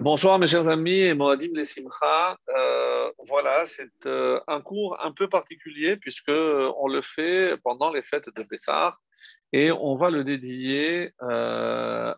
Bonsoir 0.00 0.38
mes 0.38 0.46
chers 0.46 0.66
amis 0.66 1.00
et 1.00 1.12
Moadim 1.12 1.50
les 1.54 1.66
Simcha. 1.66 2.38
Euh, 2.48 3.10
voilà, 3.28 3.66
c'est 3.66 4.06
euh, 4.06 4.40
un 4.48 4.62
cours 4.62 4.98
un 5.04 5.12
peu 5.12 5.28
particulier 5.28 5.98
puisque 5.98 6.30
euh, 6.30 6.72
on 6.78 6.88
le 6.88 7.02
fait 7.02 7.58
pendant 7.62 7.92
les 7.92 8.00
fêtes 8.00 8.34
de 8.34 8.42
Pessah 8.42 8.96
et 9.52 9.70
on 9.70 9.96
va 9.96 10.08
le 10.08 10.24
dédier 10.24 11.10
à 11.20 12.16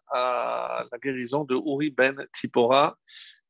la 0.92 0.98
guérison 1.02 1.42
de 1.42 1.56
Uri 1.56 1.90
ben 1.90 2.24
Tzipora 2.32 2.96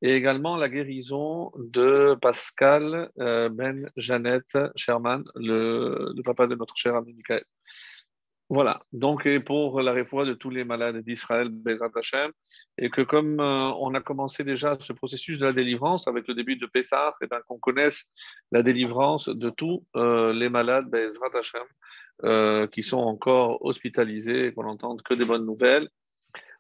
et 0.01 0.15
également 0.15 0.57
la 0.57 0.71
guérison 0.71 1.53
de 1.57 2.17
Pascal 2.23 3.11
ben 3.17 3.91
Jeannette 3.97 4.57
Sherman, 4.77 5.25
le, 5.35 6.15
papa 6.25 6.47
de 6.47 6.55
notre 6.55 6.77
cher 6.79 6.97
ami 6.97 7.13
Michael. 7.13 7.45
Voilà, 8.55 8.83
donc 8.93 9.27
pour 9.47 9.81
la 9.81 9.93
réfoua 9.93 10.27
de 10.27 10.35
tous 10.35 10.51
les 10.51 10.63
malades 10.63 10.99
d'Israël, 10.99 11.49
Bezrat 11.49 11.89
Hashem, 11.97 12.31
et 12.77 12.91
que 12.91 13.01
comme 13.01 13.41
euh, 13.41 13.73
on 13.81 13.95
a 13.95 14.03
commencé 14.03 14.45
déjà 14.45 14.77
ce 14.79 14.93
processus 14.93 15.39
de 15.39 15.47
la 15.47 15.53
délivrance 15.53 16.07
avec 16.07 16.29
le 16.29 16.35
début 16.35 16.57
de 16.57 16.67
Pessah, 16.67 17.15
eh 17.23 17.27
bien 17.29 17.41
qu'on 17.49 17.59
connaisse 17.59 18.11
la 18.51 18.63
délivrance 18.63 19.31
de 19.31 19.49
tous 19.49 19.87
euh, 19.97 20.35
les 20.35 20.51
malades 20.51 20.85
Bezrat 20.91 21.31
Hashem 21.35 21.63
euh, 22.25 22.67
qui 22.67 22.83
sont 22.83 22.99
encore 22.99 23.65
hospitalisés 23.65 24.49
et 24.49 24.53
qu'on 24.53 24.65
n'entende 24.65 25.01
que 25.01 25.15
des 25.15 25.25
bonnes 25.25 25.47
nouvelles 25.47 25.89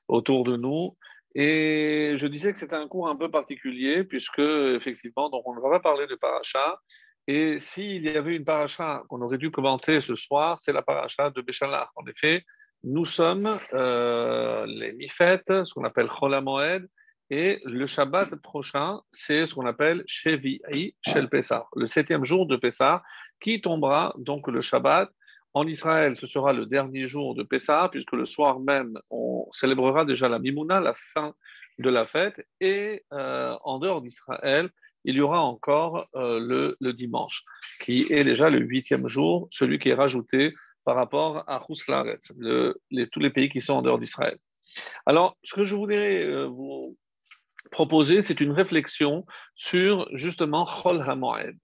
autour 0.08 0.44
de 0.44 0.56
nous. 0.56 0.96
Et 1.34 2.14
je 2.16 2.26
disais 2.26 2.54
que 2.54 2.58
c'était 2.58 2.74
un 2.74 2.88
cours 2.88 3.10
un 3.10 3.16
peu 3.16 3.30
particulier 3.30 4.02
puisque 4.02 4.38
effectivement, 4.38 5.28
donc 5.28 5.46
on 5.46 5.54
ne 5.54 5.60
va 5.60 5.68
pas 5.68 5.80
parler 5.80 6.06
de 6.06 6.14
paracha, 6.14 6.80
et 7.26 7.60
s'il 7.60 8.02
y 8.02 8.16
avait 8.16 8.36
une 8.36 8.44
paracha 8.44 9.02
qu'on 9.08 9.22
aurait 9.22 9.38
dû 9.38 9.50
commenter 9.50 10.00
ce 10.00 10.14
soir, 10.14 10.58
c'est 10.60 10.72
la 10.72 10.82
paracha 10.82 11.30
de 11.30 11.40
Béchalach. 11.40 11.88
En 11.94 12.06
effet, 12.06 12.44
nous 12.84 13.04
sommes 13.04 13.58
euh, 13.74 14.66
les 14.66 14.92
mi-fêtes, 14.92 15.64
ce 15.64 15.72
qu'on 15.72 15.84
appelle 15.84 16.08
Chol 16.08 16.40
Moed, 16.40 16.88
et 17.30 17.60
le 17.64 17.86
Shabbat 17.86 18.34
prochain, 18.36 19.00
c'est 19.10 19.46
ce 19.46 19.54
qu'on 19.54 19.66
appelle 19.66 20.02
Shevi'i 20.06 20.94
Shel 21.00 21.28
Pessah, 21.28 21.66
le 21.76 21.86
septième 21.86 22.24
jour 22.24 22.46
de 22.46 22.56
Pessah, 22.56 23.02
qui 23.40 23.60
tombera 23.60 24.14
donc 24.18 24.48
le 24.48 24.60
Shabbat. 24.60 25.10
En 25.54 25.66
Israël, 25.66 26.16
ce 26.16 26.26
sera 26.26 26.52
le 26.52 26.66
dernier 26.66 27.06
jour 27.06 27.34
de 27.34 27.42
Pessah, 27.42 27.88
puisque 27.90 28.12
le 28.12 28.24
soir 28.24 28.58
même, 28.58 28.98
on 29.10 29.46
célébrera 29.52 30.04
déjà 30.04 30.28
la 30.28 30.38
Mimouna, 30.38 30.80
la 30.80 30.94
fin 30.94 31.34
de 31.78 31.88
la 31.88 32.06
fête, 32.06 32.46
et 32.60 33.04
euh, 33.12 33.56
en 33.62 33.78
dehors 33.78 34.02
d'Israël, 34.02 34.70
il 35.04 35.16
y 35.16 35.20
aura 35.20 35.42
encore 35.42 36.06
euh, 36.14 36.74
le, 36.80 36.92
dimanche, 36.92 37.42
qui 37.80 38.06
est 38.10 38.24
déjà 38.24 38.50
le 38.50 38.58
huitième 38.58 39.06
jour, 39.06 39.48
celui 39.50 39.78
qui 39.78 39.88
est 39.88 39.94
rajouté 39.94 40.54
par 40.84 40.96
rapport 40.96 41.44
à 41.48 41.64
Huslaret, 41.68 42.18
tous 43.12 43.20
les 43.20 43.30
pays 43.30 43.48
qui 43.48 43.60
sont 43.60 43.74
en 43.74 43.82
dehors 43.82 43.98
d'Israël. 43.98 44.38
Alors, 45.06 45.36
ce 45.42 45.54
que 45.54 45.64
je 45.64 45.74
voudrais 45.74 46.24
euh, 46.24 46.46
vous 46.46 46.96
proposer, 47.70 48.22
c'est 48.22 48.40
une 48.40 48.52
réflexion 48.52 49.24
sur 49.54 50.08
justement 50.12 50.66
Chol 50.66 51.02
HaMoed. 51.02 51.56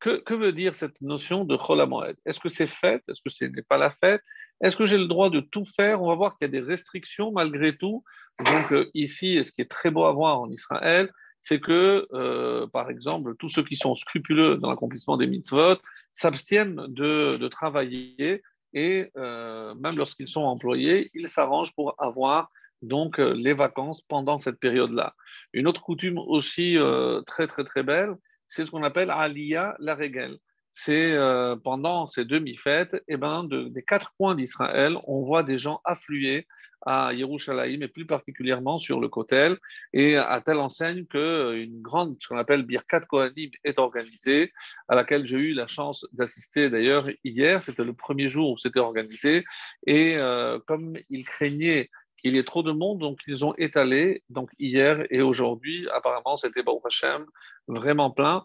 Que, 0.00 0.34
veut 0.34 0.52
dire 0.52 0.74
cette 0.74 1.00
notion 1.00 1.44
de 1.44 1.56
Chol 1.56 1.80
HaMoed? 1.80 2.16
Est-ce 2.26 2.40
que 2.40 2.48
c'est 2.48 2.66
fête 2.66 3.02
Est-ce 3.08 3.20
que 3.22 3.30
ce 3.30 3.44
n'est 3.44 3.62
pas 3.62 3.78
la 3.78 3.90
fête? 3.90 4.20
Est-ce 4.60 4.76
que 4.76 4.84
j'ai 4.84 4.98
le 4.98 5.06
droit 5.06 5.30
de 5.30 5.40
tout 5.40 5.64
faire? 5.64 6.02
On 6.02 6.08
va 6.08 6.14
voir 6.14 6.36
qu'il 6.36 6.46
y 6.46 6.50
a 6.50 6.60
des 6.60 6.66
restrictions 6.66 7.30
malgré 7.30 7.76
tout. 7.76 8.02
Donc 8.44 8.72
euh, 8.72 8.90
ici, 8.94 9.42
ce 9.44 9.52
qui 9.52 9.60
est 9.60 9.70
très 9.70 9.90
beau 9.90 10.04
à 10.04 10.12
voir 10.12 10.40
en 10.40 10.50
Israël, 10.50 11.10
c'est 11.42 11.60
que, 11.60 12.06
euh, 12.12 12.68
par 12.68 12.88
exemple, 12.88 13.34
tous 13.36 13.48
ceux 13.48 13.64
qui 13.64 13.74
sont 13.74 13.96
scrupuleux 13.96 14.56
dans 14.56 14.70
l'accomplissement 14.70 15.16
des 15.16 15.26
mitzvot 15.26 15.76
s'abstiennent 16.12 16.86
de, 16.88 17.48
travailler 17.48 18.42
et 18.72 19.10
euh, 19.16 19.74
même 19.74 19.96
lorsqu'ils 19.96 20.28
sont 20.28 20.42
employés, 20.42 21.10
ils 21.14 21.28
s'arrangent 21.28 21.74
pour 21.74 21.94
avoir 21.98 22.50
donc 22.80 23.18
euh, 23.18 23.34
les 23.34 23.54
vacances 23.54 24.00
pendant 24.02 24.38
cette 24.38 24.60
période-là. 24.60 25.14
Une 25.52 25.66
autre 25.66 25.82
coutume 25.82 26.18
aussi 26.18 26.78
très 27.26 27.46
très 27.48 27.64
très 27.64 27.82
belle, 27.82 28.14
c'est 28.46 28.64
ce 28.64 28.70
qu'on 28.70 28.84
appelle 28.84 29.10
Aliyah 29.10 29.74
la 29.80 29.96
règle. 29.96 30.38
C'est 30.72 31.14
pendant 31.62 32.06
ces 32.06 32.24
demi-fêtes, 32.24 32.94
et 32.94 33.14
eh 33.14 33.16
ben, 33.16 33.44
des 33.44 33.82
quatre 33.82 34.14
coins 34.16 34.34
d'Israël, 34.34 34.96
on 35.04 35.22
voit 35.22 35.42
des 35.42 35.58
gens 35.58 35.80
affluer 35.84 36.46
à 36.86 37.12
Yerushalayim 37.12 37.82
et 37.82 37.88
plus 37.88 38.06
particulièrement 38.06 38.78
sur 38.78 39.00
le 39.00 39.08
Kotel 39.08 39.58
et 39.92 40.16
à 40.16 40.40
telle 40.40 40.58
enseigne 40.58 41.06
qu'une 41.06 41.80
grande, 41.80 42.16
ce 42.20 42.28
qu'on 42.28 42.38
appelle 42.38 42.62
Birkat 42.62 43.02
Kohanim 43.02 43.50
est 43.64 43.78
organisée, 43.78 44.52
à 44.88 44.94
laquelle 44.94 45.26
j'ai 45.26 45.38
eu 45.38 45.54
la 45.54 45.66
chance 45.66 46.06
d'assister 46.12 46.70
d'ailleurs 46.70 47.06
hier. 47.24 47.62
C'était 47.62 47.84
le 47.84 47.92
premier 47.92 48.28
jour 48.28 48.52
où 48.52 48.58
c'était 48.58 48.80
organisé 48.80 49.44
et 49.86 50.16
euh, 50.16 50.58
comme 50.66 50.96
ils 51.08 51.24
craignaient 51.24 51.88
qu'il 52.20 52.34
y 52.34 52.38
ait 52.38 52.44
trop 52.44 52.62
de 52.62 52.72
monde, 52.72 53.00
donc 53.00 53.18
ils 53.26 53.44
ont 53.44 53.54
étalé, 53.56 54.22
donc 54.30 54.50
hier 54.58 55.04
et 55.10 55.22
aujourd'hui, 55.22 55.88
apparemment 55.92 56.36
c'était 56.36 56.62
Baruch 56.62 56.82
Hashem, 56.86 57.26
vraiment 57.66 58.10
plein. 58.10 58.44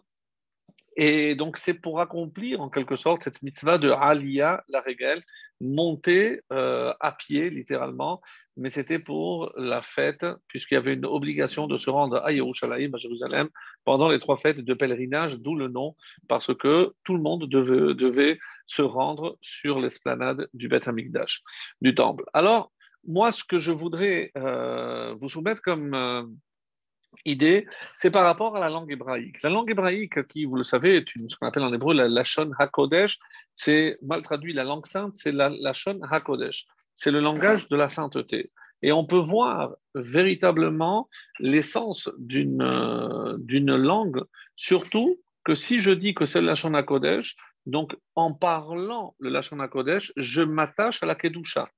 Et 1.00 1.36
donc, 1.36 1.58
c'est 1.58 1.74
pour 1.74 2.00
accomplir 2.00 2.60
en 2.60 2.68
quelque 2.68 2.96
sorte 2.96 3.22
cette 3.22 3.40
mitzvah 3.40 3.78
de 3.78 3.88
Aliyah, 3.88 4.64
la 4.68 4.80
règle, 4.80 5.22
monter 5.60 6.40
euh, 6.52 6.92
à 6.98 7.12
pied 7.12 7.50
littéralement, 7.50 8.20
mais 8.56 8.68
c'était 8.68 8.98
pour 8.98 9.52
la 9.56 9.80
fête, 9.80 10.26
puisqu'il 10.48 10.74
y 10.74 10.76
avait 10.76 10.94
une 10.94 11.06
obligation 11.06 11.68
de 11.68 11.76
se 11.76 11.88
rendre 11.88 12.16
à 12.24 12.32
Yerushalayim, 12.32 12.92
à 12.94 12.98
Jérusalem, 12.98 13.48
pendant 13.84 14.08
les 14.08 14.18
trois 14.18 14.38
fêtes 14.38 14.58
de 14.58 14.74
pèlerinage, 14.74 15.38
d'où 15.38 15.54
le 15.54 15.68
nom, 15.68 15.94
parce 16.26 16.52
que 16.52 16.92
tout 17.04 17.14
le 17.14 17.22
monde 17.22 17.48
devait, 17.48 17.94
devait 17.94 18.40
se 18.66 18.82
rendre 18.82 19.38
sur 19.40 19.78
l'esplanade 19.78 20.48
du 20.52 20.66
Beth 20.66 20.88
Amikdash, 20.88 21.42
du 21.80 21.94
temple. 21.94 22.24
Alors, 22.32 22.72
moi, 23.06 23.30
ce 23.30 23.44
que 23.44 23.60
je 23.60 23.70
voudrais 23.70 24.32
euh, 24.36 25.14
vous 25.14 25.28
soumettre 25.28 25.62
comme 25.62 25.94
euh, 25.94 26.24
idée, 27.24 27.66
c'est 27.94 28.10
par 28.10 28.24
rapport 28.24 28.56
à 28.56 28.60
la 28.60 28.70
langue 28.70 28.90
hébraïque. 28.90 29.42
La 29.42 29.50
langue 29.50 29.70
hébraïque, 29.70 30.26
qui, 30.28 30.44
vous 30.44 30.56
le 30.56 30.64
savez, 30.64 30.96
est 30.96 31.14
une, 31.14 31.28
ce 31.28 31.36
qu'on 31.36 31.46
appelle 31.46 31.62
en 31.62 31.72
hébreu 31.72 31.94
la 31.94 32.08
Lashon 32.08 32.50
HaKodesh, 32.58 33.18
c'est 33.52 33.98
mal 34.02 34.22
traduit 34.22 34.52
la 34.52 34.64
langue 34.64 34.86
sainte, 34.86 35.16
c'est 35.16 35.32
la 35.32 35.48
Lashon 35.48 36.00
HaKodesh. 36.02 36.66
C'est 36.94 37.10
le 37.10 37.20
langage 37.20 37.68
de 37.68 37.76
la 37.76 37.88
sainteté. 37.88 38.50
Et 38.82 38.92
on 38.92 39.04
peut 39.04 39.18
voir 39.18 39.74
véritablement 39.94 41.08
l'essence 41.40 42.08
d'une 42.18 42.62
euh, 42.62 43.76
langue, 43.76 44.22
surtout 44.56 45.20
que 45.44 45.54
si 45.54 45.80
je 45.80 45.90
dis 45.90 46.14
que 46.14 46.26
c'est 46.26 46.40
le 46.40 46.46
Lashon 46.46 46.74
HaKodesh, 46.74 47.36
donc 47.66 47.96
en 48.14 48.32
parlant 48.32 49.14
le 49.18 49.30
Lashon 49.30 49.60
HaKodesh, 49.60 50.12
je 50.16 50.42
m'attache 50.42 51.02
à 51.02 51.06
la 51.06 51.14
Kedusha, 51.14 51.68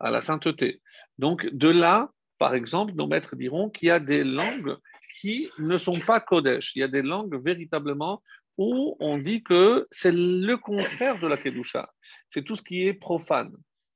à 0.00 0.10
la 0.10 0.20
sainteté. 0.20 0.80
Donc 1.18 1.46
de 1.52 1.68
là, 1.68 2.10
par 2.42 2.56
exemple, 2.56 2.92
nos 2.94 3.06
maîtres 3.06 3.36
diront 3.36 3.70
qu'il 3.70 3.86
y 3.86 3.92
a 3.92 4.00
des 4.00 4.24
langues 4.24 4.76
qui 5.20 5.48
ne 5.60 5.76
sont 5.76 6.00
pas 6.00 6.18
Kodesh. 6.18 6.74
Il 6.74 6.80
y 6.80 6.82
a 6.82 6.88
des 6.88 7.02
langues 7.02 7.40
véritablement 7.40 8.20
où 8.58 8.96
on 8.98 9.16
dit 9.16 9.44
que 9.44 9.86
c'est 9.92 10.10
le 10.10 10.56
contraire 10.56 11.20
de 11.20 11.28
la 11.28 11.36
Kedusha. 11.36 11.88
C'est 12.28 12.42
tout 12.42 12.56
ce 12.56 12.62
qui 12.62 12.82
est 12.82 12.94
profane. 12.94 13.52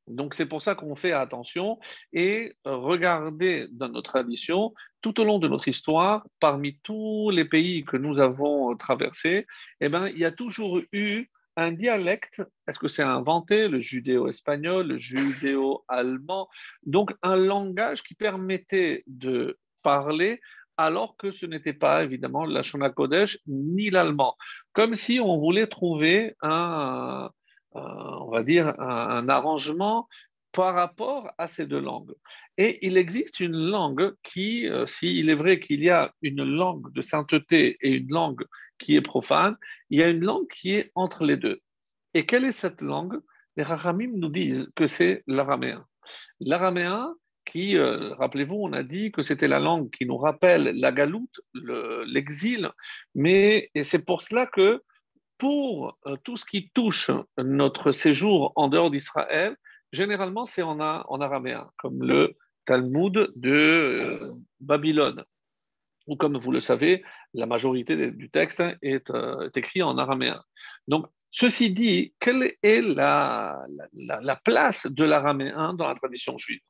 Donc 0.06 0.34
c'est 0.34 0.46
pour 0.46 0.62
ça 0.62 0.76
qu'on 0.76 0.94
fait 0.94 1.10
attention 1.10 1.80
et 2.12 2.54
regardez 2.64 3.66
dans 3.72 3.88
nos 3.88 4.00
traditions, 4.00 4.72
tout 5.02 5.20
au 5.20 5.24
long 5.24 5.40
de 5.40 5.48
notre 5.48 5.66
histoire, 5.66 6.24
parmi 6.38 6.78
tous 6.84 7.30
les 7.30 7.46
pays 7.46 7.84
que 7.84 7.96
nous 7.96 8.20
avons 8.20 8.76
traversés, 8.76 9.44
eh 9.80 9.88
ben, 9.88 10.06
il 10.06 10.18
y 10.18 10.24
a 10.24 10.30
toujours 10.30 10.80
eu 10.92 11.26
un 11.56 11.72
dialecte, 11.72 12.42
est-ce 12.68 12.78
que 12.78 12.88
c'est 12.88 13.02
inventé, 13.02 13.68
le 13.68 13.78
judéo-espagnol, 13.78 14.86
le 14.86 14.98
judéo-allemand, 14.98 16.48
donc 16.84 17.14
un 17.22 17.36
langage 17.36 18.02
qui 18.02 18.14
permettait 18.14 19.02
de 19.06 19.58
parler 19.82 20.40
alors 20.76 21.16
que 21.16 21.30
ce 21.30 21.46
n'était 21.46 21.72
pas 21.72 22.04
évidemment 22.04 22.44
la 22.44 22.62
Shona 22.62 22.90
Kodesh 22.90 23.38
ni 23.46 23.90
l'allemand. 23.90 24.36
Comme 24.72 24.94
si 24.94 25.20
on 25.20 25.38
voulait 25.38 25.68
trouver 25.68 26.34
un, 26.42 27.30
on 27.72 28.30
va 28.30 28.42
dire, 28.42 28.78
un, 28.80 29.28
arrangement 29.28 30.08
par 30.52 30.74
rapport 30.74 31.30
à 31.38 31.48
ces 31.48 31.66
deux 31.66 31.80
langues. 31.80 32.14
Et 32.58 32.86
il 32.86 32.96
existe 32.96 33.40
une 33.40 33.56
langue 33.56 34.14
qui, 34.22 34.66
euh, 34.66 34.86
s'il 34.86 35.28
est 35.28 35.34
vrai 35.34 35.60
qu'il 35.60 35.82
y 35.82 35.90
a 35.90 36.14
une 36.22 36.42
langue 36.44 36.90
de 36.92 37.02
sainteté 37.02 37.76
et 37.82 37.96
une 37.96 38.08
langue 38.08 38.44
qui 38.78 38.96
est 38.96 39.02
profane, 39.02 39.56
il 39.90 40.00
y 40.00 40.02
a 40.02 40.08
une 40.08 40.24
langue 40.24 40.48
qui 40.48 40.72
est 40.72 40.90
entre 40.94 41.24
les 41.24 41.36
deux. 41.36 41.60
Et 42.14 42.26
quelle 42.26 42.44
est 42.44 42.52
cette 42.52 42.82
langue? 42.82 43.18
Les 43.56 43.62
Rachamim 43.62 44.12
nous 44.14 44.28
disent 44.28 44.68
que 44.74 44.86
c'est 44.86 45.22
l'araméen. 45.26 45.86
L'araméen, 46.40 47.14
qui, 47.44 47.78
euh, 47.78 48.14
rappelez-vous, 48.14 48.56
on 48.56 48.72
a 48.72 48.82
dit 48.82 49.12
que 49.12 49.22
c'était 49.22 49.48
la 49.48 49.60
langue 49.60 49.90
qui 49.90 50.04
nous 50.04 50.18
rappelle 50.18 50.64
la 50.64 50.92
galoute, 50.92 51.40
l'exil, 51.54 52.70
mais 53.14 53.70
c'est 53.82 54.04
pour 54.04 54.20
cela 54.20 54.46
que 54.46 54.82
pour 55.38 55.98
euh, 56.06 56.16
tout 56.24 56.36
ce 56.36 56.44
qui 56.44 56.70
touche 56.70 57.10
notre 57.38 57.92
séjour 57.92 58.52
en 58.56 58.68
dehors 58.68 58.90
d'Israël, 58.90 59.56
généralement 59.92 60.44
c'est 60.44 60.62
en, 60.62 60.80
en 60.80 61.20
araméen, 61.20 61.70
comme 61.78 62.02
le 62.02 62.36
Talmud 62.64 63.32
de 63.36 63.50
euh, 63.50 64.32
Babylone 64.60 65.24
ou 66.06 66.16
comme 66.16 66.38
vous 66.38 66.52
le 66.52 66.60
savez, 66.60 67.04
la 67.34 67.46
majorité 67.46 68.10
du 68.10 68.30
texte 68.30 68.60
euh, 68.60 68.74
est, 68.82 69.56
écrit 69.56 69.82
en 69.82 69.98
araméen. 69.98 70.42
Donc, 70.88 71.06
ceci 71.30 71.72
dit, 71.72 72.14
quelle 72.20 72.52
est 72.62 72.80
la, 72.80 73.64
la, 73.92 74.36
place 74.36 74.86
de 74.86 75.04
l'araméen 75.04 75.74
dans 75.74 75.88
la 75.88 75.94
tradition 75.94 76.38
juive? 76.38 76.60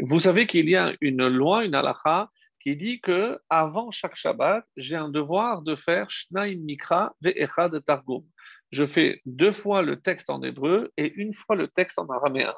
Vous 0.00 0.20
savez 0.20 0.46
qu'il 0.46 0.68
y 0.68 0.76
a 0.76 0.94
une 1.00 1.26
loi, 1.26 1.64
une 1.64 1.74
halakha, 1.74 2.30
qui 2.64 2.76
dit 2.76 3.00
que 3.00 3.38
avant 3.50 3.90
chaque 3.90 4.16
Shabbat, 4.16 4.64
j'ai 4.76 4.96
un 4.96 5.10
devoir 5.10 5.60
de 5.60 5.76
faire 5.76 6.10
Shnaim 6.10 6.56
Mikra 6.60 7.14
Ve'echad 7.20 7.84
Targum. 7.84 8.24
Je 8.70 8.86
fais 8.86 9.20
deux 9.26 9.52
fois 9.52 9.82
le 9.82 10.00
texte 10.00 10.30
en 10.30 10.42
hébreu 10.42 10.90
et 10.96 11.12
une 11.14 11.34
fois 11.34 11.56
le 11.56 11.68
texte 11.68 11.98
en 11.98 12.08
araméen. 12.08 12.54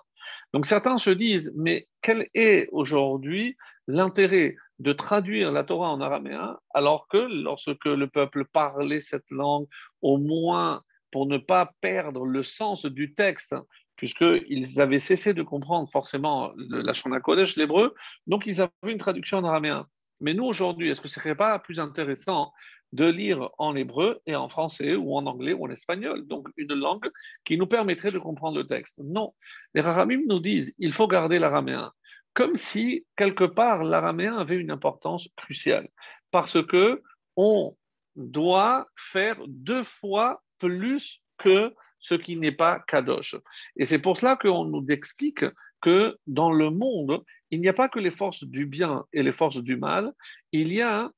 Donc 0.52 0.66
certains 0.66 0.98
se 0.98 1.10
disent, 1.10 1.52
mais 1.56 1.88
quel 2.02 2.28
est 2.34 2.68
aujourd'hui 2.70 3.56
l'intérêt 3.88 4.54
de 4.78 4.92
traduire 4.92 5.52
la 5.52 5.64
Torah 5.64 5.90
en 5.90 6.00
araméen 6.00 6.58
alors 6.74 7.08
que 7.08 7.16
lorsque 7.16 7.86
le 7.86 8.06
peuple 8.06 8.44
parlait 8.44 9.00
cette 9.00 9.30
langue, 9.30 9.66
au 10.02 10.18
moins 10.18 10.82
pour 11.10 11.26
ne 11.26 11.38
pas 11.38 11.72
perdre 11.80 12.24
le 12.26 12.42
sens 12.42 12.84
du 12.84 13.14
texte, 13.14 13.54
puisqu'ils 13.96 14.80
avaient 14.80 14.98
cessé 14.98 15.32
de 15.32 15.42
comprendre 15.42 15.88
forcément 15.90 16.52
la 16.56 16.92
Shona 16.92 17.20
Kodesh, 17.20 17.56
l'hébreu, 17.56 17.94
donc 18.26 18.46
ils 18.46 18.60
avaient 18.60 18.72
une 18.82 18.98
traduction 18.98 19.38
en 19.38 19.44
araméen. 19.44 19.86
Mais 20.20 20.34
nous, 20.34 20.44
aujourd'hui, 20.44 20.90
est-ce 20.90 21.00
que 21.00 21.08
ce 21.08 21.18
ne 21.18 21.22
serait 21.22 21.34
pas 21.34 21.58
plus 21.58 21.80
intéressant 21.80 22.52
de 22.92 23.04
lire 23.04 23.50
en 23.58 23.74
hébreu 23.76 24.20
et 24.26 24.34
en 24.34 24.48
français 24.48 24.94
ou 24.94 25.14
en 25.16 25.26
anglais 25.26 25.52
ou 25.52 25.66
en 25.66 25.70
espagnol, 25.70 26.26
donc 26.26 26.48
une 26.56 26.74
langue 26.74 27.10
qui 27.44 27.58
nous 27.58 27.66
permettrait 27.66 28.12
de 28.12 28.18
comprendre 28.18 28.58
le 28.58 28.66
texte? 28.66 29.00
Non, 29.04 29.34
les 29.74 29.80
Rahamim 29.80 30.22
nous 30.26 30.40
disent 30.40 30.74
il 30.78 30.92
faut 30.92 31.08
garder 31.08 31.38
l'araméen, 31.38 31.92
comme 32.36 32.56
si 32.56 33.06
quelque 33.16 33.44
part 33.44 33.82
l'araméen 33.82 34.36
avait 34.36 34.58
une 34.58 34.70
importance 34.70 35.26
cruciale, 35.36 35.88
parce 36.30 36.62
que 36.66 37.02
on 37.34 37.74
doit 38.14 38.86
faire 38.94 39.38
deux 39.48 39.82
fois 39.82 40.42
plus 40.58 41.22
que 41.38 41.74
ce 41.98 42.14
qui 42.14 42.36
n'est 42.36 42.52
pas 42.52 42.78
Kadosh. 42.80 43.36
Et 43.76 43.86
c'est 43.86 43.98
pour 43.98 44.18
cela 44.18 44.36
qu'on 44.36 44.66
nous 44.66 44.84
explique 44.90 45.46
que 45.80 46.18
dans 46.26 46.52
le 46.52 46.68
monde, 46.68 47.24
il 47.50 47.62
n'y 47.62 47.68
a 47.68 47.72
pas 47.72 47.88
que 47.88 47.98
les 47.98 48.10
forces 48.10 48.44
du 48.44 48.66
bien 48.66 49.06
et 49.14 49.22
les 49.22 49.32
forces 49.32 49.62
du 49.62 49.76
mal, 49.76 50.12
il 50.52 50.74
y 50.74 50.82
a 50.82 51.10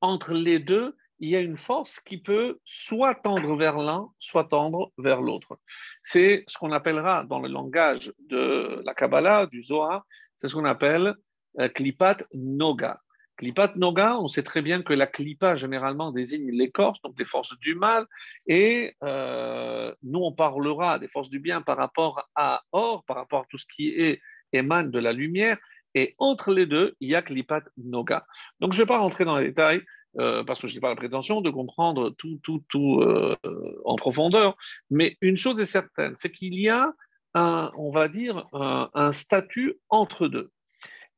entre 0.00 0.32
les 0.32 0.58
deux, 0.58 0.96
il 1.18 1.30
y 1.30 1.36
a 1.36 1.40
une 1.40 1.56
force 1.56 2.00
qui 2.00 2.18
peut 2.18 2.58
soit 2.64 3.14
tendre 3.14 3.56
vers 3.56 3.78
l'un, 3.78 4.08
soit 4.18 4.44
tendre 4.44 4.92
vers 4.98 5.22
l'autre. 5.22 5.58
C'est 6.02 6.44
ce 6.48 6.58
qu'on 6.58 6.72
appellera 6.72 7.24
dans 7.24 7.40
le 7.40 7.48
langage 7.48 8.12
de 8.28 8.82
la 8.84 8.94
Kabbalah, 8.94 9.46
du 9.46 9.62
Zohar, 9.62 10.04
c'est 10.36 10.48
ce 10.48 10.54
qu'on 10.54 10.64
appelle 10.64 11.14
euh, 11.60 11.68
Klipat 11.68 12.18
Noga. 12.34 13.00
Klipat 13.36 13.76
Noga, 13.76 14.18
on 14.18 14.28
sait 14.28 14.42
très 14.42 14.62
bien 14.62 14.82
que 14.82 14.94
la 14.94 15.06
Klipa 15.06 15.56
généralement 15.56 16.10
désigne 16.10 16.50
l'écorce, 16.50 17.00
donc 17.02 17.18
les 17.18 17.26
forces 17.26 17.58
du 17.58 17.74
mal, 17.74 18.06
et 18.46 18.94
euh, 19.04 19.94
nous 20.02 20.20
on 20.20 20.32
parlera 20.32 20.98
des 20.98 21.08
forces 21.08 21.28
du 21.28 21.38
bien 21.38 21.60
par 21.60 21.76
rapport 21.76 22.28
à 22.34 22.62
Or, 22.72 23.04
par 23.04 23.16
rapport 23.16 23.40
à 23.40 23.44
tout 23.50 23.58
ce 23.58 23.66
qui 23.66 23.88
est 23.88 24.20
émane 24.52 24.90
de 24.90 24.98
la 24.98 25.12
lumière, 25.12 25.58
et 25.94 26.14
entre 26.18 26.52
les 26.52 26.66
deux, 26.66 26.94
il 27.00 27.10
y 27.10 27.14
a 27.14 27.22
Klipat 27.22 27.62
Noga. 27.76 28.26
Donc 28.60 28.72
je 28.72 28.78
ne 28.78 28.84
vais 28.84 28.88
pas 28.88 28.98
rentrer 28.98 29.24
dans 29.24 29.36
les 29.36 29.48
détails, 29.48 29.82
euh, 30.18 30.44
parce 30.44 30.60
que 30.60 30.68
je 30.68 30.74
n'ai 30.74 30.80
pas 30.80 30.88
la 30.88 30.96
prétention 30.96 31.40
de 31.40 31.50
comprendre 31.50 32.10
tout, 32.10 32.38
tout, 32.42 32.62
tout 32.68 33.00
euh, 33.00 33.36
en 33.84 33.96
profondeur, 33.96 34.56
mais 34.90 35.16
une 35.20 35.36
chose 35.36 35.60
est 35.60 35.66
certaine, 35.66 36.14
c'est 36.16 36.30
qu'il 36.30 36.54
y 36.58 36.68
a 36.68 36.92
un, 37.34 37.70
on 37.76 37.90
va 37.90 38.08
dire, 38.08 38.46
un, 38.52 39.12
statut 39.12 39.78
entre 39.90 40.26
deux. 40.26 40.50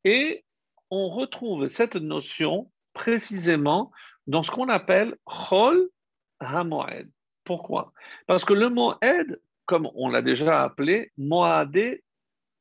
Et 0.04 0.44
on 0.90 1.08
retrouve 1.08 1.68
cette 1.68 1.94
notion 1.94 2.70
précisément 2.92 3.92
dans 4.26 4.42
ce 4.42 4.50
qu'on 4.50 4.68
appelle 4.68 5.16
Chol 5.24 5.88
HaMoed. 6.40 7.08
Pourquoi? 7.44 7.92
Parce 8.26 8.44
que 8.44 8.52
le 8.52 8.68
mot 8.68 8.94
Ed, 9.00 9.40
comme 9.64 9.88
on 9.94 10.08
l'a 10.08 10.22
déjà 10.22 10.64
appelé, 10.64 11.12
Moadé 11.16 12.02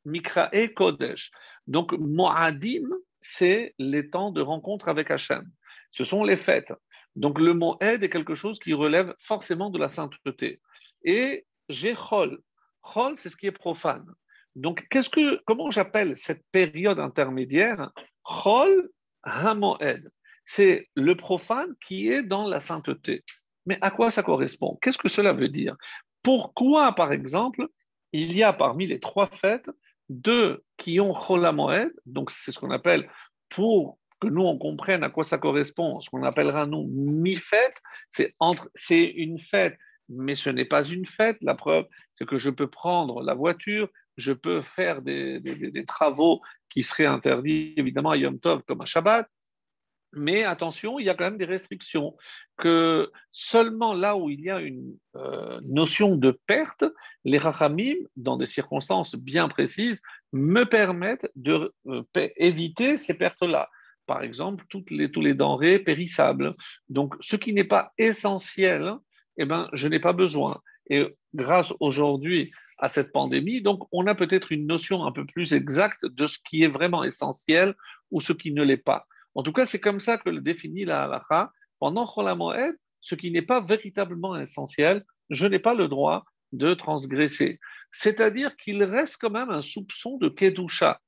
Mikrae 0.06 0.74
Kodesh. 0.74 1.32
Donc, 1.68 1.92
Moadim, 1.94 2.88
c'est 3.20 3.76
les 3.78 4.10
temps 4.10 4.32
de 4.32 4.42
rencontre 4.42 4.88
avec 4.88 5.12
Hachem. 5.12 5.50
Ce 5.98 6.04
sont 6.04 6.24
les 6.24 6.38
fêtes. 6.38 6.72
Donc, 7.16 7.40
le 7.40 7.56
mot 7.56 7.76
Ed 7.82 8.04
est 8.04 8.12
quelque 8.12 8.36
chose 8.36 8.60
qui 8.60 8.76
relève 8.76 9.16
forcément 9.18 9.72
de 9.72 9.80
la 9.80 9.90
sainteté. 9.90 10.62
Et 11.04 11.48
j'ai 11.70 11.96
Chol. 11.96 12.38
Chol, 12.84 13.16
c'est 13.18 13.32
ce 13.32 13.36
qui 13.36 13.48
est 13.48 13.52
profane. 13.52 14.06
Donc, 14.56 14.86
qu'est-ce 14.92 15.10
que, 15.10 15.42
comment 15.46 15.72
j'appelle 15.72 16.16
cette 16.16 16.46
période 16.52 17.00
intermédiaire? 17.00 17.90
Chol 18.22 18.92
Hamoed. 19.24 20.12
C'est 20.46 20.88
le 20.94 21.16
profane 21.16 21.74
qui 21.84 22.10
est 22.10 22.22
dans 22.22 22.48
la 22.48 22.60
sainteté. 22.60 23.24
Mais 23.66 23.80
à 23.82 23.90
quoi 23.90 24.12
ça 24.12 24.22
correspond? 24.22 24.78
Qu'est-ce 24.80 25.00
que 25.00 25.10
cela 25.10 25.34
veut 25.34 25.50
dire? 25.50 25.76
Pourquoi, 26.22 26.94
par 26.94 27.12
exemple, 27.12 27.68
il 28.12 28.34
y 28.34 28.44
a 28.44 28.54
parmi 28.54 28.86
les 28.86 29.00
trois 29.00 29.26
fêtes 29.26 29.70
deux 30.10 30.64
qui 30.78 31.00
ont 31.00 31.16
Chol 31.16 31.42
donc 32.06 32.30
c'est 32.30 32.52
ce 32.52 32.60
qu'on 32.60 32.70
appelle, 32.70 33.10
pour 33.50 33.98
que 34.20 34.28
nous 34.28 34.44
on 34.44 34.58
comprenne 34.58 35.04
à 35.04 35.10
quoi 35.10 35.24
ça 35.24 35.38
correspond, 35.38 36.00
ce 36.02 36.10
qu'on 36.10 36.24
appellera 36.24 36.66
nous 36.66 36.88
mi-fête, 36.88 37.82
c'est 38.12 38.36
entre, 38.40 38.70
c'est 38.76 39.06
une 39.06 39.40
fête, 39.40 39.78
mais 40.10 40.36
ce 40.36 40.50
n'est 40.50 40.66
pas 40.66 40.84
une 40.84 41.06
fête. 41.06 41.38
La 41.42 41.56
preuve, 41.56 41.86
c'est 42.14 42.28
que 42.28 42.38
je 42.38 42.50
peux 42.50 42.68
prendre 42.68 43.22
la 43.22 43.34
voiture, 43.34 43.90
je 44.18 44.34
peux 44.34 44.62
faire 44.62 45.02
des, 45.02 45.42
travaux 45.88 46.42
qui 46.70 46.84
seraient 46.84 47.06
interdits 47.06 47.74
évidemment 47.78 48.12
à 48.12 48.18
Yom 48.18 48.40
Tov 48.40 48.64
comme 48.64 48.82
à 48.82 48.86
Shabbat, 48.86 49.30
mais 50.14 50.44
attention, 50.44 51.00
il 51.00 51.06
y 51.06 51.10
a 51.10 51.16
quand 51.16 51.26
même 51.26 51.38
des 51.38 51.46
restrictions, 51.46 52.16
que 52.58 53.12
seulement 53.32 53.94
là 53.94 54.16
où 54.16 54.30
il 54.30 54.42
y 54.42 54.50
a 54.50 54.62
une 54.62 54.98
euh, 55.16 55.60
notion 55.66 56.16
de 56.16 56.32
perte, 56.48 56.86
les 57.26 57.38
rachamim, 57.38 57.96
dans 58.16 58.38
des 58.38 58.46
circonstances 58.46 59.16
bien 59.16 59.50
précises, 59.50 60.02
me 60.32 60.64
permettent 60.64 61.30
d'éviter 61.36 62.94
euh, 62.94 62.98
ces 62.98 63.14
pertes-là. 63.16 63.70
Par 64.08 64.24
exemple, 64.24 64.66
toutes 64.70 64.90
les, 64.90 65.12
tous 65.12 65.22
les 65.22 65.36
denrées 65.36 65.80
périssables. 65.80 66.56
Donc, 66.90 67.16
ce 67.20 67.36
qui 67.36 67.54
n'est 67.54 67.64
pas 67.64 67.92
essentiel, 67.98 68.94
eh 69.38 69.46
ben, 69.46 69.70
je 69.74 69.88
n'ai 69.88 70.00
pas 70.00 70.14
besoin. 70.14 70.60
Et 70.90 71.06
grâce 71.36 71.74
aujourd'hui 71.80 72.50
à 72.80 72.90
cette 72.90 73.12
pandémie, 73.12 73.62
donc 73.62 73.88
on 73.92 74.08
a 74.08 74.16
peut-être 74.16 74.52
une 74.52 74.66
notion 74.66 75.06
un 75.06 75.12
peu 75.12 75.26
plus 75.26 75.54
exacte 75.54 76.06
de 76.06 76.26
ce 76.26 76.40
qui 76.48 76.64
est 76.64 76.70
vraiment 76.70 77.04
essentiel 77.04 77.76
ou 78.10 78.22
ce 78.22 78.34
qui 78.34 78.52
ne 78.52 78.64
l'est 78.64 78.78
pas. 78.78 79.06
En 79.36 79.44
tout 79.44 79.54
cas, 79.54 79.66
c'est 79.66 79.80
comme 79.80 80.00
ça 80.00 80.18
que 80.18 80.30
le 80.30 80.42
définit 80.42 80.86
la 80.86 81.04
halakha. 81.04 81.52
Pendant 81.80 82.08
Cholamoed, 82.08 82.76
ce 83.02 83.14
qui 83.14 83.30
n'est 83.30 83.44
pas 83.44 83.62
véritablement 83.62 84.36
essentiel, 84.36 85.04
je 85.30 85.46
n'ai 85.46 85.60
pas 85.60 85.76
le 85.76 85.88
droit 85.88 86.24
de 86.54 86.74
transgresser. 86.74 87.60
C'est-à-dire 87.92 88.56
qu'il 88.56 88.84
reste 88.84 89.18
quand 89.20 89.30
même 89.30 89.50
un 89.50 89.62
soupçon 89.62 90.18
de 90.18 90.30
Kedusha. 90.30 91.00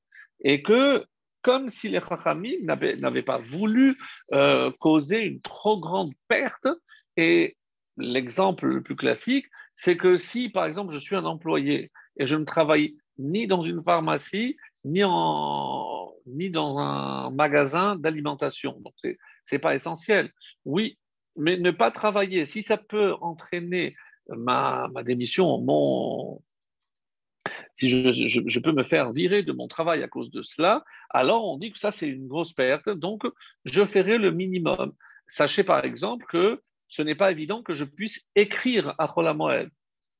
Et 0.44 0.62
que, 0.62 1.04
comme 1.42 1.70
si 1.70 1.88
les 1.88 2.00
Chachamim 2.00 2.64
n'avaient 2.64 3.22
pas 3.22 3.38
voulu 3.38 3.96
euh, 4.32 4.70
causer 4.78 5.20
une 5.20 5.40
trop 5.40 5.78
grande 5.78 6.12
perte, 6.28 6.68
et 7.16 7.56
l'exemple 7.96 8.66
le 8.66 8.82
plus 8.82 8.96
classique, 8.96 9.46
c'est 9.74 9.96
que 9.96 10.16
si, 10.16 10.48
par 10.48 10.66
exemple, 10.66 10.92
je 10.92 10.98
suis 10.98 11.16
un 11.16 11.24
employé 11.24 11.90
et 12.18 12.26
je 12.26 12.36
ne 12.36 12.44
travaille 12.44 12.96
ni 13.18 13.46
dans 13.46 13.62
une 13.62 13.82
pharmacie, 13.82 14.56
ni, 14.84 15.00
dans 15.00 16.78
un 16.78 17.30
magasin 17.30 17.96
d'alimentation, 17.96 18.78
donc 18.80 18.94
ce 18.96 19.08
n'est 19.52 19.58
pas 19.58 19.74
essentiel. 19.74 20.30
Oui, 20.64 20.98
mais 21.36 21.56
ne 21.56 21.70
pas 21.70 21.90
travailler, 21.90 22.44
si 22.44 22.62
ça 22.62 22.76
peut 22.76 23.14
entraîner 23.20 23.94
ma, 24.28 24.88
ma 24.92 25.02
démission, 25.02 25.58
mon, 25.58 26.42
si 27.74 27.88
je, 27.88 28.60
peux 28.60 28.72
me 28.72 28.84
faire 28.84 29.12
virer 29.12 29.42
de 29.42 29.52
mon 29.52 29.68
travail 29.68 30.02
à 30.02 30.08
cause 30.08 30.30
de 30.30 30.42
cela, 30.42 30.84
alors 31.08 31.46
on 31.46 31.58
dit 31.58 31.72
que 31.72 31.78
ça, 31.78 31.90
c'est 31.90 32.08
une 32.08 32.28
grosse 32.28 32.52
perte, 32.52 32.88
donc 32.88 33.22
je 33.64 33.84
ferai 33.84 34.18
le 34.18 34.30
minimum. 34.30 34.92
Sachez 35.28 35.64
par 35.64 35.84
exemple 35.84 36.26
que 36.28 36.60
ce 36.88 37.02
n'est 37.02 37.14
pas 37.14 37.30
évident 37.30 37.62
que 37.62 37.72
je 37.72 37.84
puisse 37.84 38.26
écrire 38.34 38.94
à 38.98 39.32
Moed. 39.32 39.70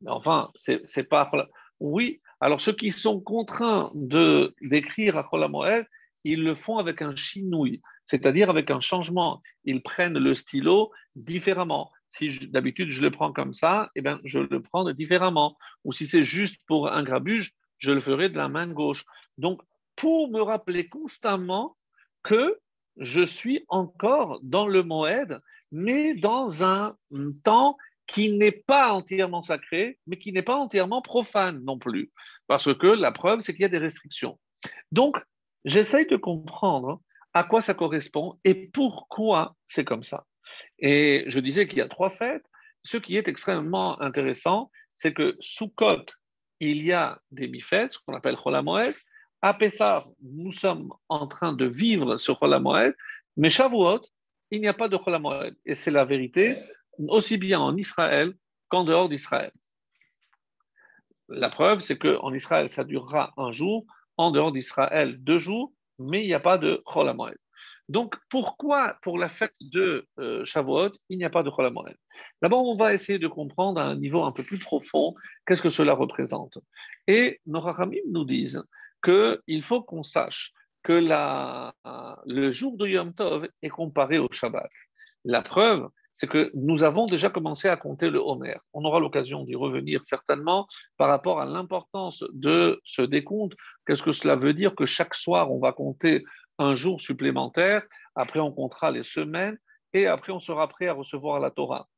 Enfin, 0.07 0.51
c'est 0.57 1.09
pas. 1.09 1.31
Oui, 1.81 2.21
alors 2.41 2.61
ceux 2.61 2.73
qui 2.73 2.93
sont 2.93 3.21
contraints 3.21 3.91
d'écrire 3.95 5.19
à 5.19 5.49
Moed, 5.49 5.87
ils 6.25 6.43
le 6.43 6.55
font 6.55 6.79
avec 6.79 7.03
un 7.03 7.17
chinouille, 7.17 7.81
c'est-à-dire 8.07 8.51
avec 8.51 8.71
un 8.71 8.81
changement. 8.81 9.43
Ils 9.65 9.83
prennent 9.83 10.19
le 10.19 10.35
stylo 10.35 10.91
différemment. 11.17 11.91
Si 12.11 12.49
d'habitude 12.49 12.91
je 12.91 13.03
le 13.03 13.11
prends 13.11 13.33
comme 13.33 13.55
ça, 13.55 13.91
eh 13.95 14.03
bien, 14.03 14.21
je 14.25 14.41
le 14.41 14.61
prends 14.61 14.91
différemment. 14.93 15.57
Ou 15.85 15.93
si 15.93 16.07
c'est 16.07 16.23
juste 16.23 16.61
pour 16.67 16.89
un 16.93 17.03
grabuge, 17.03 17.53
je 17.79 17.93
le 17.93 18.01
ferai 18.01 18.29
de 18.29 18.37
la 18.37 18.49
main 18.49 18.69
gauche. 18.69 19.05
Donc, 19.39 19.63
pour 19.97 20.31
me 20.31 20.41
rappeler 20.41 20.89
constamment 20.89 21.77
que 22.23 22.59
je 22.97 23.23
suis 23.23 23.65
encore 23.69 24.41
dans 24.43 24.67
le 24.67 24.83
Moed, 24.83 25.41
mais 25.73 26.15
dans 26.15 26.65
un 26.65 26.97
temps 27.45 27.77
qui 28.07 28.33
n'est 28.33 28.51
pas 28.51 28.93
entièrement 28.93 29.43
sacré, 29.43 29.99
mais 30.07 30.19
qui 30.19 30.33
n'est 30.33 30.43
pas 30.43 30.57
entièrement 30.57 31.01
profane 31.01 31.63
non 31.63 31.79
plus. 31.79 32.11
Parce 32.49 32.75
que 32.75 32.89
la 32.89 33.13
preuve, 33.13 33.41
c'est 33.41 33.53
qu'il 33.53 33.63
y 33.63 33.67
a 33.67 33.69
des 33.69 33.79
restrictions. 33.79 34.39
Donc, 34.91 35.17
j'essaye 35.65 36.07
de 36.07 36.17
comprendre 36.17 37.01
à 37.35 37.45
quoi 37.45 37.63
ça 37.63 37.75
correspond 37.75 38.39
et 38.45 38.69
pourquoi 38.69 39.55
c'est 39.67 39.85
comme 39.85 40.03
ça. 40.03 40.27
Et 40.79 41.25
je 41.27 41.41
disais 41.41 41.67
qu'il 41.67 41.79
y 41.79 41.83
a 41.83 41.89
trois 41.89 42.11
fêtes. 42.11 42.45
Ce 42.83 42.97
qui 42.97 43.17
est 43.17 43.29
extrêmement 43.29 44.01
intéressant, 44.01 44.71
c'est 44.95 45.13
que 45.13 45.37
sous 45.41 45.69
Côte, 45.69 46.15
il 46.61 46.85
y 46.85 46.93
a 46.93 47.21
des 47.31 47.49
mi-fêtes, 47.49 47.95
ce 47.95 47.99
qu'on 47.99 48.15
appelle 48.15 48.37
Cholamoed. 48.37 48.95
À 49.43 49.55
Pessah, 49.55 50.05
nous 50.23 50.53
sommes 50.53 50.93
en 51.09 51.27
train 51.27 51.55
de 51.55 51.65
vivre 51.65 52.19
ce 52.19 52.33
Chol 52.33 52.55
mais 53.37 53.49
Shavuot, 53.49 54.01
il 54.51 54.61
n'y 54.61 54.69
a 54.69 54.75
pas 54.75 54.89
de 54.89 54.99
Chol 54.99 55.57
Et 55.65 55.75
c'est 55.75 55.91
la 55.91 56.05
vérité, 56.05 56.57
aussi 57.09 57.39
bien 57.39 57.59
en 57.59 57.77
Israël 57.77 58.35
qu'en 58.69 58.85
dehors 58.85 59.09
d'Israël. 59.09 59.53
La 61.29 61.49
preuve, 61.49 61.81
c'est 61.81 61.97
qu'en 61.97 62.35
Israël, 62.35 62.69
ça 62.71 62.85
durera 62.85 63.33
un 63.37 63.51
jour, 63.51 63.87
en 64.17 64.31
dehors 64.31 64.53
d'Israël, 64.53 65.17
deux 65.23 65.39
jours, 65.39 65.73
mais 65.99 66.23
il 66.23 66.27
n'y 66.27 66.35
a 66.35 66.41
pas 66.41 66.59
de 66.59 66.83
Chol 66.85 67.15
Donc, 67.91 68.15
pourquoi 68.29 68.97
pour 69.03 69.19
la 69.19 69.29
fête 69.29 69.53
de 69.61 70.07
euh, 70.21 70.45
Shavuot, 70.45 70.93
il 71.09 71.19
n'y 71.19 71.25
a 71.25 71.31
pas 71.31 71.43
de 71.43 71.51
Chol 71.51 71.73
D'abord, 72.41 72.65
on 72.65 72.77
va 72.77 72.95
essayer 72.95 73.19
de 73.19 73.27
comprendre 73.27 73.81
à 73.81 73.85
un 73.85 73.97
niveau 73.97 74.23
un 74.23 74.31
peu 74.31 74.45
plus 74.45 74.61
profond 74.61 75.17
qu'est-ce 75.45 75.61
que 75.61 75.71
cela 75.71 75.95
représente. 75.95 76.57
Et 77.09 77.41
nos 77.47 77.59
Rachamim 77.59 77.99
nous 78.09 78.25
disent 78.25 78.63
qu'il 79.03 79.63
faut 79.65 79.83
qu'on 79.83 80.05
sache 80.05 80.53
que 80.85 80.93
la, 80.93 81.75
le 82.27 82.53
jour 82.53 82.77
de 82.77 82.87
Yom 82.87 83.13
Tov 83.13 83.49
est 83.61 83.71
comparé 83.71 84.19
au 84.19 84.29
Shabbat. 84.31 84.71
La 85.25 85.43
preuve, 85.43 85.89
c'est 86.15 86.29
que 86.29 86.53
nous 86.55 86.85
avons 86.85 87.07
déjà 87.07 87.29
commencé 87.29 87.67
à 87.67 87.77
compter 87.77 88.09
le 88.09 88.21
Homer. 88.21 88.57
On 88.73 88.85
aura 88.85 89.01
l'occasion 89.01 89.43
d'y 89.43 89.57
revenir 89.57 90.05
certainement 90.05 90.69
par 90.97 91.09
rapport 91.09 91.41
à 91.41 91.45
l'importance 91.45 92.23
de 92.35 92.81
ce 92.85 93.03
décompte. 93.03 93.55
Qu'est-ce 93.85 94.05
que 94.05 94.13
cela 94.13 94.37
veut 94.37 94.55
dire 94.55 94.77
que 94.77 94.87
chaque 94.87 95.15
soir, 95.15 95.51
on 95.51 95.59
va 95.59 95.73
compter 95.73 96.23
un 96.61 96.75
jour 96.75 97.01
supplémentaire, 97.01 97.83
après 98.15 98.39
on 98.39 98.53
comptera 98.53 98.91
les 98.93 99.03
semaines, 99.03 99.59
et 99.93 100.07
après 100.07 100.33
on 100.33 100.41
sera 100.41 100.69
prêt 100.69 100.87
à 100.87 100.93
recevoir 100.93 101.41
la 101.41 101.51
Torah. 101.51 101.89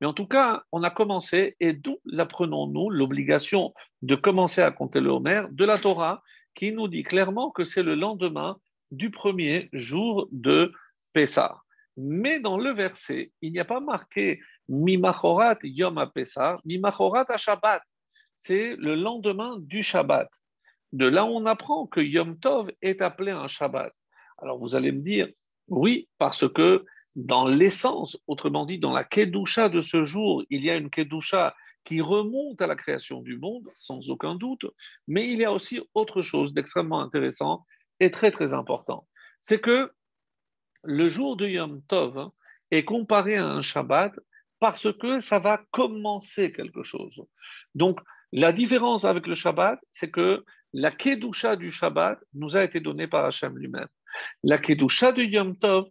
Mais 0.00 0.06
en 0.06 0.12
tout 0.12 0.26
cas, 0.26 0.64
on 0.72 0.82
a 0.82 0.90
commencé, 0.90 1.56
et 1.60 1.72
d'où 1.72 1.98
l'apprenons-nous 2.04 2.90
l'obligation 2.90 3.72
de 4.02 4.16
commencer 4.16 4.60
à 4.60 4.72
compter 4.72 5.00
le 5.00 5.10
Homer 5.10 5.44
de 5.50 5.64
la 5.64 5.78
Torah, 5.78 6.22
qui 6.54 6.72
nous 6.72 6.88
dit 6.88 7.04
clairement 7.04 7.50
que 7.50 7.64
c'est 7.64 7.84
le 7.84 7.94
lendemain 7.94 8.58
du 8.90 9.10
premier 9.10 9.68
jour 9.72 10.28
de 10.32 10.72
Pessah. 11.12 11.62
Mais 11.96 12.40
dans 12.40 12.58
le 12.58 12.72
verset, 12.72 13.32
il 13.40 13.52
n'y 13.52 13.60
a 13.60 13.64
pas 13.64 13.80
marqué 13.80 14.40
Mimachorat 14.68 15.58
Yom 15.62 15.98
a 15.98 16.08
Pessah, 16.08 16.58
Mimachorat 16.64 17.26
a 17.28 17.36
Shabbat. 17.36 17.82
C'est 18.38 18.74
le 18.76 18.96
lendemain 18.96 19.56
du 19.60 19.82
Shabbat. 19.82 20.28
De 20.94 21.08
là, 21.08 21.24
on 21.24 21.44
apprend 21.44 21.88
que 21.88 21.98
Yom 21.98 22.38
Tov 22.38 22.70
est 22.80 23.02
appelé 23.02 23.32
un 23.32 23.48
Shabbat. 23.48 23.92
Alors 24.38 24.58
vous 24.60 24.76
allez 24.76 24.92
me 24.92 25.00
dire, 25.00 25.28
oui, 25.66 26.08
parce 26.18 26.48
que 26.48 26.84
dans 27.16 27.48
l'essence, 27.48 28.16
autrement 28.28 28.64
dit, 28.64 28.78
dans 28.78 28.92
la 28.92 29.02
Kedusha 29.02 29.68
de 29.68 29.80
ce 29.80 30.04
jour, 30.04 30.44
il 30.50 30.64
y 30.64 30.70
a 30.70 30.76
une 30.76 30.90
Kedusha 30.90 31.56
qui 31.82 32.00
remonte 32.00 32.62
à 32.62 32.68
la 32.68 32.76
création 32.76 33.22
du 33.22 33.36
monde, 33.36 33.68
sans 33.74 34.08
aucun 34.08 34.36
doute, 34.36 34.66
mais 35.08 35.28
il 35.28 35.40
y 35.40 35.44
a 35.44 35.52
aussi 35.52 35.80
autre 35.94 36.22
chose 36.22 36.54
d'extrêmement 36.54 37.00
intéressant 37.00 37.66
et 37.98 38.12
très 38.12 38.30
très 38.30 38.54
important. 38.54 39.08
C'est 39.40 39.60
que 39.60 39.90
le 40.84 41.08
jour 41.08 41.36
de 41.36 41.48
Yom 41.48 41.82
Tov 41.88 42.30
est 42.70 42.84
comparé 42.84 43.36
à 43.36 43.48
un 43.48 43.62
Shabbat 43.62 44.12
parce 44.60 44.92
que 44.92 45.18
ça 45.18 45.40
va 45.40 45.60
commencer 45.72 46.52
quelque 46.52 46.84
chose. 46.84 47.20
Donc, 47.74 47.98
la 48.30 48.52
différence 48.52 49.04
avec 49.04 49.26
le 49.26 49.34
Shabbat, 49.34 49.80
c'est 49.90 50.12
que 50.12 50.44
la 50.74 50.90
Kedusha 50.90 51.56
du 51.56 51.70
Shabbat 51.70 52.18
nous 52.34 52.56
a 52.56 52.64
été 52.64 52.80
donnée 52.80 53.06
par 53.06 53.24
Hachem 53.24 53.56
lui-même. 53.56 53.88
La 54.42 54.58
Kedusha 54.58 55.12
de 55.12 55.22
Yom 55.22 55.56
Tov 55.56 55.88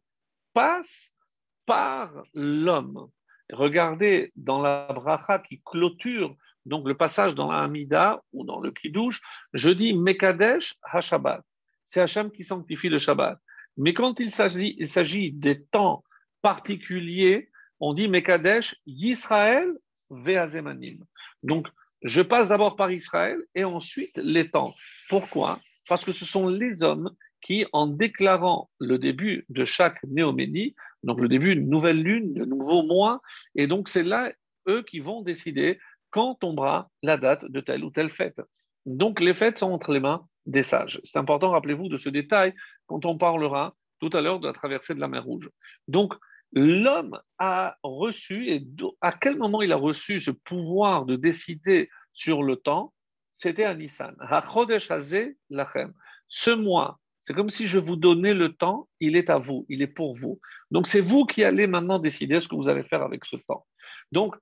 passe 0.53 1.15
par 1.65 2.23
l'homme. 2.33 3.09
Regardez 3.51 4.31
dans 4.35 4.61
la 4.61 4.87
bracha 4.93 5.39
qui 5.39 5.61
clôture 5.65 6.35
donc 6.65 6.87
le 6.87 6.95
passage 6.95 7.35
dans 7.35 7.51
la 7.51 8.21
ou 8.31 8.45
dans 8.45 8.61
le 8.61 8.71
Kiddush, 8.71 9.21
je 9.53 9.69
dis 9.69 9.93
Mekadesh 9.93 10.75
HaShabbat. 10.83 11.41
C'est 11.85 12.01
Hachem 12.01 12.31
qui 12.31 12.43
sanctifie 12.43 12.89
le 12.89 12.99
Shabbat. 12.99 13.37
Mais 13.77 13.93
quand 13.93 14.19
il 14.19 14.31
s'agit, 14.31 14.75
il 14.79 14.89
s'agit 14.89 15.31
des 15.31 15.63
temps 15.65 16.03
particuliers, 16.41 17.49
on 17.79 17.93
dit 17.93 18.07
Mekadesh 18.07 18.75
Yisraël 18.85 19.71
Veazemanim. 20.09 21.03
Donc, 21.41 21.67
je 22.03 22.21
passe 22.21 22.49
d'abord 22.49 22.75
par 22.75 22.91
Israël 22.91 23.39
et 23.55 23.63
ensuite 23.63 24.17
les 24.17 24.49
temps. 24.49 24.73
Pourquoi? 25.09 25.59
Parce 25.87 26.03
que 26.03 26.11
ce 26.11 26.25
sont 26.25 26.47
les 26.47 26.83
hommes 26.83 27.11
qui, 27.41 27.65
en 27.73 27.87
déclarant 27.87 28.69
le 28.79 28.97
début 28.97 29.45
de 29.49 29.65
chaque 29.65 30.01
néoménie, 30.03 30.75
donc 31.03 31.19
le 31.19 31.27
début 31.27 31.55
d'une 31.55 31.69
nouvelle 31.69 32.01
lune, 32.01 32.33
de 32.33 32.45
nouveau 32.45 32.83
mois, 32.83 33.21
et 33.55 33.67
donc 33.67 33.89
c'est 33.89 34.03
là, 34.03 34.31
eux, 34.67 34.83
qui 34.83 34.99
vont 34.99 35.21
décider 35.21 35.79
quand 36.09 36.35
tombera 36.35 36.89
la 37.01 37.17
date 37.17 37.45
de 37.45 37.59
telle 37.59 37.83
ou 37.83 37.89
telle 37.89 38.09
fête. 38.09 38.39
Donc 38.85 39.19
les 39.19 39.33
fêtes 39.33 39.59
sont 39.59 39.71
entre 39.71 39.91
les 39.91 39.99
mains 39.99 40.25
des 40.45 40.63
sages. 40.63 41.01
C'est 41.03 41.17
important, 41.17 41.51
rappelez-vous 41.51 41.89
de 41.89 41.97
ce 41.97 42.09
détail 42.09 42.53
quand 42.85 43.05
on 43.05 43.17
parlera 43.17 43.75
tout 43.99 44.09
à 44.13 44.21
l'heure 44.21 44.39
de 44.39 44.47
la 44.47 44.53
traversée 44.53 44.93
de 44.93 44.99
la 44.99 45.07
mer 45.07 45.23
Rouge. 45.23 45.49
Donc 45.87 46.13
l'homme 46.53 47.19
a 47.39 47.77
reçu, 47.83 48.49
et 48.49 48.61
à 49.01 49.11
quel 49.11 49.37
moment 49.37 49.61
il 49.61 49.71
a 49.71 49.77
reçu 49.77 50.21
ce 50.21 50.31
pouvoir 50.31 51.05
de 51.05 51.15
décider 51.15 51.89
sur 52.13 52.43
le 52.43 52.55
temps? 52.55 52.93
C'était 53.37 53.65
à 53.65 53.75
Nissan. 53.75 54.15
Ce 56.27 56.49
mois 56.51 56.99
c'est 57.23 57.33
comme 57.33 57.49
si 57.49 57.67
je 57.67 57.79
vous 57.79 57.95
donnais 57.95 58.33
le 58.33 58.53
temps, 58.53 58.89
il 58.99 59.15
est 59.15 59.29
à 59.29 59.37
vous, 59.37 59.65
il 59.69 59.81
est 59.81 59.87
pour 59.87 60.15
vous. 60.15 60.39
Donc 60.71 60.87
c'est 60.87 60.99
vous 60.99 61.25
qui 61.25 61.43
allez 61.43 61.67
maintenant 61.67 61.99
décider 61.99 62.41
ce 62.41 62.49
que 62.49 62.55
vous 62.55 62.67
allez 62.67 62.83
faire 62.83 63.01
avec 63.01 63.23
ce 63.25 63.37
temps. 63.37 63.65
Donc, 64.11 64.35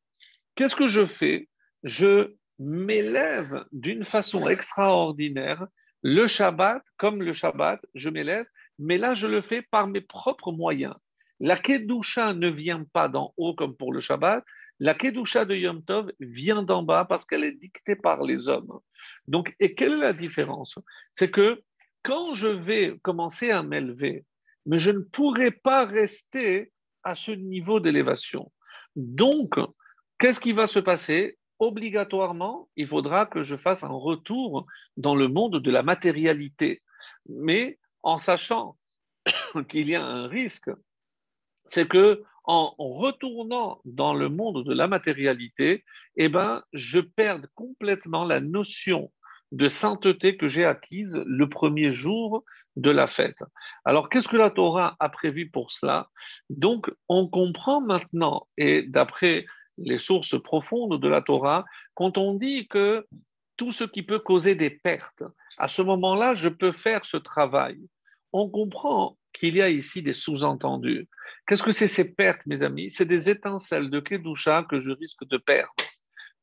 qu'est-ce 0.56 0.76
que 0.76 0.88
je 0.88 1.06
fais? 1.06 1.48
Je 1.84 2.34
m'élève 2.58 3.66
d'une 3.72 4.04
façon 4.04 4.48
extraordinaire. 4.50 5.68
Le 6.02 6.26
Shabbat, 6.26 6.82
comme 6.98 7.22
le 7.22 7.34
Shabbat, 7.34 7.80
je 7.94 8.10
m'élève, 8.10 8.48
mais 8.80 8.98
là 8.98 9.14
je 9.14 9.28
le 9.28 9.42
fais 9.42 9.62
par 9.62 9.88
mes 9.88 10.02
propres 10.02 10.52
moyens. 10.52 10.96
La 11.44 11.58
Kedusha 11.58 12.36
ne 12.36 12.50
vient 12.50 12.84
pas 12.94 13.08
d'en 13.08 13.34
haut 13.36 13.56
comme 13.56 13.76
pour 13.76 13.92
le 13.92 14.00
Shabbat. 14.00 14.46
La 14.80 14.94
Kedusha 14.94 15.44
de 15.44 15.56
Yom 15.56 15.84
Tov 15.84 16.12
vient 16.20 16.62
d'en 16.62 16.84
bas 16.84 17.04
parce 17.04 17.26
qu'elle 17.26 17.44
est 17.44 17.60
dictée 17.60 17.96
par 17.96 18.22
les 18.22 18.48
hommes. 18.48 18.80
Donc, 19.28 19.56
et 19.60 19.74
quelle 19.74 19.94
est 19.94 19.98
la 19.98 20.14
différence? 20.14 20.78
C'est 21.14 21.32
que 21.32 21.64
quand 22.04 22.36
je 22.36 22.46
vais 22.46 22.96
commencer 23.02 23.50
à 23.50 23.64
m'élever, 23.64 24.24
mais 24.68 24.78
je 24.78 24.92
ne 24.92 25.00
pourrai 25.00 25.50
pas 25.50 25.84
rester 25.84 26.72
à 27.04 27.16
ce 27.16 27.32
niveau 27.32 27.80
d'élévation. 27.80 28.52
Donc, 28.96 29.56
qu'est-ce 30.20 30.40
qui 30.40 30.52
va 30.52 30.68
se 30.68 30.78
passer? 30.78 31.40
Obligatoirement, 31.58 32.70
il 32.76 32.88
faudra 32.88 33.26
que 33.26 33.42
je 33.42 33.56
fasse 33.56 33.84
un 33.84 33.90
retour 33.90 34.68
dans 34.96 35.16
le 35.16 35.28
monde 35.28 35.58
de 35.58 35.72
la 35.72 35.82
matérialité. 35.82 36.84
Mais 37.28 37.80
en 38.04 38.20
sachant 38.20 38.78
qu'il 39.70 39.90
y 39.90 39.96
a 39.96 40.04
un 40.04 40.28
risque, 40.28 40.70
c'est 41.66 41.88
que 41.88 42.24
en 42.44 42.74
retournant 42.78 43.80
dans 43.86 44.14
le 44.14 44.28
monde 44.28 44.66
de 44.66 44.74
la 44.74 44.88
matérialité, 44.88 45.86
eh 46.16 46.28
ben, 46.28 46.64
je 46.74 47.00
perds 47.00 47.42
complètement 47.56 48.26
la 48.26 48.40
notion 48.40 49.12
de 49.52 49.70
sainteté 49.70 50.38
que 50.38 50.48
j'ai 50.48 50.66
acquise 50.66 51.22
le 51.26 51.50
premier 51.50 51.92
jour 51.92 52.44
de 52.78 52.90
la 52.90 53.08
fête. 53.08 53.38
Alors, 53.86 54.10
qu'est-ce 54.10 54.28
que 54.28 54.38
la 54.38 54.50
Torah 54.50 54.96
a 55.00 55.10
prévu 55.10 55.50
pour 55.50 55.72
cela? 55.72 56.10
Donc, 56.50 56.92
on 57.10 57.28
comprend 57.28 57.82
maintenant, 57.82 58.48
et 58.58 58.84
d'après 58.84 59.46
les 59.78 60.00
sources 60.00 60.42
profondes 60.42 61.00
de 61.00 61.08
la 61.08 61.22
Torah, 61.22 61.66
quand 61.94 62.18
on 62.18 62.36
dit 62.36 62.68
que 62.68 63.06
tout 63.58 63.72
ce 63.72 63.84
qui 63.84 64.04
peut 64.04 64.20
causer 64.20 64.56
des 64.56 64.70
pertes, 64.70 65.24
à 65.58 65.68
ce 65.68 65.82
moment-là, 65.82 66.34
je 66.34 66.50
peux 66.50 66.72
faire 66.72 67.06
ce 67.06 67.18
travail. 67.18 67.78
On 68.34 68.50
comprend 68.50 69.18
qu'il 69.34 69.56
y 69.56 69.62
a 69.62 69.70
ici 69.70 70.02
des 70.02 70.14
sous-entendus. 70.14 71.08
Qu'est-ce 71.48 71.64
que 71.64 71.72
c'est 71.72 71.88
ces 71.88 72.14
pertes, 72.14 72.46
mes 72.46 72.62
amis? 72.62 72.92
C'est 72.92 73.06
des 73.06 73.30
étincelles 73.30 73.90
de 73.90 74.00
Kedusha 74.00 74.66
que 74.70 74.80
je 74.80 74.92
risque 74.92 75.26
de 75.28 75.38
perdre. 75.38 75.74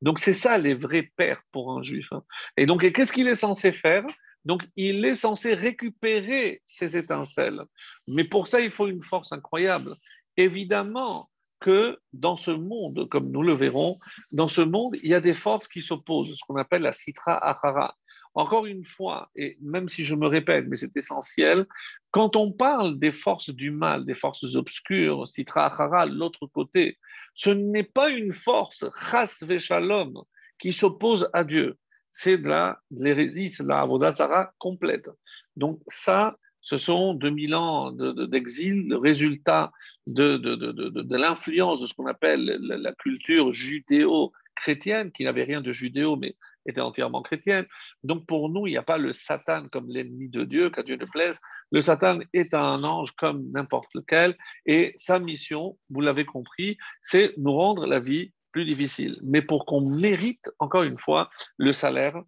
Donc 0.01 0.19
c'est 0.19 0.35
ça 0.35 0.59
les 0.59 0.75
vrais 0.75 1.11
pères 1.17 1.43
pour 1.53 1.77
un 1.77 1.83
juif. 1.83 2.07
Hein. 2.13 2.23
Et 2.57 2.67
donc 2.67 2.91
qu'est-ce 2.93 3.13
qu'il 3.13 3.29
est 3.29 3.37
censé 3.37 3.73
faire? 3.73 4.05
Donc 4.45 4.63
il 4.77 5.05
est 5.05 5.17
censé 5.17 5.55
récupérer 5.55 6.63
ces 6.65 6.97
étincelles. 6.97 7.63
Mais 8.07 8.25
pour 8.25 8.47
ça, 8.47 8.61
il 8.61 8.71
faut 8.71 8.89
une 8.89 9.03
force 9.03 9.33
incroyable. 9.33 9.95
Évidemment 10.37 11.29
que 11.61 11.99
dans 12.13 12.37
ce 12.37 12.53
monde, 12.53 13.09
comme 13.09 13.31
nous 13.31 13.43
le 13.43 13.53
verrons, 13.53 13.97
dans 14.33 14.49
ce 14.49 14.61
monde, 14.61 14.97
il 15.03 15.11
y 15.11 15.15
a 15.15 15.21
des 15.21 15.35
forces 15.35 15.67
qui 15.67 15.83
s'opposent, 15.83 16.35
ce 16.37 16.45
qu'on 16.47 16.57
appelle 16.57 16.83
la 16.83 16.93
citra 16.93 17.37
achara. 17.37 17.97
Encore 18.35 18.67
une 18.67 18.85
fois, 18.85 19.31
et 19.35 19.59
même 19.61 19.89
si 19.89 20.05
je 20.05 20.15
me 20.15 20.29
répète, 20.29 20.67
mais 20.69 20.77
c'est 20.77 20.97
essentiel, 20.97 21.67
quand 22.11 22.37
on 22.37 22.53
parle 22.53 22.99
des 22.99 23.13
forces 23.13 23.51
du 23.51 23.71
mal, 23.71 24.05
des 24.05 24.15
forces 24.15 24.55
obscures, 24.55 25.29
Sitra 25.29 25.67
Achara, 25.67 26.07
l'autre 26.07 26.47
côté, 26.47 26.99
ce 27.35 27.51
n'est 27.51 27.85
pas 27.85 28.11
une 28.11 28.33
force, 28.33 28.85
Chas 29.11 29.43
Veshalom, 29.43 30.15
qui 30.59 30.73
s'oppose 30.73 31.29
à 31.33 31.45
Dieu. 31.45 31.77
C'est 32.11 32.39
de 32.39 32.75
l'hérésie, 32.91 33.51
c'est 33.51 33.63
de 33.63 33.69
la 33.69 33.83
Avodatzara 33.83 34.53
complète. 34.59 35.09
Donc, 35.57 35.81
ça, 35.89 36.37
ce 36.63 36.77
sont 36.77 37.15
2000 37.15 37.55
ans 37.55 37.93
d'exil, 37.93 38.89
le 38.89 38.97
résultat 38.97 39.71
de, 40.07 40.37
de 40.37 41.17
l'influence 41.17 41.81
de 41.81 41.87
ce 41.87 41.95
qu'on 41.95 42.07
appelle 42.07 42.59
la, 42.61 42.93
culture 42.95 43.53
judéo-chrétienne, 43.53 45.13
qui 45.13 45.25
n'avait 45.25 45.45
rien 45.45 45.61
de 45.61 45.71
judéo, 45.71 46.17
mais 46.17 46.35
était 46.69 46.81
entièrement 46.81 47.23
chrétienne. 47.23 47.67
Donc 48.03 48.27
pour 48.27 48.49
nous, 48.49 48.67
il 48.67 48.71
n'y 48.71 48.77
a 48.77 48.83
pas 48.83 48.99
le 48.99 49.13
Satan 49.13 49.65
comme 49.73 49.89
l'ennemi 49.89 50.29
de 50.29 50.45
Dieu, 50.45 50.71
qu'à 50.71 50.83
Dieu 50.83 50.97
ne 50.97 51.05
plaise. 51.05 51.41
Le 51.71 51.83
Satan 51.83 52.21
est 52.33 52.55
un 52.55 52.85
ange 52.85 53.13
comme 53.13 53.51
n'importe 53.51 53.89
lequel, 53.95 54.37
et 54.67 54.93
sa 54.97 55.19
mission, 55.19 55.77
vous 55.91 56.01
l'avez 56.01 56.25
compris, 56.25 56.79
c'est 57.03 57.35
nous 57.37 57.53
rendre 57.53 57.87
la 57.87 58.01
vie 58.01 58.33
plus 58.53 58.65
difficile. 58.65 59.19
Mais 59.23 59.43
pour 59.43 59.67
qu'on 59.67 59.83
mérite, 59.83 60.51
encore 60.59 60.83
une 60.83 60.99
fois, 60.99 61.31
le 61.57 61.73
salaire 61.73 62.21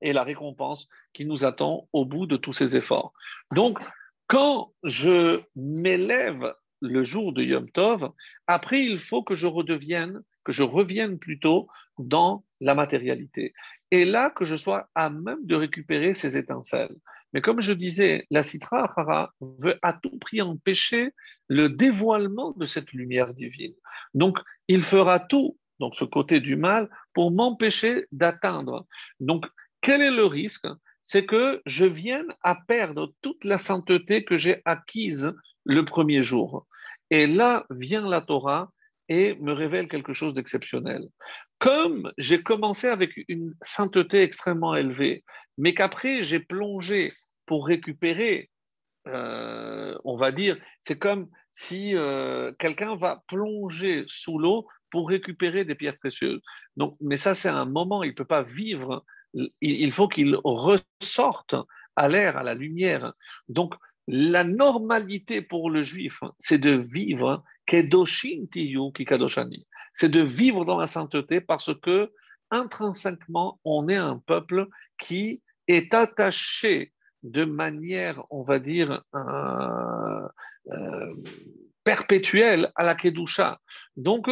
et 0.00 0.12
la 0.12 0.22
récompense 0.22 0.88
qui 1.12 1.24
nous 1.24 1.44
attend 1.44 1.88
au 1.92 2.04
bout 2.04 2.26
de 2.26 2.36
tous 2.36 2.52
ces 2.52 2.76
efforts. 2.76 3.12
Donc, 3.52 3.78
quand 4.26 4.72
je 4.82 5.42
m'élève 5.56 6.54
le 6.80 7.04
jour 7.04 7.32
de 7.32 7.42
Yom 7.42 7.70
Tov, 7.70 8.10
après, 8.46 8.82
il 8.82 8.98
faut 8.98 9.22
que 9.22 9.34
je 9.34 9.46
redevienne, 9.46 10.22
que 10.44 10.52
je 10.52 10.62
revienne 10.62 11.18
plutôt 11.18 11.68
dans 11.98 12.44
la 12.60 12.74
matérialité. 12.74 13.54
Et 13.90 14.04
là, 14.04 14.30
que 14.30 14.44
je 14.44 14.56
sois 14.56 14.88
à 14.94 15.10
même 15.10 15.44
de 15.44 15.54
récupérer 15.54 16.14
ces 16.14 16.36
étincelles. 16.36 16.96
Mais 17.32 17.40
comme 17.40 17.60
je 17.60 17.72
disais, 17.72 18.26
la 18.30 18.44
Citra 18.44 18.84
Achara 18.84 19.32
veut 19.40 19.78
à 19.82 19.92
tout 19.92 20.18
prix 20.18 20.40
empêcher 20.40 21.10
le 21.48 21.68
dévoilement 21.68 22.52
de 22.52 22.66
cette 22.66 22.92
lumière 22.92 23.34
divine. 23.34 23.74
Donc, 24.14 24.38
il 24.68 24.82
fera 24.82 25.18
tout, 25.20 25.58
donc 25.80 25.96
ce 25.96 26.04
côté 26.04 26.40
du 26.40 26.56
mal, 26.56 26.88
pour 27.12 27.32
m'empêcher 27.32 28.06
d'atteindre. 28.12 28.86
Donc, 29.20 29.46
quel 29.80 30.00
est 30.00 30.12
le 30.12 30.24
risque? 30.24 30.66
C'est 31.04 31.26
que 31.26 31.60
je 31.66 31.84
vienne 31.84 32.32
à 32.42 32.56
perdre 32.66 33.12
toute 33.20 33.44
la 33.44 33.58
sainteté 33.58 34.24
que 34.24 34.38
j'ai 34.38 34.62
acquise 34.64 35.34
le 35.64 35.84
premier 35.84 36.22
jour. 36.22 36.66
Et 37.10 37.26
là 37.26 37.66
vient 37.68 38.08
la 38.08 38.22
Torah 38.22 38.70
et 39.08 39.34
me 39.34 39.52
révèle 39.52 39.88
quelque 39.88 40.14
chose 40.14 40.34
d'exceptionnel. 40.34 41.02
Comme 41.64 42.12
j'ai 42.18 42.42
commencé 42.42 42.88
avec 42.88 43.12
une 43.26 43.54
sainteté 43.62 44.20
extrêmement 44.20 44.74
élevée, 44.74 45.24
mais 45.56 45.72
qu'après 45.72 46.22
j'ai 46.22 46.38
plongé 46.38 47.08
pour 47.46 47.66
récupérer, 47.66 48.50
euh, 49.08 49.96
on 50.04 50.18
va 50.18 50.30
dire, 50.30 50.58
c'est 50.82 50.98
comme 50.98 51.30
si 51.52 51.96
euh, 51.96 52.52
quelqu'un 52.58 52.96
va 52.96 53.22
plonger 53.28 54.04
sous 54.08 54.38
l'eau 54.38 54.66
pour 54.90 55.08
récupérer 55.08 55.64
des 55.64 55.74
pierres 55.74 55.96
précieuses. 55.96 56.42
Donc, 56.76 56.98
mais 57.00 57.16
ça, 57.16 57.32
c'est 57.32 57.48
un 57.48 57.64
moment, 57.64 58.02
il 58.02 58.10
ne 58.10 58.14
peut 58.14 58.26
pas 58.26 58.42
vivre, 58.42 59.02
il 59.62 59.92
faut 59.92 60.08
qu'il 60.08 60.36
ressorte 60.44 61.54
à 61.96 62.08
l'air, 62.10 62.36
à 62.36 62.42
la 62.42 62.52
lumière. 62.52 63.14
Donc, 63.48 63.74
la 64.06 64.44
normalité 64.44 65.40
pour 65.40 65.70
le 65.70 65.82
juif, 65.82 66.20
c'est 66.38 66.58
de 66.58 66.72
vivre 66.72 67.42
kedoshin 67.64 68.44
tiyu 68.52 68.92
kikadoshani. 68.92 69.66
C'est 69.94 70.08
de 70.08 70.20
vivre 70.20 70.64
dans 70.64 70.78
la 70.78 70.86
sainteté 70.86 71.40
parce 71.40 71.70
que 71.80 72.12
intrinsèquement, 72.50 73.60
on 73.64 73.88
est 73.88 73.96
un 73.96 74.18
peuple 74.18 74.68
qui 74.98 75.42
est 75.66 75.94
attaché 75.94 76.92
de 77.22 77.44
manière, 77.44 78.22
on 78.30 78.42
va 78.42 78.58
dire, 78.58 79.02
euh, 79.14 80.28
euh, 80.70 81.14
perpétuelle 81.82 82.70
à 82.74 82.84
la 82.84 82.94
kedusha. 82.94 83.60
Donc, 83.96 84.28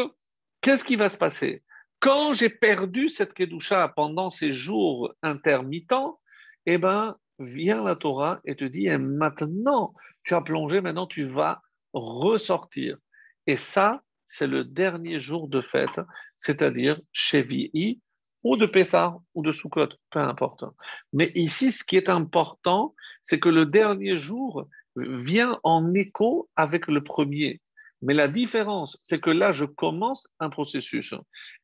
qu'est-ce 0.61 0.85
qui 0.85 0.97
va 0.97 1.09
se 1.09 1.17
passer? 1.17 1.63
Quand 2.01 2.35
j'ai 2.35 2.51
perdu 2.51 3.09
cette 3.09 3.33
kedusha 3.33 3.89
pendant 3.89 4.31
ces 4.31 4.53
jours 4.53 5.15
intermittents, 5.23 6.21
eh 6.67 6.79
ben, 6.79 7.17
vient 7.39 7.83
la 7.83 7.97
Torah 7.97 8.41
et 8.45 8.57
te 8.57 8.65
dit, 8.65 8.87
et 8.87 8.99
maintenant, 8.99 9.95
tu 10.25 10.35
as 10.35 10.41
plongé, 10.41 10.81
maintenant 10.81 11.07
tu 11.07 11.25
vas 11.25 11.63
ressortir. 11.93 12.99
Et 13.47 13.57
ça, 13.57 14.03
c'est 14.35 14.47
le 14.47 14.65
dernier 14.65 15.21
jour 15.21 15.47
de 15.47 15.61
fête, 15.61 16.01
c'est-à-dire 16.39 16.99
Shevi'i, 17.13 18.01
ou 18.43 18.57
de 18.57 18.65
Pessah, 18.65 19.15
ou 19.35 19.43
de 19.43 19.53
Sukkot, 19.53 19.91
peu 20.11 20.21
importe. 20.21 20.65
Mais 21.13 21.31
ici, 21.35 21.71
ce 21.71 21.85
qui 21.85 21.99
est 21.99 22.09
important, 22.09 22.95
c'est 23.23 23.39
que 23.39 23.51
le 23.51 23.67
dernier 23.67 24.17
jour 24.17 24.67
vient 24.97 25.61
en 25.65 25.93
écho 25.93 26.49
avec 26.57 26.87
le 26.87 27.05
premier. 27.05 27.61
Mais 28.01 28.15
la 28.15 28.27
différence, 28.27 28.99
c'est 29.03 29.21
que 29.21 29.29
là, 29.29 29.53
je 29.53 29.67
commence 29.67 30.27
un 30.41 30.49
processus. 30.49 31.13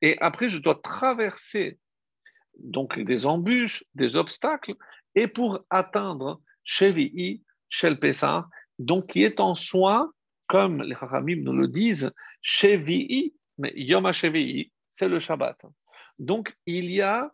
Et 0.02 0.18
après, 0.20 0.50
je 0.50 0.58
dois 0.58 0.78
traverser 0.82 1.78
donc 2.58 2.98
des 2.98 3.24
embûches, 3.24 3.82
des 3.94 4.16
obstacles, 4.16 4.74
et 5.14 5.26
pour 5.26 5.60
atteindre 5.70 6.42
Shevi'i, 6.64 7.42
Shel 7.70 7.98
Pessah, 7.98 8.46
donc 8.78 9.06
qui 9.12 9.22
est 9.22 9.40
en 9.40 9.54
soi, 9.54 10.12
comme 10.48 10.82
les 10.82 10.94
Chachamim 10.94 11.42
nous 11.42 11.56
le 11.56 11.66
disent, 11.68 12.12
Shevi'i, 12.42 13.34
mais 13.58 13.72
Yom 13.74 14.06
HaShevi'i, 14.06 14.72
c'est 14.90 15.08
le 15.08 15.18
Shabbat. 15.18 15.58
Donc 16.18 16.56
il 16.66 16.90
y 16.90 17.00
a 17.00 17.30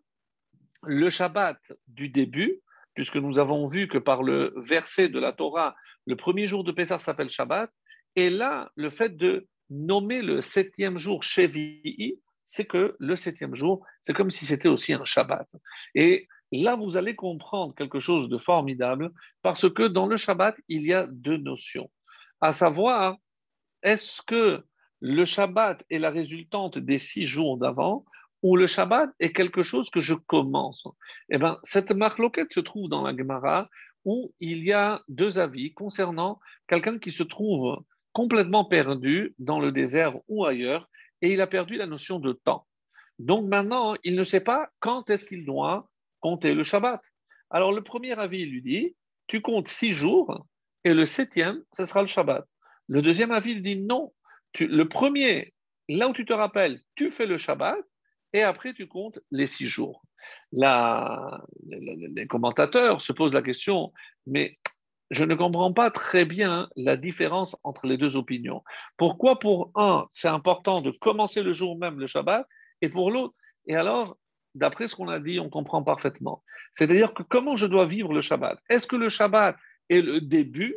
le 0.82 1.10
Shabbat 1.10 1.58
du 1.86 2.08
début, 2.08 2.60
puisque 2.94 3.16
nous 3.16 3.38
avons 3.38 3.68
vu 3.68 3.88
que 3.88 3.98
par 3.98 4.22
le 4.22 4.52
verset 4.56 5.08
de 5.08 5.18
la 5.18 5.32
Torah, 5.32 5.74
le 6.06 6.16
premier 6.16 6.46
jour 6.46 6.64
de 6.64 6.72
Pessah 6.72 6.98
s'appelle 6.98 7.30
Shabbat, 7.30 7.70
et 8.16 8.30
là, 8.30 8.70
le 8.76 8.90
fait 8.90 9.16
de 9.16 9.48
nommer 9.70 10.22
le 10.22 10.42
septième 10.42 10.98
jour 10.98 11.24
Shevi'i, 11.24 12.20
c'est 12.46 12.66
que 12.66 12.94
le 12.98 13.16
septième 13.16 13.54
jour, 13.54 13.84
c'est 14.02 14.12
comme 14.12 14.30
si 14.30 14.44
c'était 14.44 14.68
aussi 14.68 14.92
un 14.92 15.04
Shabbat. 15.04 15.48
Et 15.94 16.28
Là, 16.62 16.76
vous 16.76 16.96
allez 16.96 17.16
comprendre 17.16 17.74
quelque 17.74 17.98
chose 17.98 18.28
de 18.28 18.38
formidable 18.38 19.10
parce 19.42 19.68
que 19.68 19.82
dans 19.88 20.06
le 20.06 20.16
Shabbat, 20.16 20.56
il 20.68 20.82
y 20.82 20.92
a 20.92 21.06
deux 21.08 21.36
notions. 21.36 21.90
À 22.40 22.52
savoir, 22.52 23.16
est-ce 23.82 24.22
que 24.22 24.64
le 25.06 25.26
Shabbat 25.26 25.84
est 25.90 25.98
la 25.98 26.08
résultante 26.08 26.78
des 26.78 26.98
six 26.98 27.26
jours 27.26 27.58
d'avant 27.58 28.06
ou 28.40 28.56
le 28.56 28.66
Shabbat 28.66 29.10
est 29.20 29.34
quelque 29.34 29.62
chose 29.62 29.90
que 29.90 30.00
je 30.00 30.14
commence 30.14 30.88
Eh 31.28 31.36
bien, 31.36 31.58
cette 31.62 31.90
marloquette 31.90 32.54
se 32.54 32.60
trouve 32.60 32.88
dans 32.88 33.02
la 33.02 33.14
Gemara 33.14 33.68
où 34.06 34.32
il 34.40 34.64
y 34.64 34.72
a 34.72 35.02
deux 35.08 35.38
avis 35.38 35.74
concernant 35.74 36.40
quelqu'un 36.68 36.98
qui 36.98 37.12
se 37.12 37.22
trouve 37.22 37.84
complètement 38.14 38.64
perdu 38.64 39.34
dans 39.38 39.60
le 39.60 39.72
désert 39.72 40.16
ou 40.28 40.46
ailleurs 40.46 40.88
et 41.20 41.34
il 41.34 41.42
a 41.42 41.46
perdu 41.46 41.76
la 41.76 41.86
notion 41.86 42.18
de 42.18 42.32
temps. 42.32 42.66
Donc 43.18 43.46
maintenant, 43.46 43.96
il 44.04 44.14
ne 44.14 44.24
sait 44.24 44.40
pas 44.40 44.70
quand 44.80 45.10
est-ce 45.10 45.26
qu'il 45.26 45.44
doit 45.44 45.90
compter 46.20 46.54
le 46.54 46.64
Shabbat. 46.64 47.02
Alors 47.50 47.72
le 47.72 47.82
premier 47.82 48.18
avis 48.18 48.46
lui 48.46 48.62
dit, 48.62 48.96
tu 49.26 49.42
comptes 49.42 49.68
six 49.68 49.92
jours 49.92 50.46
et 50.82 50.94
le 50.94 51.04
septième, 51.04 51.62
ce 51.74 51.84
sera 51.84 52.00
le 52.00 52.08
Shabbat. 52.08 52.46
Le 52.88 53.02
deuxième 53.02 53.32
avis 53.32 53.52
lui 53.52 53.62
dit, 53.62 53.76
non, 53.76 54.13
le 54.60 54.84
premier, 54.84 55.54
là 55.88 56.08
où 56.08 56.12
tu 56.12 56.24
te 56.24 56.32
rappelles, 56.32 56.80
tu 56.94 57.10
fais 57.10 57.26
le 57.26 57.38
Shabbat 57.38 57.76
et 58.32 58.42
après 58.42 58.74
tu 58.74 58.86
comptes 58.86 59.20
les 59.30 59.46
six 59.46 59.66
jours. 59.66 60.02
Les 60.52 62.26
commentateurs 62.28 63.02
se 63.02 63.12
posent 63.12 63.32
la 63.32 63.42
question, 63.42 63.92
mais 64.26 64.58
je 65.10 65.24
ne 65.24 65.34
comprends 65.34 65.72
pas 65.72 65.90
très 65.90 66.24
bien 66.24 66.68
la 66.76 66.96
différence 66.96 67.56
entre 67.62 67.86
les 67.86 67.98
deux 67.98 68.16
opinions. 68.16 68.64
Pourquoi 68.96 69.38
pour 69.38 69.70
un, 69.74 70.06
c'est 70.12 70.28
important 70.28 70.80
de 70.80 70.90
commencer 70.90 71.42
le 71.42 71.52
jour 71.52 71.78
même 71.78 72.00
le 72.00 72.06
Shabbat, 72.06 72.46
et 72.80 72.88
pour 72.88 73.10
l'autre, 73.10 73.34
et 73.66 73.76
alors, 73.76 74.16
d'après 74.54 74.88
ce 74.88 74.96
qu'on 74.96 75.08
a 75.08 75.20
dit, 75.20 75.38
on 75.40 75.50
comprend 75.50 75.82
parfaitement. 75.82 76.42
C'est-à-dire 76.72 77.12
que 77.12 77.22
comment 77.22 77.56
je 77.56 77.66
dois 77.66 77.86
vivre 77.86 78.12
le 78.12 78.20
Shabbat? 78.20 78.58
Est-ce 78.68 78.86
que 78.86 78.96
le 78.96 79.08
Shabbat 79.08 79.56
est 79.90 80.00
le 80.00 80.20
début? 80.20 80.74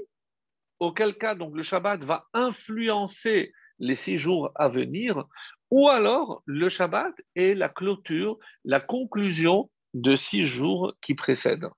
Auquel 0.80 1.16
cas, 1.18 1.34
donc, 1.34 1.56
le 1.56 1.64
Shabbat 1.64 2.04
va 2.04 2.28
influencer 2.34 3.52
les 3.80 3.96
six 3.96 4.18
jours 4.18 4.52
à 4.56 4.70
venir 4.70 5.26
Ou 5.72 5.90
alors, 5.90 6.42
le 6.46 6.70
Shabbat 6.70 7.14
est 7.36 7.54
la 7.54 7.70
clôture, 7.70 8.38
la 8.64 8.80
conclusion 8.80 9.70
de 9.94 10.16
six 10.16 10.44
jours 10.44 10.94
qui 11.02 11.16
précèdent 11.16 11.70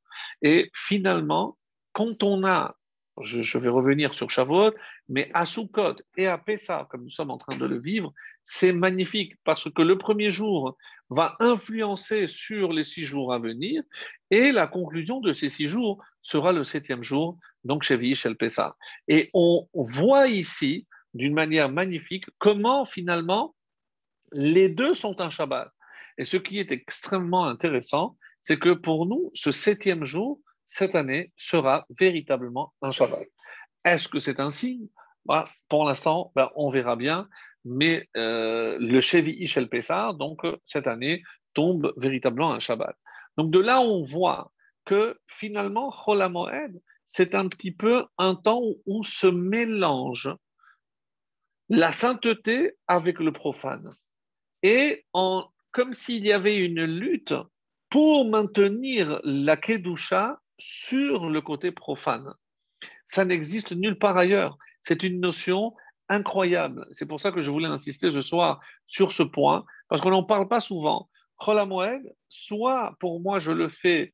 Et 0.42 0.70
finalement, 0.74 1.58
quand 1.94 2.24
on 2.24 2.46
a 2.46 2.76
je, 3.24 3.58
vais 3.58 3.70
revenir 3.70 4.14
sur 4.14 4.30
Shavuot, 4.30 4.74
mais 5.08 5.30
à 5.34 5.46
Sukkot 5.46 5.96
et 6.18 6.28
à 6.28 6.38
Pessah, 6.38 6.88
comme 6.90 7.04
nous 7.04 7.10
sommes 7.10 7.32
en 7.32 7.38
train 7.38 7.58
de 7.58 7.66
le 7.66 7.80
vivre, 7.80 8.14
c'est 8.46 8.74
magnifique 8.74 9.34
parce 9.44 9.70
que 9.72 9.82
le 9.82 9.98
premier 9.98 10.32
jour 10.32 10.78
va 11.10 11.36
influencer 11.40 12.28
sur 12.28 12.72
les 12.72 12.84
six 12.84 13.06
jours 13.06 13.34
à 13.34 13.40
venir 13.40 13.84
et 14.32 14.52
la 14.52 14.68
conclusion 14.68 15.20
de 15.20 15.34
ces 15.34 15.50
six 15.50 15.68
jours 15.68 16.04
sera 16.22 16.52
le 16.52 16.64
septième 16.64 17.04
jour, 17.04 17.38
donc 17.64 17.84
chez 17.84 18.16
Shel 18.16 18.36
Pessah. 18.36 18.76
Et 19.08 19.30
on 19.34 19.68
voit 19.74 20.28
ici, 20.28 20.88
d'une 21.14 21.34
manière 21.34 21.70
magnifique, 21.70 22.26
comment 22.38 22.86
finalement 22.86 23.56
les 24.32 24.70
deux 24.70 24.94
sont 24.94 25.22
un 25.22 25.30
Shabbat. 25.30 25.72
Et 26.18 26.26
ce 26.26 26.38
qui 26.38 26.60
est 26.60 26.72
extrêmement 26.72 27.46
intéressant, 27.46 28.18
c'est 28.42 28.60
que 28.60 28.74
pour 28.74 29.06
nous, 29.06 29.32
ce 29.34 29.52
septième 29.52 30.06
jour, 30.06 30.40
cette 30.68 30.96
année 30.96 31.32
sera 31.36 31.86
véritablement 32.00 32.74
un 32.82 32.92
Shabbat. 32.92 33.28
Est-ce 33.86 34.08
que 34.08 34.20
c'est 34.20 34.40
un 34.40 34.52
signe? 34.52 34.88
Bah, 35.26 35.46
Pour 35.68 35.86
l'instant, 35.86 36.32
bah, 36.36 36.52
on 36.56 36.70
verra 36.70 36.96
bien. 36.96 37.28
Mais 37.66 38.08
euh, 38.16 38.78
le 38.80 39.02
Chevi 39.02 39.32
Ishel 39.32 39.68
Pessah, 39.68 40.14
donc 40.14 40.42
cette 40.64 40.88
année, 40.88 41.24
tombe 41.54 41.94
véritablement 41.98 42.54
un 42.54 42.60
Shabbat. 42.60 42.96
Donc 43.38 43.52
de 43.52 43.60
là, 43.60 43.82
on 43.82 44.04
voit 44.04 44.52
que 44.86 45.18
finalement, 45.28 45.92
Chol 45.92 46.24
c'est 47.08 47.36
un 47.36 47.48
petit 47.48 47.72
peu 47.72 48.06
un 48.18 48.36
temps 48.36 48.62
où, 48.86 49.04
se 49.04 49.28
mélange 49.28 50.30
la 51.70 51.92
sainteté 51.92 52.74
avec 52.88 53.20
le 53.20 53.32
profane. 53.32 53.96
Et 54.64 55.06
en, 55.14 55.48
comme 55.72 55.94
s'il 55.94 56.26
y 56.26 56.32
avait 56.32 56.58
une 56.58 56.84
lutte 56.84 57.34
pour 57.90 58.30
maintenir 58.30 59.20
la 59.24 59.58
Kedusha 59.58 60.40
sur 60.58 61.30
le 61.30 61.42
côté 61.42 61.72
profane. 61.72 62.34
Ça 63.06 63.26
n'existe 63.26 63.72
nulle 63.72 63.98
part 63.98 64.18
ailleurs. 64.18 64.58
C'est 64.82 65.04
une 65.04 65.20
notion 65.20 65.74
incroyable. 66.10 66.88
C'est 66.92 67.06
pour 67.06 67.22
ça 67.22 67.32
que 67.32 67.42
je 67.42 67.50
voulais 67.50 67.68
insister 67.68 68.12
ce 68.12 68.22
soir 68.22 68.60
sur 68.88 69.12
ce 69.12 69.24
point, 69.24 69.66
parce 69.88 70.02
qu'on 70.02 70.12
n'en 70.12 70.24
parle 70.24 70.48
pas 70.48 70.60
souvent. 70.60 71.10
Chol 71.38 71.60
soit 72.28 72.96
pour 73.00 73.22
moi 73.22 73.40
je 73.40 73.52
le 73.52 73.70
fais 73.70 74.14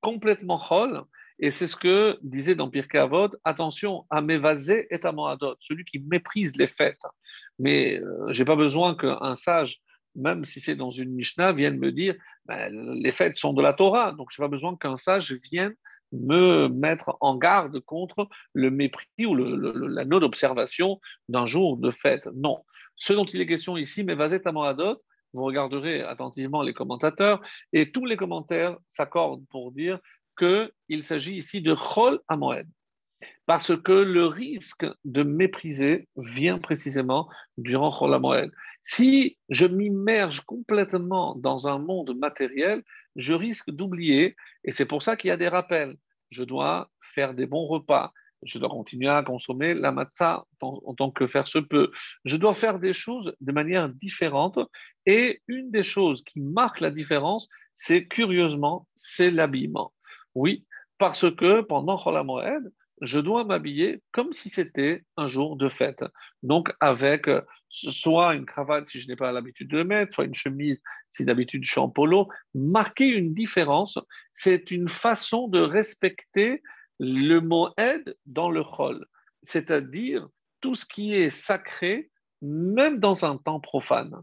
complètement 0.00 0.58
chol, 0.58 1.04
et 1.38 1.50
c'est 1.50 1.66
ce 1.66 1.76
que 1.76 2.18
disait 2.22 2.54
dans 2.54 2.70
Pirkei 2.70 3.06
attention 3.44 4.04
à 4.10 4.20
mévaser 4.22 4.86
et 4.90 5.04
à 5.04 5.12
moadot, 5.12 5.56
celui 5.60 5.84
qui 5.84 5.98
méprise 6.00 6.56
les 6.56 6.66
fêtes. 6.66 7.02
Mais 7.58 7.98
euh, 8.00 8.32
je 8.32 8.40
n'ai 8.40 8.44
pas 8.44 8.56
besoin 8.56 8.94
qu'un 8.94 9.36
sage, 9.36 9.78
même 10.14 10.44
si 10.44 10.60
c'est 10.60 10.76
dans 10.76 10.90
une 10.90 11.12
Mishnah, 11.12 11.52
vienne 11.52 11.78
me 11.78 11.92
dire 11.92 12.14
ben, 12.46 12.72
les 12.72 13.12
fêtes 13.12 13.38
sont 13.38 13.52
de 13.52 13.62
la 13.62 13.72
Torah, 13.72 14.12
donc 14.12 14.28
je 14.32 14.40
n'ai 14.40 14.46
pas 14.46 14.50
besoin 14.50 14.76
qu'un 14.76 14.98
sage 14.98 15.32
vienne 15.50 15.74
me 16.12 16.68
mettre 16.68 17.16
en 17.20 17.36
garde 17.36 17.80
contre 17.80 18.28
le 18.52 18.70
mépris 18.70 19.26
ou 19.26 19.34
la 19.34 20.04
non-observation 20.04 21.00
d'un 21.28 21.46
jour 21.46 21.78
de 21.78 21.90
fête. 21.90 22.28
Non. 22.34 22.62
Ce 22.96 23.12
dont 23.12 23.24
il 23.24 23.40
est 23.40 23.46
question 23.46 23.76
ici, 23.76 24.04
mais 24.04 24.14
Vazet 24.14 24.46
Amoradot, 24.46 25.02
vous 25.32 25.44
regarderez 25.44 26.02
attentivement 26.02 26.62
les 26.62 26.74
commentateurs, 26.74 27.40
et 27.72 27.90
tous 27.90 28.04
les 28.04 28.16
commentaires 28.16 28.76
s'accordent 28.90 29.44
pour 29.50 29.72
dire 29.72 29.98
qu'il 30.36 31.02
s'agit 31.02 31.36
ici 31.36 31.62
de 31.62 31.74
Chol 31.74 32.20
Amoed, 32.28 32.66
parce 33.46 33.76
que 33.76 33.92
le 33.92 34.26
risque 34.26 34.86
de 35.04 35.22
mépriser 35.22 36.08
vient 36.16 36.58
précisément 36.58 37.28
durant 37.58 37.90
Chol 37.90 38.14
Amoed. 38.14 38.50
Si 38.82 39.38
je 39.48 39.66
m'immerge 39.66 40.40
complètement 40.40 41.36
dans 41.36 41.68
un 41.68 41.78
monde 41.78 42.16
matériel, 42.18 42.82
je 43.16 43.34
risque 43.34 43.70
d'oublier, 43.70 44.36
et 44.64 44.72
c'est 44.72 44.86
pour 44.86 45.02
ça 45.02 45.16
qu'il 45.16 45.28
y 45.28 45.32
a 45.32 45.36
des 45.36 45.48
rappels. 45.48 45.96
Je 46.30 46.44
dois 46.44 46.90
faire 47.00 47.34
des 47.34 47.46
bons 47.46 47.66
repas, 47.66 48.12
je 48.42 48.58
dois 48.58 48.68
continuer 48.68 49.08
à 49.08 49.22
consommer 49.22 49.74
la 49.74 49.92
matzah 49.92 50.44
en, 50.60 50.94
tant 50.94 51.10
que 51.10 51.26
faire 51.26 51.46
se 51.46 51.58
peut. 51.58 51.90
Je 52.24 52.36
dois 52.36 52.54
faire 52.54 52.78
des 52.78 52.92
choses 52.92 53.34
de 53.40 53.52
manière 53.52 53.88
différente, 53.88 54.58
et 55.06 55.42
une 55.46 55.70
des 55.70 55.84
choses 55.84 56.22
qui 56.24 56.40
marque 56.40 56.80
la 56.80 56.90
différence, 56.90 57.48
c'est 57.74 58.06
curieusement, 58.06 58.88
c'est 58.94 59.30
l'habillement. 59.30 59.92
Oui, 60.34 60.66
parce 60.98 61.30
que 61.34 61.62
pendant 61.62 61.98
Cholamoed, 61.98 62.72
je 63.00 63.18
dois 63.18 63.44
m'habiller 63.44 64.00
comme 64.12 64.32
si 64.32 64.48
c'était 64.48 65.04
un 65.16 65.26
jour 65.26 65.56
de 65.56 65.68
fête. 65.68 66.04
Donc, 66.42 66.72
avec 66.78 67.26
euh, 67.28 67.42
soit 67.68 68.34
une 68.34 68.46
cravate 68.46 68.88
si 68.88 69.00
je 69.00 69.08
n'ai 69.08 69.16
pas 69.16 69.32
l'habitude 69.32 69.68
de 69.68 69.78
le 69.78 69.84
mettre, 69.84 70.14
soit 70.14 70.24
une 70.24 70.34
chemise 70.34 70.80
si 71.10 71.24
d'habitude 71.24 71.64
je 71.64 71.70
suis 71.70 71.80
en 71.80 71.88
polo. 71.88 72.28
Marquer 72.54 73.08
une 73.08 73.34
différence, 73.34 73.98
c'est 74.32 74.70
une 74.70 74.88
façon 74.88 75.48
de 75.48 75.60
respecter 75.60 76.62
le 77.00 77.40
mot 77.40 77.70
aide 77.76 78.16
dans 78.26 78.50
le 78.50 78.62
chol, 78.62 79.04
c'est-à-dire 79.42 80.28
tout 80.60 80.76
ce 80.76 80.86
qui 80.86 81.14
est 81.14 81.30
sacré, 81.30 82.10
même 82.40 83.00
dans 83.00 83.24
un 83.24 83.36
temps 83.36 83.58
profane. 83.58 84.14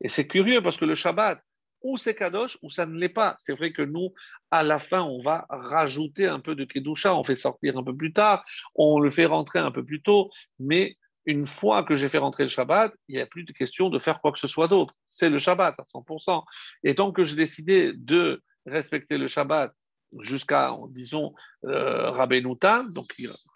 Et 0.00 0.08
c'est 0.08 0.26
curieux 0.26 0.62
parce 0.62 0.78
que 0.78 0.86
le 0.86 0.94
Shabbat, 0.94 1.42
ou 1.82 1.98
c'est 1.98 2.14
Kadosh 2.14 2.58
ou 2.62 2.70
ça 2.70 2.86
ne 2.86 2.98
l'est 2.98 3.08
pas. 3.08 3.34
C'est 3.38 3.54
vrai 3.54 3.72
que 3.72 3.82
nous, 3.82 4.12
à 4.50 4.62
la 4.62 4.78
fin, 4.78 5.02
on 5.02 5.20
va 5.20 5.46
rajouter 5.48 6.26
un 6.26 6.40
peu 6.40 6.54
de 6.54 6.64
Kedusha, 6.64 7.14
on 7.14 7.24
fait 7.24 7.36
sortir 7.36 7.78
un 7.78 7.84
peu 7.84 7.96
plus 7.96 8.12
tard, 8.12 8.44
on 8.74 8.98
le 8.98 9.10
fait 9.10 9.26
rentrer 9.26 9.58
un 9.58 9.70
peu 9.70 9.84
plus 9.84 10.02
tôt, 10.02 10.30
mais 10.58 10.96
une 11.26 11.46
fois 11.46 11.84
que 11.84 11.94
j'ai 11.96 12.08
fait 12.08 12.18
rentrer 12.18 12.42
le 12.42 12.48
Shabbat, 12.48 12.92
il 13.08 13.16
n'y 13.16 13.20
a 13.20 13.26
plus 13.26 13.44
de 13.44 13.52
question 13.52 13.90
de 13.90 13.98
faire 13.98 14.20
quoi 14.20 14.32
que 14.32 14.38
ce 14.38 14.48
soit 14.48 14.68
d'autre. 14.68 14.94
C'est 15.06 15.30
le 15.30 15.38
Shabbat 15.38 15.74
à 15.78 15.84
100%. 15.84 16.42
Et 16.84 16.94
tant 16.94 17.12
que 17.12 17.22
j'ai 17.22 17.36
décidé 17.36 17.92
de 17.94 18.42
respecter 18.66 19.18
le 19.18 19.28
Shabbat 19.28 19.72
jusqu'à, 20.20 20.76
disons, 20.90 21.32
euh, 21.64 22.12
donc 22.92 23.06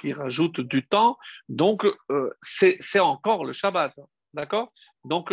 qui, 0.00 0.12
rajoute 0.12 0.60
du 0.60 0.86
temps, 0.86 1.18
donc 1.48 1.84
euh, 2.10 2.30
c'est 2.40 3.00
encore 3.00 3.44
le 3.44 3.52
Shabbat. 3.52 3.92
D'accord? 4.32 4.72
Donc, 5.04 5.32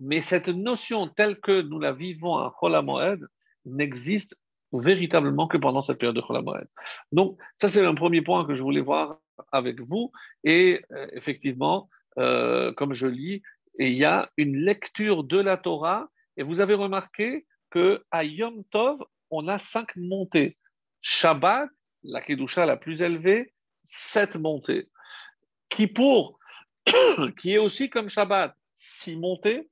mais 0.00 0.22
cette 0.22 0.48
notion 0.48 1.08
telle 1.08 1.38
que 1.38 1.60
nous 1.60 1.78
la 1.78 1.92
vivons 1.92 2.36
à 2.36 2.52
Cholamoed 2.58 3.28
n'existe 3.66 4.34
véritablement 4.72 5.46
que 5.46 5.58
pendant 5.58 5.82
cette 5.82 5.98
période 5.98 6.16
de 6.16 6.22
Cholamoed. 6.22 6.66
Donc, 7.12 7.38
ça, 7.56 7.68
c'est 7.68 7.84
un 7.84 7.94
premier 7.94 8.22
point 8.22 8.46
que 8.46 8.54
je 8.54 8.62
voulais 8.62 8.80
voir 8.80 9.18
avec 9.52 9.80
vous. 9.80 10.10
Et 10.44 10.82
euh, 10.92 11.06
effectivement, 11.12 11.88
euh, 12.18 12.72
comme 12.74 12.94
je 12.94 13.06
lis, 13.06 13.42
il 13.78 13.92
y 13.92 14.04
a 14.04 14.30
une 14.36 14.56
lecture 14.56 15.24
de 15.24 15.38
la 15.38 15.56
Torah. 15.56 16.08
Et 16.36 16.42
vous 16.42 16.60
avez 16.60 16.74
remarqué 16.74 17.46
qu'à 17.70 18.24
Yom 18.24 18.64
Tov, 18.70 18.98
on 19.30 19.48
a 19.48 19.58
cinq 19.58 19.94
montées. 19.96 20.56
Shabbat, 21.02 21.68
la 22.02 22.20
Kedusha 22.20 22.64
la 22.66 22.76
plus 22.76 23.02
élevée, 23.02 23.52
sept 23.84 24.36
montées. 24.36 24.88
Kippour, 25.68 26.38
qui 27.38 27.54
est 27.54 27.58
aussi 27.58 27.90
comme 27.90 28.08
Shabbat, 28.08 28.54
six 28.74 29.16
montées. 29.16 29.69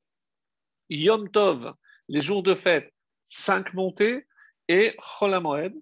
Yom 0.90 1.31
Tov, 1.31 1.74
les 2.09 2.20
jours 2.20 2.42
de 2.42 2.55
fête, 2.55 2.92
cinq 3.27 3.74
montées, 3.74 4.27
et 4.68 4.96
Cholamoed, 4.98 5.74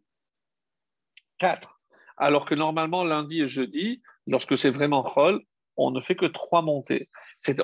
quatre. 1.38 1.81
Alors 2.16 2.47
que 2.47 2.55
normalement, 2.55 3.05
lundi 3.05 3.42
et 3.42 3.49
jeudi, 3.49 4.03
lorsque 4.27 4.57
c'est 4.57 4.71
vraiment 4.71 5.03
Chol, 5.03 5.42
on 5.77 5.90
ne 5.90 6.01
fait 6.01 6.16
que 6.16 6.27
trois 6.27 6.62
montées. 6.62 7.11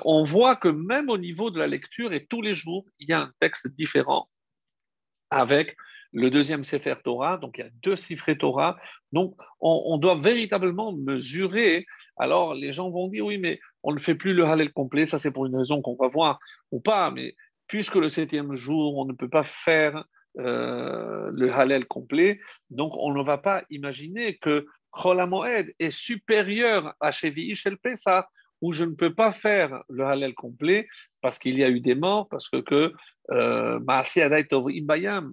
On 0.05 0.23
voit 0.23 0.55
que 0.55 0.67
même 0.67 1.09
au 1.09 1.17
niveau 1.17 1.49
de 1.49 1.59
la 1.59 1.67
lecture, 1.67 2.13
et 2.13 2.25
tous 2.27 2.41
les 2.41 2.55
jours, 2.55 2.85
il 2.99 3.09
y 3.09 3.13
a 3.13 3.21
un 3.21 3.31
texte 3.39 3.67
différent 3.75 4.29
avec 5.31 5.75
le 6.13 6.29
deuxième 6.29 6.63
Sefer 6.63 6.95
Torah, 7.03 7.37
donc 7.37 7.57
il 7.57 7.61
y 7.61 7.67
a 7.67 7.71
deux 7.81 7.95
Sifré 7.95 8.37
Torah. 8.37 8.77
Donc 9.11 9.35
on, 9.59 9.97
doit 9.97 10.15
véritablement 10.15 10.93
mesurer. 10.93 11.85
Alors 12.17 12.53
les 12.53 12.71
gens 12.71 12.89
vont 12.89 13.07
dire 13.07 13.25
oui, 13.25 13.37
mais 13.37 13.59
on 13.81 13.93
ne 13.93 13.99
fait 13.99 14.15
plus 14.15 14.33
le 14.33 14.45
Hallel 14.45 14.71
complet, 14.71 15.05
ça 15.05 15.19
c'est 15.19 15.31
pour 15.31 15.45
une 15.45 15.55
raison 15.55 15.81
qu'on 15.81 15.95
va 15.95 16.07
voir 16.07 16.39
ou 16.71 16.79
pas, 16.79 17.11
mais 17.11 17.35
puisque 17.67 17.95
le 17.95 18.09
septième 18.09 18.55
jour, 18.55 18.97
on 18.97 19.05
ne 19.05 19.13
peut 19.13 19.29
pas 19.29 19.43
faire 19.43 20.05
euh, 20.39 21.29
le 21.33 21.51
Hallel 21.51 21.85
complet, 21.85 22.39
donc 22.69 22.93
on 22.97 23.13
ne 23.13 23.23
va 23.23 23.37
pas 23.37 23.63
imaginer 23.69 24.37
que 24.37 24.65
Chol 24.91 25.19
est 25.79 25.91
supérieur 25.91 26.93
à 26.99 27.11
Shevi 27.11 27.55
Shel 27.55 27.77
Pesach, 27.77 28.25
où 28.63 28.71
je 28.71 28.85
ne 28.85 28.95
peux 28.95 29.13
pas 29.13 29.33
faire 29.33 29.83
le 29.89 30.05
Hallel 30.05 30.33
complet 30.33 30.87
parce 31.21 31.37
qu'il 31.37 31.59
y 31.59 31.65
a 31.65 31.69
eu 31.69 31.81
des 31.81 31.95
morts, 31.95 32.29
parce 32.29 32.47
que, 32.47 32.61
que 32.61 32.93
euh, 33.31 33.77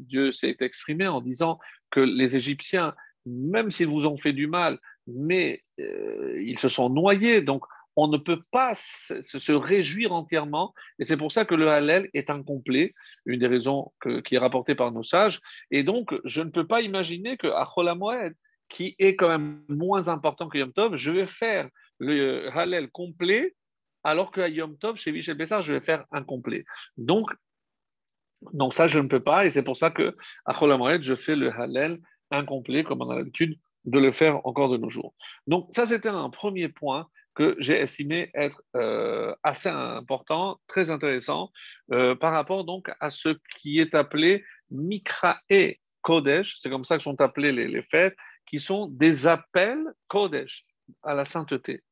Dieu 0.00 0.32
s'est 0.32 0.56
exprimé 0.58 1.06
en 1.06 1.20
disant 1.20 1.60
que 1.92 2.00
les 2.00 2.34
Égyptiens, 2.34 2.92
même 3.26 3.70
s'ils 3.70 3.86
vous 3.86 4.08
ont 4.08 4.16
fait 4.16 4.32
du 4.32 4.48
mal, 4.48 4.80
mais 5.06 5.62
euh, 5.78 6.42
ils 6.44 6.58
se 6.58 6.68
sont 6.68 6.90
noyés, 6.90 7.40
donc 7.40 7.64
on 7.94 8.08
ne 8.08 8.18
peut 8.18 8.42
pas 8.50 8.72
se, 8.74 9.52
réjouir 9.52 10.12
entièrement, 10.12 10.74
et 10.98 11.04
c'est 11.04 11.16
pour 11.16 11.30
ça 11.30 11.44
que 11.44 11.54
le 11.54 11.68
Hallel 11.68 12.10
est 12.14 12.30
incomplet, 12.30 12.94
une 13.26 13.38
des 13.38 13.46
raisons 13.46 13.92
qui 14.24 14.34
est 14.34 14.38
rapportée 14.38 14.74
par 14.74 14.90
nos 14.90 15.04
sages, 15.04 15.38
et 15.70 15.84
donc 15.84 16.18
je 16.24 16.42
ne 16.42 16.50
peux 16.50 16.66
pas 16.66 16.80
imaginer 16.80 17.36
que 17.36 17.46
Moed, 17.94 18.34
qui 18.68 18.96
est 18.98 19.14
quand 19.14 19.28
même 19.28 19.62
moins 19.68 20.08
important 20.08 20.48
que 20.48 20.58
Yom 20.58 20.72
Tov, 20.72 20.96
je 20.96 21.12
vais 21.12 21.26
faire 21.26 21.68
le 22.00 22.48
Hallel 22.56 22.90
complet, 22.90 23.54
alors 24.02 24.32
qu'à 24.32 24.48
Yom 24.48 24.76
Tov, 24.78 24.96
chez 24.96 25.12
Michel 25.12 25.36
Bessar, 25.36 25.62
je 25.62 25.72
vais 25.72 25.80
faire 25.80 26.04
incomplet. 26.10 26.64
Donc, 26.96 27.30
donc 28.52 28.72
ça, 28.72 28.88
je 28.88 28.98
ne 28.98 29.06
peux 29.06 29.20
pas, 29.20 29.44
et 29.44 29.50
c'est 29.50 29.62
pour 29.62 29.76
ça 29.76 29.90
que 29.90 30.16
à 30.46 30.54
je 30.54 31.14
fais 31.14 31.36
le 31.36 31.52
Hallel 31.52 31.98
incomplet, 32.30 32.82
comme 32.82 33.02
on 33.02 33.10
a 33.10 33.16
l'habitude 33.16 33.58
de 33.84 33.98
le 33.98 34.12
faire 34.12 34.44
encore 34.46 34.70
de 34.70 34.76
nos 34.76 34.90
jours. 34.90 35.14
Donc 35.46 35.68
ça, 35.72 35.86
c'était 35.86 36.08
un 36.08 36.30
premier 36.30 36.68
point 36.68 37.08
que 37.34 37.56
j'ai 37.58 37.78
estimé 37.78 38.30
être 38.34 38.60
euh, 38.76 39.34
assez 39.42 39.68
important, 39.68 40.58
très 40.66 40.90
intéressant, 40.90 41.50
euh, 41.92 42.14
par 42.14 42.32
rapport 42.32 42.64
donc 42.64 42.90
à 43.00 43.10
ce 43.10 43.36
qui 43.60 43.78
est 43.78 43.94
appelé 43.94 44.44
Mikra 44.70 45.38
et 45.48 45.78
Kodesh, 46.02 46.56
c'est 46.58 46.70
comme 46.70 46.84
ça 46.84 46.96
que 46.96 47.02
sont 47.02 47.20
appelés 47.20 47.52
les, 47.52 47.82
fêtes, 47.82 48.16
qui 48.46 48.58
sont 48.58 48.88
des 48.88 49.26
appels 49.26 49.84
Kodesh 50.08 50.64
à 51.02 51.14
la 51.14 51.24
sainteté. 51.24 51.82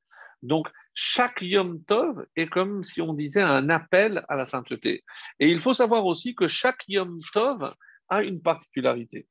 Donc, 0.42 0.68
chaque 0.94 1.42
Yom 1.42 1.82
Tov 1.84 2.26
est 2.36 2.48
comme 2.48 2.84
si 2.84 3.00
on 3.00 3.14
disait 3.14 3.42
un 3.42 3.70
appel 3.70 4.24
à 4.28 4.36
la 4.36 4.46
sainteté. 4.46 5.04
Et 5.40 5.50
il 5.50 5.60
faut 5.60 5.74
savoir 5.74 6.06
aussi 6.06 6.34
que 6.34 6.48
chaque 6.48 6.82
Yom 6.88 7.18
Tov 7.32 7.74
a 8.08 8.22
une 8.22 8.40
particularité. 8.40 9.26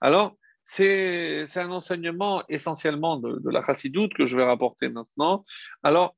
Alors, 0.00 0.36
c'est 0.64 1.46
un 1.56 1.70
enseignement 1.70 2.42
essentiellement 2.48 3.18
de, 3.18 3.50
la 3.50 3.62
chassidoute 3.64 4.12
que 4.14 4.26
je 4.26 4.36
vais 4.36 4.44
rapporter 4.44 4.88
maintenant. 4.88 5.44
Alors, 5.82 6.16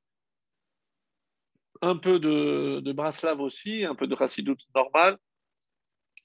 un 1.81 1.95
peu 1.95 2.19
de, 2.19 2.81
de 2.81 3.41
aussi, 3.41 3.85
un 3.85 3.95
peu 3.95 4.07
de 4.07 4.15
chassidoute 4.15 4.61
normale. 4.75 5.17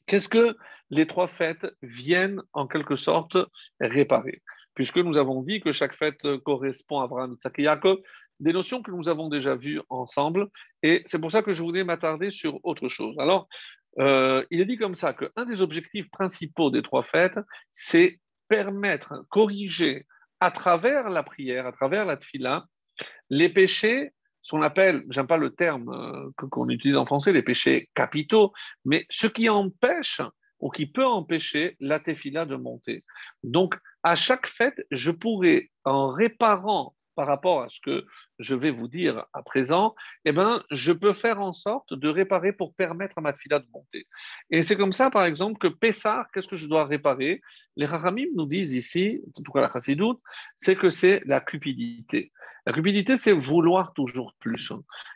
Qu'est-ce 0.07 0.29
que 0.29 0.57
les 0.90 1.07
trois 1.07 1.29
fêtes 1.29 1.66
viennent 1.83 2.42
en 2.53 2.66
quelque 2.66 2.96
sorte 2.96 3.37
réparer? 3.81 4.42
Puisque 4.74 4.98
nous 4.98 5.16
avons 5.16 5.42
dit 5.42 5.60
que 5.60 5.72
chaque 5.72 5.94
fête 5.94 6.38
correspond 6.44 7.00
à 7.00 7.04
Abraham, 7.04 7.37
Isaac 7.38 7.58
et 7.58 8.02
des 8.40 8.52
notions 8.52 8.82
que 8.82 8.90
nous 8.90 9.08
avons 9.08 9.28
déjà 9.28 9.54
vues 9.54 9.80
ensemble, 9.88 10.48
et 10.82 11.02
c'est 11.06 11.20
pour 11.20 11.30
ça 11.30 11.42
que 11.42 11.52
je 11.52 11.62
voulais 11.62 11.84
m'attarder 11.84 12.30
sur 12.30 12.58
autre 12.64 12.88
chose. 12.88 13.14
Alors, 13.18 13.48
euh, 14.00 14.44
il 14.50 14.60
est 14.60 14.64
dit 14.64 14.76
comme 14.76 14.96
ça 14.96 15.12
qu'un 15.12 15.44
des 15.44 15.60
objectifs 15.60 16.10
principaux 16.10 16.70
des 16.70 16.82
trois 16.82 17.04
fêtes, 17.04 17.38
c'est 17.70 18.18
permettre, 18.48 19.24
corriger 19.30 20.06
à 20.40 20.50
travers 20.50 21.08
la 21.08 21.22
prière, 21.22 21.66
à 21.66 21.72
travers 21.72 22.04
la 22.04 22.16
tfila, 22.16 22.66
les 23.30 23.48
péchés, 23.48 24.12
ce 24.42 24.50
qu'on 24.50 24.62
appelle, 24.62 25.04
j'aime 25.08 25.26
pas 25.26 25.38
le 25.38 25.54
terme 25.54 25.88
euh, 25.88 26.48
qu'on 26.50 26.68
utilise 26.68 26.96
en 26.96 27.06
français, 27.06 27.32
les 27.32 27.42
péchés 27.42 27.88
capitaux, 27.94 28.52
mais 28.84 29.06
ce 29.08 29.26
qui 29.26 29.48
empêche 29.48 30.20
ou 30.64 30.70
qui 30.70 30.87
peut 30.87 31.07
empêcher 31.07 31.77
la 31.79 32.00
tefila 32.00 32.46
de 32.46 32.57
monter. 32.57 33.05
Donc, 33.42 33.77
à 34.03 34.16
chaque 34.16 34.48
fête, 34.48 34.87
je 34.90 35.11
pourrais, 35.11 35.70
en 35.85 36.09
réparant 36.09 36.94
par 37.14 37.27
rapport 37.27 37.62
à 37.62 37.68
ce 37.68 37.79
que 37.81 38.07
je 38.38 38.55
vais 38.55 38.70
vous 38.70 38.88
dire 38.88 39.27
à 39.35 39.42
présent, 39.42 39.94
eh 40.24 40.33
ben, 40.33 40.64
je 40.70 40.90
peux 40.92 41.12
faire 41.12 41.40
en 41.40 41.53
sorte 41.53 41.92
de 41.92 42.09
réparer 42.09 42.53
pour 42.53 42.74
permettre 42.74 43.18
à 43.18 43.20
ma 43.20 43.35
fila 43.35 43.59
de 43.59 43.66
monter. 43.72 44.09
Et 44.50 44.62
c'est 44.62 44.74
comme 44.74 44.94
ça, 44.94 45.11
par 45.11 45.27
exemple, 45.27 45.59
que 45.59 45.68
Pessah, 45.68 46.27
qu'est-ce 46.33 46.48
que 46.48 46.57
je 46.57 46.66
dois 46.66 46.87
réparer? 46.87 47.42
Les 47.77 47.87
Rahamim 47.87 48.29
nous 48.35 48.46
disent 48.46 48.72
ici, 48.72 49.20
en 49.37 49.42
tout 49.42 49.53
cas 49.53 49.61
la 49.61 49.70
Chassidoute, 49.70 50.20
c'est 50.57 50.77
que 50.77 50.88
c'est 50.88 51.20
la 51.27 51.42
cupidité. 51.42 52.33
La 52.64 52.72
cupidité, 52.72 53.18
c'est 53.18 53.33
vouloir 53.33 53.92
toujours 53.92 54.35
plus. 54.40 54.72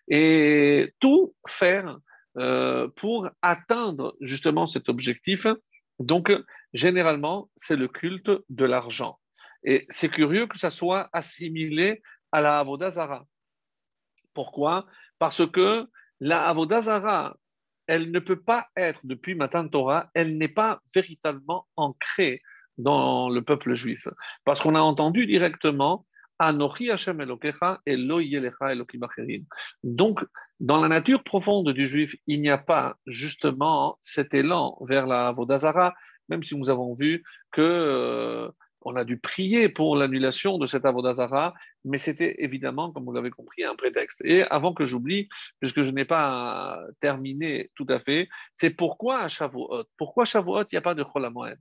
Et 0.08 0.92
tout 1.00 1.34
faire 1.48 1.98
euh, 2.38 2.88
pour 2.96 3.28
atteindre 3.42 4.16
justement 4.20 4.66
cet 4.66 4.88
objectif. 4.88 5.46
Donc, 5.98 6.32
généralement, 6.72 7.50
c'est 7.56 7.76
le 7.76 7.88
culte 7.88 8.30
de 8.48 8.64
l'argent. 8.64 9.18
Et 9.64 9.86
c'est 9.90 10.08
curieux 10.08 10.46
que 10.46 10.56
ça 10.56 10.70
soit 10.70 11.08
assimilé 11.12 12.02
à 12.30 12.40
la 12.40 12.60
Avodazara. 12.60 13.24
Pourquoi? 14.34 14.86
Parce 15.18 15.44
que 15.50 15.86
la 16.20 16.46
Avodazara, 16.48 17.36
elle 17.86 18.10
ne 18.10 18.20
peut 18.20 18.40
pas 18.40 18.68
être, 18.76 19.00
depuis 19.04 19.34
Matan 19.34 19.66
Torah, 19.66 20.10
elle 20.14 20.38
n'est 20.38 20.46
pas 20.46 20.80
véritablement 20.94 21.66
ancrée 21.76 22.42
dans 22.76 23.28
le 23.28 23.42
peuple 23.42 23.74
juif. 23.74 24.06
Parce 24.44 24.60
qu'on 24.60 24.76
a 24.76 24.80
entendu 24.80 25.26
directement 25.26 26.06
Donc, 29.82 30.24
dans 30.60 30.80
la 30.80 30.88
nature 30.88 31.22
profonde 31.24 31.72
du 31.72 31.86
juif, 31.86 32.14
il 32.26 32.40
n'y 32.40 32.50
a 32.50 32.58
pas 32.58 32.96
justement 33.06 33.98
cet 34.02 34.34
élan 34.34 34.78
vers 34.82 35.06
la 35.06 35.28
Avodazara, 35.28 35.94
même 36.28 36.42
si 36.44 36.56
nous 36.56 36.70
avons 36.70 36.94
vu 36.94 37.24
que 37.50 37.62
euh, 37.62 38.48
on 38.82 38.96
a 38.96 39.04
dû 39.04 39.18
prier 39.18 39.68
pour 39.68 39.96
l'annulation 39.96 40.58
de 40.58 40.66
cet 40.66 40.84
Avodazara, 40.84 41.54
mais 41.84 41.98
c'était 41.98 42.36
évidemment, 42.38 42.92
comme 42.92 43.04
vous 43.04 43.12
l'avez 43.12 43.30
compris, 43.30 43.64
un 43.64 43.74
prétexte. 43.74 44.22
Et 44.24 44.42
avant 44.44 44.72
que 44.72 44.84
j'oublie, 44.84 45.28
puisque 45.60 45.82
je 45.82 45.90
n'ai 45.90 46.04
pas 46.04 46.80
terminé 47.00 47.70
tout 47.74 47.86
à 47.88 47.98
fait, 47.98 48.28
c'est 48.54 48.70
pourquoi 48.70 49.22
à 49.22 49.28
Shavuot 49.28 49.84
Pourquoi 49.96 50.24
Shavuot, 50.24 50.62
il 50.62 50.68
n'y 50.72 50.78
a 50.78 50.82
pas 50.82 50.94
de 50.94 51.04
Cholamoed 51.04 51.58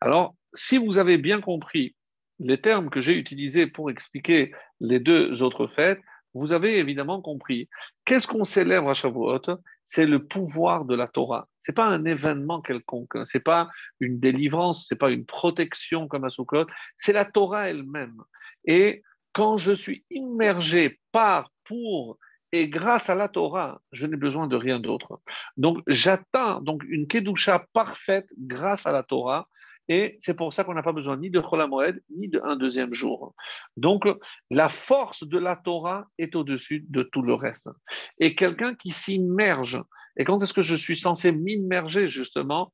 Alors, 0.00 0.34
si 0.54 0.78
vous 0.78 0.98
avez 0.98 1.18
bien 1.18 1.40
compris 1.40 1.94
les 2.38 2.60
termes 2.60 2.90
que 2.90 3.00
j'ai 3.00 3.14
utilisés 3.14 3.66
pour 3.66 3.90
expliquer 3.90 4.52
les 4.80 5.00
deux 5.00 5.42
autres 5.42 5.66
fêtes, 5.66 6.00
vous 6.34 6.52
avez 6.52 6.78
évidemment 6.78 7.22
compris. 7.22 7.68
Qu'est-ce 8.04 8.26
qu'on 8.26 8.44
célèbre 8.44 8.90
à 8.90 8.94
Shavuot? 8.94 9.40
C'est 9.86 10.06
le 10.06 10.26
pouvoir 10.26 10.84
de 10.84 10.96
la 10.96 11.06
Torah. 11.06 11.48
Ce 11.62 11.70
n'est 11.70 11.74
pas 11.74 11.86
un 11.86 12.04
événement 12.04 12.60
quelconque, 12.60 13.16
hein. 13.16 13.24
ce 13.26 13.38
n'est 13.38 13.42
pas 13.42 13.70
une 14.00 14.18
délivrance, 14.18 14.86
ce 14.86 14.94
n'est 14.94 14.98
pas 14.98 15.10
une 15.10 15.24
protection 15.24 16.08
comme 16.08 16.24
à 16.24 16.30
Sukkot, 16.30 16.66
c'est 16.96 17.12
la 17.12 17.24
Torah 17.24 17.70
elle-même. 17.70 18.16
Et 18.64 19.02
quand 19.32 19.56
je 19.56 19.72
suis 19.72 20.04
immergé 20.10 20.98
par, 21.12 21.50
pour 21.64 22.18
et 22.52 22.68
grâce 22.68 23.10
à 23.10 23.14
la 23.14 23.28
Torah, 23.28 23.80
je 23.90 24.06
n'ai 24.06 24.16
besoin 24.16 24.46
de 24.46 24.56
rien 24.56 24.78
d'autre. 24.78 25.20
Donc 25.56 25.82
j'atteins 25.86 26.60
donc 26.60 26.84
une 26.86 27.08
kedusha 27.08 27.66
parfaite 27.72 28.28
grâce 28.38 28.86
à 28.86 28.92
la 28.92 29.02
Torah 29.02 29.48
et 29.88 30.16
c'est 30.20 30.34
pour 30.34 30.52
ça 30.54 30.64
qu'on 30.64 30.74
n'a 30.74 30.82
pas 30.82 30.92
besoin 30.92 31.16
ni 31.16 31.30
de 31.30 31.40
Cholamoed, 31.40 32.00
ni 32.16 32.28
d'un 32.28 32.56
deuxième 32.56 32.94
jour. 32.94 33.34
Donc, 33.76 34.06
la 34.50 34.68
force 34.68 35.24
de 35.26 35.38
la 35.38 35.56
Torah 35.56 36.06
est 36.18 36.34
au-dessus 36.36 36.84
de 36.88 37.02
tout 37.02 37.22
le 37.22 37.34
reste. 37.34 37.68
Et 38.18 38.34
quelqu'un 38.34 38.74
qui 38.74 38.92
s'immerge, 38.92 39.82
et 40.16 40.24
quand 40.24 40.42
est-ce 40.42 40.54
que 40.54 40.62
je 40.62 40.74
suis 40.74 40.96
censé 40.96 41.32
m'immerger 41.32 42.08
justement 42.08 42.72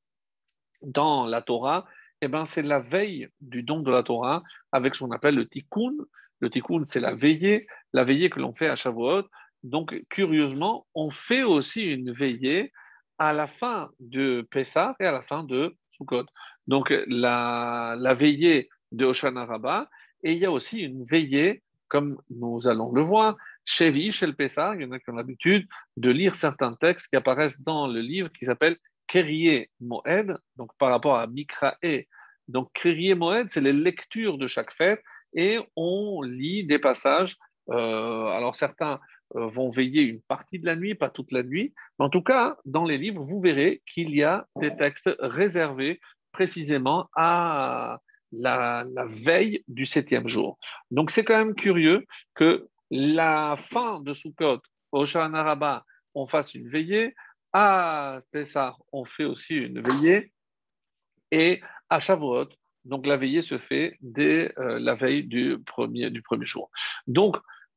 dans 0.83 1.27
la 1.27 1.42
Torah? 1.42 1.87
Eh 2.23 2.29
bien, 2.29 2.44
c'est 2.46 2.62
la 2.62 2.81
veille 2.81 3.29
du 3.40 3.62
don 3.62 3.81
de 3.81 3.90
la 3.90 4.03
Torah 4.03 4.42
avec 4.73 4.94
ce 4.94 5.05
qu'on 5.05 5.11
appelle 5.11 5.37
le 5.37 5.49
tikkun. 5.49 5.94
Le 6.40 6.51
tikkun, 6.51 6.83
c'est 6.85 7.01
la 7.01 7.14
veillée, 7.14 7.66
la 7.92 8.05
veillée 8.05 8.31
que 8.31 8.40
l'on 8.40 8.55
fait 8.55 8.68
à 8.68 8.77
Shavuot. 8.77 9.25
Donc, 9.62 9.99
curieusement, 10.11 10.87
on 10.94 11.11
fait 11.11 11.42
aussi 11.42 11.83
une 11.83 12.12
veillée 12.12 12.73
à 13.18 13.33
la 13.33 13.46
fin 13.46 13.90
de 13.99 14.46
Pessah 14.51 14.96
et 15.01 15.05
à 15.05 15.12
la 15.12 15.23
fin 15.23 15.44
de 15.44 15.77
Sukkot 15.92 16.27
donc 16.66 16.92
la, 17.07 17.96
veillée 18.18 18.68
de 18.92 19.05
Hoshana 19.05 19.44
Rabbah, 19.44 19.88
et 20.23 20.33
il 20.33 20.38
y 20.38 20.46
a 20.46 20.51
aussi 20.51 20.81
une 20.81 21.05
veillée, 21.05 21.62
comme 21.88 22.20
nous 22.31 22.66
allons 22.68 22.92
le 22.92 23.03
voir, 23.03 23.37
chez 23.64 24.12
chez 24.12 24.27
le 24.27 24.33
Pessah, 24.33 24.75
il 24.75 24.83
y 24.83 24.85
en 24.85 24.92
a 24.92 24.99
qui 24.99 25.11
ont 25.11 25.14
l'habitude 25.14 25.66
de 25.96 26.11
lire 26.11 26.35
certains 26.37 26.75
textes 26.75 27.09
qui 27.09 27.16
apparaissent 27.16 27.61
dans 27.61 27.87
le 27.87 28.01
livre 28.01 28.31
qui 28.33 28.46
s'appelle 28.46 28.77
Kerie 29.07 29.68
Moed, 29.81 30.38
donc 30.57 30.70
par 30.79 30.90
rapport 30.90 31.16
à 31.16 31.27
Mikrae. 31.27 32.07
Donc 32.49 32.70
Kerie 32.75 33.14
Moed, 33.14 33.49
c'est 33.51 33.61
les 33.61 33.73
lectures 33.73 34.38
de 34.38 34.46
chaque 34.46 34.73
fête, 34.73 35.03
et 35.35 35.59
on 35.77 36.23
lit 36.23 36.64
des 36.64 36.79
passages. 36.79 37.37
Euh, 37.70 38.27
alors 38.27 38.57
certains 38.57 38.99
euh, 39.37 39.46
vont 39.46 39.70
veiller 39.70 40.03
une 40.03 40.20
partie 40.23 40.59
de 40.59 40.66
la 40.66 40.75
nuit, 40.75 40.94
pas 40.94 41.11
toute 41.11 41.31
la 41.31 41.42
nuit, 41.42 41.73
mais 41.99 42.07
en 42.07 42.11
tout 42.11 42.23
cas, 42.23 42.57
dans 42.64 42.85
les 42.85 42.99
livres, 42.99 43.23
vous 43.23 43.40
verrez 43.40 43.83
qu'il 43.87 44.14
y 44.14 44.25
a 44.25 44.46
des 44.57 44.75
textes 44.77 45.11
réservés 45.20 46.01
précisément 46.33 47.09
à 47.14 48.01
la, 48.33 48.85
veille 49.07 49.64
du 49.69 49.87
septième 49.87 50.29
jour. 50.29 50.59
Donc 50.90 51.11
c'est 51.11 51.25
quand 51.25 51.37
même 51.37 51.55
curieux 51.55 52.07
que 52.35 52.69
la 52.90 53.57
fin 53.59 54.01
de 54.01 54.14
Sukkot, 54.14 54.61
au 54.93 55.07
Shana 55.07 55.85
on 56.14 56.27
fasse 56.27 56.55
une 56.55 56.69
veillée, 56.69 57.14
à 57.53 58.21
Pessah, 58.31 58.77
on 58.93 59.05
fait 59.05 59.25
aussi 59.25 59.57
une 59.57 59.81
veillée, 59.81 60.33
et 61.31 61.61
à 61.88 62.01
Shavuot, 62.01 62.49
donc 62.85 63.07
la 63.07 63.16
veillée 63.16 63.43
se 63.43 63.59
fait 63.59 63.97
dès 64.01 64.53
euh, 64.59 64.79
la 64.81 64.95
veille 64.95 65.25
du 65.25 65.59
premier, 65.64 66.11
du 66.11 66.23
premier 66.23 66.47
jour. 66.47 66.71
Donc, 67.07 67.37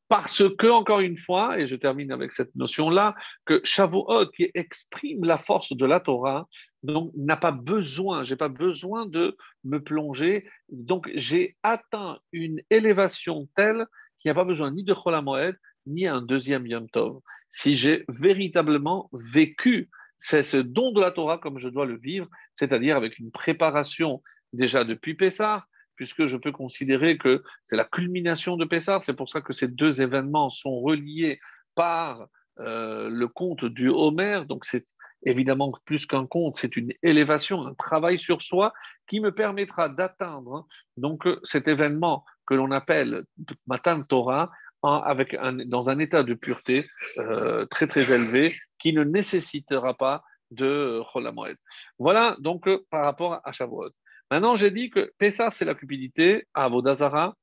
parce 0.09 0.43
que, 0.57 0.67
encore 0.67 0.99
une 0.99 1.17
fois, 1.17 1.59
et 1.59 1.67
je 1.67 1.75
termine 1.75 2.11
avec 2.11 2.33
cette 2.33 2.55
notion-là, 2.55 3.15
que 3.45 3.61
Shavuot, 3.63 4.27
qui 4.27 4.51
exprime 4.53 5.23
la 5.23 5.37
force 5.37 5.75
de 5.75 5.85
la 5.85 5.99
Torah, 5.99 6.47
donc 6.83 7.11
n'a 7.15 7.37
pas 7.37 7.51
besoin, 7.51 8.23
j'ai 8.23 8.35
pas 8.35 8.49
besoin 8.49 9.05
de 9.05 9.35
me 9.63 9.79
plonger. 9.79 10.45
Donc, 10.69 11.09
j'ai 11.15 11.55
atteint 11.63 12.19
une 12.31 12.61
élévation 12.69 13.47
telle 13.55 13.87
qu'il 14.19 14.29
n'y 14.29 14.31
a 14.31 14.35
pas 14.35 14.45
besoin 14.45 14.71
ni 14.71 14.83
de 14.83 14.93
Cholamoed, 14.93 15.55
ni 15.87 16.07
un 16.07 16.21
deuxième 16.21 16.67
Yom 16.67 16.89
Tov. 16.89 17.19
Si 17.49 17.75
j'ai 17.75 18.05
véritablement 18.07 19.09
vécu 19.13 19.89
c'est 20.25 20.41
ce 20.41 20.55
don 20.55 20.93
de 20.93 21.01
la 21.01 21.11
Torah 21.11 21.37
comme 21.37 21.59
je 21.59 21.67
dois 21.67 21.85
le 21.85 21.97
vivre, 21.97 22.29
c'est-à-dire 22.55 22.95
avec 22.95 23.19
une 23.19 23.29
préparation 23.29 24.23
déjà 24.53 24.85
depuis 24.85 25.15
Pessah, 25.15 25.65
puisque 25.95 26.25
je 26.25 26.37
peux 26.37 26.51
considérer 26.51 27.17
que 27.17 27.43
c'est 27.65 27.75
la 27.75 27.85
culmination 27.85 28.57
de 28.57 28.65
Pessah. 28.65 28.99
C'est 29.01 29.15
pour 29.15 29.29
ça 29.29 29.41
que 29.41 29.53
ces 29.53 29.67
deux 29.67 30.01
événements 30.01 30.49
sont 30.49 30.79
reliés 30.79 31.39
par 31.75 32.27
euh, 32.59 33.09
le 33.09 33.27
conte 33.27 33.65
du 33.65 33.89
Homer. 33.89 34.41
Donc 34.47 34.65
c'est 34.65 34.85
évidemment 35.25 35.71
plus 35.85 36.05
qu'un 36.05 36.25
conte, 36.25 36.57
c'est 36.57 36.75
une 36.75 36.91
élévation, 37.01 37.65
un 37.65 37.73
travail 37.73 38.19
sur 38.19 38.41
soi 38.41 38.73
qui 39.07 39.19
me 39.19 39.31
permettra 39.31 39.89
d'atteindre 39.89 40.55
hein, 40.55 40.65
donc 40.97 41.27
cet 41.43 41.67
événement 41.67 42.25
que 42.45 42.53
l'on 42.53 42.71
appelle 42.71 43.23
Matan 43.67 44.03
Torah 44.03 44.51
avec 44.83 45.37
dans 45.67 45.89
un 45.89 45.99
état 45.99 46.23
de 46.23 46.33
pureté 46.33 46.89
euh, 47.17 47.65
très 47.67 47.87
très 47.87 48.11
élevé 48.13 48.53
qui 48.79 48.91
ne 48.91 49.03
nécessitera 49.03 49.93
pas 49.93 50.23
de 50.51 51.01
Cholamoed. 51.11 51.55
Voilà 51.99 52.35
donc 52.39 52.69
par 52.89 53.05
rapport 53.05 53.39
à 53.43 53.51
Shavuot. 53.53 53.91
Maintenant, 54.33 54.55
j'ai 54.55 54.71
dit 54.71 54.89
que 54.89 55.13
Pessah, 55.19 55.51
c'est 55.51 55.63
la 55.63 55.75
cupidité 55.75 56.47
à 56.55 56.67
Vodazara, 56.67 57.35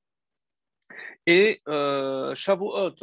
et 1.24 1.62
euh, 1.68 2.35
Shavuot, 2.35 2.96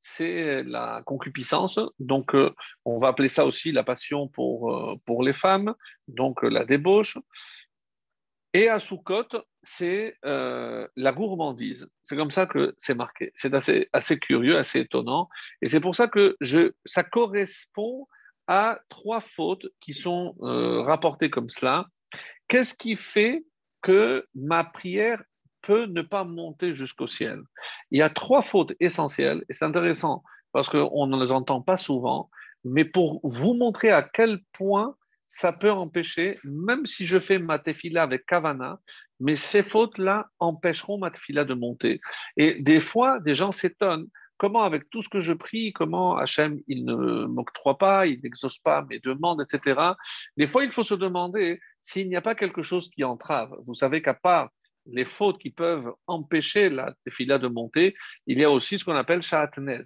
c'est 0.00 0.62
la 0.62 1.02
concupiscence. 1.04 1.80
Donc, 1.98 2.36
euh, 2.36 2.54
on 2.84 3.00
va 3.00 3.08
appeler 3.08 3.28
ça 3.28 3.44
aussi 3.44 3.72
la 3.72 3.82
passion 3.82 4.28
pour, 4.28 4.72
euh, 4.72 4.94
pour 5.06 5.24
les 5.24 5.32
femmes, 5.32 5.74
donc 6.06 6.44
la 6.44 6.64
débauche. 6.64 7.18
Et 8.54 8.68
à 8.68 8.78
Sukkot, 8.78 9.26
c'est 9.60 10.16
la 10.22 11.12
gourmandise. 11.12 11.88
C'est 12.04 12.14
comme 12.14 12.30
ça 12.30 12.46
que 12.46 12.76
c'est 12.78 12.94
marqué. 12.94 13.32
C'est 13.34 13.54
assez, 13.54 13.88
assez 13.92 14.20
curieux, 14.20 14.56
assez 14.56 14.78
étonnant. 14.78 15.28
Et 15.62 15.68
c'est 15.68 15.80
pour 15.80 15.96
ça 15.96 16.06
que 16.06 16.36
je, 16.40 16.70
ça 16.84 17.02
correspond 17.02 18.06
à 18.46 18.78
trois 18.88 19.20
fautes 19.20 19.66
qui 19.80 19.94
sont 19.94 20.36
rapportées 20.38 21.28
comme 21.28 21.50
cela. 21.50 21.88
Qu'est-ce 22.48 22.74
qui 22.74 22.96
fait 22.96 23.44
que 23.82 24.26
ma 24.34 24.64
prière 24.64 25.22
peut 25.60 25.86
ne 25.86 26.02
pas 26.02 26.24
monter 26.24 26.74
jusqu'au 26.74 27.06
ciel? 27.06 27.40
Il 27.90 27.98
y 27.98 28.02
a 28.02 28.10
trois 28.10 28.42
fautes 28.42 28.74
essentielles, 28.80 29.44
et 29.48 29.52
c'est 29.52 29.64
intéressant 29.64 30.22
parce 30.52 30.68
qu'on 30.68 31.06
ne 31.06 31.22
les 31.22 31.32
entend 31.32 31.62
pas 31.62 31.76
souvent, 31.76 32.30
mais 32.64 32.84
pour 32.84 33.20
vous 33.24 33.54
montrer 33.54 33.90
à 33.90 34.02
quel 34.02 34.40
point 34.52 34.96
ça 35.28 35.52
peut 35.52 35.72
empêcher, 35.72 36.36
même 36.44 36.84
si 36.84 37.06
je 37.06 37.18
fais 37.18 37.38
ma 37.38 37.58
tefila 37.58 38.02
avec 38.02 38.26
kavana, 38.26 38.78
mais 39.18 39.34
ces 39.34 39.62
fautes-là 39.62 40.26
empêcheront 40.38 40.98
ma 40.98 41.10
tefila 41.10 41.44
de 41.44 41.54
monter. 41.54 42.00
Et 42.36 42.60
des 42.60 42.80
fois, 42.80 43.18
des 43.20 43.34
gens 43.34 43.50
s'étonnent. 43.50 44.08
Comment, 44.36 44.64
avec 44.64 44.90
tout 44.90 45.02
ce 45.02 45.08
que 45.08 45.20
je 45.20 45.32
prie, 45.32 45.72
comment 45.72 46.16
Hachem, 46.16 46.60
il 46.66 46.84
ne 46.84 47.26
m'octroie 47.26 47.78
pas, 47.78 48.06
il 48.06 48.20
n'exauce 48.22 48.58
pas 48.58 48.84
mes 48.90 48.98
demandes, 48.98 49.40
etc. 49.40 49.80
Des 50.36 50.48
fois, 50.48 50.64
il 50.64 50.70
faut 50.70 50.84
se 50.84 50.94
demander 50.94 51.60
s'il 51.82 52.08
n'y 52.08 52.16
a 52.16 52.22
pas 52.22 52.34
quelque 52.34 52.62
chose 52.62 52.88
qui 52.90 53.04
entrave. 53.04 53.54
Vous 53.66 53.74
savez 53.74 54.02
qu'à 54.02 54.14
part 54.14 54.50
les 54.86 55.04
fautes 55.04 55.38
qui 55.38 55.50
peuvent 55.50 55.92
empêcher 56.06 56.68
la 56.68 56.94
tefila 57.04 57.38
de 57.38 57.48
monter, 57.48 57.94
il 58.26 58.38
y 58.38 58.44
a 58.44 58.50
aussi 58.50 58.78
ce 58.78 58.84
qu'on 58.84 58.96
appelle 58.96 59.22
sha'atnez. 59.22 59.82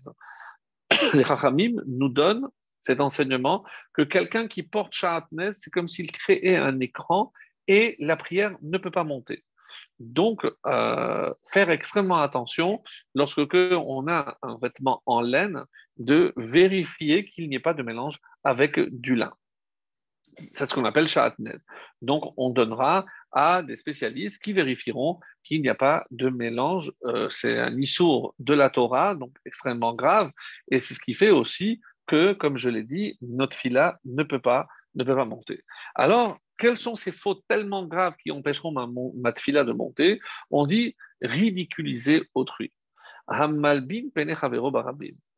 Les 1.14 1.24
Chachamim 1.24 1.82
nous 1.86 2.08
donnent 2.08 2.48
cet 2.80 3.00
enseignement 3.00 3.64
que 3.92 4.02
quelqu'un 4.02 4.48
qui 4.48 4.62
porte 4.62 4.94
sha'atnez, 4.94 5.52
c'est 5.52 5.70
comme 5.70 5.88
s'il 5.88 6.10
créait 6.12 6.56
un 6.56 6.80
écran 6.80 7.32
et 7.68 7.96
la 7.98 8.16
prière 8.16 8.56
ne 8.62 8.78
peut 8.78 8.90
pas 8.90 9.04
monter. 9.04 9.44
Donc, 9.98 10.46
euh, 10.66 11.34
faire 11.52 11.70
extrêmement 11.70 12.22
attention 12.22 12.82
lorsque 13.14 13.40
on 13.54 14.08
a 14.08 14.38
un 14.42 14.58
vêtement 14.60 15.02
en 15.06 15.20
laine, 15.20 15.64
de 15.98 16.32
vérifier 16.36 17.24
qu'il 17.24 17.48
n'y 17.48 17.56
ait 17.56 17.60
pas 17.60 17.74
de 17.74 17.82
mélange 17.82 18.18
avec 18.44 18.78
du 18.78 19.14
lin. 19.14 19.32
C'est 20.52 20.66
ce 20.66 20.74
qu'on 20.74 20.84
appelle 20.84 21.08
chatnez. 21.08 21.56
Donc, 22.02 22.32
on 22.36 22.50
donnera 22.50 23.06
à 23.32 23.62
des 23.62 23.76
spécialistes 23.76 24.42
qui 24.42 24.52
vérifieront 24.52 25.18
qu'il 25.42 25.62
n'y 25.62 25.68
a 25.68 25.74
pas 25.74 26.04
de 26.10 26.28
mélange. 26.28 26.92
Euh, 27.04 27.28
c'est 27.30 27.58
un 27.58 27.76
issour 27.78 28.34
de 28.38 28.54
la 28.54 28.70
Torah, 28.70 29.14
donc 29.14 29.34
extrêmement 29.44 29.94
grave. 29.94 30.30
Et 30.70 30.80
c'est 30.80 30.94
ce 30.94 31.00
qui 31.00 31.14
fait 31.14 31.30
aussi 31.30 31.80
que, 32.06 32.32
comme 32.32 32.58
je 32.58 32.68
l'ai 32.68 32.82
dit, 32.82 33.16
notre 33.20 33.56
fila 33.56 33.98
ne 34.04 34.22
peut 34.22 34.40
pas, 34.40 34.66
ne 34.94 35.04
peut 35.04 35.16
pas 35.16 35.24
monter. 35.24 35.62
Alors, 35.94 36.38
quelles 36.58 36.78
sont 36.78 36.96
ces 36.96 37.12
fautes 37.12 37.42
tellement 37.48 37.86
graves 37.86 38.16
qui 38.22 38.30
empêcheront 38.30 38.72
ma, 38.72 38.86
ma 38.86 39.32
de 39.32 39.72
monter? 39.72 40.20
On 40.50 40.66
dit 40.66 40.96
ridiculiser 41.22 42.24
autrui. 42.34 42.72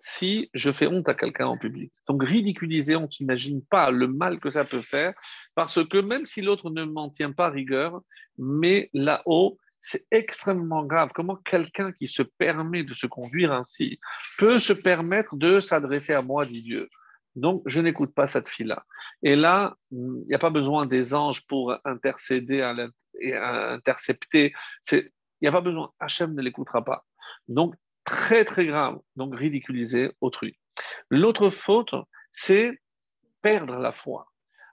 Si 0.01 0.49
je 0.55 0.71
fais 0.71 0.87
honte 0.87 1.09
à 1.09 1.15
quelqu'un 1.15 1.47
en 1.47 1.59
public. 1.59 1.93
Donc 2.09 2.23
ridiculiser, 2.23 2.97
on 2.97 3.09
n'imagine 3.21 3.65
pas 3.65 3.91
le 3.91 4.07
mal 4.07 4.39
que 4.39 4.51
ça 4.51 4.65
peut 4.65 4.81
faire, 4.81 5.13
parce 5.55 5.87
que 5.87 5.99
même 5.99 6.25
si 6.25 6.41
l'autre 6.41 6.71
ne 6.71 6.85
m'en 6.85 7.11
tient 7.11 7.33
pas 7.33 7.51
rigueur, 7.51 8.01
mais 8.39 8.91
là-haut, 8.95 9.59
c'est 9.81 10.07
extrêmement 10.11 10.85
grave. 10.85 11.11
Comment 11.15 11.37
quelqu'un 11.37 11.93
qui 11.93 12.09
se 12.09 12.23
permet 12.23 12.85
de 12.85 12.95
se 12.95 13.07
conduire 13.07 13.53
ainsi 13.53 13.99
peut 14.39 14.59
se 14.59 14.73
permettre 14.73 15.37
de 15.37 15.61
s'adresser 15.61 16.13
à 16.13 16.23
moi, 16.23 16.45
dit 16.45 16.63
Dieu? 16.63 16.89
Donc, 17.37 17.63
je 17.67 17.81
n'écoute 17.81 18.13
pas 18.15 18.27
cette 18.27 18.49
fille-là. 18.49 18.85
Et 19.23 19.37
là, 19.37 19.77
il 19.93 20.25
n'y 20.27 20.35
a 20.35 20.39
pas 20.39 20.51
besoin 20.51 20.87
des 20.87 21.15
anges 21.15 21.47
pour 21.47 21.77
intercéder 21.85 22.59
et 23.21 23.37
intercepter. 23.37 24.53
Il 24.91 25.11
n'y 25.43 25.49
a 25.49 25.53
pas 25.53 25.61
besoin. 25.61 25.93
Hachem 26.01 26.35
ne 26.35 26.43
l'écoutera 26.43 26.85
pas. 26.85 27.05
Donc, 27.47 27.75
très, 28.09 28.45
très 28.45 28.65
grave. 28.65 28.99
Donc, 29.17 29.37
ridiculiser 29.37 30.13
autrui. 30.23 30.59
L'autre 31.11 31.51
faute, 31.51 31.95
c'est 32.33 32.81
perdre 33.43 33.77
la 33.77 33.93
foi. 33.93 34.27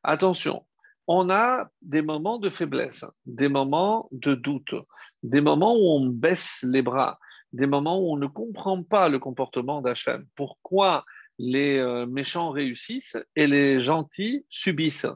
Attention, 0.03 0.65
on 1.07 1.29
a 1.29 1.69
des 1.81 2.01
moments 2.01 2.39
de 2.39 2.49
faiblesse, 2.49 3.03
des 3.25 3.49
moments 3.49 4.07
de 4.11 4.35
doute, 4.35 4.73
des 5.21 5.41
moments 5.41 5.75
où 5.75 5.87
on 5.97 6.05
baisse 6.07 6.63
les 6.63 6.81
bras, 6.81 7.19
des 7.51 7.67
moments 7.67 7.99
où 7.99 8.13
on 8.13 8.17
ne 8.17 8.27
comprend 8.27 8.81
pas 8.83 9.09
le 9.09 9.19
comportement 9.19 9.81
d'Hachem. 9.81 10.25
Pourquoi 10.35 11.03
les 11.37 11.77
euh, 11.77 12.05
méchants 12.05 12.51
réussissent 12.51 13.17
et 13.35 13.47
les 13.47 13.81
gentils 13.81 14.45
subissent. 14.47 15.07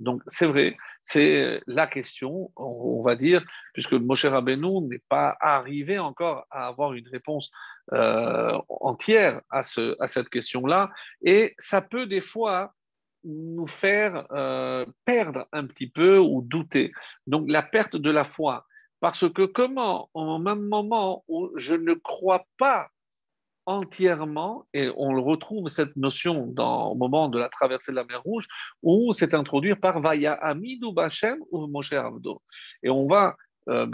Donc, 0.00 0.22
c'est 0.28 0.46
vrai, 0.46 0.76
c'est 1.06 1.62
la 1.68 1.86
question, 1.86 2.50
on 2.56 3.00
va 3.02 3.14
dire, 3.14 3.44
puisque 3.72 3.92
Moshe 3.92 4.24
Rabbeinu 4.24 4.80
n'est 4.88 5.02
pas 5.08 5.36
arrivé 5.40 6.00
encore 6.00 6.46
à 6.50 6.66
avoir 6.66 6.94
une 6.94 7.06
réponse 7.06 7.52
euh, 7.92 8.58
entière 8.68 9.40
à, 9.48 9.62
ce, 9.62 9.94
à 10.02 10.08
cette 10.08 10.28
question-là, 10.28 10.90
et 11.22 11.54
ça 11.60 11.80
peut 11.80 12.06
des 12.06 12.20
fois 12.20 12.74
nous 13.22 13.68
faire 13.68 14.26
euh, 14.32 14.84
perdre 15.04 15.46
un 15.52 15.66
petit 15.66 15.88
peu 15.88 16.18
ou 16.18 16.42
douter. 16.42 16.90
Donc, 17.28 17.48
la 17.48 17.62
perte 17.62 17.94
de 17.94 18.10
la 18.10 18.24
foi. 18.24 18.66
Parce 18.98 19.30
que 19.32 19.42
comment, 19.46 20.10
au 20.12 20.38
même 20.38 20.66
moment 20.66 21.22
où 21.28 21.52
je 21.56 21.74
ne 21.74 21.94
crois 21.94 22.46
pas 22.58 22.88
entièrement, 23.66 24.66
et 24.72 24.90
on 24.96 25.12
retrouve 25.22 25.68
cette 25.68 25.96
notion 25.96 26.46
dans, 26.46 26.90
au 26.90 26.94
moment 26.94 27.28
de 27.28 27.38
la 27.38 27.48
traversée 27.48 27.92
de 27.92 27.96
la 27.96 28.04
mer 28.04 28.22
Rouge, 28.22 28.46
où 28.82 29.12
c'est 29.12 29.34
introduit 29.34 29.74
par 29.74 30.00
Vaya 30.00 30.32
Amidou 30.34 30.92
Bachem 30.92 31.38
ou 31.50 31.66
Moshe 31.66 31.92
Avdo. 31.92 32.42
Et 32.82 32.90
on 32.90 33.06
va, 33.06 33.36
euh, 33.68 33.86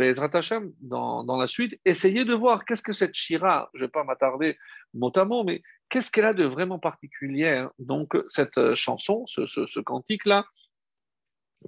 dans, 0.81 1.25
dans, 1.25 1.37
la 1.37 1.47
suite, 1.47 1.81
essayer 1.85 2.25
de 2.25 2.35
voir 2.35 2.65
qu'est-ce 2.65 2.83
que 2.83 2.93
cette 2.93 3.15
Shira, 3.15 3.71
je 3.75 3.81
ne 3.81 3.87
vais 3.87 3.91
pas 3.91 4.05
m'attarder 4.05 4.59
mot, 4.93 5.45
mais 5.45 5.63
qu'est-ce 5.89 6.11
qu'elle 6.11 6.27
a 6.27 6.35
de 6.35 6.45
vraiment 6.45 6.79
particulier, 6.79 7.49
hein, 7.49 7.73
donc 7.79 8.17
cette 8.29 8.59
euh, 8.59 8.75
chanson, 8.75 9.25
ce, 9.27 9.47
ce, 9.47 9.81
cantique-là, 9.81 10.45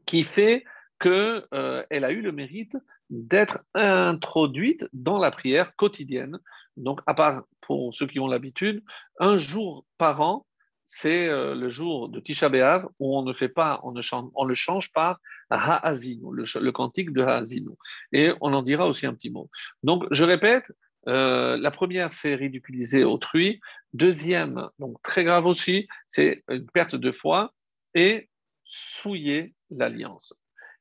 qui 0.07 0.25
fait 0.25 0.64
qu'elle 1.05 1.45
euh, 1.53 1.85
a 1.90 2.11
eu 2.11 2.23
le 2.23 2.33
mérite 2.33 2.77
d'être 3.11 3.59
introduite 3.75 4.87
dans 4.95 5.19
la 5.19 5.31
prière 5.31 5.77
quotidienne. 5.77 6.38
Donc, 6.79 7.01
à 7.07 7.12
part 7.12 7.45
pour 7.61 7.95
ceux 7.95 8.07
qui 8.07 8.21
ont 8.21 8.27
l'habitude, 8.27 8.83
un 9.21 9.37
jour 9.37 9.85
par 9.99 10.23
an, 10.23 10.47
c'est 10.88 11.29
euh, 11.29 11.55
le 11.55 11.69
jour 11.69 12.09
de 12.09 12.21
Tisha 12.21 12.49
B'Av 12.49 12.88
où 12.99 13.19
on 13.19 13.23
ne 13.23 13.35
fait 13.35 13.51
pas, 13.51 13.81
on, 13.83 13.93
ne 13.93 14.01
on 14.35 14.45
le 14.45 14.55
change 14.55 14.93
par 14.93 15.21
Ha'azinu, 15.51 16.25
le, 16.33 16.45
le, 16.61 16.73
cantique 16.73 17.12
de 17.12 17.21
Ha'azinu. 17.21 17.73
Et 18.12 18.33
on 18.40 18.55
en 18.55 18.62
dira 18.62 18.87
aussi 18.87 19.05
un 19.05 19.12
petit 19.12 19.31
mot. 19.31 19.51
Donc, 19.83 20.07
je 20.11 20.25
répète, 20.25 20.64
euh, 21.07 21.59
la 21.59 21.71
première, 21.71 22.14
c'est 22.14 22.35
ridiculiser 22.35 23.05
autrui. 23.05 23.61
Deuxième, 23.93 24.71
donc 24.79 24.97
très 25.03 25.23
grave 25.23 25.45
aussi, 25.45 25.87
c'est 26.09 26.43
une 26.49 26.67
perte 26.71 26.95
de 26.95 27.12
foi 27.12 27.53
et 27.95 28.31
souiller 28.64 29.55
l'alliance 29.71 30.35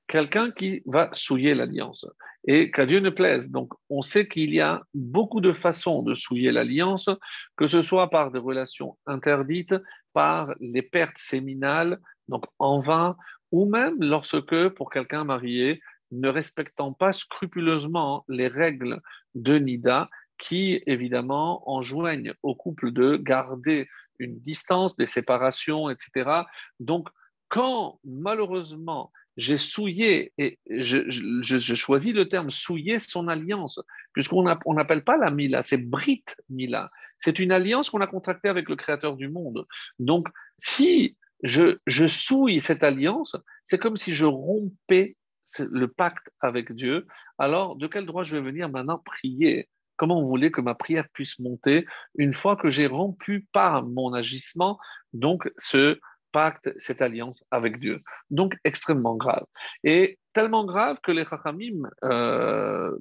quelqu'un 0.07 0.51
qui 0.51 0.81
va 0.85 1.09
souiller 1.13 1.55
l'alliance. 1.55 2.05
Et 2.45 2.71
qu'à 2.71 2.85
Dieu 2.85 2.99
ne 2.99 3.09
plaise. 3.09 3.49
Donc, 3.49 3.73
on 3.89 4.01
sait 4.01 4.27
qu'il 4.27 4.53
y 4.53 4.59
a 4.59 4.81
beaucoup 4.93 5.39
de 5.39 5.53
façons 5.53 6.01
de 6.01 6.13
souiller 6.13 6.51
l'alliance, 6.51 7.09
que 7.55 7.67
ce 7.67 7.81
soit 7.81 8.09
par 8.09 8.31
des 8.31 8.39
relations 8.39 8.97
interdites, 9.05 9.75
par 10.11 10.53
les 10.59 10.81
pertes 10.81 11.17
séminales, 11.17 11.99
donc 12.27 12.45
en 12.59 12.79
vain, 12.79 13.15
ou 13.51 13.65
même 13.65 13.95
lorsque, 13.99 14.69
pour 14.69 14.89
quelqu'un 14.89 15.23
marié, 15.23 15.81
ne 16.11 16.29
respectant 16.29 16.93
pas 16.93 17.13
scrupuleusement 17.13 18.25
les 18.27 18.47
règles 18.47 19.01
de 19.35 19.57
Nida, 19.57 20.09
qui 20.37 20.81
évidemment 20.85 21.67
enjoignent 21.69 22.33
au 22.43 22.55
couple 22.55 22.91
de 22.91 23.15
garder 23.15 23.87
une 24.19 24.39
distance, 24.39 24.95
des 24.95 25.07
séparations, 25.07 25.89
etc. 25.89 26.43
Donc, 26.79 27.09
quand 27.47 27.99
malheureusement 28.03 29.11
j'ai 29.37 29.57
souillé, 29.57 30.31
et 30.37 30.59
je, 30.69 31.75
choisis 31.75 32.13
le 32.13 32.29
terme 32.29 32.51
souiller 32.51 32.99
son 32.99 33.27
alliance, 33.27 33.79
puisqu'on 34.13 34.43
n'appelle 34.43 35.03
pas 35.03 35.17
la 35.17 35.31
Mila, 35.31 35.63
c'est 35.63 35.77
Brit 35.77 36.23
Mila. 36.49 36.91
C'est 37.17 37.39
une 37.39 37.51
alliance 37.51 37.89
qu'on 37.89 38.01
a 38.01 38.07
contractée 38.07 38.49
avec 38.49 38.69
le 38.69 38.75
Créateur 38.75 39.15
du 39.15 39.29
monde. 39.29 39.65
Donc, 39.99 40.27
si 40.59 41.17
je, 41.41 41.77
souille 42.07 42.61
cette 42.61 42.83
alliance, 42.83 43.35
c'est 43.65 43.77
comme 43.77 43.97
si 43.97 44.13
je 44.13 44.25
rompais 44.25 45.17
le 45.59 45.87
pacte 45.87 46.29
avec 46.39 46.71
Dieu. 46.73 47.07
Alors, 47.37 47.75
de 47.75 47.87
quel 47.87 48.05
droit 48.05 48.23
je 48.23 48.35
vais 48.35 48.41
venir 48.41 48.69
maintenant 48.69 48.99
prier? 48.99 49.69
Comment 49.95 50.23
vous 50.23 50.37
que 50.49 50.61
ma 50.61 50.73
prière 50.73 51.07
puisse 51.13 51.39
monter 51.39 51.85
une 52.17 52.33
fois 52.33 52.55
que 52.55 52.71
j'ai 52.71 52.87
rompu 52.87 53.47
par 53.53 53.85
mon 53.85 54.13
agissement? 54.13 54.79
Donc 55.13 55.51
ce 55.57 55.99
pacte, 56.33 56.69
cette 56.79 57.01
alliance 57.01 57.41
avec 57.51 57.79
Dieu. 57.79 58.01
Donc 58.29 58.55
extrêmement 58.65 59.15
grave. 59.15 59.45
Et 59.83 60.19
tellement 60.34 60.65
grave 60.65 60.97
que 61.01 61.13
les 61.13 61.25
Chachamim 61.25 61.89
euh, 62.03 62.91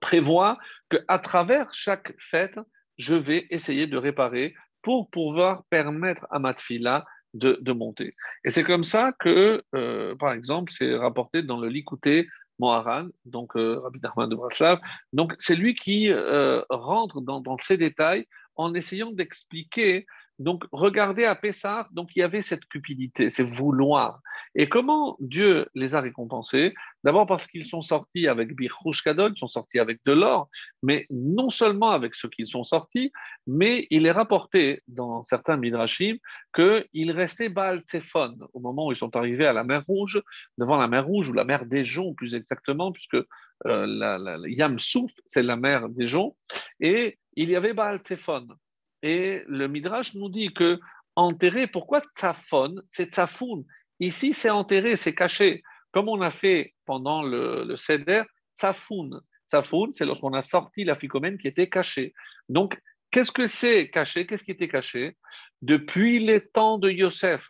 prévoient 0.00 0.58
qu'à 0.90 1.18
travers 1.18 1.72
chaque 1.72 2.12
fête, 2.18 2.58
je 2.98 3.14
vais 3.14 3.46
essayer 3.50 3.86
de 3.86 3.96
réparer 3.96 4.54
pour 4.82 5.10
pouvoir 5.10 5.64
permettre 5.70 6.26
à 6.30 6.38
ma 6.38 6.54
tfila 6.54 7.04
de, 7.34 7.72
monter. 7.72 8.14
Et 8.44 8.50
c'est 8.50 8.62
comme 8.62 8.84
ça 8.84 9.12
que, 9.18 9.62
euh, 9.74 10.14
par 10.16 10.32
exemple, 10.32 10.72
c'est 10.72 10.94
rapporté 10.94 11.42
dans 11.42 11.58
le 11.58 11.68
Likouté 11.68 12.28
Moharan, 12.58 13.08
donc 13.24 13.56
euh, 13.56 13.80
Rabbi 13.80 13.98
Nachman 14.02 14.28
de 14.28 14.36
Braslav. 14.36 14.80
Donc 15.12 15.34
c'est 15.38 15.56
lui 15.56 15.74
qui 15.74 16.10
euh, 16.10 16.62
rentre 16.70 17.20
dans, 17.20 17.42
ces 17.58 17.76
détails 17.76 18.26
en 18.56 18.74
essayant 18.74 19.10
d'expliquer 19.10 20.06
donc, 20.40 20.64
regardez 20.72 21.24
à 21.24 21.36
Pessah, 21.36 21.86
donc 21.92 22.10
il 22.16 22.18
y 22.18 22.22
avait 22.22 22.42
cette 22.42 22.64
cupidité, 22.64 23.30
c'est 23.30 23.44
vouloir. 23.44 24.20
Et 24.56 24.68
comment 24.68 25.16
Dieu 25.20 25.68
les 25.74 25.94
a 25.94 26.00
récompensés? 26.00 26.74
D'abord 27.04 27.26
parce 27.26 27.46
qu'ils 27.46 27.66
sont 27.66 27.82
sortis 27.82 28.26
avec 28.26 28.54
Birchouch 28.54 29.02
ils 29.06 29.38
sont 29.38 29.48
sortis 29.48 29.78
avec 29.78 30.00
de 30.04 30.12
l'or, 30.12 30.48
mais 30.82 31.06
non 31.10 31.50
seulement 31.50 31.90
avec 31.90 32.16
ce 32.16 32.26
qu'ils 32.26 32.48
sont 32.48 32.64
sortis, 32.64 33.12
mais 33.46 33.86
il 33.90 34.06
est 34.06 34.10
rapporté 34.10 34.82
dans 34.88 35.22
certains 35.24 35.56
midrashim 35.56 36.16
qu'il 36.54 37.10
restait 37.12 37.48
Baal 37.48 37.80
Tsephon 37.80 38.36
au 38.52 38.60
moment 38.60 38.86
où 38.86 38.92
ils 38.92 38.98
sont 38.98 39.14
arrivés 39.14 39.46
à 39.46 39.52
la 39.52 39.62
mer 39.62 39.84
Rouge, 39.86 40.20
devant 40.58 40.76
la 40.76 40.88
mer 40.88 41.06
Rouge, 41.06 41.28
ou 41.28 41.32
la 41.32 41.44
mer 41.44 41.64
des 41.64 41.84
Joncs 41.84 42.16
plus 42.16 42.34
exactement, 42.34 42.90
puisque 42.90 43.14
euh, 43.14 43.86
la, 43.86 44.18
la, 44.18 44.36
Yam 44.48 44.80
Souf, 44.80 45.12
c'est 45.26 45.42
la 45.44 45.56
mer 45.56 45.88
des 45.88 46.08
Joncs, 46.08 46.34
et 46.80 47.18
il 47.36 47.50
y 47.50 47.56
avait 47.56 47.72
Baal 47.72 47.98
Tsephon. 47.98 48.48
Et 49.04 49.42
le 49.46 49.68
Midrash 49.68 50.14
nous 50.14 50.30
dit 50.30 50.54
que 50.54 50.80
enterré, 51.14 51.66
pourquoi 51.66 52.00
tsafon 52.16 52.76
C'est 52.90 53.12
tsafoun. 53.12 53.62
Ici, 54.00 54.32
c'est 54.32 54.48
enterré, 54.48 54.96
c'est 54.96 55.14
caché. 55.14 55.62
Comme 55.92 56.08
on 56.08 56.22
a 56.22 56.30
fait 56.30 56.72
pendant 56.86 57.22
le, 57.22 57.64
le 57.64 57.76
Seder, 57.76 58.22
tsafoun. 58.56 59.20
Tsafoun, 59.50 59.92
c'est 59.92 60.06
lorsqu'on 60.06 60.32
a 60.32 60.42
sorti 60.42 60.84
la 60.84 60.96
ficomène 60.96 61.36
qui 61.36 61.48
était 61.48 61.68
cachée. 61.68 62.14
Donc, 62.48 62.80
qu'est-ce 63.10 63.30
que 63.30 63.46
c'est 63.46 63.90
caché? 63.90 64.26
Qu'est-ce 64.26 64.42
qui 64.42 64.52
était 64.52 64.68
caché? 64.68 65.18
Depuis 65.60 66.18
les 66.18 66.40
temps 66.40 66.78
de 66.78 66.90
Yosef, 66.90 67.46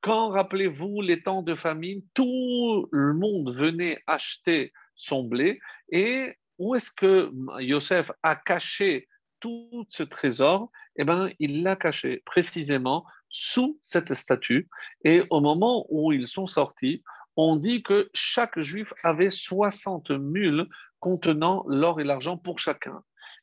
quand, 0.00 0.30
rappelez-vous, 0.30 1.02
les 1.02 1.22
temps 1.22 1.42
de 1.42 1.54
famine, 1.54 2.02
tout 2.14 2.88
le 2.90 3.12
monde 3.12 3.54
venait 3.54 4.02
acheter 4.06 4.72
son 4.94 5.24
blé. 5.24 5.60
Et 5.90 6.32
où 6.58 6.74
est-ce 6.74 6.90
que 6.90 7.30
Yosef 7.60 8.10
a 8.22 8.34
caché 8.34 9.08
tout 9.40 9.86
ce 9.88 10.02
trésor, 10.02 10.70
eh 10.96 11.04
ben, 11.04 11.30
il 11.38 11.62
l'a 11.62 11.76
caché 11.76 12.22
précisément 12.24 13.04
sous 13.28 13.78
cette 13.82 14.14
statue. 14.14 14.68
Et 15.04 15.22
au 15.30 15.40
moment 15.40 15.86
où 15.88 16.12
ils 16.12 16.28
sont 16.28 16.46
sortis, 16.46 17.02
on 17.36 17.56
dit 17.56 17.82
que 17.82 18.10
chaque 18.14 18.58
juif 18.60 18.92
avait 19.02 19.30
60 19.30 20.10
mules 20.10 20.66
contenant 21.00 21.64
l'or 21.68 22.00
et 22.00 22.04
l'argent 22.04 22.36
pour 22.36 22.58
chacun. 22.58 23.02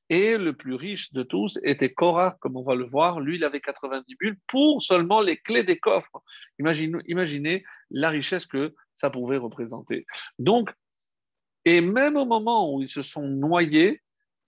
Et 0.10 0.38
le 0.38 0.54
plus 0.54 0.76
riche 0.76 1.14
de 1.14 1.24
tous 1.24 1.60
était 1.64 1.94
Korah, 1.94 2.38
comme 2.42 2.58
on 2.58 2.64
va 2.64 2.76
le 2.76 2.86
voir. 2.86 3.20
Lui, 3.20 3.38
il 3.38 3.44
avait 3.44 3.62
90 3.62 4.16
mules 4.22 4.38
pour 4.48 4.84
seulement 4.84 5.22
les 5.22 5.38
clés 5.38 5.64
des 5.64 5.80
coffres. 5.80 6.22
Imaginez, 6.60 7.00
imaginez 7.08 7.64
la 7.90 8.10
richesse 8.10 8.46
que 8.46 8.76
ça 8.96 9.10
pouvait 9.10 9.38
représenter. 9.38 10.06
Donc, 10.40 10.72
et 11.66 11.82
même 11.82 12.18
au 12.18 12.26
moment 12.26 12.74
où 12.74 12.82
ils 12.82 12.92
se 12.92 13.02
sont 13.02 13.28
noyés, 13.28 14.03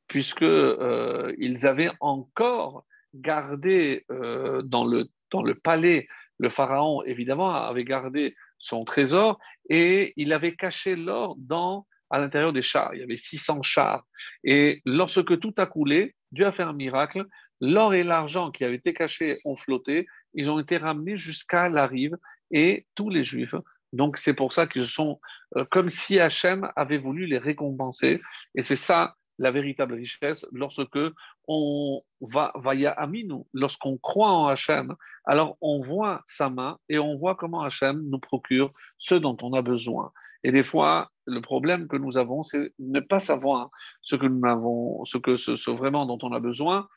puisqu'ils 0.07 0.45
euh, 0.45 1.33
avaient 1.63 1.91
encore 1.99 2.85
gardé 3.13 4.05
euh, 4.11 4.61
dans, 4.61 4.85
le, 4.85 5.07
dans 5.31 5.41
le 5.41 5.55
palais, 5.55 6.07
le 6.37 6.49
pharaon 6.49 7.01
évidemment 7.03 7.53
avait 7.53 7.85
gardé 7.85 8.35
son 8.57 8.83
trésor 8.83 9.39
et 9.69 10.13
il 10.17 10.33
avait 10.33 10.55
caché 10.55 10.95
l'or 10.95 11.35
dans 11.37 11.85
à 12.09 12.19
l'intérieur 12.19 12.53
des 12.53 12.61
chars. 12.61 12.93
Il 12.93 12.99
y 12.99 13.03
avait 13.03 13.17
600 13.17 13.61
chars. 13.63 14.05
Et 14.43 14.81
lorsque 14.85 15.39
tout 15.39 15.53
a 15.57 15.65
coulé, 15.65 16.15
Dieu 16.31 16.45
a 16.45 16.51
fait 16.51 16.63
un 16.63 16.73
miracle. 16.73 17.25
L'or 17.61 17.93
et 17.93 18.03
l'argent 18.03 18.51
qui 18.51 18.63
avaient 18.63 18.75
été 18.75 18.93
cachés 18.93 19.39
ont 19.43 19.55
flotté. 19.55 20.05
Ils 20.33 20.49
ont 20.49 20.59
été 20.59 20.77
ramenés 20.77 21.15
jusqu'à 21.15 21.69
la 21.69 21.87
rive 21.87 22.15
et 22.51 22.85
tous 22.95 23.09
les 23.09 23.23
Juifs. 23.23 23.55
Donc 23.93 24.17
c'est 24.17 24.33
pour 24.33 24.53
ça 24.53 24.67
qu'ils 24.67 24.87
sont 24.87 25.19
euh, 25.55 25.65
comme 25.71 25.89
si 25.89 26.19
Hachem 26.19 26.69
avait 26.75 26.97
voulu 26.97 27.25
les 27.25 27.37
récompenser. 27.37 28.21
Et 28.55 28.61
c'est 28.61 28.75
ça 28.75 29.15
la 29.37 29.51
véritable 29.51 29.95
richesse 29.95 30.45
lorsque 30.51 30.99
on 31.47 32.01
va 32.21 32.53
via 32.55 32.91
Aminu, 32.91 33.43
lorsqu'on 33.53 33.97
croit 33.97 34.31
en 34.31 34.47
Hachem, 34.47 34.95
alors 35.25 35.57
on 35.61 35.81
voit 35.81 36.23
sa 36.25 36.49
main 36.49 36.77
et 36.89 36.99
on 36.99 37.17
voit 37.17 37.35
comment 37.35 37.63
Hachem 37.63 38.01
nous 38.09 38.19
procure 38.19 38.71
ce 38.97 39.15
dont 39.15 39.37
on 39.41 39.53
a 39.53 39.61
besoin. 39.61 40.11
Et 40.43 40.51
des 40.51 40.63
fois, 40.63 41.09
le 41.25 41.41
problème 41.41 41.87
que 41.87 41.97
nous 41.97 42.17
avons, 42.17 42.43
c'est 42.43 42.71
ne 42.77 42.99
pas 42.99 43.19
savoir 43.19 43.69
ce 44.01 44.15
que 44.15 44.27
nous 44.27 44.47
avons, 44.47 45.03
ce 45.05 45.17
que 45.17 45.71
vraiment 45.71 46.05
dont 46.05 46.19
on 46.21 46.31
a 46.33 46.39
besoin. 46.39 46.87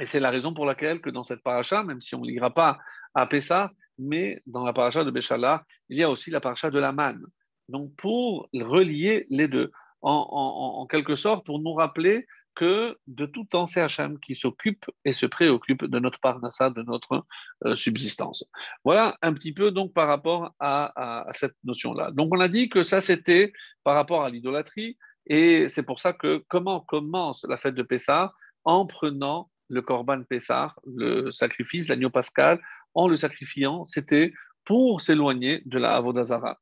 Et 0.00 0.06
c'est 0.06 0.20
la 0.20 0.30
raison 0.30 0.54
pour 0.54 0.64
laquelle 0.64 1.00
que 1.00 1.10
dans 1.10 1.24
cette 1.24 1.42
paracha, 1.42 1.82
même 1.84 2.00
si 2.00 2.14
on 2.14 2.20
ne 2.20 2.26
lira 2.26 2.52
pas 2.52 2.78
à 3.14 3.26
Pessah, 3.26 3.70
mais 3.98 4.42
dans 4.46 4.64
la 4.64 4.72
paracha 4.72 5.04
de 5.04 5.10
Béchala, 5.10 5.64
il 5.88 5.98
y 5.98 6.02
a 6.02 6.10
aussi 6.10 6.30
la 6.30 6.40
paracha 6.40 6.70
de 6.70 6.78
la 6.78 6.92
manne. 6.92 7.24
Donc 7.68 7.94
pour 7.96 8.48
relier 8.52 9.26
les 9.30 9.46
deux 9.46 9.70
en, 10.04 10.86
quelque 10.86 11.16
sorte 11.16 11.44
pour 11.46 11.60
nous 11.60 11.72
rappeler 11.72 12.26
que 12.54 12.96
de 13.08 13.26
tout 13.26 13.44
temps, 13.44 13.66
c'est 13.66 13.80
Hachem 13.80 14.20
qui 14.20 14.36
s'occupe 14.36 14.86
et 15.04 15.12
se 15.12 15.26
préoccupe 15.26 15.84
de 15.84 15.98
notre 15.98 16.20
parnassa, 16.20 16.70
de 16.70 16.82
notre 16.82 17.26
euh, 17.64 17.74
subsistance. 17.74 18.44
Voilà 18.84 19.16
un 19.22 19.32
petit 19.32 19.52
peu 19.52 19.72
donc 19.72 19.92
par 19.92 20.06
rapport 20.06 20.54
à, 20.60 21.26
cette 21.32 21.56
notion-là. 21.64 22.12
Donc 22.12 22.32
on 22.32 22.40
a 22.40 22.48
dit 22.48 22.68
que 22.68 22.84
ça 22.84 23.00
c'était 23.00 23.52
par 23.82 23.94
rapport 23.94 24.24
à 24.24 24.30
l'idolâtrie 24.30 24.96
et 25.26 25.68
c'est 25.68 25.82
pour 25.82 25.98
ça 25.98 26.12
que 26.12 26.44
comment 26.48 26.80
commence 26.80 27.44
la 27.48 27.56
fête 27.56 27.74
de 27.74 27.82
Pessah 27.82 28.32
en 28.64 28.86
prenant 28.86 29.50
le 29.68 29.82
korban 29.82 30.22
Pessah, 30.22 30.74
le 30.86 31.32
sacrifice, 31.32 31.88
l'agneau 31.88 32.10
pascal, 32.10 32.60
en 32.94 33.08
le 33.08 33.16
sacrifiant, 33.16 33.84
c'était 33.84 34.32
pour 34.64 35.00
s'éloigner 35.00 35.62
de 35.66 35.78
la 35.78 35.96
Avodazara. 35.96 36.60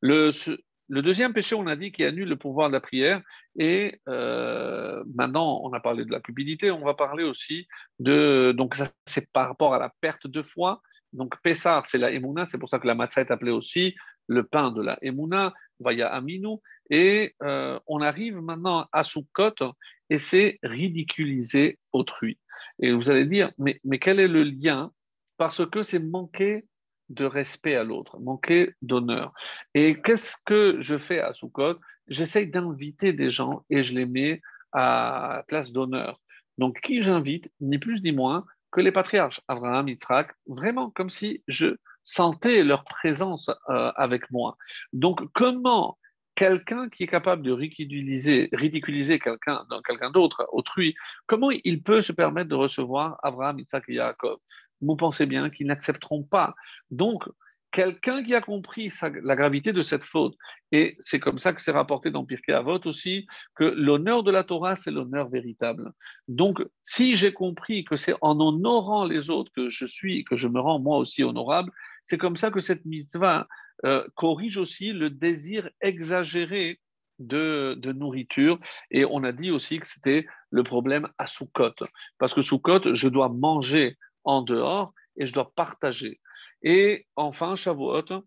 Le, 0.00 0.30
le 0.88 1.02
deuxième 1.02 1.32
péché, 1.32 1.54
on 1.54 1.66
a 1.66 1.76
dit 1.76 1.92
qu'il 1.92 2.04
annule 2.04 2.28
le 2.28 2.36
pouvoir 2.36 2.68
de 2.68 2.74
la 2.74 2.80
prière. 2.80 3.22
Et 3.58 4.00
euh, 4.08 5.02
maintenant, 5.14 5.60
on 5.62 5.72
a 5.72 5.80
parlé 5.80 6.04
de 6.04 6.10
la 6.10 6.20
cupidité, 6.20 6.70
on 6.70 6.84
va 6.84 6.94
parler 6.94 7.24
aussi 7.24 7.66
de. 7.98 8.52
Donc, 8.52 8.74
ça, 8.74 8.88
c'est 9.06 9.30
par 9.32 9.48
rapport 9.48 9.74
à 9.74 9.78
la 9.78 9.92
perte 10.00 10.26
de 10.26 10.42
foi. 10.42 10.82
Donc, 11.12 11.34
Pessar, 11.42 11.86
c'est 11.86 11.98
la 11.98 12.10
Emouna, 12.10 12.46
c'est 12.46 12.58
pour 12.58 12.68
ça 12.68 12.78
que 12.78 12.86
la 12.86 12.94
matzah 12.94 13.22
est 13.22 13.30
appelée 13.30 13.52
aussi 13.52 13.94
le 14.28 14.44
pain 14.44 14.70
de 14.70 14.82
la 14.82 14.98
Emouna, 15.02 15.52
Vaya 15.80 16.08
Aminou. 16.08 16.62
Et 16.90 17.34
euh, 17.42 17.78
on 17.86 18.00
arrive 18.00 18.36
maintenant 18.36 18.86
à 18.92 19.02
Sukkot 19.02 19.74
et 20.10 20.18
c'est 20.18 20.58
ridiculiser 20.62 21.78
autrui. 21.92 22.38
Et 22.80 22.92
vous 22.92 23.10
allez 23.10 23.26
dire, 23.26 23.50
mais, 23.58 23.80
mais 23.84 23.98
quel 23.98 24.20
est 24.20 24.28
le 24.28 24.42
lien? 24.42 24.92
Parce 25.36 25.66
que 25.66 25.82
c'est 25.82 26.00
manquer 26.00 26.66
de 27.12 27.24
respect 27.24 27.76
à 27.76 27.84
l'autre, 27.84 28.18
manquer 28.20 28.74
d'honneur. 28.82 29.32
Et 29.74 30.00
qu'est-ce 30.00 30.36
que 30.44 30.76
je 30.80 30.98
fais 30.98 31.20
à 31.20 31.32
Soukot 31.32 31.76
J'essaye 32.08 32.48
d'inviter 32.48 33.12
des 33.12 33.30
gens 33.30 33.64
et 33.70 33.84
je 33.84 33.94
les 33.94 34.06
mets 34.06 34.40
à 34.72 35.44
place 35.48 35.72
d'honneur. 35.72 36.20
Donc, 36.58 36.80
qui 36.80 37.02
j'invite? 37.02 37.50
Ni 37.60 37.78
plus 37.78 38.02
ni 38.02 38.12
moins 38.12 38.44
que 38.70 38.80
les 38.80 38.92
patriarches, 38.92 39.40
Abraham, 39.48 39.88
Yitzhak, 39.88 40.32
vraiment 40.46 40.90
comme 40.90 41.10
si 41.10 41.42
je 41.46 41.76
sentais 42.04 42.64
leur 42.64 42.84
présence 42.84 43.50
euh, 43.68 43.92
avec 43.96 44.30
moi. 44.30 44.56
Donc, 44.92 45.20
comment 45.34 45.98
quelqu'un 46.34 46.88
qui 46.88 47.04
est 47.04 47.08
capable 47.08 47.42
de 47.42 47.52
ridiculiser, 47.52 48.48
ridiculiser 48.52 49.18
quelqu'un 49.18 49.66
quelqu'un 49.86 50.10
d'autre, 50.10 50.48
autrui, 50.52 50.94
comment 51.26 51.50
il 51.50 51.82
peut 51.82 52.02
se 52.02 52.12
permettre 52.12 52.48
de 52.48 52.54
recevoir 52.54 53.18
Abraham, 53.22 53.58
Yitzhak 53.58 53.84
et 53.88 53.94
Yaakov? 53.94 54.38
Vous 54.82 54.96
pensez 54.96 55.26
bien 55.26 55.48
qu'ils 55.50 55.66
n'accepteront 55.66 56.22
pas. 56.24 56.54
Donc, 56.90 57.24
quelqu'un 57.72 58.22
qui 58.22 58.34
a 58.34 58.40
compris 58.40 58.92
la 59.22 59.34
gravité 59.34 59.72
de 59.72 59.82
cette 59.82 60.04
faute, 60.04 60.36
et 60.70 60.96
c'est 61.00 61.18
comme 61.18 61.38
ça 61.38 61.52
que 61.52 61.62
c'est 61.62 61.72
rapporté 61.72 62.10
dans 62.10 62.24
Pirkei 62.24 62.52
Avot 62.52 62.80
aussi, 62.84 63.26
que 63.56 63.64
l'honneur 63.64 64.22
de 64.22 64.30
la 64.30 64.44
Torah, 64.44 64.76
c'est 64.76 64.90
l'honneur 64.90 65.28
véritable. 65.30 65.92
Donc, 66.28 66.62
si 66.84 67.16
j'ai 67.16 67.32
compris 67.32 67.84
que 67.84 67.96
c'est 67.96 68.14
en 68.20 68.38
honorant 68.38 69.04
les 69.04 69.30
autres 69.30 69.50
que 69.56 69.70
je 69.70 69.86
suis, 69.86 70.24
que 70.24 70.36
je 70.36 70.48
me 70.48 70.60
rends 70.60 70.78
moi 70.78 70.98
aussi 70.98 71.24
honorable, 71.24 71.72
c'est 72.04 72.18
comme 72.18 72.36
ça 72.36 72.50
que 72.50 72.60
cette 72.60 72.84
mitzvah 72.84 73.48
euh, 73.84 74.06
corrige 74.14 74.58
aussi 74.58 74.92
le 74.92 75.10
désir 75.10 75.68
exagéré 75.80 76.78
de, 77.18 77.74
de, 77.78 77.92
nourriture. 77.92 78.58
Et 78.90 79.04
on 79.04 79.24
a 79.24 79.32
dit 79.32 79.50
aussi 79.50 79.78
que 79.78 79.86
c'était 79.86 80.26
le 80.50 80.62
problème 80.62 81.08
à 81.18 81.26
Soukot. 81.26 81.74
Parce 82.18 82.34
que 82.34 82.42
Soukot, 82.42 82.94
je 82.94 83.08
dois 83.08 83.28
manger 83.28 83.96
en 84.24 84.42
dehors 84.42 84.92
et 85.16 85.26
je 85.26 85.32
dois 85.32 85.52
partager. 85.54 86.20
Et 86.62 87.06
enfin, 87.16 87.56
Shavuot, 87.56 88.24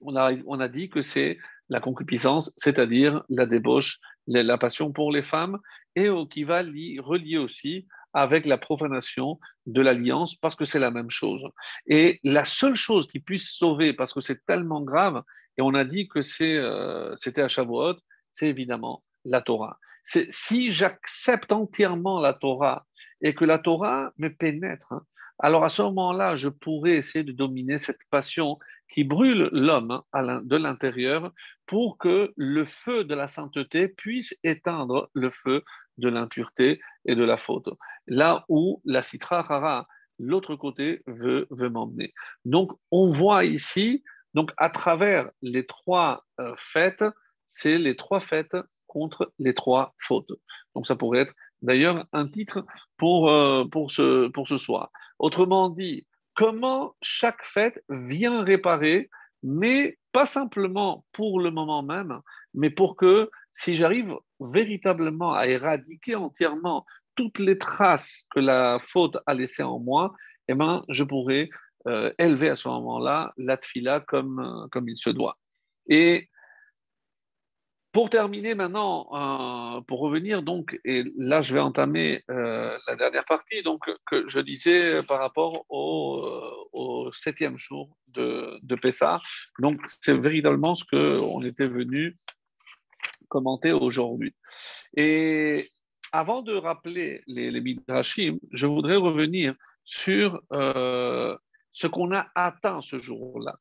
on 0.00 0.16
a, 0.16 0.32
on 0.46 0.60
a 0.60 0.68
dit 0.68 0.88
que 0.88 1.02
c'est 1.02 1.38
la 1.68 1.80
concupiscence, 1.80 2.52
c'est-à-dire 2.56 3.22
la 3.28 3.46
débauche, 3.46 3.98
la 4.26 4.58
passion 4.58 4.92
pour 4.92 5.12
les 5.12 5.22
femmes, 5.22 5.58
et 5.96 6.08
qui 6.30 6.44
va 6.44 6.60
relier 6.60 7.38
aussi 7.38 7.86
avec 8.14 8.46
la 8.46 8.56
profanation 8.58 9.38
de 9.66 9.80
l'alliance, 9.80 10.34
parce 10.36 10.56
que 10.56 10.64
c'est 10.64 10.78
la 10.78 10.90
même 10.90 11.10
chose. 11.10 11.44
Et 11.86 12.20
la 12.24 12.44
seule 12.44 12.74
chose 12.74 13.06
qui 13.06 13.20
puisse 13.20 13.50
sauver, 13.50 13.92
parce 13.92 14.14
que 14.14 14.20
c'est 14.20 14.44
tellement 14.46 14.80
grave, 14.80 15.22
et 15.56 15.62
on 15.62 15.74
a 15.74 15.84
dit 15.84 16.08
que 16.08 16.20
euh, 16.42 17.14
c'était 17.16 17.42
à 17.42 17.48
Shavuot, 17.48 17.96
c'est 18.32 18.48
évidemment 18.48 19.02
la 19.24 19.42
Torah. 19.42 19.78
Si 20.04 20.70
j'accepte 20.70 21.52
entièrement 21.52 22.20
la 22.20 22.32
Torah 22.32 22.86
et 23.20 23.34
que 23.34 23.44
la 23.44 23.58
Torah 23.58 24.12
me 24.18 24.28
pénètre, 24.28 24.92
hein, 24.92 25.02
alors 25.40 25.64
à 25.64 25.68
ce 25.68 25.82
moment-là, 25.82 26.36
je 26.36 26.48
pourrais 26.48 26.96
essayer 26.96 27.24
de 27.24 27.32
dominer 27.32 27.78
cette 27.78 28.00
passion 28.10 28.58
qui 28.90 29.04
brûle 29.04 29.48
l'homme 29.52 30.02
hein, 30.12 30.40
de 30.42 30.56
l'intérieur 30.56 31.32
pour 31.66 31.98
que 31.98 32.32
le 32.36 32.64
feu 32.64 33.04
de 33.04 33.14
la 33.14 33.28
sainteté 33.28 33.88
puisse 33.88 34.36
éteindre 34.42 35.10
le 35.12 35.30
feu 35.30 35.62
de 35.98 36.08
l'impureté 36.08 36.80
et 37.04 37.14
de 37.14 37.22
la 37.22 37.36
faute. 37.36 37.68
Là 38.06 38.44
où 38.48 38.80
la 38.84 39.02
citra 39.02 39.40
hara, 39.40 39.86
l'autre 40.18 40.56
côté, 40.56 41.02
veut, 41.06 41.46
veut 41.50 41.68
m'emmener. 41.68 42.12
Donc, 42.44 42.72
on 42.90 43.10
voit 43.10 43.44
ici, 43.44 44.02
donc 44.34 44.50
à 44.56 44.70
travers 44.70 45.30
les 45.42 45.66
trois 45.66 46.24
euh, 46.40 46.54
fêtes, 46.56 47.04
c'est 47.48 47.78
les 47.78 47.94
trois 47.94 48.20
fêtes 48.20 48.56
contre 48.88 49.32
les 49.38 49.54
trois 49.54 49.94
fautes. 49.98 50.32
Donc, 50.74 50.86
ça 50.86 50.96
pourrait 50.96 51.20
être 51.20 51.34
d'ailleurs 51.62 52.06
un 52.12 52.28
titre 52.28 52.64
pour, 52.96 53.30
euh, 53.30 53.64
pour, 53.64 53.92
ce, 53.92 54.28
pour 54.28 54.48
ce 54.48 54.56
soir. 54.56 54.90
Autrement 55.18 55.68
dit, 55.70 56.06
comment 56.34 56.94
chaque 57.02 57.44
fête 57.44 57.82
vient 57.88 58.42
réparer, 58.42 59.10
mais 59.42 59.98
pas 60.12 60.26
simplement 60.26 61.04
pour 61.12 61.40
le 61.40 61.50
moment 61.50 61.82
même, 61.82 62.20
mais 62.54 62.70
pour 62.70 62.96
que 62.96 63.30
si 63.52 63.74
j'arrive 63.74 64.14
véritablement 64.40 65.34
à 65.34 65.46
éradiquer 65.46 66.14
entièrement 66.14 66.86
toutes 67.16 67.40
les 67.40 67.58
traces 67.58 68.26
que 68.30 68.40
la 68.40 68.80
faute 68.86 69.16
a 69.26 69.34
laissées 69.34 69.64
en 69.64 69.80
moi, 69.80 70.14
eh 70.46 70.54
ben, 70.54 70.84
je 70.88 71.02
pourrais 71.02 71.50
euh, 71.86 72.12
élever 72.18 72.50
à 72.50 72.56
ce 72.56 72.68
moment-là 72.68 73.32
la 73.36 73.56
tfila 73.56 74.00
comme, 74.00 74.38
euh, 74.38 74.68
comme 74.70 74.88
il 74.88 74.96
se 74.98 75.10
doit. 75.10 75.38
Et 75.88 76.28
pour 77.98 78.10
terminer 78.10 78.54
maintenant, 78.54 79.08
euh, 79.12 79.80
pour 79.80 79.98
revenir 79.98 80.44
donc, 80.44 80.78
et 80.84 81.02
là 81.16 81.42
je 81.42 81.52
vais 81.52 81.58
entamer 81.58 82.22
la 82.28 82.94
dernière 82.96 83.24
partie, 83.24 83.64
donc 83.64 83.90
que 84.06 84.28
je 84.28 84.38
disais 84.38 85.02
par 85.02 85.18
rapport 85.18 85.64
au, 85.68 87.10
septième 87.10 87.58
jour 87.58 87.96
de, 88.06 88.56
de 88.62 88.74
Pessah. 88.76 89.20
Donc 89.58 89.80
c'est 90.00 90.16
véritablement 90.16 90.76
ce 90.76 90.84
qu'on 90.84 91.42
était 91.42 91.66
venu 91.66 92.16
commenter 93.26 93.72
aujourd'hui. 93.72 94.32
Et 94.96 95.68
avant 96.12 96.42
de 96.42 96.54
rappeler 96.54 97.24
les, 97.26 97.60
Midrashim, 97.60 98.38
je 98.52 98.68
voudrais 98.68 98.94
revenir 98.94 99.56
sur 99.84 100.40
euh, 100.52 101.36
ce 101.72 101.88
qu'on 101.88 102.12
a 102.12 102.28
atteint 102.36 102.80
ce 102.80 103.00
jour-là. 103.00 103.56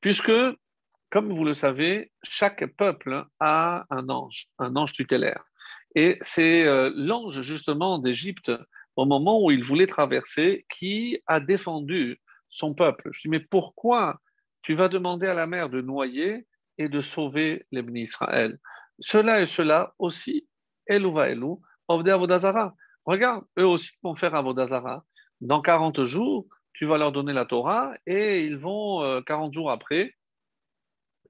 Puisque, 0.00 0.30
comme 1.10 1.32
vous 1.32 1.44
le 1.44 1.54
savez, 1.54 2.12
chaque 2.22 2.66
peuple 2.76 3.24
a 3.40 3.84
un 3.90 4.08
ange, 4.08 4.46
un 4.58 4.76
ange 4.76 4.92
tutélaire. 4.92 5.44
Et 5.94 6.18
c'est 6.22 6.66
euh, 6.66 6.92
l'ange 6.94 7.40
justement 7.42 7.98
d'Égypte, 7.98 8.52
au 8.96 9.06
moment 9.06 9.44
où 9.44 9.50
il 9.50 9.64
voulait 9.64 9.86
traverser, 9.86 10.66
qui 10.68 11.20
a 11.26 11.40
défendu 11.40 12.20
son 12.48 12.74
peuple. 12.74 13.10
Je 13.12 13.22
dis, 13.22 13.28
mais 13.28 13.40
pourquoi 13.40 14.20
tu 14.62 14.74
vas 14.74 14.88
demander 14.88 15.26
à 15.26 15.34
la 15.34 15.46
mer 15.46 15.68
de 15.68 15.80
noyer 15.80 16.46
et 16.78 16.88
de 16.88 17.00
sauver 17.00 17.66
les 17.72 17.82
Israël 18.00 18.58
cela 19.00 19.40
et 19.40 19.46
cela 19.46 19.94
aussi, 19.98 20.46
Elouva 20.86 21.30
Elou, 21.30 21.62
Ovde 21.88 22.08
Avodazara. 22.08 22.74
Regarde, 23.06 23.44
eux 23.58 23.66
aussi 23.66 23.92
vont 24.02 24.14
faire 24.14 24.34
Avodazara. 24.34 25.04
Dans 25.40 25.62
40 25.62 26.04
jours, 26.04 26.46
tu 26.74 26.84
vas 26.84 26.98
leur 26.98 27.10
donner 27.10 27.32
la 27.32 27.46
Torah 27.46 27.92
et 28.06 28.44
ils 28.44 28.58
vont, 28.58 29.22
40 29.22 29.48
euh, 29.48 29.52
jours 29.52 29.70
après, 29.70 30.14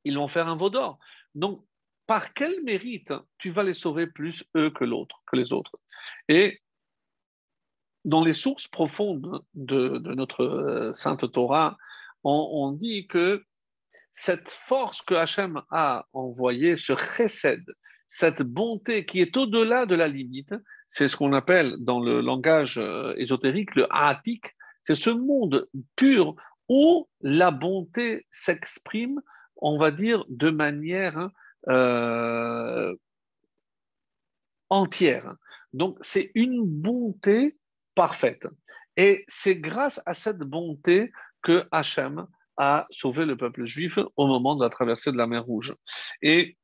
ils 0.05 0.17
vont 0.17 0.29
faire 0.29 0.49
un 0.49 0.57
veau 0.57 0.71
d'or. 0.71 0.99
Donc, 1.35 1.65
par 2.07 2.35
quel 2.35 2.63
mérite 2.65 3.13
tu 3.39 3.51
vas 3.51 3.63
les 3.63 3.75
sauver 3.75 4.07
plus 4.07 4.45
eux 4.57 4.71
que 4.71 4.85
l'autre, 4.85 5.23
que 5.27 5.37
les 5.37 5.53
autres? 5.53 5.77
Et 6.29 6.61
dans 8.05 8.25
les 8.25 8.33
sources 8.33 8.67
profondes 8.67 9.45
de, 9.55 9.99
notre 10.15 10.43
euh, 10.43 10.95
sainte 10.95 11.31
Torah, 11.33 11.77
on 12.23 12.73
dit 12.73 13.07
que 13.07 13.45
cette 14.13 14.51
force 14.51 15.01
que 15.03 15.15
Hachem 15.15 15.63
a 15.71 16.07
envoyée, 16.13 16.77
ce 16.77 16.95
chesed, 16.95 17.65
cette 18.09 18.43
bonté 18.43 19.07
qui 19.07 19.21
est 19.21 19.37
au-delà 19.37 19.87
de 19.87 19.95
la 19.95 20.09
limite, 20.09 20.55
c'est 20.91 21.09
ce 21.09 21.17
qu'on 21.17 21.33
appelle 21.33 21.77
dans 21.79 22.01
le 22.01 22.21
langage 22.21 22.77
euh, 22.79 23.15
ésotérique 23.17 23.75
le 23.77 23.87
atik, 23.91 24.57
c'est 24.83 24.97
ce 24.97 25.11
monde 25.11 25.69
pur 25.97 26.35
où 26.69 27.09
la 27.21 27.51
bonté 27.51 28.27
s'exprime, 28.33 29.21
on 29.61 29.79
va 29.79 29.91
dire, 29.91 30.25
de 30.29 30.51
manière 30.51 31.31
euh, 31.69 32.95
entière. 34.69 35.35
Donc 35.73 35.99
c'est 36.01 36.31
une 36.35 36.65
bonté 36.65 37.57
parfaite. 37.95 38.47
Et 38.97 39.25
c'est 39.29 39.57
grâce 39.57 40.03
à 40.07 40.15
cette 40.15 40.39
bonté 40.39 41.13
que 41.43 41.67
Hachem 41.71 42.27
a 42.57 42.87
sauvé 42.91 43.25
le 43.25 43.37
peuple 43.37 43.65
juif 43.65 43.99
au 44.17 44.27
moment 44.27 44.57
de 44.57 44.63
la 44.63 44.71
traversée 44.71 45.13
de 45.13 45.17
la 45.17 45.27
mer 45.27 45.45
Rouge. 45.45 45.75
Et 46.23 46.57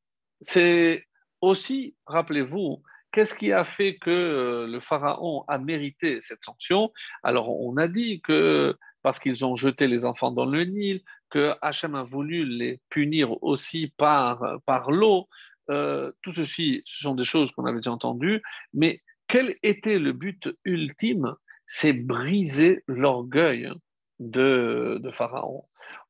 c'est 0.42 1.04
aussi, 1.40 1.96
rappelez-vous, 2.06 2.82
qu'est-ce 3.12 3.34
qui 3.34 3.52
a 3.52 3.64
fait 3.64 3.96
que 3.96 4.10
euh, 4.10 4.66
le 4.66 4.80
Pharaon 4.80 5.44
a 5.48 5.56
mérité 5.56 6.20
cette 6.20 6.44
sanction? 6.44 6.92
Alors, 7.22 7.48
on 7.48 7.76
a 7.78 7.88
dit 7.88 8.20
que 8.20 8.76
parce 9.02 9.20
qu'ils 9.20 9.44
ont 9.44 9.56
jeté 9.56 9.86
les 9.86 10.04
enfants 10.04 10.32
dans 10.32 10.44
le 10.44 10.64
Nil, 10.64 11.00
que 11.30 11.54
Hachem 11.62 11.94
a 11.94 12.02
voulu 12.02 12.44
les 12.44 12.80
punir 12.88 13.42
aussi 13.42 13.92
par, 13.96 14.60
l'eau. 14.88 15.28
Euh, 15.70 16.12
tout 16.22 16.32
ceci, 16.32 16.82
ce 16.84 17.02
sont 17.02 17.14
des 17.14 17.24
choses 17.24 17.50
qu'on 17.52 17.66
avait 17.66 17.78
déjà 17.78 17.92
entendues, 17.92 18.42
mais 18.72 19.02
quel 19.26 19.56
était 19.62 19.98
le 19.98 20.12
but 20.12 20.48
ultime? 20.64 21.34
C'est 21.66 21.92
briser 21.92 22.84
l'orgueil 22.86 23.72
de, 24.20 25.00
de 25.02 25.10
Pharaon. 25.10 25.64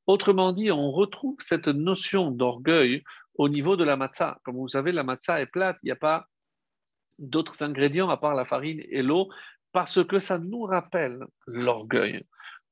Autrement 0.06 0.52
dit, 0.52 0.70
on 0.70 0.92
retrouve 0.92 1.36
cette 1.40 1.68
notion 1.68 2.30
d'orgueil 2.30 3.02
au 3.36 3.48
niveau 3.48 3.76
de 3.76 3.84
la 3.84 3.96
matzah. 3.96 4.38
Comme 4.44 4.56
vous 4.56 4.68
savez, 4.68 4.92
la 4.92 5.02
matzah 5.02 5.40
est 5.40 5.46
plate, 5.46 5.78
il 5.82 5.86
n'y 5.86 5.92
a 5.92 5.96
pas 5.96 6.28
d'autres 7.18 7.62
ingrédients 7.62 8.10
à 8.10 8.16
part 8.16 8.34
la 8.34 8.44
farine 8.44 8.82
et 8.90 9.02
l'eau, 9.02 9.30
parce 9.72 10.04
que 10.04 10.18
ça 10.18 10.38
nous 10.38 10.62
rappelle 10.62 11.24
l'orgueil. 11.46 12.24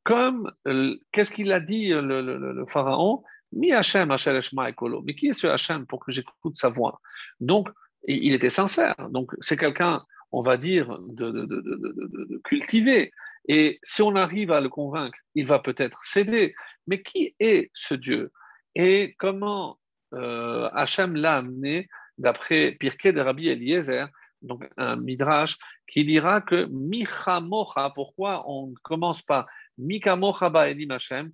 Comme, 0.05 0.53
euh, 0.69 0.97
qu'est-ce 1.13 1.33
qu'il 1.33 1.53
a 1.53 1.61
dit 1.61 1.93
euh, 1.93 2.03
le, 2.03 2.67
pharaon? 2.67 3.23
Mi 3.53 3.73
Hachem, 3.73 4.11
Ekolo. 4.13 5.03
Mais 5.03 5.15
qui 5.15 5.29
est 5.29 5.33
ce 5.33 5.47
Hachem 5.47 5.87
pour 5.87 6.05
que 6.05 6.13
j'écoute 6.13 6.57
sa 6.57 6.69
voix? 6.69 7.01
Donc, 7.41 7.69
il 8.07 8.35
était 8.35 8.51
sincère. 8.51 8.95
Donc, 9.11 9.33
c'est 9.41 9.57
quelqu'un, 9.57 10.05
on 10.31 10.43
va 10.43 10.57
dire, 10.57 10.99
de, 11.09 11.31
de, 11.31 12.41
cultivé. 12.45 13.13
Et 13.49 13.79
si 13.83 14.03
on 14.03 14.15
arrive 14.17 14.53
à 14.53 14.61
le 14.61 14.69
convaincre, 14.69 15.19
il 15.35 15.47
va 15.47 15.59
peut-être 15.59 16.03
céder. 16.05 16.55
Mais 16.87 17.03
qui 17.03 17.35
est 17.41 17.71
ce 17.73 17.95
Dieu? 17.95 18.31
Et 18.75 19.15
comment 19.19 19.79
euh, 20.15 20.69
Hachem 20.73 21.15
l'a 21.15 21.37
amené 21.37 21.89
d'après 22.19 22.73
Pirkei 22.73 23.13
de 23.13 23.21
Rabbi 23.21 23.49
Eliezer, 23.49 24.09
donc 24.43 24.69
un 24.77 24.97
midrash, 24.97 25.57
qui 25.87 26.05
dira 26.05 26.41
que 26.41 26.67
Michamocha, 26.71 27.91
pourquoi 27.95 28.45
on 28.49 28.69
ne 28.69 28.75
commence 28.83 29.23
pas 29.23 29.47
Mikamocha 29.79 30.51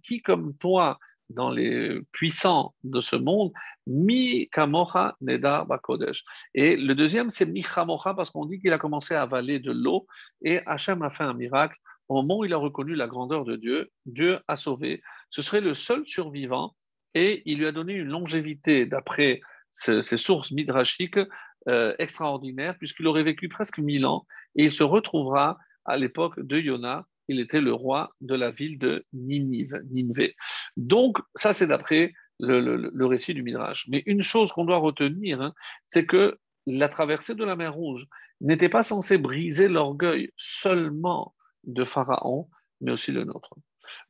qui 0.03 0.23
comme 0.23 0.55
toi 0.57 0.99
dans 1.29 1.51
les 1.51 2.01
puissants 2.11 2.75
de 2.83 3.01
ce 3.01 3.15
monde, 3.15 3.53
Mikamocha 3.87 5.17
Neda 5.21 5.65
Bakodesh. 5.65 6.25
Et 6.55 6.77
le 6.77 6.95
deuxième, 6.95 7.31
c'est 7.31 7.47
Michamocha, 7.47 8.15
parce 8.15 8.31
qu'on 8.31 8.47
dit 8.47 8.59
qu'il 8.59 8.73
a 8.73 8.79
commencé 8.79 9.15
à 9.15 9.23
avaler 9.23 9.61
de 9.61 9.71
l'eau, 9.71 10.07
et 10.43 10.61
Hachem 10.67 11.03
a 11.03 11.11
fait 11.11 11.23
un 11.23 11.35
miracle 11.35 11.77
au 12.11 12.15
moment 12.15 12.39
où 12.39 12.45
il 12.45 12.53
a 12.53 12.57
reconnu 12.57 12.97
la 12.97 13.07
grandeur 13.07 13.45
de 13.45 13.55
Dieu, 13.55 13.89
Dieu 14.05 14.41
a 14.49 14.57
sauvé. 14.57 15.01
Ce 15.31 15.43
serait 15.43 15.61
le 15.61 15.75
seul 15.75 16.03
survivant 16.09 16.75
et 17.15 17.43
il 17.47 17.59
lui 17.59 17.69
a 17.69 17.73
donné 17.73 17.93
une 17.93 18.09
longévité, 18.09 18.85
d'après 18.85 19.41
ses, 19.71 20.03
sources 20.03 20.51
midrashiques, 20.51 21.21
euh, 21.69 21.95
extraordinaires, 22.01 22.77
puisqu'il 22.79 23.07
aurait 23.07 23.23
vécu 23.23 23.49
presque 23.49 23.79
mille 23.79 24.07
ans 24.07 24.27
et 24.57 24.65
il 24.65 24.73
se 24.73 24.83
retrouvera 24.83 25.57
à 25.85 25.97
l'époque 25.97 26.41
de 26.41 26.59
Yona. 26.59 27.07
Il 27.31 27.39
était 27.39 27.61
le 27.61 27.73
roi 27.73 28.13
de 28.21 28.35
la 28.35 28.51
ville 28.51 28.77
de 28.77 29.07
Ninive, 29.13 29.81
Ninvé. 29.89 30.35
Donc, 30.77 31.19
ça, 31.37 31.53
c'est 31.53 31.69
d'après 31.69 32.13
le, 32.41 33.07
récit 33.07 33.35
du 33.35 33.45
Midrash. 33.45 33.87
Mais 33.87 34.03
une 34.07 34.23
chose 34.23 34.51
qu'on 34.51 34.65
doit 34.65 34.79
retenir, 34.79 35.41
hein, 35.41 35.55
c'est 35.87 36.07
que 36.07 36.39
la 36.67 36.89
traversée 36.89 37.37
de 37.37 37.45
la 37.45 37.55
mer 37.55 37.73
Rouge 37.73 38.07
n'était 38.41 38.69
pas 38.69 38.83
censée 38.83 39.17
briser 39.17 39.69
l'orgueil 39.69 40.33
seulement 40.37 41.37
de 41.63 41.85
Pharaon, 41.85 42.49
mais 42.81 42.91
aussi 42.91 43.13
le 43.13 43.23
nôtre. 43.23 43.55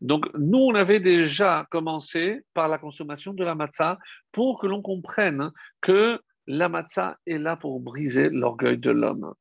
Donc, 0.00 0.26
nous, 0.38 0.60
on 0.60 0.74
avait 0.74 1.00
déjà 1.00 1.66
commencé 1.70 2.40
par 2.54 2.68
la 2.68 2.78
consommation 2.78 3.34
de 3.34 3.44
la 3.44 3.54
matzah 3.54 3.98
pour 4.32 4.58
que 4.58 4.66
l'on 4.66 4.80
comprenne 4.80 5.50
que 5.82 6.18
la 6.50 6.68
matzah 6.68 7.16
est 7.26 7.38
là 7.38 7.56
pour 7.56 7.80
briser 7.80 8.28
l'orgueil 8.28 8.76
de 8.76 8.90
l'homme. 8.90 9.34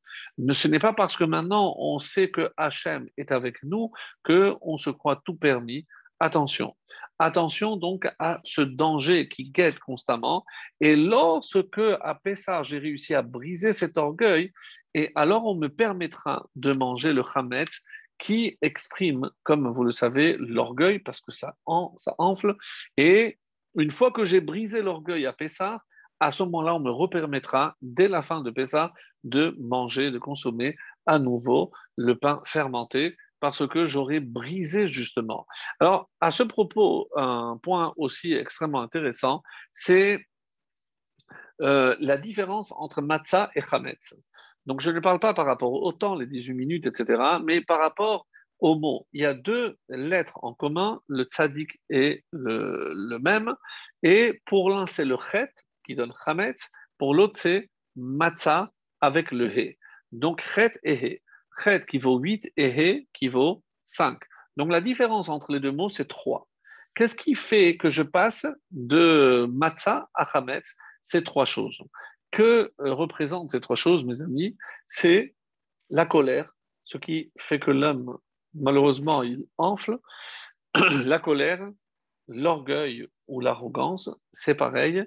Ce 0.52 0.68
n'est 0.68 0.78
pas 0.78 0.92
parce 0.92 1.16
que 1.16 1.24
maintenant 1.24 1.74
on 1.78 1.98
sait 1.98 2.30
que 2.30 2.52
Hachem 2.56 3.08
est 3.16 3.32
avec 3.32 3.62
nous 3.64 3.90
qu'on 4.24 4.78
se 4.78 4.90
croit 4.90 5.20
tout 5.24 5.34
permis. 5.34 5.86
Attention. 6.20 6.76
Attention 7.18 7.76
donc 7.76 8.08
à 8.18 8.40
ce 8.44 8.60
danger 8.60 9.28
qui 9.28 9.50
guette 9.50 9.78
constamment. 9.78 10.44
Et 10.80 10.94
lorsque, 10.96 11.80
à 12.00 12.14
Pessah, 12.14 12.62
j'ai 12.62 12.78
réussi 12.78 13.14
à 13.14 13.22
briser 13.22 13.72
cet 13.72 13.98
orgueil, 13.98 14.52
et 14.94 15.10
alors 15.14 15.46
on 15.46 15.54
me 15.54 15.68
permettra 15.68 16.46
de 16.56 16.72
manger 16.72 17.12
le 17.12 17.22
chametz 17.34 17.80
qui 18.18 18.56
exprime, 18.62 19.28
comme 19.42 19.68
vous 19.68 19.84
le 19.84 19.92
savez, 19.92 20.36
l'orgueil 20.38 20.98
parce 20.98 21.20
que 21.20 21.32
ça, 21.32 21.54
ça 21.96 22.14
enfle. 22.18 22.54
Et 22.96 23.38
une 23.76 23.90
fois 23.90 24.12
que 24.12 24.24
j'ai 24.24 24.40
brisé 24.40 24.82
l'orgueil 24.82 25.26
à 25.26 25.32
Pessah, 25.32 25.80
à 26.20 26.30
ce 26.30 26.42
moment-là, 26.44 26.74
on 26.74 26.80
me 26.80 26.90
repermettra, 26.90 27.76
dès 27.80 28.08
la 28.08 28.22
fin 28.22 28.42
de 28.42 28.50
Pessah, 28.50 28.92
de 29.24 29.56
manger, 29.58 30.10
de 30.10 30.18
consommer 30.18 30.76
à 31.06 31.18
nouveau 31.18 31.72
le 31.96 32.16
pain 32.16 32.42
fermenté 32.44 33.16
parce 33.40 33.66
que 33.66 33.86
j'aurais 33.86 34.20
brisé 34.20 34.88
justement. 34.88 35.46
Alors, 35.80 36.10
à 36.20 36.30
ce 36.30 36.42
propos, 36.42 37.08
un 37.16 37.58
point 37.62 37.94
aussi 37.96 38.34
extrêmement 38.34 38.82
intéressant, 38.82 39.42
c'est 39.72 40.26
euh, 41.62 41.96
la 42.00 42.18
différence 42.18 42.72
entre 42.76 43.00
matzah 43.00 43.50
et 43.54 43.62
chametz. 43.62 44.14
Donc, 44.66 44.80
je 44.82 44.90
ne 44.90 45.00
parle 45.00 45.20
pas 45.20 45.32
par 45.32 45.46
rapport 45.46 45.72
au 45.72 45.92
temps, 45.92 46.14
les 46.14 46.26
18 46.26 46.52
minutes, 46.52 46.86
etc., 46.86 47.22
mais 47.42 47.62
par 47.62 47.78
rapport 47.80 48.26
au 48.60 48.78
mot. 48.78 49.06
Il 49.12 49.22
y 49.22 49.26
a 49.26 49.32
deux 49.32 49.78
lettres 49.88 50.38
en 50.42 50.52
commun, 50.52 51.00
le 51.08 51.24
tzadik 51.24 51.80
est 51.88 52.24
le, 52.30 53.18
même, 53.18 53.54
et 54.02 54.40
pour 54.44 54.70
l'un, 54.70 54.86
c'est 54.86 55.06
le 55.06 55.16
chet 55.16 55.50
qui 55.90 55.96
donne 55.96 56.12
chametz, 56.24 56.70
pour 56.98 57.14
l'autre, 57.14 57.38
c'est 57.40 57.68
matzah 57.96 58.70
avec 59.00 59.32
le 59.32 59.48
he. 59.48 59.76
Donc, 60.12 60.40
chet 60.42 60.78
et 60.84 60.94
he. 60.94 61.22
Chet 61.62 61.84
qui 61.86 61.98
vaut 61.98 62.18
8 62.18 62.52
et 62.56 62.68
he 62.68 63.08
qui 63.12 63.28
vaut 63.28 63.62
5. 63.86 64.18
Donc, 64.56 64.70
la 64.70 64.80
différence 64.80 65.28
entre 65.28 65.52
les 65.52 65.58
deux 65.58 65.72
mots, 65.72 65.88
c'est 65.88 66.06
3. 66.06 66.46
Qu'est-ce 66.94 67.16
qui 67.16 67.34
fait 67.34 67.76
que 67.76 67.90
je 67.90 68.02
passe 68.02 68.46
de 68.70 69.48
matzah 69.50 70.08
à 70.14 70.24
chametz? 70.24 70.76
Ces 71.02 71.24
trois 71.24 71.46
choses. 71.46 71.80
Que 72.30 72.72
euh, 72.80 72.94
représentent 72.94 73.50
ces 73.50 73.60
trois 73.60 73.74
choses, 73.74 74.04
mes 74.04 74.22
amis? 74.22 74.56
C'est 74.86 75.34
la 75.88 76.06
colère, 76.06 76.54
ce 76.84 76.98
qui 76.98 77.32
fait 77.36 77.58
que 77.58 77.72
l'homme, 77.72 78.16
malheureusement, 78.54 79.24
il 79.24 79.44
enfle. 79.58 79.98
la 81.06 81.18
colère, 81.18 81.68
l'orgueil 82.28 83.08
ou 83.26 83.40
l'arrogance, 83.40 84.10
c'est 84.32 84.54
pareil, 84.54 85.04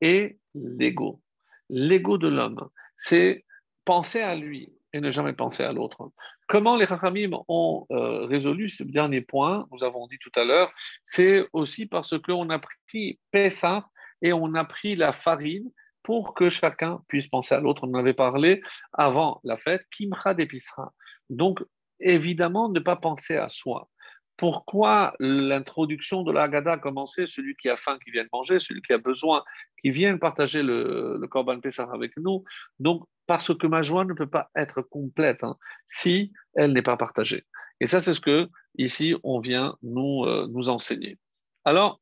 et 0.00 0.38
l'ego. 0.54 1.22
L'ego 1.68 2.18
de 2.18 2.28
l'homme, 2.28 2.68
c'est 2.96 3.44
penser 3.84 4.20
à 4.20 4.36
lui 4.36 4.72
et 4.92 5.00
ne 5.00 5.10
jamais 5.10 5.32
penser 5.32 5.62
à 5.62 5.72
l'autre. 5.72 6.10
Comment 6.48 6.76
les 6.76 6.84
Rachamim 6.84 7.30
ont 7.48 7.86
euh, 7.90 8.24
résolu 8.26 8.68
ce 8.68 8.84
dernier 8.84 9.20
point, 9.20 9.66
nous 9.72 9.84
avons 9.84 10.06
dit 10.06 10.18
tout 10.18 10.30
à 10.38 10.44
l'heure, 10.44 10.72
c'est 11.02 11.46
aussi 11.52 11.86
parce 11.86 12.18
qu'on 12.20 12.50
a 12.50 12.58
pris 12.58 13.18
Pessah 13.32 13.86
et 14.22 14.32
on 14.32 14.54
a 14.54 14.64
pris 14.64 14.96
la 14.96 15.12
farine 15.12 15.70
pour 16.02 16.34
que 16.34 16.48
chacun 16.48 17.00
puisse 17.08 17.26
penser 17.26 17.54
à 17.56 17.60
l'autre. 17.60 17.82
On 17.84 17.90
en 17.90 17.98
avait 17.98 18.14
parlé 18.14 18.62
avant 18.92 19.40
la 19.42 19.56
fête, 19.56 19.82
Kimcha 19.90 20.34
d'épicerin. 20.34 20.92
Donc, 21.30 21.64
évidemment, 21.98 22.68
ne 22.68 22.78
pas 22.78 22.96
penser 22.96 23.36
à 23.36 23.48
soi. 23.48 23.88
Pourquoi 24.36 25.14
l'introduction 25.18 26.22
de 26.22 26.32
la 26.32 26.44
a 26.44 26.78
commencé? 26.78 27.26
Celui 27.26 27.56
qui 27.56 27.68
a 27.68 27.76
faim, 27.76 27.98
qui 28.04 28.10
vient 28.10 28.26
manger, 28.32 28.58
celui 28.58 28.82
qui 28.82 28.92
a 28.92 28.98
besoin, 28.98 29.42
qui 29.80 29.90
vient 29.90 30.16
partager 30.18 30.62
le, 30.62 31.16
le 31.20 31.26
Korban 31.26 31.60
Pessah 31.60 31.88
avec 31.92 32.12
nous. 32.18 32.44
Donc, 32.78 33.06
parce 33.26 33.54
que 33.56 33.66
ma 33.66 33.82
joie 33.82 34.04
ne 34.04 34.12
peut 34.12 34.28
pas 34.28 34.50
être 34.54 34.82
complète 34.82 35.42
hein, 35.42 35.56
si 35.86 36.32
elle 36.54 36.72
n'est 36.72 36.82
pas 36.82 36.96
partagée. 36.96 37.44
Et 37.80 37.86
ça, 37.86 38.00
c'est 38.00 38.14
ce 38.14 38.20
que 38.20 38.48
ici 38.78 39.14
on 39.22 39.40
vient 39.40 39.76
nous, 39.82 40.24
euh, 40.24 40.46
nous 40.50 40.68
enseigner. 40.68 41.18
Alors, 41.64 42.00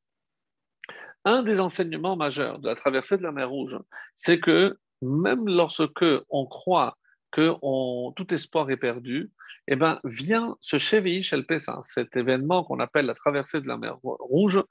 un 1.24 1.42
des 1.42 1.60
enseignements 1.60 2.16
majeurs 2.16 2.58
de 2.58 2.68
la 2.68 2.74
traversée 2.74 3.16
de 3.16 3.22
la 3.22 3.32
mer 3.32 3.48
Rouge, 3.48 3.78
c'est 4.14 4.40
que 4.40 4.76
même 5.00 5.46
lorsque 5.46 6.04
on 6.28 6.46
croit 6.46 6.96
que 7.34 7.52
tout 8.14 8.32
espoir 8.32 8.70
est 8.70 8.76
perdu, 8.76 9.32
eh 9.66 9.74
ben, 9.74 9.98
vient 10.04 10.56
ce 10.60 10.78
Chevish 10.78 11.32
El 11.32 11.44
cet 11.82 12.16
événement 12.16 12.62
qu'on 12.62 12.78
appelle 12.78 13.06
la 13.06 13.14
traversée 13.14 13.60
de 13.60 13.66
la 13.66 13.76
mer 13.76 13.96
Rouge, 14.02 14.62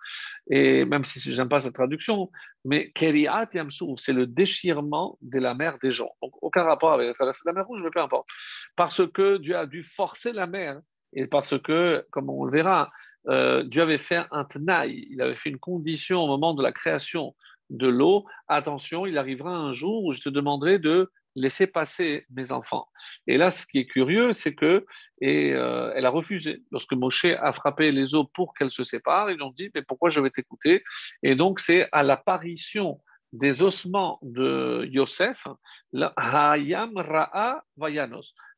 et 0.49 0.85
même 0.85 1.03
si 1.03 1.19
j'aime 1.33 1.49
pas 1.49 1.59
cette 1.59 1.73
traduction, 1.73 2.31
mais 2.63 2.91
Keriat 2.91 3.49
Yamsu, 3.53 3.97
c'est 3.97 4.13
le 4.13 4.27
déchirement 4.27 5.17
de 5.21 5.39
la 5.39 5.55
mer 5.55 5.77
des 5.83 5.91
gens. 5.91 6.11
Donc, 6.21 6.31
aucun 6.41 6.63
rapport 6.63 6.93
avec 6.93 7.07
la 7.07 7.13
traversée 7.13 7.41
de 7.45 7.49
la 7.49 7.53
mer 7.53 7.67
Rouge, 7.67 7.81
mais 7.83 7.91
peu 7.91 7.99
importe. 7.99 8.29
Parce 8.77 9.05
que 9.11 9.37
Dieu 9.37 9.57
a 9.57 9.65
dû 9.65 9.83
forcer 9.83 10.31
la 10.31 10.47
mer, 10.47 10.79
et 11.11 11.27
parce 11.27 11.59
que, 11.59 12.05
comme 12.11 12.29
on 12.29 12.45
le 12.45 12.51
verra, 12.51 12.89
euh, 13.27 13.63
Dieu 13.63 13.81
avait 13.81 13.97
fait 13.97 14.23
un 14.31 14.45
tenaï, 14.45 15.05
il 15.09 15.21
avait 15.21 15.35
fait 15.35 15.49
une 15.49 15.59
condition 15.59 16.21
au 16.21 16.27
moment 16.27 16.53
de 16.53 16.63
la 16.63 16.71
création 16.71 17.35
de 17.69 17.89
l'eau. 17.89 18.25
Attention, 18.47 19.05
il 19.05 19.17
arrivera 19.17 19.51
un 19.51 19.73
jour 19.73 20.05
où 20.05 20.13
je 20.13 20.21
te 20.21 20.29
demanderai 20.29 20.79
de 20.79 21.11
laisser 21.35 21.67
passer 21.67 22.25
mes 22.29 22.51
enfants. 22.51 22.87
Et 23.27 23.37
là, 23.37 23.51
ce 23.51 23.65
qui 23.65 23.79
est 23.79 23.85
curieux, 23.85 24.33
c'est 24.33 24.55
que 24.55 24.85
et 25.21 25.53
euh, 25.53 25.91
elle 25.95 26.05
a 26.05 26.09
refusé. 26.09 26.61
Lorsque 26.71 26.93
Moshe 26.93 27.25
a 27.25 27.53
frappé 27.53 27.91
les 27.91 28.15
eaux 28.15 28.25
pour 28.33 28.53
qu'elles 28.53 28.71
se 28.71 28.83
séparent, 28.83 29.31
ils 29.31 29.41
ont 29.41 29.51
dit 29.51 29.69
mais 29.73 29.81
pourquoi 29.81 30.09
je 30.09 30.19
vais 30.19 30.29
t'écouter? 30.29 30.83
Et 31.23 31.35
donc 31.35 31.59
c'est 31.59 31.87
à 31.91 32.03
l'apparition 32.03 32.99
des 33.31 33.63
ossements 33.63 34.19
de 34.21 34.87
Yosef, 34.91 35.47
la 35.91 36.13
Hayam. 36.17 36.93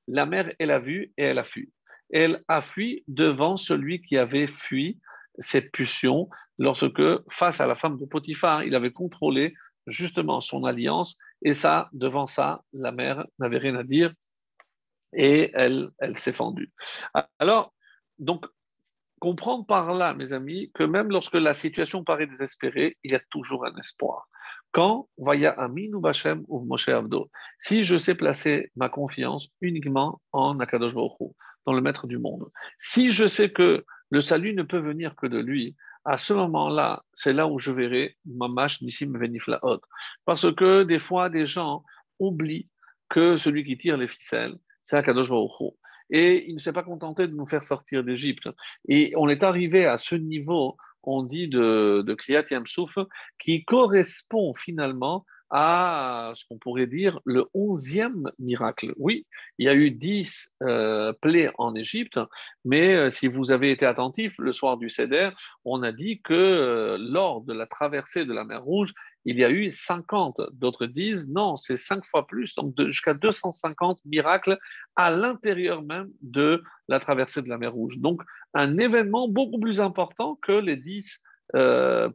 La 0.08 0.26
mère, 0.26 0.54
elle 0.60 0.72
a 0.72 0.80
vu 0.80 1.14
et 1.18 1.24
elle 1.24 1.40
a 1.40 1.44
fui 1.44 1.72
elle 2.12 2.44
a 2.48 2.62
fui 2.62 3.04
devant 3.08 3.58
celui 3.58 4.02
qui 4.02 4.18
avait 4.18 4.48
fui 4.48 5.00
cette 5.40 5.72
pulsion 5.72 6.30
lorsque, 6.58 7.02
face 7.30 7.60
à 7.60 7.68
la 7.68 7.76
femme 7.76 7.98
de 7.98 8.06
Potiphar, 8.06 8.64
il 8.64 8.76
avait 8.76 8.92
contrôlé 8.92 9.54
justement 9.88 10.42
son 10.42 10.64
alliance, 10.64 11.18
et 11.46 11.54
ça, 11.54 11.90
devant 11.94 12.26
ça, 12.26 12.64
la 12.74 12.92
mère 12.92 13.26
n'avait 13.38 13.60
rien 13.60 13.76
à 13.76 13.84
dire, 13.84 14.12
et 15.14 15.52
elle, 15.54 15.92
elle 16.00 16.18
s'est 16.18 16.34
fendue. 16.34 16.74
Alors, 17.38 17.72
donc, 18.18 18.48
comprendre 19.20 19.64
par 19.66 19.94
là, 19.94 20.16
mes 20.16 20.34
amis, 20.34 20.72
que 20.74 20.84
même 20.84 21.10
lorsque 21.10 21.36
la 21.36 21.54
situation 21.54 22.04
paraît 22.04 22.26
désespérée, 22.26 22.98
il 23.04 23.12
y 23.12 23.16
a 23.16 23.22
toujours 23.30 23.64
un 23.64 23.76
espoir. 23.78 24.28
Quand 24.72 25.08
Vaya 25.20 25.52
Amin 25.52 25.94
ou 25.94 26.02
Bachem 26.02 26.44
ou 26.48 26.66
Moshe 26.66 26.90
Abdo, 26.90 27.30
si 27.60 27.84
je 27.84 27.98
sais 27.98 28.16
placer 28.16 28.72
ma 28.76 28.90
confiance 28.90 29.48
uniquement 29.62 30.20
en 30.32 30.60
Akadosh 30.60 30.96
Baruch 30.96 31.32
dans 31.68 31.74
le 31.74 31.82
maître 31.82 32.08
du 32.08 32.18
monde. 32.18 32.50
Si 32.80 33.12
je 33.12 33.28
sais 33.28 33.52
que 33.52 33.86
le 34.10 34.22
salut 34.22 34.56
ne 34.56 34.64
peut 34.64 34.80
venir 34.80 35.16
que 35.16 35.28
de 35.28 35.38
lui, 35.38 35.76
à 36.06 36.18
ce 36.20 36.34
moment-là, 36.34 37.04
c'est 37.14 37.34
là 37.34 37.48
où 37.48 37.58
je 37.58 37.72
verrai 37.72 38.16
Mamash 38.26 38.82
Nissim 38.82 39.18
Veniflaot. 39.18 39.82
Parce 40.24 40.54
que 40.54 40.84
des 40.84 41.00
fois, 41.00 41.30
des 41.30 41.48
gens 41.48 41.84
oublient 42.20 42.70
que 43.10 43.38
celui 43.38 43.66
qui 43.66 43.78
tire 43.78 43.98
les 43.98 44.08
ficelles, 44.08 44.56
c'est 44.84 44.98
Akadosh 44.98 45.30
Et 46.12 46.48
il 46.48 46.56
ne 46.56 46.60
s'est 46.60 46.74
pas 46.74 46.84
contenté 46.84 47.28
de 47.28 47.34
nous 47.34 47.48
faire 47.48 47.64
sortir 47.64 48.04
d'Égypte. 48.04 48.48
Et 48.88 49.14
on 49.18 49.28
est 49.30 49.42
arrivé 49.42 49.88
à 49.88 49.98
ce 49.98 50.16
niveau, 50.16 50.78
on 51.02 51.24
dit, 51.24 51.48
de, 51.48 52.04
de 52.06 52.14
Kriyat 52.14 52.46
Yamsouf, 52.52 53.00
qui 53.40 53.66
correspond 53.66 54.54
finalement 54.54 55.26
à 55.58 56.34
ce 56.36 56.44
qu'on 56.46 56.58
pourrait 56.58 56.86
dire 56.86 57.22
le 57.24 57.46
onzième 57.54 58.30
miracle. 58.40 58.94
Oui, 58.98 59.26
il 59.58 59.66
y 59.66 59.70
a 59.70 59.74
eu 59.74 59.90
dix 59.90 60.52
euh, 60.62 61.14
plaies 61.22 61.50
en 61.58 61.74
Égypte, 61.76 62.20
mais 62.66 62.94
euh, 62.94 63.10
si 63.10 63.30
vous 63.30 63.52
avez 63.52 63.72
été 63.72 63.86
attentif, 63.86 64.36
le 64.38 64.52
soir 64.52 64.76
du 64.76 64.90
Seder, 64.90 65.30
on 65.64 65.82
a 65.82 65.94
dit 65.94 66.22
que 66.22 66.34
euh, 66.34 66.98
lors 67.00 67.40
de 67.40 67.54
la 67.54 67.68
traversée 67.68 68.26
de 68.26 68.34
la 68.34 68.44
mer 68.44 68.64
Rouge, 68.64 68.92
il 69.24 69.40
y 69.40 69.46
a 69.46 69.50
eu 69.50 69.72
50. 69.72 70.42
D'autres 70.52 70.88
disent 70.88 71.26
non, 71.30 71.56
c'est 71.56 71.78
cinq 71.78 72.04
fois 72.04 72.28
plus, 72.28 72.54
donc 72.56 72.74
jusqu'à 72.88 73.14
250 73.14 74.02
miracles 74.04 74.60
à 74.98 75.10
l'intérieur 75.10 75.84
même 75.84 76.10
de 76.22 76.64
la 76.90 77.00
traversée 77.00 77.42
de 77.42 77.48
la 77.48 77.58
mer 77.58 77.72
Rouge. 77.72 77.98
Donc 78.00 78.22
un 78.54 78.78
événement 78.78 79.30
beaucoup 79.30 79.62
plus 79.62 79.80
important 79.80 80.38
que 80.42 80.52
les 80.52 80.76
dix 80.76 81.24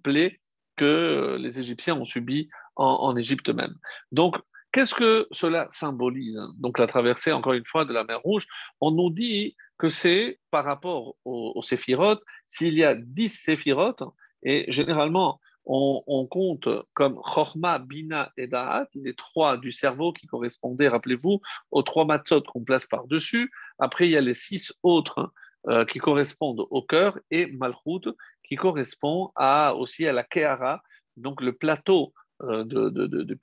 plaies 0.03 0.41
que 0.77 1.37
les 1.39 1.61
Égyptiens 1.61 1.95
ont 1.95 2.05
subies 2.05 2.49
en, 2.81 3.17
Égypte 3.17 3.51
même. 3.51 3.75
Donc, 4.13 4.37
qu'est-ce 4.73 4.95
que 4.95 5.27
cela 5.33 5.69
symbolise 5.73 6.39
Donc, 6.59 6.79
la 6.79 6.87
traversée, 6.87 7.33
encore 7.33 7.53
une 7.53 7.67
fois, 7.67 7.85
de 7.85 7.93
la 7.93 8.05
mer 8.05 8.21
Rouge, 8.23 8.47
on 8.81 8.91
nous 8.91 9.11
dit 9.11 9.57
que 9.79 9.89
c'est 9.89 10.39
par 10.51 10.65
rapport 10.65 11.17
aux, 11.25 11.63
séphirotes, 11.63 12.23
s'il 12.47 12.75
y 12.75 12.85
a 12.85 12.95
dix 12.95 13.31
séphirotes, 13.31 14.03
et 14.43 14.71
généralement, 14.73 15.41
on, 15.67 16.27
compte 16.27 16.69
comme 16.95 17.21
Chorma, 17.23 17.79
Bina 17.79 18.33
et 18.37 18.47
Da'at, 18.47 18.89
les 18.95 19.15
trois 19.15 19.57
du 19.57 19.73
cerveau 19.73 20.13
qui 20.13 20.27
correspondaient, 20.27 20.89
rappelez-vous, 20.89 21.41
aux 21.71 21.83
trois 21.83 22.05
matzot 22.05 22.43
qu'on 22.43 22.65
place 22.65 22.87
par-dessus. 22.87 23.51
Après, 23.79 24.07
il 24.09 24.11
y 24.13 24.17
a 24.17 24.21
les 24.21 24.35
six 24.35 24.73
autres 24.83 25.33
euh, 25.69 25.85
qui 25.85 25.99
correspondent 25.99 26.67
au 26.71 26.83
cœur 26.83 27.19
et 27.31 27.47
Malchut 27.47 28.09
qui 28.43 28.57
correspond 28.57 29.31
à, 29.37 29.75
aussi 29.77 30.07
à 30.09 30.13
la 30.13 30.25
Kehara, 30.25 30.83
donc 31.17 31.41
le 31.41 31.53
plateau 31.53 32.13
euh, 32.43 32.65
de, 32.65 32.89
de, 32.89 33.39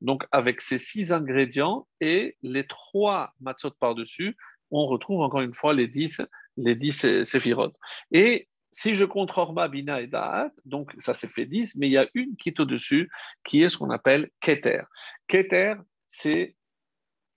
donc 0.00 0.24
avec 0.32 0.60
ces 0.60 0.78
six 0.78 1.12
ingrédients 1.12 1.86
et 2.00 2.36
les 2.42 2.66
trois 2.66 3.32
matzot 3.40 3.70
par-dessus, 3.78 4.36
on 4.70 4.86
retrouve 4.86 5.20
encore 5.20 5.40
une 5.40 5.54
fois 5.54 5.74
les 5.74 5.86
dix, 5.86 6.20
les 6.56 6.74
dix 6.74 7.24
séphirotes. 7.24 7.76
Et 8.10 8.48
si 8.72 8.94
je 8.94 9.04
compte 9.04 9.32
Horma, 9.36 9.68
Bina 9.68 10.00
et 10.00 10.06
Da'at, 10.06 10.50
donc 10.64 10.94
ça 10.98 11.14
s'est 11.14 11.28
fait 11.28 11.46
dix, 11.46 11.74
mais 11.76 11.88
il 11.88 11.92
y 11.92 11.98
a 11.98 12.08
une 12.14 12.36
qui 12.36 12.50
est 12.50 12.60
au-dessus, 12.60 13.10
qui 13.44 13.62
est 13.62 13.70
ce 13.70 13.78
qu'on 13.78 13.90
appelle 13.90 14.30
Keter. 14.40 14.82
Keter, 15.28 15.76
c'est 16.08 16.56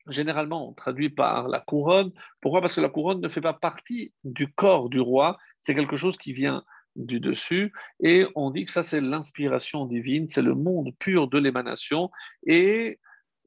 généralement 0.08 0.74
traduit 0.74 1.10
par 1.10 1.48
la 1.48 1.60
couronne. 1.60 2.12
Pourquoi? 2.42 2.62
Parce 2.62 2.76
que 2.76 2.82
la 2.82 2.90
couronne 2.90 3.22
ne 3.22 3.30
fait 3.30 3.42
pas 3.42 3.54
partie 3.54 4.12
du 4.24 4.52
corps 4.52 4.90
du 4.90 5.00
roi, 5.00 5.38
c'est 5.62 5.76
quelque 5.76 5.98
chose 5.98 6.18
qui 6.18 6.34
vient 6.34 6.64
du 6.96 7.20
dessus, 7.20 7.72
et 8.02 8.26
on 8.36 8.52
dit 8.52 8.66
que 8.66 8.72
ça 8.72 8.84
c'est 8.84 9.02
l'inspiration 9.02 9.86
divine, 9.86 10.28
c'est 10.30 10.42
le 10.42 10.56
monde 10.56 10.92
pur 11.00 11.28
de 11.28 11.38
l'émanation, 11.38 12.10
et 12.46 13.00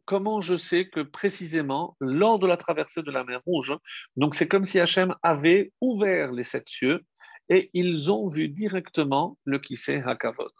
comment 0.05 0.40
je 0.40 0.57
sais 0.57 0.88
que 0.88 1.01
précisément 1.01 1.97
lors 2.01 2.38
de 2.38 2.47
la 2.47 2.57
traversée 2.57 3.03
de 3.03 3.11
la 3.11 3.24
mer 3.24 3.40
Rouge, 3.47 3.76
donc 4.16 4.34
c'est 4.34 4.49
comme 4.49 4.66
si 4.66 4.80
Hachem 4.80 5.14
avait 5.22 5.72
ouvert 5.80 6.32
les 6.32 6.45
sept 6.45 6.68
cieux 6.68 7.01
et 7.49 7.70
ils 7.74 8.11
ont 8.11 8.28
vu 8.28 8.49
directement 8.49 9.36
le 9.45 9.59
Kisei 9.59 10.03
Hakavod. 10.05 10.53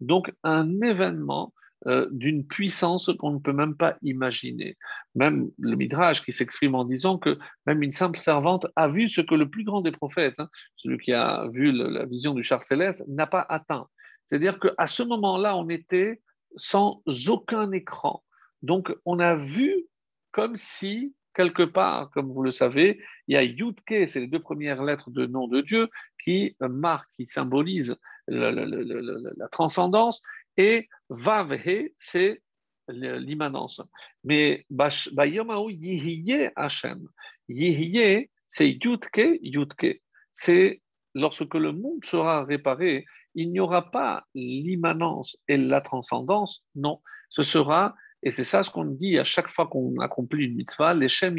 Donc 0.00 0.32
un 0.42 0.80
événement 0.82 1.52
euh, 1.86 2.08
d'une 2.12 2.46
puissance 2.46 3.10
qu'on 3.18 3.32
ne 3.32 3.38
peut 3.38 3.52
même 3.52 3.76
pas 3.76 3.96
imaginer. 4.02 4.76
Même 5.14 5.50
le 5.58 5.76
Midrash 5.76 6.24
qui 6.24 6.32
s'exprime 6.32 6.74
en 6.74 6.84
disant 6.84 7.18
que 7.18 7.38
même 7.66 7.82
une 7.82 7.92
simple 7.92 8.18
servante 8.18 8.66
a 8.76 8.88
vu 8.88 9.08
ce 9.08 9.20
que 9.20 9.34
le 9.34 9.48
plus 9.48 9.64
grand 9.64 9.82
des 9.82 9.92
prophètes, 9.92 10.34
hein, 10.38 10.48
celui 10.76 10.98
qui 10.98 11.12
a 11.12 11.46
vu 11.52 11.72
la 11.72 12.06
vision 12.06 12.34
du 12.34 12.42
char 12.42 12.64
céleste, 12.64 13.04
n'a 13.06 13.26
pas 13.26 13.44
atteint. 13.48 13.86
C'est-à-dire 14.26 14.58
qu'à 14.58 14.86
ce 14.86 15.02
moment-là, 15.02 15.56
on 15.56 15.68
était 15.68 16.22
sans 16.56 17.02
aucun 17.28 17.70
écran. 17.72 18.22
Donc, 18.62 18.94
on 19.04 19.18
a 19.18 19.34
vu 19.34 19.86
comme 20.32 20.56
si, 20.56 21.14
quelque 21.34 21.62
part, 21.62 22.10
comme 22.10 22.32
vous 22.32 22.42
le 22.42 22.52
savez, 22.52 23.00
il 23.28 23.34
y 23.34 23.36
a 23.36 23.42
Yudke, 23.42 24.08
c'est 24.08 24.20
les 24.20 24.26
deux 24.26 24.40
premières 24.40 24.82
lettres 24.82 25.10
de 25.10 25.26
nom 25.26 25.48
de 25.48 25.60
Dieu, 25.60 25.88
qui 26.22 26.56
marquent, 26.60 27.10
qui 27.16 27.26
symbolisent 27.26 27.96
la, 28.26 29.48
transcendance, 29.52 30.22
et 30.56 30.88
Vavhe, 31.08 31.88
c'est 31.96 32.42
l'immanence. 32.88 33.80
Mais 34.24 34.66
Bayomaou 34.70 35.70
Yihiye 35.70 36.50
Hashem. 36.56 37.08
Yihiye, 37.48 38.30
c'est 38.48 38.70
Yudke, 38.70 39.38
Yudke. 39.42 40.02
C'est 40.34 40.82
lorsque 41.14 41.54
le 41.54 41.72
monde 41.72 42.04
sera 42.04 42.44
réparé, 42.44 43.04
il 43.34 43.50
n'y 43.50 43.60
aura 43.60 43.90
pas 43.90 44.24
l'immanence 44.34 45.36
et 45.48 45.56
la 45.56 45.80
transcendance, 45.80 46.64
non. 46.74 47.00
Ce 47.30 47.42
sera 47.42 47.94
et 48.24 48.32
c'est 48.32 48.44
ça 48.44 48.62
ce 48.62 48.70
qu'on 48.70 48.86
dit 48.86 49.18
à 49.18 49.24
chaque 49.24 49.48
fois 49.48 49.66
qu'on 49.66 50.00
accomplit 50.00 50.46
une 50.46 50.56
mitzvah, 50.56 50.94
les 50.94 51.08
Shem 51.08 51.36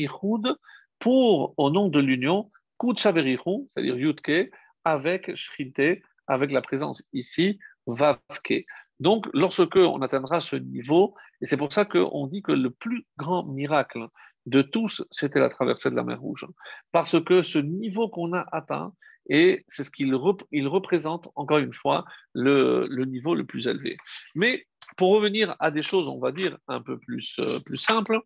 pour, 1.00 1.54
au 1.58 1.70
nom 1.72 1.90
de 1.90 2.00
l'union, 2.00 2.52
Kud 2.80 3.00
c'est-à-dire 3.00 3.42
Yudke, 3.76 4.52
avec 4.84 5.36
Shrite, 5.36 6.02
avec 6.28 6.52
la 6.52 6.62
présence 6.62 7.04
ici, 7.12 7.58
Vavke. 7.88 8.66
Donc, 9.00 9.28
lorsque 9.34 9.76
on 9.76 10.02
atteindra 10.02 10.42
ce 10.42 10.56
niveau, 10.56 11.16
et 11.42 11.46
c'est 11.46 11.58
pour 11.58 11.74
ça 11.74 11.86
qu'on 11.86 12.28
dit 12.28 12.42
que 12.42 12.52
le 12.52 12.70
plus 12.70 13.06
grand 13.18 13.44
miracle 13.44 14.08
de 14.46 14.62
tous, 14.62 15.04
c'était 15.12 15.40
la 15.40 15.50
traversée 15.50 15.90
de 15.90 15.96
la 15.96 16.04
mer 16.04 16.22
Rouge. 16.22 16.46
Parce 16.92 17.22
que 17.24 17.44
ce 17.44 17.60
niveau 17.60 18.10
qu'on 18.10 18.34
a 18.34 18.46
atteint, 18.52 18.94
et 19.30 19.66
c'est 19.68 19.84
ce 19.84 19.90
qu'il 19.90 20.14
représente, 20.16 21.28
encore 21.36 21.58
une 21.58 21.74
fois, 21.74 22.06
le, 22.34 22.88
niveau 23.06 23.34
le 23.34 23.44
plus 23.44 23.68
élevé. 23.68 23.98
Mais 24.36 24.66
pour 24.98 25.12
revenir 25.12 25.56
à 25.60 25.72
des 25.72 25.82
choses, 25.82 26.08
on 26.08 26.20
va 26.20 26.32
dire, 26.32 26.58
un 26.68 26.82
peu 26.82 27.00
plus, 27.00 27.36
euh, 27.40 27.60
plus 27.66 27.78
simples, 27.78 28.20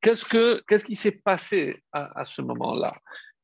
qu'est-ce, 0.00 0.24
que, 0.24 0.62
qu'est-ce 0.68 0.84
qui 0.84 0.94
s'est 0.94 1.20
passé 1.24 1.82
à, 1.92 2.24
ce 2.24 2.40
moment-là? 2.42 2.94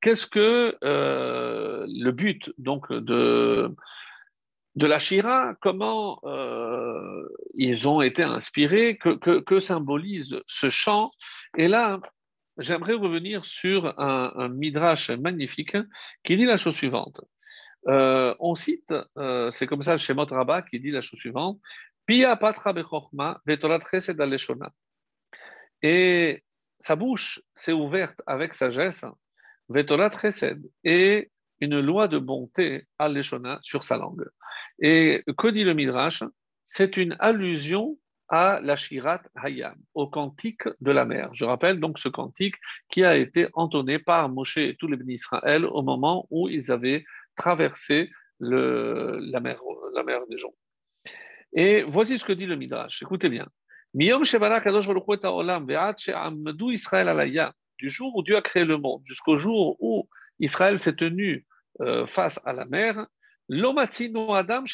Qu'est-ce 0.00 0.26
que 0.26 0.76
euh, 0.84 1.84
le 1.88 2.12
but 2.12 2.52
donc 2.58 2.92
de, 2.92 3.74
de 4.76 4.86
la 4.86 4.98
Shira 4.98 5.54
Comment 5.60 6.20
euh, 6.24 7.28
ils 7.54 7.88
ont 7.88 8.00
été 8.00 8.22
inspirés 8.22 8.98
que, 8.98 9.60
symbolise 9.60 10.36
ce 10.46 10.70
chant 10.70 11.10
Et 11.56 11.68
là, 11.68 12.00
j'aimerais 12.58 12.94
revenir 12.94 13.44
sur 13.44 13.98
un, 13.98 14.48
midrash 14.48 15.10
magnifique 15.10 15.76
qui 16.24 16.36
dit 16.36 16.44
la 16.44 16.56
chose 16.56 16.74
suivante. 16.74 17.20
Euh, 17.86 18.34
on 18.40 18.54
cite, 18.54 18.94
euh, 19.18 19.50
c'est 19.50 19.66
comme 19.66 19.82
ça 19.82 19.92
le 19.92 19.98
Shemot 19.98 20.26
qui 20.70 20.80
dit 20.80 20.90
la 20.90 21.02
chose 21.02 21.20
suivante 21.20 21.60
Pia 22.06 22.36
patra 22.36 22.72
bechokma 22.72 23.40
vetorat 23.46 23.80
chesed 23.90 24.20
aleshona. 24.20 24.70
Et 25.80 26.42
sa 26.78 26.96
bouche 26.96 27.40
s'est 27.54 27.72
ouverte 27.72 28.20
avec 28.26 28.54
sagesse, 28.54 29.06
vetorat 29.68 30.10
chesed, 30.10 30.62
et 30.82 31.30
une 31.60 31.80
loi 31.80 32.08
de 32.08 32.18
bonté 32.18 32.86
aleshona 32.98 33.58
sur 33.62 33.84
sa 33.84 33.96
langue. 33.96 34.26
Et 34.80 35.22
que 35.38 35.48
dit 35.48 35.64
le 35.64 35.74
Midrash? 35.74 36.22
C'est 36.66 36.96
une 36.96 37.16
allusion 37.20 37.98
à 38.28 38.58
la 38.62 38.76
Shirat 38.76 39.22
Hayam, 39.36 39.76
au 39.94 40.08
cantique 40.08 40.64
de 40.80 40.90
la 40.90 41.04
mer. 41.04 41.30
Je 41.34 41.44
rappelle 41.44 41.78
donc 41.78 41.98
ce 41.98 42.08
cantique 42.08 42.56
qui 42.90 43.04
a 43.04 43.16
été 43.16 43.48
entonné 43.52 43.98
par 43.98 44.28
Moshe 44.28 44.56
et 44.56 44.76
tous 44.78 44.88
les 44.88 44.96
bénis 44.96 45.14
Israël 45.14 45.64
au 45.64 45.82
moment 45.82 46.26
où 46.30 46.48
ils 46.48 46.72
avaient 46.72 47.04
traverser 47.36 48.10
le, 48.38 49.18
la, 49.20 49.40
mer, 49.40 49.60
la 49.94 50.02
mer 50.02 50.20
des 50.28 50.38
gens. 50.38 50.54
Et 51.52 51.82
voici 51.82 52.18
ce 52.18 52.24
que 52.24 52.32
dit 52.32 52.46
le 52.46 52.56
Midrash. 52.56 53.02
Écoutez 53.02 53.28
bien. 53.28 53.46
Du 53.94 54.08
jour 57.88 58.16
où 58.16 58.22
Dieu 58.22 58.36
a 58.36 58.42
créé 58.42 58.64
le 58.64 58.78
monde 58.78 59.02
jusqu'au 59.04 59.38
jour 59.38 59.76
où 59.78 60.08
Israël 60.40 60.78
s'est 60.78 60.96
tenu 60.96 61.46
euh, 61.80 62.06
face 62.06 62.40
à 62.44 62.52
la 62.52 62.66
mer, 62.66 63.06
Adam 63.50 64.64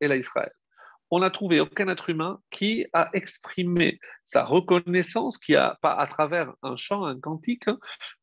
Israël. 0.00 0.52
On 1.12 1.18
n'a 1.18 1.30
trouvé 1.30 1.60
aucun 1.60 1.88
être 1.88 2.10
humain 2.10 2.40
qui 2.50 2.86
a 2.92 3.10
exprimé 3.14 3.98
sa 4.24 4.44
reconnaissance, 4.44 5.38
qui 5.38 5.56
a, 5.56 5.76
pas 5.82 5.94
à 5.94 6.06
travers 6.06 6.52
un 6.62 6.76
chant, 6.76 7.04
un 7.04 7.18
cantique, 7.18 7.68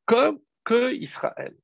comme 0.06 0.40
que 0.64 0.94
Israël. 0.94 1.56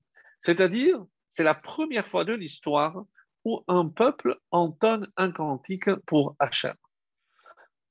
C'est-à-dire, 0.41 1.03
c'est 1.31 1.43
la 1.43 1.55
première 1.55 2.07
fois 2.07 2.25
de 2.25 2.33
l'histoire 2.33 3.03
où 3.45 3.63
un 3.67 3.87
peuple 3.87 4.37
entonne 4.51 5.09
un 5.17 5.31
cantique 5.31 5.93
pour 6.05 6.35
Hachem, 6.39 6.75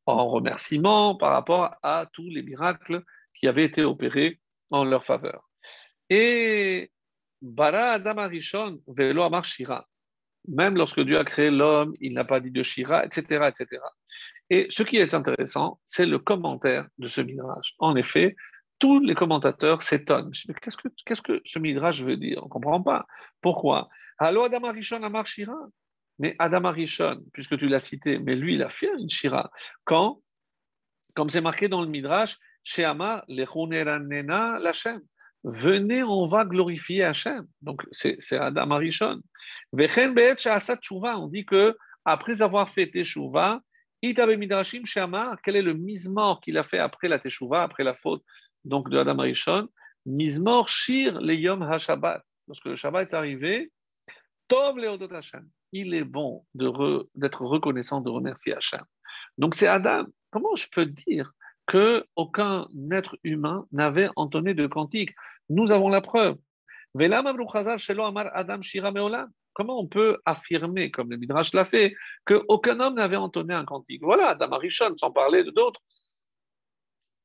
en 0.07 0.29
remerciement 0.29 1.17
par 1.17 1.33
rapport 1.33 1.75
à 1.83 2.07
tous 2.13 2.29
les 2.29 2.43
miracles 2.43 3.03
qui 3.35 3.49
avaient 3.49 3.65
été 3.65 3.83
opérés 3.83 4.41
en 4.71 4.85
leur 4.85 5.05
faveur. 5.05 5.52
Et 6.15 6.91
Bara 7.41 7.93
Adam 7.93 8.19
Arishon 8.19 8.83
Velo 8.87 9.23
Amar 9.23 9.47
Shira. 9.47 9.89
Même 10.47 10.77
lorsque 10.77 11.01
Dieu 11.01 11.19
a 11.19 11.25
créé 11.25 11.51
l'homme, 11.51 11.95
il 12.01 12.13
n'a 12.13 12.27
pas 12.27 12.39
dit 12.39 12.51
de 12.51 12.63
Shira, 12.63 13.07
etc., 13.07 13.49
etc. 13.49 13.81
Et 14.51 14.67
ce 14.69 14.83
qui 14.83 14.99
est 14.99 15.15
intéressant, 15.15 15.81
c'est 15.87 16.05
le 16.05 16.19
commentaire 16.19 16.87
de 16.99 17.09
ce 17.09 17.23
mirage. 17.23 17.77
En 17.79 17.97
effet, 17.97 18.37
tous 18.79 19.01
les 19.01 19.15
commentateurs 19.15 19.83
s'étonnent. 19.83 20.33
Qu'est-ce 20.61 21.23
que, 21.23 21.41
ce 21.47 21.59
midrash 21.59 22.03
veut 22.03 22.19
dire? 22.19 22.41
On 22.43 22.45
ne 22.45 22.51
comprend 22.51 22.83
pas. 22.83 23.07
Pourquoi? 23.41 23.89
Allo 24.19 24.43
Adam 24.45 24.65
Arishon 24.65 25.03
Amar 25.05 25.27
Shira? 25.27 25.57
Mais 26.19 26.37
Adam 26.39 26.65
Arishon, 26.67 27.25
puisque 27.33 27.57
tu 27.57 27.69
l'as 27.69 27.81
cité, 27.81 28.19
mais 28.19 28.37
lui, 28.37 28.57
il 28.57 28.63
a 28.63 28.69
fait 28.69 28.91
une 28.99 29.09
Shira. 29.09 29.51
Quand 29.85 30.21
Comme 31.15 31.31
c'est 31.31 31.41
marqué 31.41 31.69
dans 31.69 31.81
le 31.81 31.89
midrash, 31.89 32.37
chez 32.65 32.85
Amar, 32.85 33.25
Lechuneranena 33.29 34.59
Lachem. 34.59 35.01
Venez, 35.45 36.03
on 36.03 36.29
va 36.29 36.45
glorifier 36.45 37.03
Hachem. 37.03 37.47
Donc, 37.61 37.83
c'est, 37.91 38.19
Adam 38.33 38.71
Arishon. 38.71 39.21
Vechen 39.73 40.15
Be'et 40.15 40.37
On 41.05 41.29
dit 41.29 41.45
que 41.45 41.77
après 42.05 42.43
avoir 42.43 42.71
fait 42.71 42.91
Teshuvah, 42.91 43.61
Itabe 44.03 44.37
Midrashim 44.37 44.83
quel 45.45 45.57
est 45.57 45.63
le 45.63 45.75
mismor 45.75 46.41
qu'il 46.41 46.59
a 46.59 46.65
fait 46.65 46.79
après 46.79 47.09
la 47.09 47.19
Teshuvah, 47.19 47.63
après 47.63 47.85
la 47.85 47.95
faute 47.95 48.23
donc 48.65 48.89
de 48.91 48.99
Adam 48.99 49.19
Arishon, 49.19 49.69
Mizmor 50.07 50.69
Shir 50.69 51.21
le 51.21 51.35
Yom 51.35 51.63
HaShabbat. 51.63 52.23
Lorsque 52.49 52.65
le 52.67 52.77
Shabbat 52.77 53.11
est 53.11 53.15
arrivé, 53.15 53.73
Tov 54.49 54.77
Leodot 54.79 55.13
Hashem. 55.15 55.49
Il 55.73 55.95
est 55.95 56.05
bon 56.05 56.45
d'être 56.55 57.43
reconnaissant, 57.43 58.01
de 58.01 58.11
remercier 58.11 58.55
Hashem. 58.55 58.85
Donc 59.39 59.55
c'est 59.55 59.69
Adam. 59.69 60.07
Comment 60.31 60.55
je 60.55 60.67
peux 60.71 60.87
dire 60.87 61.33
qu'aucun 61.67 62.67
être 62.91 63.17
humain 63.25 63.67
n'avait 63.73 64.09
entonné 64.17 64.55
de 64.55 64.67
cantique 64.67 65.11
Nous 65.49 65.71
avons 65.71 65.89
la 65.89 66.01
preuve. 66.01 66.37
Comment 69.55 69.81
on 69.81 69.87
peut 69.87 70.19
affirmer, 70.25 70.91
comme 70.91 71.11
le 71.11 71.17
Midrash 71.17 71.53
l'a 71.55 71.65
fait, 71.65 71.95
qu'aucun 72.27 72.81
homme 72.81 72.95
n'avait 72.95 73.17
entonné 73.17 73.55
un 73.55 73.65
cantique? 73.65 74.03
Voilà, 74.03 74.31
Adam 74.31 74.53
Arishon, 74.53 74.97
sans 74.99 75.11
parler 75.11 75.45
de 75.45 75.51
d'autres. 75.51 75.81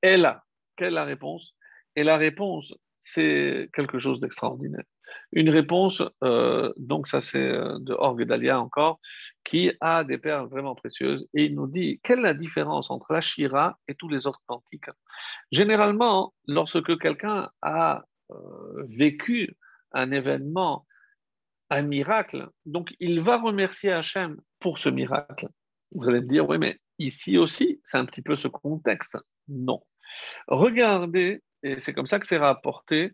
Et 0.04 0.18
là, 0.18 0.44
quelle 0.76 0.90
est 0.90 0.92
la 0.92 1.06
réponse? 1.06 1.56
Et 1.96 2.04
la 2.04 2.18
réponse, 2.18 2.74
c'est 3.00 3.70
quelque 3.74 4.00
chose 4.00 4.20
d'extraordinaire. 4.20 4.84
Une 5.32 5.50
réponse, 5.50 6.02
euh, 6.24 6.72
donc 6.78 7.08
ça 7.08 7.22
c'est 7.22 7.40
euh, 7.40 7.78
de 7.80 7.94
Orgue 7.94 8.24
Dalia 8.24 8.60
encore, 8.60 9.00
qui 9.44 9.72
a 9.82 10.04
des 10.04 10.18
perles 10.18 10.48
vraiment 10.48 10.76
précieuses 10.76 11.28
et 11.34 11.46
il 11.46 11.56
nous 11.56 11.68
dit 11.68 12.00
quelle 12.04 12.20
est 12.20 12.24
la 12.24 12.34
différence 12.34 12.92
entre 12.92 13.14
la 13.14 13.22
Shira 13.22 13.78
et 13.88 13.96
tous 13.96 14.10
les 14.10 14.28
autres 14.28 14.42
cantiques? 14.46 14.90
Généralement, 15.52 16.34
lorsque 16.48 16.98
quelqu'un 17.00 17.50
a 17.62 18.04
euh, 18.32 18.84
vécu 18.90 19.56
un 19.92 20.12
événement, 20.12 20.86
un 21.70 21.82
miracle, 21.82 22.50
donc 22.66 22.94
il 23.00 23.22
va 23.22 23.38
remercier 23.38 23.92
Hachem 23.92 24.38
pour 24.60 24.78
ce 24.80 24.90
miracle. 24.90 25.48
Vous 25.92 26.08
allez 26.08 26.22
me 26.22 26.28
dire, 26.28 26.48
oui, 26.48 26.58
mais 26.58 26.78
ici 27.00 27.38
aussi, 27.38 27.80
c'est 27.84 27.98
un 27.98 28.06
petit 28.06 28.22
peu 28.22 28.36
ce 28.36 28.48
contexte. 28.48 29.18
Non. 29.48 29.82
Regardez, 30.48 31.42
et 31.64 31.80
c'est 31.80 31.94
comme 31.94 32.08
ça 32.08 32.20
que 32.20 32.28
c'est 32.28 32.38
rapporté 32.38 33.14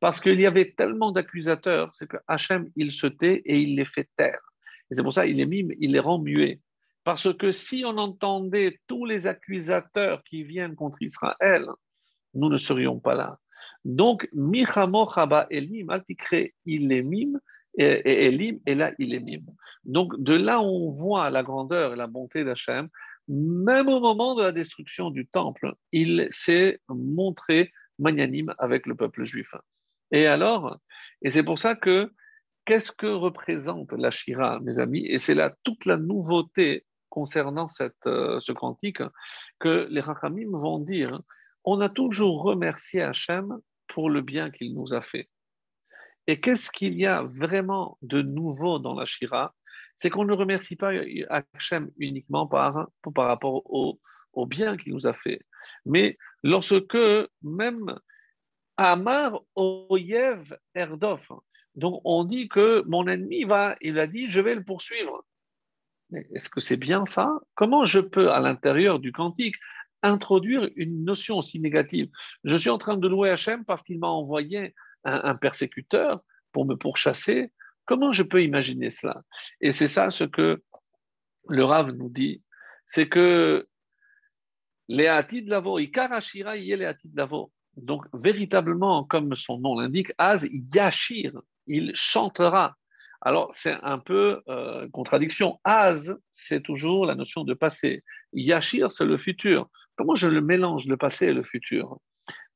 Parce 0.00 0.20
qu'il 0.20 0.40
y 0.40 0.46
avait 0.46 0.72
tellement 0.72 1.12
d'accusateurs, 1.12 1.92
c'est 1.94 2.08
que 2.08 2.16
Hachem, 2.26 2.70
il 2.74 2.92
se 2.92 3.06
tait 3.06 3.42
et 3.44 3.58
il 3.58 3.76
les 3.76 3.84
fait 3.84 4.08
taire. 4.16 4.40
Et 4.90 4.94
c'est 4.94 5.02
pour 5.02 5.12
ça 5.12 5.26
qu'il 5.26 5.36
les 5.36 5.46
mime, 5.46 5.70
il 5.78 5.92
les 5.92 6.00
rend 6.00 6.18
muets. 6.18 6.60
Parce 7.04 7.32
que 7.34 7.52
si 7.52 7.84
on 7.86 7.96
entendait 7.98 8.80
tous 8.86 9.04
les 9.04 9.26
accusateurs 9.26 10.22
qui 10.24 10.42
viennent 10.42 10.74
contre 10.74 11.02
Israël, 11.02 11.66
nous 12.34 12.48
ne 12.48 12.58
serions 12.58 12.98
pas 12.98 13.14
là. 13.14 13.38
Donc, 13.84 14.28
Michamo 14.32 15.08
Chaba 15.14 15.46
Elim, 15.50 15.88
il 16.66 16.88
les 16.88 17.02
mime, 17.02 17.38
et, 17.78 18.26
Elim, 18.26 18.58
et 18.66 18.74
là, 18.74 18.92
il 18.98 19.14
est 19.14 19.20
mime. 19.20 19.46
Donc, 19.84 20.20
de 20.20 20.34
là, 20.34 20.60
on 20.60 20.90
voit 20.90 21.30
la 21.30 21.42
grandeur 21.42 21.94
et 21.94 21.96
la 21.96 22.06
bonté 22.06 22.44
d'Hachem. 22.44 22.88
Même 23.28 23.88
au 23.88 24.00
moment 24.00 24.34
de 24.34 24.42
la 24.42 24.52
destruction 24.52 25.10
du 25.10 25.26
temple, 25.26 25.74
il 25.92 26.28
s'est 26.32 26.80
montré 26.88 27.70
magnanime 27.98 28.54
avec 28.58 28.86
le 28.86 28.94
peuple 28.94 29.24
juif. 29.24 29.54
Et 30.12 30.26
alors, 30.26 30.78
et 31.22 31.30
c'est 31.30 31.42
pour 31.42 31.58
ça 31.58 31.74
que, 31.74 32.12
qu'est-ce 32.64 32.92
que 32.92 33.06
représente 33.06 33.92
la 33.92 34.10
Shira, 34.10 34.60
mes 34.60 34.78
amis? 34.78 35.06
Et 35.06 35.18
c'est 35.18 35.34
là 35.34 35.54
toute 35.64 35.84
la 35.86 35.96
nouveauté 35.96 36.84
concernant 37.08 37.68
cette, 37.68 38.06
euh, 38.06 38.40
ce 38.40 38.52
cantique 38.52 39.02
que 39.58 39.88
les 39.90 40.00
Rachamim 40.00 40.50
vont 40.52 40.78
dire 40.78 41.20
on 41.64 41.80
a 41.80 41.88
toujours 41.88 42.42
remercié 42.42 43.02
Hachem 43.02 43.58
pour 43.88 44.08
le 44.08 44.22
bien 44.22 44.50
qu'il 44.50 44.74
nous 44.74 44.94
a 44.94 45.02
fait. 45.02 45.28
Et 46.26 46.40
qu'est-ce 46.40 46.70
qu'il 46.70 46.94
y 46.94 47.06
a 47.06 47.22
vraiment 47.22 47.98
de 48.02 48.22
nouveau 48.22 48.78
dans 48.78 48.94
la 48.94 49.04
Shira? 49.04 49.54
C'est 49.96 50.10
qu'on 50.10 50.24
ne 50.24 50.32
remercie 50.32 50.76
pas 50.76 50.92
Hachem 51.28 51.90
uniquement 51.98 52.46
par, 52.46 52.88
par 53.14 53.26
rapport 53.26 53.62
au, 53.70 54.00
au 54.32 54.46
bien 54.46 54.76
qu'il 54.76 54.94
nous 54.94 55.06
a 55.06 55.12
fait, 55.12 55.40
mais 55.84 56.16
lorsque 56.42 56.96
même 57.42 57.98
Amar 58.82 59.42
Oyev 59.56 60.56
Erdof, 60.74 61.30
donc 61.74 62.00
on 62.02 62.24
dit 62.24 62.48
que 62.48 62.82
mon 62.86 63.06
ennemi 63.06 63.44
va, 63.44 63.76
il 63.82 63.98
a 63.98 64.06
dit, 64.06 64.30
je 64.30 64.40
vais 64.40 64.54
le 64.54 64.64
poursuivre. 64.64 65.22
Est-ce 66.34 66.48
que 66.48 66.62
c'est 66.62 66.78
bien 66.78 67.04
ça? 67.04 67.30
Comment 67.54 67.84
je 67.84 68.00
peux, 68.00 68.32
à 68.32 68.40
l'intérieur 68.40 68.98
du 68.98 69.12
cantique, 69.12 69.56
introduire 70.02 70.66
une 70.76 71.04
notion 71.04 71.36
aussi 71.36 71.60
négative? 71.60 72.08
Je 72.44 72.56
suis 72.56 72.70
en 72.70 72.78
train 72.78 72.96
de 72.96 73.06
louer 73.06 73.28
Hachem 73.28 73.66
parce 73.66 73.82
qu'il 73.82 73.98
m'a 73.98 74.08
envoyé 74.08 74.74
un, 75.04 75.34
persécuteur 75.34 76.22
pour 76.50 76.64
me 76.64 76.74
pourchasser. 76.74 77.52
Comment 77.84 78.12
je 78.12 78.22
peux 78.22 78.42
imaginer 78.42 78.88
cela? 78.88 79.22
Et 79.60 79.72
c'est 79.72 79.88
ça 79.88 80.10
ce 80.10 80.24
que 80.24 80.62
le 81.48 81.64
Rav 81.64 81.90
nous 81.90 82.08
dit, 82.08 82.42
c'est 82.86 83.10
que 83.10 83.68
les 84.88 85.04
de 85.04 85.50
lavo, 85.50 85.78
Ikarashira 85.78 86.56
y 86.56 86.74
les 86.74 86.94
de 87.04 87.16
lavo. 87.16 87.52
Donc, 87.82 88.04
véritablement, 88.12 89.04
comme 89.04 89.34
son 89.34 89.58
nom 89.58 89.78
l'indique, 89.78 90.12
Az 90.18 90.48
Yashir, 90.74 91.40
il 91.66 91.92
chantera. 91.94 92.76
Alors, 93.20 93.50
c'est 93.54 93.76
un 93.82 93.98
peu 93.98 94.42
euh, 94.48 94.88
contradiction. 94.90 95.60
Az, 95.64 96.18
c'est 96.30 96.62
toujours 96.62 97.06
la 97.06 97.14
notion 97.14 97.44
de 97.44 97.54
passé. 97.54 98.02
Yashir, 98.32 98.92
c'est 98.92 99.04
le 99.04 99.18
futur. 99.18 99.68
Comment 99.96 100.14
je 100.14 100.28
le 100.28 100.40
mélange, 100.40 100.86
le 100.86 100.96
passé 100.96 101.26
et 101.26 101.32
le 101.32 101.42
futur? 101.42 101.98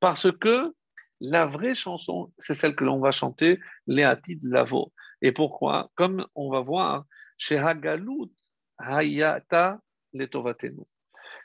Parce 0.00 0.30
que 0.32 0.72
la 1.20 1.46
vraie 1.46 1.74
chanson, 1.74 2.32
c'est 2.38 2.54
celle 2.54 2.74
que 2.74 2.84
l'on 2.84 3.00
va 3.00 3.12
chanter, 3.12 3.60
Léati 3.86 4.36
de 4.36 4.50
Lavo. 4.50 4.92
Et 5.22 5.32
pourquoi? 5.32 5.90
Comme 5.94 6.26
on 6.34 6.50
va 6.50 6.60
voir, 6.60 7.04
chez 7.38 7.58
Hagalut 7.58 8.30
Hayata 8.78 9.80
Letovatenu. 10.12 10.84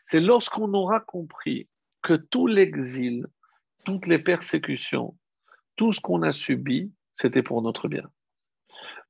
C'est 0.06 0.20
lorsqu'on 0.20 0.74
aura 0.74 1.00
compris 1.00 1.70
que 2.02 2.14
tout 2.14 2.48
l'exil, 2.48 3.28
toutes 3.84 4.08
les 4.08 4.20
persécutions, 4.20 5.16
tout 5.76 5.94
ce 5.94 6.02
qu'on 6.02 6.24
a 6.24 6.34
subi, 6.34 6.92
c'était 7.14 7.44
pour 7.44 7.62
notre 7.62 7.88
bien. 7.88 8.10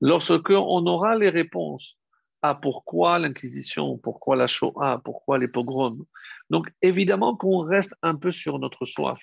Lorsque 0.02 0.50
on 0.50 0.86
aura 0.88 1.18
les 1.18 1.30
réponses 1.30 1.98
à 2.42 2.56
pourquoi 2.56 3.20
l'Inquisition, 3.20 3.98
pourquoi 3.98 4.36
la 4.36 4.48
Shoah, 4.48 5.02
pourquoi 5.04 5.38
les 5.38 5.50
pogroms, 5.50 6.06
donc 6.50 6.72
évidemment 6.82 7.36
qu'on 7.36 7.60
reste 7.60 7.94
un 8.02 8.16
peu 8.16 8.32
sur 8.32 8.60
notre 8.60 8.86
soif, 8.86 9.22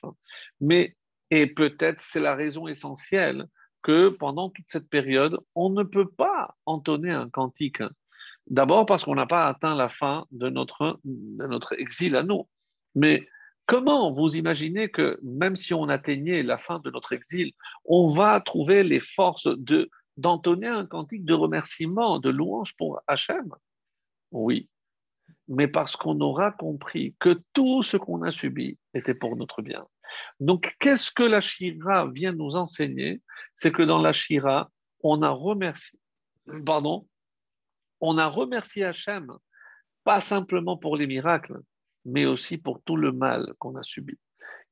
mais 0.60 0.96
et 1.30 1.46
peut-être 1.46 2.00
c'est 2.02 2.20
la 2.20 2.34
raison 2.34 2.68
essentielle 2.68 3.46
que 3.82 4.08
pendant 4.08 4.50
toute 4.50 4.66
cette 4.68 4.88
période, 4.88 5.38
on 5.54 5.70
ne 5.70 5.82
peut 5.82 6.08
pas 6.10 6.56
entonner 6.66 7.10
un 7.10 7.30
cantique. 7.30 7.82
D'abord 8.48 8.86
parce 8.86 9.04
qu'on 9.04 9.14
n'a 9.14 9.26
pas 9.26 9.46
atteint 9.46 9.74
la 9.74 9.88
fin 9.88 10.26
de 10.30 10.48
notre, 10.48 11.00
de 11.04 11.46
notre 11.46 11.78
exil 11.80 12.16
à 12.16 12.22
nous. 12.22 12.48
Mais 12.94 13.28
comment 13.66 14.12
vous 14.12 14.36
imaginez 14.36 14.88
que 14.88 15.18
même 15.22 15.56
si 15.56 15.74
on 15.74 15.88
atteignait 15.88 16.42
la 16.42 16.58
fin 16.58 16.78
de 16.80 16.90
notre 16.90 17.12
exil, 17.12 17.52
on 17.84 18.14
va 18.14 18.40
trouver 18.40 18.82
les 18.82 19.00
forces 19.00 19.48
de, 19.48 19.90
d'entonner 20.16 20.68
un 20.68 20.86
cantique 20.86 21.24
de 21.24 21.34
remerciement, 21.34 22.18
de 22.18 22.30
louange 22.30 22.74
pour 22.76 23.00
Hachem? 23.06 23.52
Oui, 24.30 24.68
mais 25.48 25.68
parce 25.68 25.96
qu'on 25.96 26.20
aura 26.20 26.52
compris 26.52 27.14
que 27.20 27.40
tout 27.52 27.82
ce 27.82 27.96
qu'on 27.96 28.22
a 28.22 28.30
subi 28.30 28.78
était 28.94 29.14
pour 29.14 29.36
notre 29.36 29.62
bien. 29.62 29.86
Donc, 30.40 30.74
qu'est-ce 30.78 31.10
que 31.10 31.22
la 31.22 31.40
Shira 31.40 32.06
vient 32.08 32.32
nous 32.32 32.56
enseigner? 32.56 33.20
C'est 33.54 33.72
que 33.72 33.82
dans 33.82 34.00
la 34.00 34.12
Shira, 34.12 34.70
on 35.02 35.22
a 35.22 35.30
remercié, 35.30 35.98
pardon, 36.64 37.06
on 38.00 38.18
a 38.18 38.26
remercié 38.26 38.84
Hachem, 38.84 39.32
pas 40.04 40.20
simplement 40.20 40.76
pour 40.76 40.96
les 40.96 41.06
miracles, 41.06 41.58
mais 42.06 42.26
aussi 42.26 42.56
pour 42.56 42.82
tout 42.82 42.96
le 42.96 43.12
mal 43.12 43.52
qu'on 43.58 43.76
a 43.76 43.82
subi. 43.82 44.14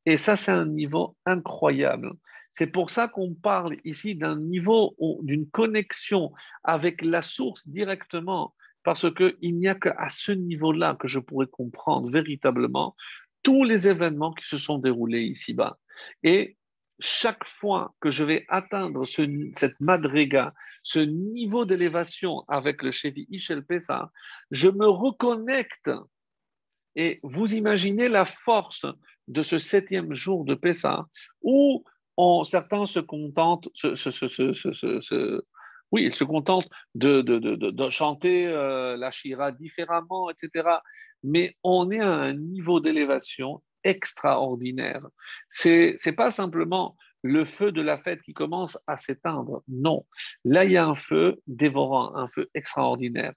Et 0.07 0.16
ça, 0.16 0.37
c'est 0.37 0.53
un 0.53 0.66
niveau 0.66 1.16
incroyable. 1.26 2.12
C'est 2.53 2.68
pour 2.68 2.91
ça 2.91 3.09
qu'on 3.09 3.35
parle 3.35 3.76
ici 3.85 4.14
d'un 4.14 4.39
niveau, 4.39 4.95
d'une 5.22 5.49
connexion 5.51 6.32
avec 6.62 7.03
la 7.03 7.22
source 7.22 7.66
directement, 7.66 8.55
parce 8.85 9.12
qu'il 9.14 9.59
n'y 9.59 9.66
a 9.66 9.74
qu'à 9.74 10.09
ce 10.09 10.30
niveau-là 10.30 10.97
que 11.01 11.09
je 11.09 11.18
pourrais 11.18 11.49
comprendre 11.49 12.11
véritablement 12.11 12.95
tous 13.43 13.64
les 13.64 13.89
événements 13.89 14.32
qui 14.32 14.47
se 14.47 14.59
sont 14.59 14.78
déroulés 14.78 15.22
ici-bas. 15.22 15.78
Et 16.22 16.57
chaque 17.01 17.45
fois 17.45 17.95
que 18.01 18.11
je 18.11 18.24
vais 18.24 18.45
atteindre 18.49 19.05
cette 19.05 19.80
madriga, 19.80 20.55
ce 20.82 21.01
niveau 21.01 21.64
d'élévation 21.64 22.45
avec 22.47 22.82
le 22.82 22.91
Chevi 22.91 23.26
Ishel 23.30 23.64
Pesa, 23.64 24.12
je 24.51 24.68
me 24.68 24.87
reconnecte. 24.87 25.91
Et 26.97 27.20
vous 27.22 27.55
imaginez 27.55 28.09
la 28.09 28.24
force 28.24 28.86
de 29.28 29.42
ce 29.42 29.59
septième 29.59 30.14
jour 30.14 30.45
de 30.45 30.55
Pessa 30.55 31.07
où 31.42 31.84
certains 32.45 32.86
se 32.86 33.01
contentent, 33.01 33.68
oui, 35.92 36.05
ils 36.05 36.14
se 36.14 36.24
contentent 36.24 36.68
de, 36.95 37.90
chanter 37.90 38.47
euh, 38.47 38.97
la 38.97 39.11
Shira 39.11 39.53
différemment, 39.53 40.30
etc 40.30 40.78
mais 41.24 41.57
on 41.64 41.90
est 41.90 42.01
à 42.01 42.12
un 42.12 42.34
niveau 42.34 42.78
d'élévation 42.78 43.62
extraordinaire. 43.82 45.05
C'est 45.49 45.97
n'est 46.07 46.12
pas 46.12 46.30
simplement 46.30 46.97
le 47.22 47.47
feu 47.47 47.72
de 47.72 47.80
la 47.80 47.99
fête 47.99 48.20
qui 48.22 48.34
commence 48.34 48.78
à 48.86 48.99
s'éteindre. 48.99 49.62
Non, 49.66 50.05
là 50.45 50.64
il 50.64 50.72
y 50.72 50.76
a 50.76 50.86
un 50.86 50.95
feu 50.95 51.40
dévorant, 51.47 52.14
un 52.14 52.28
feu 52.28 52.51
extraordinaire. 52.55 53.32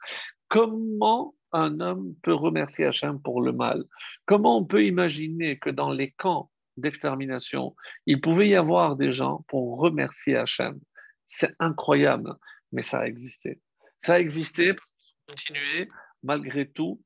Comment 0.49 1.35
un 1.51 1.79
homme 1.79 2.15
peut 2.23 2.33
remercier 2.33 2.85
Hachem 2.85 3.21
pour 3.21 3.41
le 3.41 3.51
mal? 3.51 3.83
Comment 4.25 4.57
on 4.57 4.65
peut 4.65 4.85
imaginer 4.85 5.57
que 5.57 5.69
dans 5.69 5.91
les 5.91 6.11
camps 6.11 6.51
d'extermination, 6.77 7.75
il 8.05 8.21
pouvait 8.21 8.49
y 8.49 8.55
avoir 8.55 8.95
des 8.95 9.11
gens 9.11 9.43
pour 9.47 9.79
remercier 9.79 10.35
Hachem? 10.35 10.79
C'est 11.25 11.53
incroyable, 11.59 12.35
mais 12.71 12.83
ça 12.83 12.99
a 12.99 13.07
existé. 13.07 13.61
Ça 13.99 14.15
a 14.15 14.19
existé 14.19 14.73
pour 14.73 14.85
continuer 15.27 15.89
malgré 16.23 16.69
tout 16.69 17.01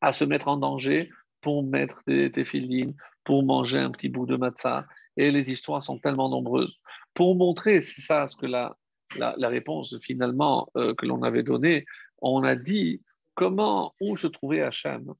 à 0.00 0.12
se 0.12 0.24
mettre 0.24 0.48
en 0.48 0.56
danger 0.56 1.08
pour 1.40 1.64
mettre 1.64 2.02
des 2.06 2.32
téfilines, 2.32 2.94
pour 3.24 3.44
manger 3.44 3.78
un 3.78 3.90
petit 3.90 4.08
bout 4.08 4.26
de 4.26 4.36
matzah. 4.36 4.86
Et 5.16 5.30
les 5.30 5.50
histoires 5.50 5.84
sont 5.84 5.98
tellement 5.98 6.28
nombreuses. 6.28 6.76
Pour 7.14 7.36
montrer, 7.36 7.80
c'est 7.82 8.00
ça 8.00 8.28
ce 8.28 8.36
que 8.36 8.46
la, 8.46 8.76
la, 9.16 9.48
réponse 9.48 9.96
finalement 10.02 10.68
euh, 10.76 10.94
que 10.94 11.06
l'on 11.06 11.22
avait 11.22 11.42
donnée, 11.42 11.84
on 12.20 12.42
a 12.44 12.56
dit 12.56 13.02
comment, 13.34 13.94
où 14.00 14.16
se 14.16 14.26
trouvait 14.26 14.62
Hachem 14.62 15.12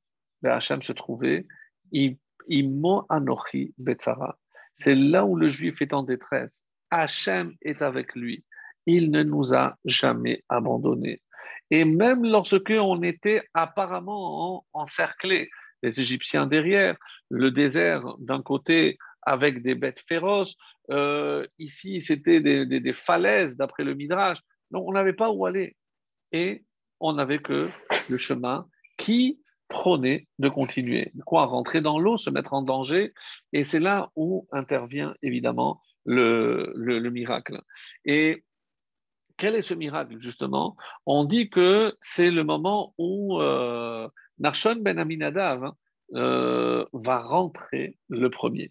ben, 0.42 0.52
Hachem 0.52 0.82
se 0.82 0.92
trouvait 0.92 1.46
Imo 2.48 3.06
Anochi 3.08 3.74
Betzara. 3.78 4.38
C'est 4.74 4.94
là 4.94 5.24
où 5.24 5.36
le 5.36 5.48
juif 5.48 5.82
est 5.82 5.92
en 5.92 6.02
détresse. 6.02 6.62
Hachem 6.90 7.54
est 7.62 7.82
avec 7.82 8.14
lui. 8.14 8.44
il 8.86 9.10
ne 9.10 9.22
nous 9.22 9.54
a 9.54 9.76
jamais 9.84 10.42
abandonnés. 10.48 11.20
Et 11.70 11.84
même 11.84 12.24
lorsque 12.24 12.70
on 12.70 13.02
était 13.02 13.42
apparemment 13.52 14.64
encerclés, 14.72 15.50
les 15.82 16.00
Égyptiens 16.00 16.46
derrière, 16.46 16.96
le 17.30 17.50
désert 17.50 18.16
d'un 18.18 18.42
côté 18.42 18.98
avec 19.22 19.62
des 19.62 19.74
bêtes 19.74 20.02
féroces, 20.08 20.56
euh, 20.90 21.46
ici 21.58 22.00
c'était 22.00 22.40
des, 22.40 22.92
falaises 22.94 23.56
d'après 23.56 23.84
le 23.84 23.94
Midrash, 23.94 24.38
donc 24.70 24.88
on 24.88 24.92
n'avait 24.92 25.12
pas 25.12 25.30
où 25.30 25.44
aller. 25.44 25.76
Et 26.32 26.64
on 27.00 27.14
n'avait 27.14 27.38
que 27.38 27.68
le 28.08 28.16
chemin 28.16 28.66
qui 28.96 29.40
prônait 29.68 30.26
de 30.38 30.48
continuer. 30.48 31.12
Quoi 31.26 31.44
Rentrer 31.44 31.80
dans 31.80 31.98
l'eau, 31.98 32.16
se 32.16 32.30
mettre 32.30 32.54
en 32.54 32.62
danger, 32.62 33.12
et 33.52 33.64
c'est 33.64 33.80
là 33.80 34.10
où 34.16 34.48
intervient 34.52 35.14
évidemment 35.22 35.82
le, 36.04 36.72
le 36.74 37.10
miracle. 37.10 37.60
Et 38.04 38.44
quel 39.38 39.54
est 39.54 39.62
ce 39.62 39.74
miracle, 39.74 40.16
justement? 40.18 40.76
On 41.06 41.24
dit 41.24 41.48
que 41.48 41.94
c'est 42.00 42.30
le 42.30 42.44
moment 42.44 42.94
où 42.98 43.40
euh, 43.40 44.08
ben 44.38 44.98
Aminadav 44.98 45.64
hein, 45.64 45.74
euh, 46.14 46.84
va 46.92 47.22
rentrer 47.22 47.96
le 48.08 48.30
premier. 48.30 48.70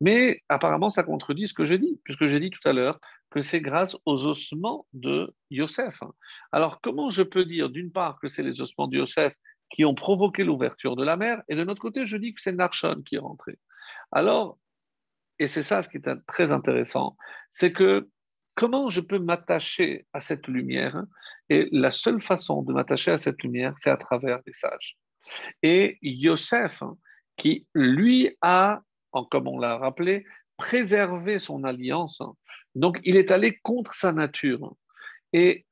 Mais 0.00 0.42
apparemment, 0.48 0.90
ça 0.90 1.02
contredit 1.02 1.48
ce 1.48 1.54
que 1.54 1.64
je 1.64 1.74
dis, 1.74 2.00
puisque 2.04 2.26
j'ai 2.26 2.40
dit 2.40 2.50
tout 2.50 2.68
à 2.68 2.72
l'heure 2.72 3.00
que 3.32 3.40
c'est 3.40 3.60
grâce 3.60 3.96
aux 4.04 4.26
ossements 4.26 4.86
de 4.92 5.34
Yosef. 5.50 5.98
Alors, 6.52 6.80
comment 6.82 7.10
je 7.10 7.22
peux 7.22 7.46
dire, 7.46 7.70
d'une 7.70 7.90
part, 7.90 8.20
que 8.20 8.28
c'est 8.28 8.42
les 8.42 8.60
ossements 8.60 8.88
de 8.88 8.98
Yosef 8.98 9.32
qui 9.70 9.86
ont 9.86 9.94
provoqué 9.94 10.44
l'ouverture 10.44 10.96
de 10.96 11.02
la 11.02 11.16
mer, 11.16 11.42
et 11.48 11.56
de 11.56 11.62
l'autre 11.62 11.80
côté, 11.80 12.04
je 12.04 12.18
dis 12.18 12.34
que 12.34 12.42
c'est 12.42 12.52
Narshon 12.52 13.02
qui 13.06 13.16
est 13.16 13.20
rentré. 13.20 13.58
Alors, 14.12 14.58
et 15.38 15.48
c'est 15.48 15.62
ça 15.62 15.82
ce 15.82 15.88
qui 15.88 15.96
est 15.96 16.26
très 16.26 16.52
intéressant, 16.52 17.16
c'est 17.52 17.72
que 17.72 18.08
comment 18.54 18.90
je 18.90 19.00
peux 19.00 19.18
m'attacher 19.18 20.06
à 20.12 20.20
cette 20.20 20.46
lumière 20.46 21.02
Et 21.48 21.68
la 21.72 21.90
seule 21.90 22.20
façon 22.20 22.62
de 22.62 22.74
m'attacher 22.74 23.12
à 23.12 23.18
cette 23.18 23.42
lumière, 23.42 23.74
c'est 23.78 23.90
à 23.90 23.96
travers 23.96 24.40
les 24.46 24.52
sages. 24.52 24.98
Et 25.62 25.96
Yosef, 26.02 26.82
qui 27.38 27.66
lui 27.74 28.36
a, 28.42 28.82
comme 29.30 29.48
on 29.48 29.58
l'a 29.58 29.78
rappelé, 29.78 30.26
préservé 30.58 31.38
son 31.38 31.64
alliance, 31.64 32.20
donc 32.74 32.98
il 33.04 33.16
est 33.16 33.30
allé 33.30 33.58
contre 33.62 33.94
sa 33.94 34.12
nature. 34.12 34.74
Et 35.32 35.66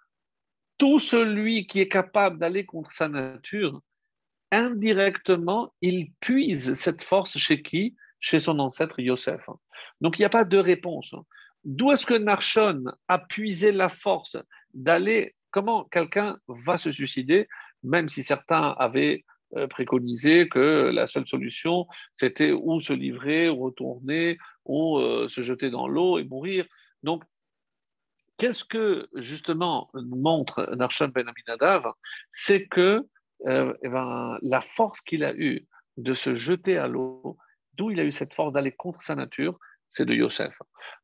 tout 0.79 0.99
celui 0.99 1.67
qui 1.67 1.81
est 1.81 1.89
capable 1.89 2.39
d'aller 2.39 2.65
contre 2.65 2.93
sa 2.93 3.09
nature, 3.09 3.81
indirectement, 4.51 5.73
il 5.81 6.13
puise 6.21 6.73
cette 6.75 7.03
force 7.03 7.37
chez 7.39 7.63
qui? 7.63 7.97
Chez 8.23 8.41
son 8.41 8.59
ancêtre 8.59 9.01
Yosef. 9.01 9.49
Donc 10.03 10.19
il 10.19 10.23
n'y 10.23 10.27
a 10.27 10.31
pas 10.31 10.45
de 10.45 10.59
réponse. 10.59 11.15
D'où 11.65 11.91
est-ce 11.91 12.05
que 12.05 12.15
Narshon 12.15 12.85
a 13.09 13.19
puisé 13.19 13.73
la 13.73 13.89
force 13.89 14.37
d'aller? 14.75 15.35
Comment 15.51 15.85
quelqu'un 15.85 16.39
va 16.47 16.79
se 16.79 16.91
suicider, 16.91 17.49
même 17.83 18.09
si 18.09 18.23
certains 18.23 18.75
avaient 18.79 19.25
euh, 19.57 19.67
préconisé 19.67 20.49
que 20.49 20.91
la 20.93 21.07
seule 21.07 21.27
solution, 21.27 21.87
c'était 22.15 22.53
ou 22.53 22.81
se 22.81 22.93
livrer, 22.93 23.49
ou 23.49 23.57
retourner, 23.57 24.39
ou 24.65 24.99
euh, 24.99 25.29
se 25.29 25.41
jeter 25.41 25.71
dans 25.71 25.89
l'eau 25.89 26.19
et 26.19 26.25
mourir? 26.25 26.67
Donc, 27.03 27.25
qu'est-ce 28.39 28.65
que 28.65 29.09
justement 29.15 29.91
montre 29.95 30.75
Narshon 30.77 31.09
Ben 31.09 31.29
Aminadav? 31.29 31.93
C'est 32.33 32.67
que 32.67 33.07
euh, 33.47 33.75
eh 33.83 33.89
ben, 33.89 34.39
la 34.43 34.61
force 34.61 35.01
qu'il 35.01 35.25
a 35.25 35.35
eue 35.35 35.67
de 35.97 36.15
se 36.15 36.35
jeter 36.35 36.77
à 36.77 36.89
l'eau, 36.89 37.37
d'où 37.75 37.91
il 37.91 38.01
a 38.01 38.05
eu 38.05 38.13
cette 38.13 38.35
force 38.35 38.53
d'aller 38.53 38.73
contre 38.73 39.03
sa 39.03 39.15
nature, 39.15 39.59
c'est 39.93 40.05
de 40.05 40.15
Yosef. 40.15 40.55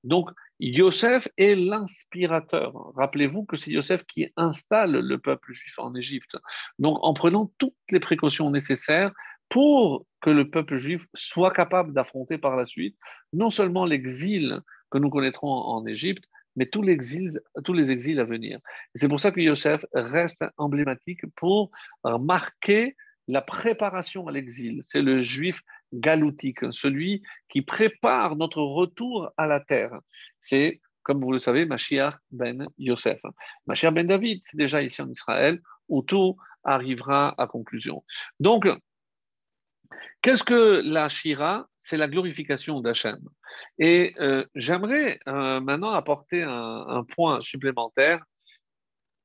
Donc, 0.04 0.30
Yosef 0.60 1.28
est 1.36 1.54
l'inspirateur. 1.54 2.72
Rappelez-vous 2.94 3.44
que 3.44 3.56
c'est 3.56 3.70
Yosef 3.70 4.04
qui 4.04 4.32
installe 4.36 4.92
le 4.92 5.18
peuple 5.18 5.52
juif 5.52 5.74
en 5.78 5.94
Égypte. 5.94 6.36
Donc, 6.78 6.98
en 7.02 7.12
prenant 7.12 7.52
toutes 7.58 7.74
les 7.90 8.00
précautions 8.00 8.50
nécessaires 8.50 9.12
pour 9.48 10.06
que 10.20 10.30
le 10.30 10.48
peuple 10.50 10.76
juif 10.76 11.04
soit 11.14 11.52
capable 11.52 11.92
d'affronter 11.92 12.38
par 12.38 12.56
la 12.56 12.66
suite 12.66 12.96
non 13.32 13.50
seulement 13.50 13.84
l'exil 13.84 14.60
que 14.90 14.98
nous 14.98 15.10
connaîtrons 15.10 15.52
en 15.52 15.86
Égypte, 15.86 16.24
mais 16.56 16.66
tous, 16.66 16.84
tous 17.64 17.72
les 17.72 17.90
exils 17.90 18.18
à 18.18 18.24
venir. 18.24 18.60
C'est 18.94 19.08
pour 19.08 19.20
ça 19.20 19.30
que 19.30 19.40
Yosef 19.40 19.84
reste 19.92 20.44
emblématique 20.56 21.26
pour 21.36 21.70
marquer 22.04 22.96
la 23.28 23.42
préparation 23.42 24.28
à 24.28 24.32
l'exil. 24.32 24.82
C'est 24.86 25.02
le 25.02 25.20
juif 25.20 25.60
galoutique, 25.92 26.60
celui 26.72 27.22
qui 27.48 27.62
prépare 27.62 28.36
notre 28.36 28.62
retour 28.62 29.30
à 29.36 29.46
la 29.46 29.60
terre. 29.60 29.98
C'est, 30.40 30.80
comme 31.02 31.20
vous 31.20 31.32
le 31.32 31.40
savez, 31.40 31.66
Mashiach 31.66 32.14
ben 32.30 32.66
Yosef. 32.78 33.20
Mashiach 33.66 33.92
ben 33.92 34.06
David, 34.06 34.42
c'est 34.44 34.56
déjà 34.56 34.82
ici 34.82 35.02
en 35.02 35.10
Israël, 35.10 35.60
où 35.88 36.02
tout 36.02 36.36
arrivera 36.64 37.34
à 37.40 37.46
conclusion. 37.46 38.02
Donc, 38.40 38.66
Qu'est-ce 40.22 40.44
que 40.44 40.82
la 40.84 41.08
Shira 41.08 41.66
C'est 41.76 41.96
la 41.96 42.08
glorification 42.08 42.80
d'Hachem. 42.80 43.18
Et 43.78 44.14
euh, 44.20 44.44
j'aimerais 44.54 45.18
euh, 45.28 45.60
maintenant 45.60 45.90
apporter 45.90 46.42
un, 46.42 47.04
point 47.14 47.40
supplémentaire, 47.42 48.24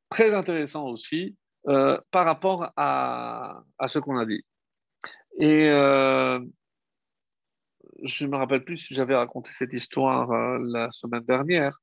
très 0.09 0.33
intéressant 0.33 0.87
aussi, 0.87 1.35
euh, 1.67 1.99
par 2.11 2.25
rapport 2.25 2.71
à, 2.75 3.63
à 3.77 3.87
ce 3.87 3.99
qu'on 3.99 4.17
a 4.17 4.25
dit. 4.25 4.43
Et 5.39 5.67
je 8.03 8.25
me 8.25 8.35
rappelle 8.35 8.63
plus 8.63 8.77
si 8.77 8.95
j'avais 8.95 9.15
raconté 9.15 9.51
cette 9.53 9.73
histoire 9.73 10.29
la 10.59 10.91
semaine 10.91 11.23
dernière. 11.23 11.79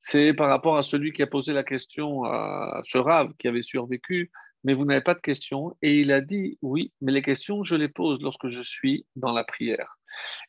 C'est 0.00 0.32
par 0.32 0.48
rapport 0.48 0.78
à 0.78 0.82
celui 0.82 1.12
qui 1.12 1.22
a 1.22 1.26
posé 1.26 1.52
la 1.52 1.64
question 1.64 2.24
à 2.24 2.80
ce 2.84 2.98
rave 2.98 3.32
qui 3.38 3.48
avait 3.48 3.62
survécu, 3.62 4.30
mais 4.64 4.74
vous 4.74 4.84
n'avez 4.84 5.00
pas 5.00 5.14
de 5.14 5.20
questions. 5.20 5.76
Et 5.82 6.00
il 6.00 6.12
a 6.12 6.20
dit 6.20 6.58
oui, 6.62 6.92
mais 7.00 7.12
les 7.12 7.22
questions, 7.22 7.62
je 7.64 7.76
les 7.76 7.88
pose 7.88 8.20
lorsque 8.20 8.48
je 8.48 8.62
suis 8.62 9.06
dans 9.16 9.32
la 9.32 9.44
prière. 9.44 9.98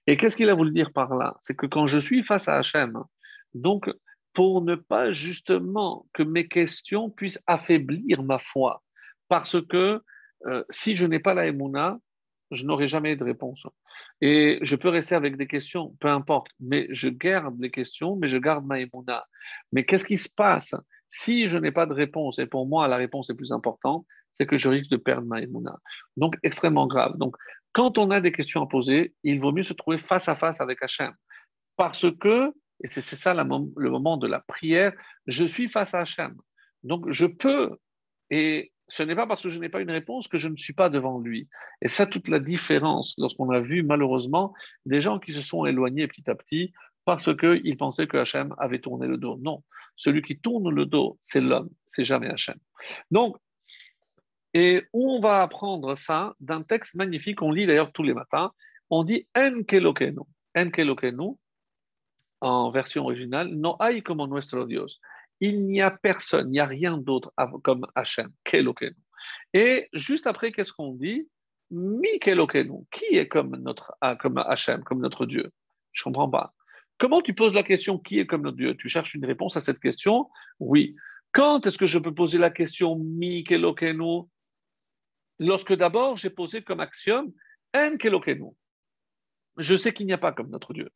Et 0.07 0.17
qu'est-ce 0.17 0.35
qu'il 0.35 0.49
a 0.49 0.55
voulu 0.55 0.71
dire 0.71 0.91
par 0.93 1.15
là? 1.15 1.35
C'est 1.41 1.55
que 1.55 1.65
quand 1.65 1.85
je 1.85 1.99
suis 1.99 2.23
face 2.23 2.47
à 2.47 2.57
Hachem, 2.57 3.03
donc 3.53 3.89
pour 4.33 4.61
ne 4.61 4.75
pas 4.75 5.11
justement 5.11 6.07
que 6.13 6.23
mes 6.23 6.47
questions 6.47 7.09
puissent 7.09 7.41
affaiblir 7.47 8.23
ma 8.23 8.39
foi, 8.39 8.83
parce 9.27 9.61
que 9.67 10.01
euh, 10.47 10.63
si 10.69 10.95
je 10.95 11.05
n'ai 11.05 11.19
pas 11.19 11.33
la 11.33 11.47
Emouna, 11.47 11.99
je 12.51 12.65
n'aurai 12.65 12.87
jamais 12.87 13.15
de 13.15 13.23
réponse. 13.23 13.65
Et 14.21 14.59
je 14.61 14.75
peux 14.75 14.89
rester 14.89 15.15
avec 15.15 15.37
des 15.37 15.47
questions, 15.47 15.95
peu 15.99 16.07
importe, 16.07 16.51
mais 16.59 16.87
je 16.91 17.09
garde 17.09 17.59
les 17.59 17.71
questions, 17.71 18.15
mais 18.15 18.27
je 18.27 18.37
garde 18.37 18.65
ma 18.65 18.79
émouna. 18.79 19.25
Mais 19.71 19.85
qu'est-ce 19.85 20.05
qui 20.05 20.17
se 20.17 20.29
passe 20.29 20.75
si 21.09 21.49
je 21.49 21.57
n'ai 21.57 21.71
pas 21.71 21.85
de 21.85 21.93
réponse 21.93 22.39
Et 22.39 22.45
pour 22.45 22.67
moi, 22.67 22.87
la 22.87 22.97
réponse 22.97 23.29
est 23.29 23.35
plus 23.35 23.51
importante, 23.51 24.05
c'est 24.33 24.45
que 24.45 24.57
je 24.57 24.69
risque 24.69 24.89
de 24.89 24.97
perdre 24.97 25.27
ma 25.27 25.41
émouna. 25.41 25.77
Donc, 26.17 26.35
extrêmement 26.43 26.87
grave. 26.87 27.17
Donc, 27.17 27.35
quand 27.73 27.97
on 27.97 28.09
a 28.11 28.21
des 28.21 28.31
questions 28.31 28.63
à 28.63 28.67
poser, 28.67 29.13
il 29.23 29.39
vaut 29.39 29.51
mieux 29.51 29.63
se 29.63 29.73
trouver 29.73 29.97
face 29.97 30.27
à 30.29 30.35
face 30.35 30.61
avec 30.61 30.81
Hachem. 30.81 31.13
Parce 31.77 32.05
que, 32.19 32.51
et 32.83 32.87
c'est 32.87 33.01
ça 33.01 33.33
le 33.33 33.89
moment 33.89 34.17
de 34.17 34.27
la 34.27 34.39
prière, 34.39 34.93
je 35.27 35.43
suis 35.43 35.67
face 35.67 35.93
à 35.93 36.01
Hachem. 36.01 36.35
Donc, 36.83 37.11
je 37.11 37.25
peux, 37.25 37.77
et 38.29 38.71
ce 38.87 39.03
n'est 39.03 39.15
pas 39.15 39.27
parce 39.27 39.43
que 39.43 39.49
je 39.49 39.59
n'ai 39.59 39.69
pas 39.69 39.81
une 39.81 39.91
réponse 39.91 40.27
que 40.27 40.37
je 40.37 40.47
ne 40.47 40.57
suis 40.57 40.73
pas 40.73 40.89
devant 40.89 41.19
lui. 41.19 41.47
Et 41.81 41.87
ça, 41.87 42.05
toute 42.05 42.27
la 42.27 42.39
différence 42.39 43.13
lorsqu'on 43.17 43.49
a 43.51 43.59
vu 43.59 43.83
malheureusement 43.83 44.53
des 44.85 45.01
gens 45.01 45.19
qui 45.19 45.33
se 45.33 45.41
sont 45.41 45.65
éloignés 45.65 46.07
petit 46.07 46.29
à 46.29 46.35
petit 46.35 46.73
parce 47.09 47.35
qu'ils 47.35 47.77
pensaient 47.77 48.07
que 48.07 48.17
Hachem 48.17 48.53
avait 48.57 48.79
tourné 48.79 49.07
le 49.07 49.17
dos. 49.17 49.37
Non, 49.41 49.63
celui 49.95 50.21
qui 50.21 50.37
tourne 50.39 50.69
le 50.69 50.85
dos, 50.85 51.17
c'est 51.21 51.41
l'homme, 51.41 51.69
c'est 51.87 52.03
jamais 52.03 52.27
Hachem. 52.27 52.57
Donc, 53.09 53.37
et 54.53 54.83
on 54.93 55.19
va 55.19 55.41
apprendre 55.41 55.95
ça? 55.95 56.35
D'un 56.39 56.63
texte 56.63 56.95
magnifique, 56.95 57.41
on 57.41 57.51
lit 57.51 57.65
d'ailleurs 57.65 57.91
tous 57.91 58.03
les 58.03 58.13
matins, 58.13 58.51
on 58.89 59.03
dit 59.03 59.27
Enkelokenu. 59.35 60.21
Enkelokenu, 60.55 61.35
en 62.41 62.71
version 62.71 63.03
originale, 63.05 63.49
no 63.49 63.75
hay 63.79 64.01
como 64.01 64.27
nuestro 64.27 64.65
Dios 64.65 64.99
il 65.41 65.65
n'y 65.65 65.81
a 65.81 65.91
personne, 65.91 66.47
il 66.49 66.51
n'y 66.51 66.59
a 66.59 66.65
rien 66.65 66.97
d'autre 66.97 67.31
comme 67.63 67.87
Hachem, 67.95 68.31
Kelokenu. 68.43 68.95
Et 69.53 69.87
juste 69.93 70.27
après, 70.27 70.51
qu'est-ce 70.51 70.73
qu'on 70.73 70.93
dit? 70.93 71.27
Mi 71.71 72.19
Kelokenu, 72.19 72.85
qui 72.91 73.05
est 73.17 73.27
comme 73.27 73.55
notre 73.57 73.93
ah, 74.01 74.15
comme 74.15 74.37
Hachem, 74.37 74.83
comme 74.83 75.01
notre 75.01 75.25
Dieu? 75.25 75.51
Je 75.91 76.01
ne 76.01 76.05
comprends 76.05 76.29
pas. 76.29 76.53
Comment 76.99 77.21
tu 77.21 77.33
poses 77.33 77.53
la 77.53 77.63
question 77.63 77.97
qui 77.97 78.19
est 78.19 78.27
comme 78.27 78.43
notre 78.43 78.57
Dieu? 78.57 78.75
Tu 78.75 78.89
cherches 78.89 79.15
une 79.15 79.25
réponse 79.25 79.57
à 79.57 79.61
cette 79.61 79.79
question? 79.79 80.29
Oui. 80.59 80.95
Quand 81.31 81.65
est-ce 81.65 81.77
que 81.77 81.85
je 81.85 81.99
peux 81.99 82.13
poser 82.13 82.37
la 82.37 82.49
question 82.51 82.95
Mi 82.95 83.43
Kelokenu 83.43 84.23
Lorsque 85.39 85.73
d'abord 85.73 86.17
j'ai 86.17 86.29
posé 86.29 86.61
comme 86.61 86.81
axiome 86.81 87.31
En 87.75 87.97
Kelokenu. 87.97 88.51
Je 89.57 89.75
sais 89.75 89.93
qu'il 89.93 90.05
n'y 90.05 90.13
a 90.13 90.17
pas 90.17 90.31
comme 90.31 90.49
notre 90.49 90.73
Dieu. 90.73 90.89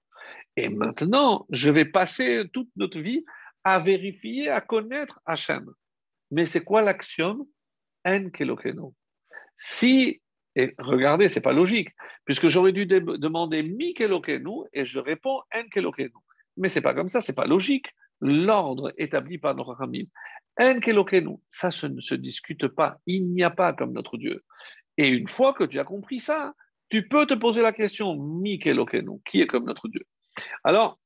Et 0.56 0.70
maintenant, 0.70 1.46
je 1.50 1.70
vais 1.70 1.86
passer 1.86 2.46
toute 2.54 2.70
notre 2.76 3.00
vie 3.00 3.26
à 3.64 3.80
vérifier, 3.80 4.50
à 4.50 4.62
connaître 4.62 5.20
Hachem. 5.26 5.70
Mais 6.32 6.48
c'est 6.48 6.64
quoi 6.64 6.82
l'axiome 6.82 7.46
En 8.06 8.30
kelokenu. 8.30 8.92
Si, 9.58 10.22
et 10.56 10.76
regardez, 10.78 11.30
c'est 11.30 11.42
pas 11.42 11.54
logique, 11.54 11.90
puisque 12.26 12.48
j'aurais 12.48 12.74
dû 12.74 12.86
demander 12.86 13.64
mi 13.64 13.94
kelokenu 13.94 14.68
et 14.72 14.86
je 14.86 15.00
réponds 15.00 15.42
en 15.54 15.64
kelokenu. 15.70 16.14
Mais 16.58 16.70
c'est 16.70 16.82
pas 16.82 16.94
comme 16.94 17.10
ça, 17.10 17.22
c'est 17.22 17.36
pas 17.36 17.48
logique. 17.48 17.88
l'ordre 18.22 18.94
établi 18.98 19.38
par 19.38 19.54
nos 19.54 19.64
Rachamim. 19.64 20.06
En 20.58 20.80
kelokenu, 20.80 21.38
ça 21.50 21.70
ne 21.90 22.00
se 22.00 22.16
discute 22.16 22.68
pas. 22.68 22.98
Il 23.06 23.34
n'y 23.34 23.44
a 23.44 23.50
pas 23.50 23.74
comme 23.74 23.92
notre 23.92 24.18
Dieu. 24.18 24.44
Et 24.98 25.10
une 25.10 25.28
fois 25.28 25.54
que 25.54 25.64
tu 25.64 25.80
as 25.80 25.84
compris 25.84 26.20
ça, 26.20 26.54
tu 26.90 27.08
peux 27.08 27.26
te 27.26 27.34
poser 27.34 27.62
la 27.62 27.74
question, 27.74 28.16
mi 28.16 28.60
kelokenu, 28.60 29.20
qui 29.26 29.42
est 29.42 29.48
comme 29.48 29.66
notre 29.66 29.88
Dieu? 29.88 30.06
Alors, 30.64 31.00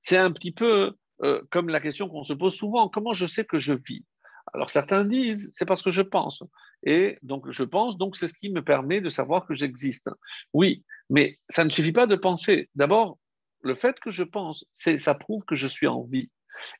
c'est 0.00 0.16
un 0.16 0.32
petit 0.32 0.52
peu 0.52 0.96
euh, 1.22 1.42
comme 1.50 1.68
la 1.68 1.80
question 1.80 2.08
qu'on 2.08 2.24
se 2.24 2.32
pose 2.32 2.54
souvent, 2.54 2.88
comment 2.88 3.12
je 3.12 3.26
sais 3.26 3.44
que 3.44 3.58
je 3.58 3.74
vis? 3.74 4.04
Alors 4.52 4.70
certains 4.70 5.04
disent, 5.04 5.50
c'est 5.54 5.66
parce 5.66 5.82
que 5.82 5.90
je 5.90 6.02
pense. 6.02 6.42
Et 6.84 7.16
donc 7.22 7.50
je 7.50 7.64
pense, 7.64 7.96
donc 7.96 8.16
c'est 8.16 8.28
ce 8.28 8.34
qui 8.34 8.50
me 8.50 8.62
permet 8.62 9.00
de 9.00 9.10
savoir 9.10 9.46
que 9.46 9.54
j'existe. 9.54 10.10
Oui, 10.52 10.84
mais 11.10 11.38
ça 11.48 11.64
ne 11.64 11.70
suffit 11.70 11.92
pas 11.92 12.06
de 12.06 12.16
penser. 12.16 12.68
D'abord, 12.74 13.18
le 13.62 13.74
fait 13.74 13.98
que 14.00 14.10
je 14.10 14.24
pense, 14.24 14.64
ça 14.72 15.14
prouve 15.14 15.44
que 15.44 15.54
je 15.54 15.68
suis 15.68 15.86
en 15.86 16.02
vie. 16.02 16.30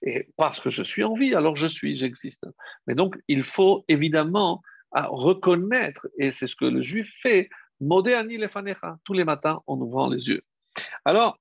Et 0.03 0.29
parce 0.37 0.61
que 0.61 0.71
je 0.71 0.83
suis 0.83 1.03
en 1.03 1.15
vie, 1.15 1.35
alors 1.35 1.57
je 1.57 1.67
suis, 1.67 1.97
j'existe. 1.97 2.47
Mais 2.87 2.95
donc 2.95 3.17
il 3.29 3.43
faut 3.43 3.85
évidemment 3.89 4.63
reconnaître, 4.93 6.07
et 6.19 6.33
c'est 6.33 6.47
ce 6.47 6.57
que 6.57 6.67
le 6.67 6.83
juif 6.83 7.11
fait, 7.23 7.49
Modéani 7.81 8.37
lefanecha, 8.37 8.99
tous 9.05 9.15
les 9.15 9.25
matins 9.25 9.61
en 9.67 9.81
ouvrant 9.81 10.09
les 10.09 10.29
yeux. 10.29 10.43
Alors, 11.05 11.39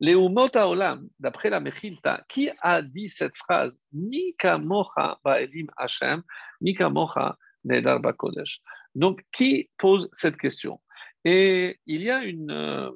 les 0.00 0.14
Olam, 0.14 1.08
d'après 1.18 1.50
la 1.50 1.60
Mechilta, 1.60 2.24
qui 2.28 2.50
a 2.60 2.82
dit 2.82 3.10
cette 3.10 3.36
phrase? 3.36 3.80
Mika 3.92 4.58
mocha 4.58 5.18
ba'elim 5.24 5.66
Hashem, 5.76 6.22
Mika 6.60 6.88
mocha 6.88 7.36
nedar 7.64 8.00
bakodesh. 8.00 8.60
Donc, 8.94 9.24
qui 9.32 9.70
pose 9.78 10.08
cette 10.12 10.36
question? 10.36 10.80
Et 11.24 11.80
il 11.86 12.02
y 12.02 12.10
a 12.10 12.20
euh, 12.22 12.90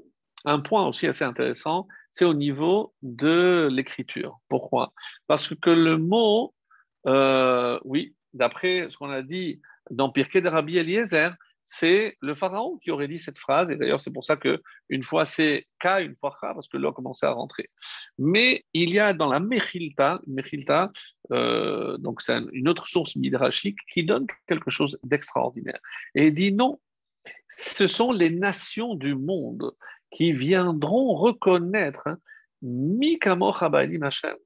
un 0.44 0.60
point 0.60 0.86
aussi 0.86 1.06
assez 1.06 1.24
intéressant, 1.24 1.88
c'est 2.10 2.24
au 2.24 2.34
niveau 2.34 2.94
de 3.02 3.68
l'écriture. 3.70 4.38
Pourquoi? 4.48 4.92
Parce 5.26 5.54
que 5.54 5.70
le 5.70 5.98
mot, 5.98 6.54
euh, 7.06 7.78
oui, 7.84 8.14
d'après 8.32 8.88
ce 8.90 8.96
qu'on 8.96 9.10
a 9.10 9.22
dit 9.22 9.60
dans 9.90 10.10
Pirkei 10.10 10.40
de 10.40 10.48
Rabbi 10.48 10.78
Eliezer, 10.78 11.34
c'est 11.64 12.16
le 12.20 12.34
pharaon 12.34 12.78
qui 12.78 12.90
aurait 12.90 13.08
dit 13.08 13.18
cette 13.18 13.38
phrase, 13.38 13.70
et 13.70 13.76
d'ailleurs 13.76 14.02
c'est 14.02 14.12
pour 14.12 14.24
ça 14.24 14.36
que 14.36 14.60
une 14.88 15.02
fois 15.02 15.24
c'est 15.24 15.66
K, 15.80 16.02
une 16.02 16.16
fois 16.16 16.30
K, 16.30 16.54
parce 16.54 16.68
que 16.68 16.76
l'eau 16.76 16.88
a 16.88 16.92
commencé 16.92 17.26
à 17.26 17.30
rentrer. 17.30 17.68
Mais 18.18 18.64
il 18.72 18.90
y 18.90 18.98
a 18.98 19.12
dans 19.14 19.28
la 19.28 19.40
Mechilta, 19.40 20.20
Mechilta 20.26 20.90
euh, 21.30 21.96
donc 21.98 22.20
c'est 22.20 22.38
une 22.52 22.68
autre 22.68 22.86
source 22.86 23.16
midrashique 23.16 23.78
qui 23.92 24.04
donne 24.04 24.26
quelque 24.46 24.70
chose 24.70 24.98
d'extraordinaire. 25.04 25.80
Et 26.14 26.26
il 26.26 26.34
dit 26.34 26.52
non, 26.52 26.80
ce 27.56 27.86
sont 27.86 28.12
les 28.12 28.30
nations 28.30 28.94
du 28.94 29.14
monde 29.14 29.72
qui 30.10 30.32
viendront 30.32 31.14
reconnaître 31.14 32.08
Mikamoch 32.62 33.62
Hashem, 33.62 34.36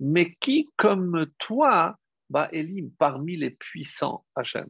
mais 0.00 0.34
qui 0.40 0.70
comme 0.76 1.26
toi 1.38 1.96
Elim, 2.52 2.90
parmi 2.98 3.36
les 3.36 3.50
puissants 3.50 4.24
Hachem. 4.34 4.68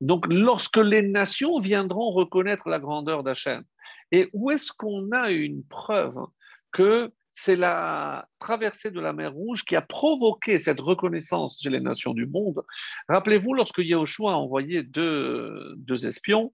Donc, 0.00 0.26
lorsque 0.28 0.76
les 0.76 1.02
nations 1.02 1.60
viendront 1.60 2.10
reconnaître 2.10 2.68
la 2.68 2.78
grandeur 2.78 3.22
d'Hachem, 3.22 3.64
et 4.12 4.28
où 4.32 4.50
est-ce 4.50 4.72
qu'on 4.72 5.10
a 5.12 5.30
une 5.30 5.64
preuve 5.64 6.18
que 6.72 7.10
c'est 7.34 7.56
la 7.56 8.26
traversée 8.40 8.90
de 8.90 9.00
la 9.00 9.12
mer 9.12 9.32
Rouge 9.32 9.64
qui 9.64 9.76
a 9.76 9.82
provoqué 9.82 10.60
cette 10.60 10.80
reconnaissance 10.80 11.60
chez 11.62 11.70
les 11.70 11.80
nations 11.80 12.14
du 12.14 12.26
monde? 12.26 12.64
Rappelez-vous, 13.08 13.54
lorsque 13.54 13.78
Yahushua 13.78 14.32
a 14.32 14.36
envoyé 14.36 14.82
deux, 14.82 15.74
deux 15.76 16.06
espions, 16.06 16.52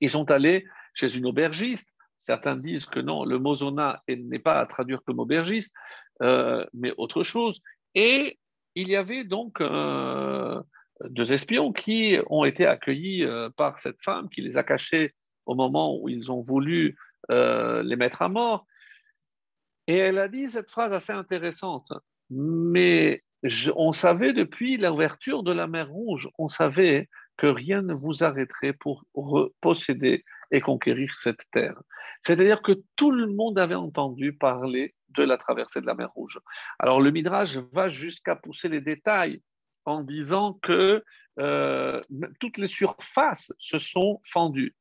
ils 0.00 0.10
sont 0.10 0.30
allés 0.30 0.66
chez 0.94 1.16
une 1.16 1.26
aubergiste. 1.26 1.88
Certains 2.20 2.56
disent 2.56 2.86
que 2.86 3.00
non, 3.00 3.24
le 3.24 3.38
mot 3.38 3.54
zona 3.54 4.02
n'est 4.08 4.38
pas 4.38 4.60
à 4.60 4.66
traduire 4.66 5.02
comme 5.04 5.18
aubergiste, 5.18 5.74
euh, 6.22 6.64
mais 6.72 6.92
autre 6.96 7.22
chose. 7.22 7.60
Et 7.94 8.38
il 8.74 8.88
y 8.88 8.96
avait 8.96 9.24
donc 9.24 9.60
euh, 9.60 10.60
deux 11.08 11.32
espions 11.32 11.72
qui 11.72 12.18
ont 12.28 12.44
été 12.44 12.66
accueillis 12.66 13.24
euh, 13.24 13.50
par 13.56 13.78
cette 13.78 14.02
femme 14.02 14.28
qui 14.28 14.40
les 14.40 14.56
a 14.56 14.64
cachés 14.64 15.14
au 15.46 15.54
moment 15.54 15.98
où 16.00 16.08
ils 16.08 16.32
ont 16.32 16.42
voulu 16.42 16.96
euh, 17.30 17.82
les 17.82 17.96
mettre 17.96 18.22
à 18.22 18.28
mort. 18.28 18.66
Et 19.86 19.96
elle 19.96 20.18
a 20.18 20.28
dit 20.28 20.48
cette 20.48 20.70
phrase 20.70 20.92
assez 20.92 21.12
intéressante, 21.12 21.92
mais 22.30 23.22
on 23.76 23.92
savait 23.92 24.32
depuis 24.32 24.78
l'ouverture 24.78 25.42
de 25.42 25.52
la 25.52 25.66
mer 25.66 25.90
Rouge, 25.90 26.28
on 26.38 26.48
savait 26.48 27.08
que 27.36 27.46
rien 27.46 27.82
ne 27.82 27.92
vous 27.92 28.24
arrêterait 28.24 28.72
pour 28.72 29.04
posséder 29.60 30.24
et 30.50 30.62
conquérir 30.62 31.14
cette 31.20 31.42
terre. 31.52 31.78
C'est-à-dire 32.22 32.62
que 32.62 32.72
tout 32.96 33.10
le 33.10 33.26
monde 33.26 33.58
avait 33.58 33.74
entendu 33.74 34.32
parler 34.32 34.94
de 35.14 35.22
la 35.22 35.38
traversée 35.38 35.80
de 35.80 35.86
la 35.86 35.94
mer 35.94 36.10
Rouge. 36.12 36.40
Alors 36.78 37.00
le 37.00 37.10
Midrash 37.10 37.56
va 37.72 37.88
jusqu'à 37.88 38.36
pousser 38.36 38.68
les 38.68 38.80
détails 38.80 39.42
en 39.84 40.02
disant 40.02 40.54
que 40.62 41.04
euh, 41.38 42.00
toutes 42.40 42.58
les 42.58 42.66
surfaces 42.66 43.52
se 43.58 43.78
sont 43.78 44.20
fendues. 44.24 44.74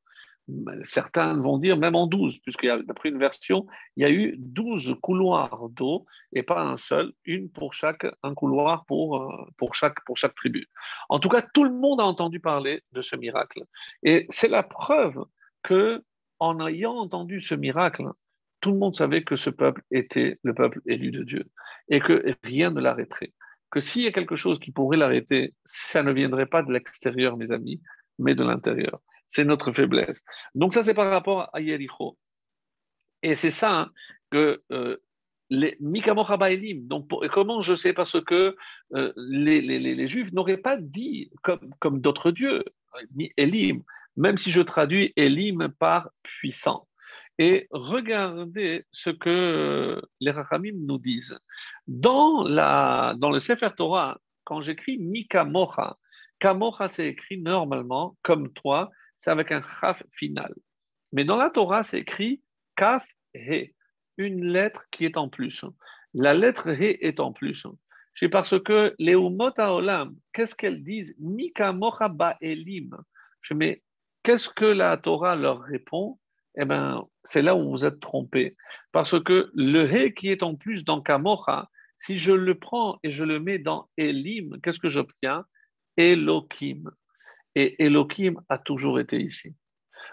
Certains 0.83 1.37
vont 1.37 1.57
dire 1.57 1.77
même 1.77 1.95
en 1.95 2.05
12, 2.05 2.39
puisque 2.39 2.65
d'après 2.65 3.09
une 3.09 3.17
version, 3.17 3.65
il 3.95 4.03
y 4.03 4.05
a 4.05 4.11
eu 4.11 4.35
12 4.37 4.97
couloirs 5.01 5.69
d'eau 5.69 6.05
et 6.33 6.43
pas 6.43 6.61
un 6.61 6.77
seul, 6.77 7.13
une 7.23 7.49
pour 7.49 7.73
chaque, 7.73 8.05
un 8.23 8.33
couloir 8.33 8.83
pour, 8.85 9.23
euh, 9.23 9.47
pour, 9.57 9.73
chaque, 9.73 10.03
pour 10.03 10.17
chaque 10.17 10.35
tribu. 10.35 10.67
En 11.07 11.19
tout 11.19 11.29
cas, 11.29 11.41
tout 11.53 11.63
le 11.63 11.71
monde 11.71 12.01
a 12.01 12.03
entendu 12.03 12.41
parler 12.41 12.83
de 12.91 13.01
ce 13.01 13.15
miracle. 13.15 13.63
Et 14.03 14.25
c'est 14.29 14.49
la 14.49 14.63
preuve 14.63 15.23
que, 15.63 16.03
en 16.39 16.67
ayant 16.67 16.97
entendu 16.97 17.39
ce 17.39 17.55
miracle, 17.55 18.09
tout 18.63 18.71
le 18.71 18.77
monde 18.77 18.95
savait 18.95 19.25
que 19.25 19.35
ce 19.35 19.49
peuple 19.49 19.83
était 19.91 20.39
le 20.41 20.53
peuple 20.53 20.79
élu 20.85 21.11
de 21.11 21.23
Dieu 21.23 21.43
et 21.89 21.99
que 21.99 22.33
rien 22.43 22.71
ne 22.71 22.79
l'arrêterait. 22.79 23.33
Que 23.69 23.81
s'il 23.81 24.03
y 24.03 24.07
a 24.07 24.13
quelque 24.13 24.37
chose 24.37 24.57
qui 24.57 24.71
pourrait 24.71 24.95
l'arrêter, 24.95 25.53
ça 25.65 26.01
ne 26.01 26.13
viendrait 26.13 26.45
pas 26.45 26.63
de 26.63 26.71
l'extérieur, 26.71 27.35
mes 27.35 27.51
amis, 27.51 27.81
mais 28.19 28.35
de 28.35 28.43
l'intérieur. 28.43 29.01
C'est 29.27 29.43
notre 29.43 29.73
faiblesse. 29.73 30.23
Donc 30.55 30.73
ça, 30.73 30.81
c'est 30.81 30.93
par 30.93 31.11
rapport 31.11 31.49
à 31.51 31.59
Yericho. 31.59 32.17
Et 33.21 33.35
c'est 33.35 33.51
ça 33.51 33.81
hein, 33.81 33.91
que 34.31 34.63
euh, 34.71 34.95
les 35.49 35.77
Elim. 35.81 36.87
Donc, 36.87 37.09
comment 37.33 37.59
je 37.59 37.75
sais? 37.75 37.91
Parce 37.91 38.23
que 38.23 38.55
euh, 38.93 39.11
les, 39.17 40.07
Juifs 40.07 40.31
n'auraient 40.31 40.55
pas 40.55 40.77
dit 40.77 41.31
comme, 41.41 41.73
comme 41.79 41.99
d'autres 41.99 42.31
dieux, 42.31 42.63
Elim, 43.35 43.83
même 44.15 44.37
si 44.37 44.51
je 44.51 44.61
traduis 44.61 45.11
Elim 45.17 45.67
par 45.79 46.11
puissant. 46.21 46.87
Et 47.39 47.67
regardez 47.71 48.85
ce 48.91 49.09
que 49.09 50.01
les 50.19 50.31
Rachamim 50.31 50.75
nous 50.75 50.99
disent. 50.99 51.37
Dans, 51.87 52.43
la, 52.43 53.15
dans 53.17 53.31
le 53.31 53.39
Sefer 53.39 53.69
Torah, 53.75 54.19
quand 54.43 54.61
j'écris 54.61 54.97
Mika 54.99 55.43
Mocha, 55.43 55.97
Kamocha 56.39 56.89
c'est 56.89 57.07
écrit 57.07 57.41
normalement 57.41 58.17
comme 58.21 58.51
toi, 58.53 58.91
c'est 59.17 59.31
avec 59.31 59.51
un 59.51 59.61
chaf 59.61 60.03
final. 60.11 60.53
Mais 61.11 61.25
dans 61.25 61.37
la 61.37 61.49
Torah, 61.49 61.83
c'est 61.83 61.99
écrit 61.99 62.41
Kaf 62.75 63.05
He, 63.33 63.73
une 64.17 64.45
lettre 64.45 64.83
qui 64.91 65.05
est 65.05 65.17
en 65.17 65.29
plus. 65.29 65.63
La 66.13 66.33
lettre 66.33 66.69
He 66.69 66.97
est 67.01 67.19
en 67.19 67.31
plus. 67.31 67.65
C'est 68.15 68.29
parce 68.29 68.59
que 68.61 68.93
les 68.99 69.13
Umot 69.13 69.57
Olam, 69.57 70.15
qu'est-ce 70.33 70.53
qu'elles 70.53 70.83
disent? 70.83 71.15
Mika 71.19 71.71
Mocha 71.71 72.09
Ba'elim. 72.09 72.95
Mets, 73.51 73.81
qu'est-ce 74.23 74.49
que 74.49 74.65
la 74.65 74.97
Torah 74.97 75.35
leur 75.35 75.61
répond? 75.61 76.19
Eh 76.57 76.65
bien, 76.65 77.05
c'est 77.25 77.41
là 77.41 77.55
où 77.55 77.71
vous 77.71 77.85
êtes 77.85 77.99
trompé. 77.99 78.55
Parce 78.91 79.21
que 79.21 79.51
le 79.53 79.85
He 79.85 80.13
qui 80.13 80.29
est 80.29 80.43
en 80.43 80.55
plus 80.55 80.83
dans 80.83 81.01
Kamocha, 81.01 81.69
si 81.99 82.17
je 82.17 82.31
le 82.31 82.55
prends 82.55 82.99
et 83.03 83.11
je 83.11 83.23
le 83.23 83.39
mets 83.39 83.59
dans 83.59 83.89
Elim, 83.97 84.59
qu'est-ce 84.61 84.79
que 84.79 84.89
j'obtiens? 84.89 85.45
Elohim. 85.97 86.91
Et 87.55 87.83
Elohim 87.83 88.35
a 88.49 88.57
toujours 88.57 88.99
été 88.99 89.21
ici. 89.21 89.55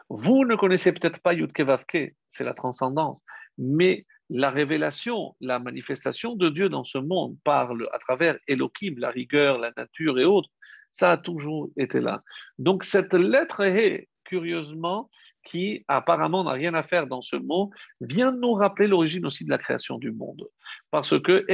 Vous 0.09 0.44
ne 0.44 0.56
connaissez 0.56 0.93
peut-être 0.93 1.20
pas 1.20 1.35
Yudkevavke, 1.35 2.14
c'est 2.28 2.44
la 2.44 2.55
transcendance, 2.55 3.20
mais 3.59 4.06
la 4.28 4.51
révélation, 4.51 5.35
la 5.40 5.59
manifestation 5.59 6.36
de 6.36 6.48
Dieu 6.48 6.69
dans 6.69 6.85
ce 6.85 6.98
monde 6.98 7.36
parle 7.44 7.89
à 7.93 7.98
travers 7.98 8.39
Elohim, 8.47 8.94
la 8.98 9.10
rigueur, 9.10 9.59
la 9.59 9.73
nature 9.77 10.19
et 10.19 10.24
autres, 10.24 10.48
ça 10.93 11.12
a 11.12 11.16
toujours 11.16 11.70
été 11.77 12.01
là. 12.01 12.23
Donc 12.59 12.85
cette 12.85 13.14
lettre 13.14 13.64
He, 13.64 14.09
curieusement, 14.24 15.10
qui 15.44 15.84
apparemment 15.88 16.44
n'a 16.44 16.52
rien 16.52 16.74
à 16.74 16.82
faire 16.82 17.06
dans 17.06 17.22
ce 17.22 17.36
mot, 17.36 17.70
vient 18.00 18.32
nous 18.32 18.52
rappeler 18.52 18.86
l'origine 18.86 19.26
aussi 19.26 19.44
de 19.44 19.50
la 19.50 19.58
création 19.58 19.98
du 19.98 20.12
monde. 20.12 20.48
Parce 20.90 21.18
que 21.20 21.44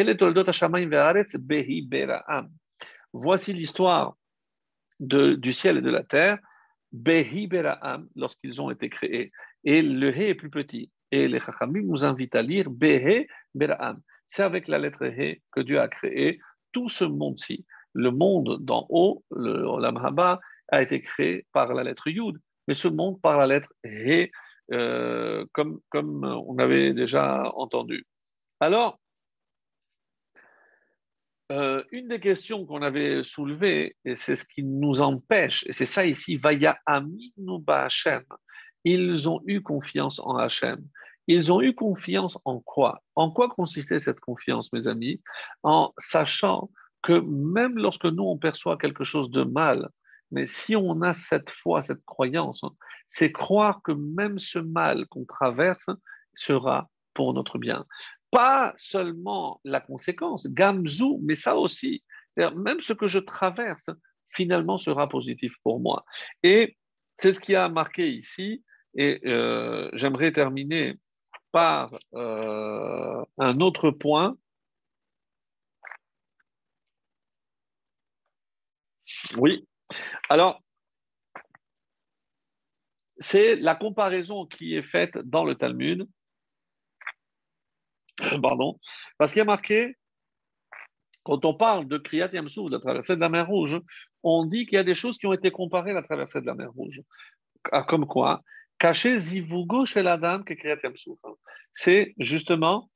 Voici 3.12 3.52
l'histoire 3.52 4.16
du 5.00 5.52
ciel 5.52 5.78
et 5.78 5.82
de 5.82 5.90
la 5.90 6.02
terre, 6.02 6.38
Behi 6.92 7.48
lorsqu'ils 8.14 8.60
ont 8.60 8.70
été 8.70 8.88
créés. 8.88 9.32
Et 9.64 9.82
le 9.82 10.10
He 10.16 10.30
est 10.30 10.34
plus 10.34 10.50
petit. 10.50 10.90
Et 11.10 11.28
les 11.28 11.40
Chachamim 11.40 11.82
nous 11.82 12.04
invitent 12.04 12.34
à 12.34 12.42
lire 12.42 12.70
Behe 12.70 13.26
Bera'am. 13.54 14.00
C'est 14.28 14.42
avec 14.42 14.68
la 14.68 14.78
lettre 14.78 15.04
He 15.04 15.40
que 15.52 15.60
Dieu 15.60 15.80
a 15.80 15.88
créé 15.88 16.40
tout 16.72 16.88
ce 16.88 17.04
monde-ci. 17.04 17.64
Le 17.92 18.10
monde 18.10 18.58
d'en 18.60 18.86
haut, 18.90 19.24
le 19.30 19.62
Olam 19.64 19.98
a 20.68 20.82
été 20.82 21.00
créé 21.00 21.46
par 21.52 21.72
la 21.72 21.84
lettre 21.84 22.08
Yud 22.08 22.38
mais 22.66 22.74
ce 22.74 22.88
monde 22.88 23.20
par 23.20 23.36
la 23.38 23.46
lettre 23.46 23.72
He, 23.84 24.30
euh, 24.72 25.44
comme, 25.52 25.80
comme 25.90 26.24
on 26.24 26.58
avait 26.58 26.92
déjà 26.92 27.52
entendu. 27.54 28.06
Alors, 28.60 28.98
euh, 31.52 31.84
une 31.92 32.08
des 32.08 32.18
questions 32.18 32.66
qu'on 32.66 32.82
avait 32.82 33.22
soulevées, 33.22 33.96
et 34.04 34.16
c'est 34.16 34.34
ce 34.34 34.44
qui 34.44 34.64
nous 34.64 35.00
empêche, 35.00 35.64
et 35.68 35.72
c'est 35.72 35.86
ça 35.86 36.04
ici, 36.04 36.36
Vaya 36.36 36.76
Aminu 36.86 37.62
Hashem, 37.68 38.24
ils 38.84 39.28
ont 39.28 39.40
eu 39.46 39.62
confiance 39.62 40.20
en 40.20 40.36
Hachem. 40.36 40.84
Ils 41.28 41.52
ont 41.52 41.60
eu 41.60 41.74
confiance 41.74 42.38
en 42.44 42.60
quoi? 42.60 43.02
En 43.16 43.32
quoi 43.32 43.48
consistait 43.48 43.98
cette 43.98 44.20
confiance, 44.20 44.72
mes 44.72 44.86
amis? 44.86 45.20
En 45.64 45.92
sachant 45.98 46.70
que 47.02 47.20
même 47.20 47.76
lorsque 47.76 48.04
nous, 48.04 48.22
on 48.22 48.38
perçoit 48.38 48.78
quelque 48.78 49.02
chose 49.02 49.30
de 49.30 49.42
mal, 49.42 49.88
mais 50.30 50.46
si 50.46 50.76
on 50.76 51.02
a 51.02 51.14
cette 51.14 51.50
foi, 51.50 51.82
cette 51.82 52.04
croyance, 52.04 52.62
c'est 53.08 53.32
croire 53.32 53.80
que 53.82 53.92
même 53.92 54.38
ce 54.38 54.58
mal 54.58 55.06
qu'on 55.06 55.24
traverse 55.24 55.86
sera 56.34 56.88
pour 57.14 57.32
notre 57.32 57.58
bien 57.58 57.86
pas 58.30 58.74
seulement 58.76 59.60
la 59.64 59.80
conséquence, 59.80 60.46
gamzou, 60.48 61.20
mais 61.22 61.34
ça 61.34 61.56
aussi. 61.56 62.02
Même 62.36 62.80
ce 62.80 62.92
que 62.92 63.06
je 63.06 63.18
traverse, 63.18 63.88
finalement, 64.30 64.78
sera 64.78 65.08
positif 65.08 65.54
pour 65.62 65.80
moi. 65.80 66.04
Et 66.42 66.76
c'est 67.18 67.32
ce 67.32 67.40
qui 67.40 67.54
a 67.54 67.68
marqué 67.68 68.10
ici. 68.10 68.62
Et 68.94 69.20
euh, 69.26 69.90
j'aimerais 69.94 70.32
terminer 70.32 70.98
par 71.52 71.98
euh, 72.14 73.24
un 73.38 73.60
autre 73.60 73.90
point. 73.90 74.36
Oui. 79.38 79.66
Alors, 80.28 80.62
c'est 83.18 83.56
la 83.56 83.74
comparaison 83.74 84.46
qui 84.46 84.74
est 84.74 84.82
faite 84.82 85.16
dans 85.18 85.44
le 85.44 85.54
Talmud 85.54 86.06
Pardon. 88.42 88.78
Parce 89.18 89.32
qu'il 89.32 89.40
y 89.40 89.42
a 89.42 89.44
marqué, 89.44 89.96
quand 91.22 91.44
on 91.44 91.54
parle 91.54 91.86
de 91.88 91.98
Kriyat 91.98 92.30
Yamsou, 92.32 92.68
de 92.68 92.76
la 92.76 92.80
traversée 92.80 93.16
de 93.16 93.20
la 93.20 93.28
mer 93.28 93.46
Rouge, 93.46 93.80
on 94.22 94.44
dit 94.44 94.66
qu'il 94.66 94.74
y 94.74 94.78
a 94.78 94.84
des 94.84 94.94
choses 94.94 95.18
qui 95.18 95.26
ont 95.26 95.32
été 95.32 95.50
comparées 95.50 95.90
à 95.90 95.94
la 95.94 96.02
traversée 96.02 96.40
de 96.40 96.46
la 96.46 96.54
mer 96.54 96.72
Rouge. 96.72 97.00
Ah, 97.72 97.82
comme 97.82 98.06
quoi? 98.06 98.42
Cacher 98.78 99.18
Zivugo 99.18 99.86
chez 99.86 100.02
la 100.02 100.18
dame 100.18 100.44
que 100.44 100.54
Kriyat 100.54 100.78
Yamsou. 100.82 101.18
C'est 101.72 102.14
justement 102.18 102.90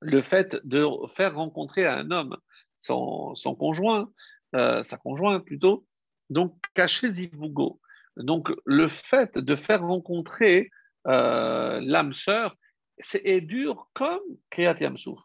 le 0.00 0.22
fait 0.22 0.56
de 0.64 0.86
faire 1.14 1.34
rencontrer 1.34 1.86
à 1.86 1.98
un 1.98 2.10
homme 2.10 2.36
son, 2.78 3.34
conjoint, 3.58 4.10
euh, 4.54 4.82
sa 4.82 4.96
conjointe 4.96 5.44
plutôt, 5.44 5.86
donc 6.30 6.54
cacher 6.74 7.10
Zivugo. 7.10 7.80
Donc 8.16 8.50
le 8.64 8.88
fait 8.88 9.36
de 9.36 9.56
faire 9.56 9.82
rencontrer 9.82 10.70
euh, 11.06 11.80
l'âme 11.82 12.14
sœur, 12.14 12.56
c'est 12.98 13.40
dur 13.40 13.88
comme 13.94 14.20
Kriyat 14.50 14.76
Yamsouf. 14.80 15.20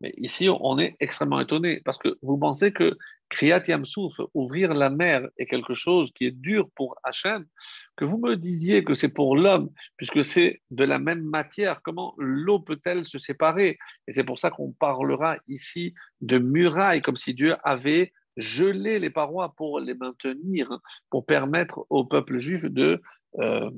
Mais 0.00 0.12
ici, 0.18 0.48
on 0.48 0.78
est 0.78 0.96
extrêmement 1.00 1.40
étonné 1.40 1.80
parce 1.84 1.98
que 1.98 2.18
vous 2.22 2.36
pensez 2.36 2.72
que 2.72 2.96
Kriyat 3.30 3.64
Yamsouf, 3.66 4.12
ouvrir 4.34 4.74
la 4.74 4.90
mer, 4.90 5.26
est 5.38 5.46
quelque 5.46 5.74
chose 5.74 6.12
qui 6.12 6.26
est 6.26 6.30
dur 6.30 6.68
pour 6.74 6.96
Hachem, 7.04 7.46
que 7.96 8.04
vous 8.04 8.18
me 8.18 8.36
disiez 8.36 8.84
que 8.84 8.94
c'est 8.94 9.08
pour 9.08 9.36
l'homme, 9.36 9.70
puisque 9.96 10.24
c'est 10.24 10.60
de 10.70 10.84
la 10.84 10.98
même 10.98 11.22
matière, 11.22 11.80
comment 11.82 12.14
l'eau 12.18 12.60
peut-elle 12.60 13.06
se 13.06 13.18
séparer? 13.18 13.78
Et 14.06 14.12
c'est 14.12 14.24
pour 14.24 14.38
ça 14.38 14.50
qu'on 14.50 14.72
parlera 14.72 15.36
ici 15.48 15.94
de 16.20 16.38
murailles, 16.38 17.02
comme 17.02 17.16
si 17.16 17.34
Dieu 17.34 17.56
avait 17.64 18.12
gelé 18.36 18.98
les 18.98 19.10
parois 19.10 19.54
pour 19.56 19.80
les 19.80 19.94
maintenir, 19.94 20.78
pour 21.10 21.26
permettre 21.26 21.86
au 21.90 22.04
peuple 22.04 22.38
juif 22.38 22.64
de... 22.64 23.00
Euh, 23.38 23.70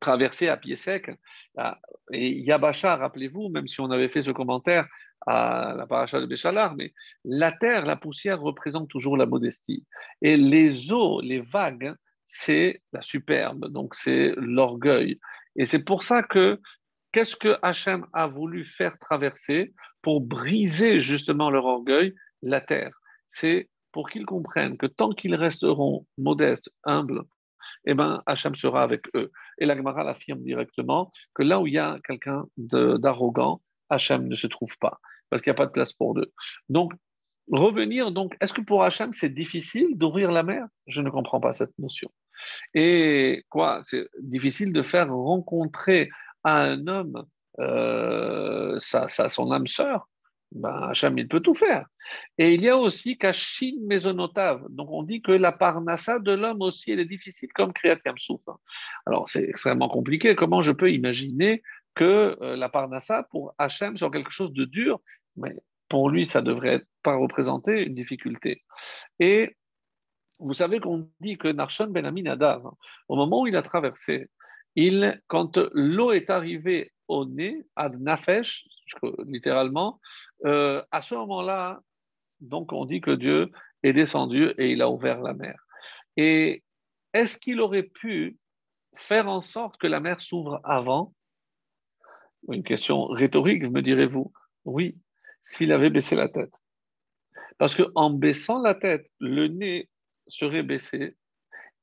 traverser 0.00 0.48
à 0.48 0.56
pied 0.56 0.76
sec. 0.76 1.10
Ah, 1.56 1.78
et 2.10 2.30
Yabasha, 2.40 2.96
rappelez-vous, 2.96 3.50
même 3.50 3.68
si 3.68 3.80
on 3.80 3.90
avait 3.90 4.08
fait 4.08 4.22
ce 4.22 4.30
commentaire 4.30 4.88
à 5.26 5.74
la 5.76 5.86
paracha 5.86 6.20
de 6.20 6.26
Béchalar, 6.26 6.74
mais 6.74 6.94
la 7.24 7.52
terre, 7.52 7.84
la 7.84 7.96
poussière 7.96 8.40
représente 8.40 8.88
toujours 8.88 9.18
la 9.18 9.26
modestie. 9.26 9.84
Et 10.22 10.36
les 10.38 10.92
eaux, 10.92 11.20
les 11.20 11.40
vagues, 11.40 11.94
c'est 12.26 12.82
la 12.92 13.02
superbe, 13.02 13.70
donc 13.70 13.94
c'est 13.94 14.32
l'orgueil. 14.36 15.20
Et 15.56 15.66
c'est 15.66 15.84
pour 15.84 16.02
ça 16.02 16.22
que 16.22 16.58
qu'est-ce 17.12 17.36
que 17.36 17.58
Hachem 17.60 18.06
a 18.14 18.26
voulu 18.26 18.64
faire 18.64 18.98
traverser 18.98 19.74
pour 20.00 20.22
briser 20.22 21.00
justement 21.00 21.50
leur 21.50 21.66
orgueil? 21.66 22.14
La 22.42 22.62
terre. 22.62 22.92
C'est 23.30 23.70
pour 23.92 24.10
qu'ils 24.10 24.26
comprennent 24.26 24.76
que 24.76 24.86
tant 24.86 25.10
qu'ils 25.10 25.34
resteront 25.34 26.06
modestes, 26.18 26.70
humbles, 26.84 27.22
eh 27.86 27.94
ben, 27.94 28.22
Hachem 28.26 28.54
sera 28.54 28.82
avec 28.82 29.02
eux. 29.14 29.30
Et 29.58 29.66
la 29.66 29.76
Gemara 29.76 30.04
l'affirme 30.04 30.42
directement 30.42 31.10
que 31.34 31.42
là 31.42 31.60
où 31.60 31.66
il 31.66 31.74
y 31.74 31.78
a 31.78 31.98
quelqu'un 32.04 32.44
d'arrogant, 32.56 33.62
Hachem 33.88 34.28
ne 34.28 34.36
se 34.36 34.46
trouve 34.46 34.76
pas, 34.78 35.00
parce 35.28 35.42
qu'il 35.42 35.50
n'y 35.50 35.56
a 35.56 35.62
pas 35.62 35.66
de 35.66 35.72
place 35.72 35.92
pour 35.92 36.14
deux. 36.14 36.30
Donc, 36.68 36.92
revenir, 37.50 38.12
donc, 38.12 38.36
est-ce 38.40 38.52
que 38.52 38.60
pour 38.60 38.84
Hachem, 38.84 39.12
c'est 39.12 39.30
difficile 39.30 39.96
d'ouvrir 39.96 40.30
la 40.30 40.42
mer? 40.42 40.66
Je 40.86 41.02
ne 41.02 41.10
comprends 41.10 41.40
pas 41.40 41.54
cette 41.54 41.76
notion. 41.78 42.10
Et 42.74 43.44
quoi? 43.48 43.80
C'est 43.82 44.08
difficile 44.20 44.72
de 44.72 44.82
faire 44.82 45.12
rencontrer 45.12 46.10
à 46.44 46.62
un 46.62 46.86
homme 46.86 47.24
euh, 47.58 48.78
sa, 48.80 49.08
son 49.08 49.50
âme 49.50 49.66
sœur? 49.66 50.08
Ben, 50.52 50.92
il 51.16 51.28
peut 51.28 51.40
tout 51.40 51.54
faire. 51.54 51.86
Et 52.38 52.54
il 52.54 52.62
y 52.62 52.68
a 52.68 52.76
aussi 52.76 53.16
Kashin 53.16 53.74
Mesonotav. 53.82 54.66
Donc, 54.68 54.90
on 54.90 55.02
dit 55.02 55.22
que 55.22 55.32
la 55.32 55.52
parnassa 55.52 56.18
de 56.18 56.32
l'homme 56.32 56.62
aussi, 56.62 56.90
elle 56.90 57.00
est 57.00 57.04
difficile, 57.04 57.50
comme 57.54 57.72
Kriyat 57.72 57.98
Yamsouf. 58.04 58.42
Alors, 59.06 59.28
c'est 59.28 59.44
extrêmement 59.44 59.88
compliqué. 59.88 60.34
Comment 60.34 60.62
je 60.62 60.72
peux 60.72 60.90
imaginer 60.90 61.62
que 61.94 62.36
euh, 62.40 62.56
la 62.56 62.68
parnassa, 62.68 63.24
pour 63.30 63.54
Hachem, 63.58 63.96
soit 63.96 64.10
quelque 64.10 64.32
chose 64.32 64.52
de 64.52 64.64
dur? 64.64 65.00
Mais 65.36 65.54
pour 65.88 66.10
lui, 66.10 66.26
ça 66.26 66.42
devrait 66.42 66.82
pas 67.02 67.14
représenter 67.14 67.84
une 67.84 67.94
difficulté. 67.94 68.64
Et 69.20 69.56
vous 70.38 70.54
savez 70.54 70.80
qu'on 70.80 71.10
dit 71.20 71.36
que 71.36 71.48
Narshon 71.48 71.88
Ben 71.88 72.06
Aminadav, 72.06 72.62
au 73.08 73.16
moment 73.16 73.42
où 73.42 73.46
il 73.46 73.56
a 73.56 73.62
traversé, 73.62 74.30
il, 74.74 75.20
quand 75.26 75.58
l'eau 75.74 76.12
est 76.12 76.30
arrivée 76.30 76.92
au 77.10 77.24
nez, 77.24 77.66
ad 77.76 78.00
nafesh, 78.00 78.66
littéralement, 79.26 80.00
euh, 80.46 80.82
à 80.90 81.02
ce 81.02 81.14
moment-là, 81.16 81.80
donc 82.40 82.72
on 82.72 82.84
dit 82.86 83.00
que 83.00 83.10
Dieu 83.10 83.50
est 83.82 83.92
descendu 83.92 84.52
et 84.58 84.70
il 84.70 84.80
a 84.80 84.88
ouvert 84.88 85.20
la 85.20 85.34
mer. 85.34 85.58
Et 86.16 86.62
est-ce 87.12 87.36
qu'il 87.36 87.60
aurait 87.60 87.90
pu 88.02 88.38
faire 88.96 89.28
en 89.28 89.42
sorte 89.42 89.76
que 89.76 89.88
la 89.88 90.00
mer 90.00 90.20
s'ouvre 90.20 90.60
avant? 90.64 91.12
Une 92.48 92.62
question 92.62 93.06
rhétorique, 93.06 93.64
me 93.64 93.82
direz-vous. 93.82 94.32
Oui, 94.64 94.96
s'il 95.42 95.72
avait 95.72 95.90
baissé 95.90 96.14
la 96.14 96.28
tête. 96.28 96.52
Parce 97.58 97.74
qu'en 97.74 98.10
baissant 98.10 98.60
la 98.62 98.74
tête, 98.74 99.10
le 99.18 99.48
nez 99.48 99.88
serait 100.28 100.62
baissé 100.62 101.16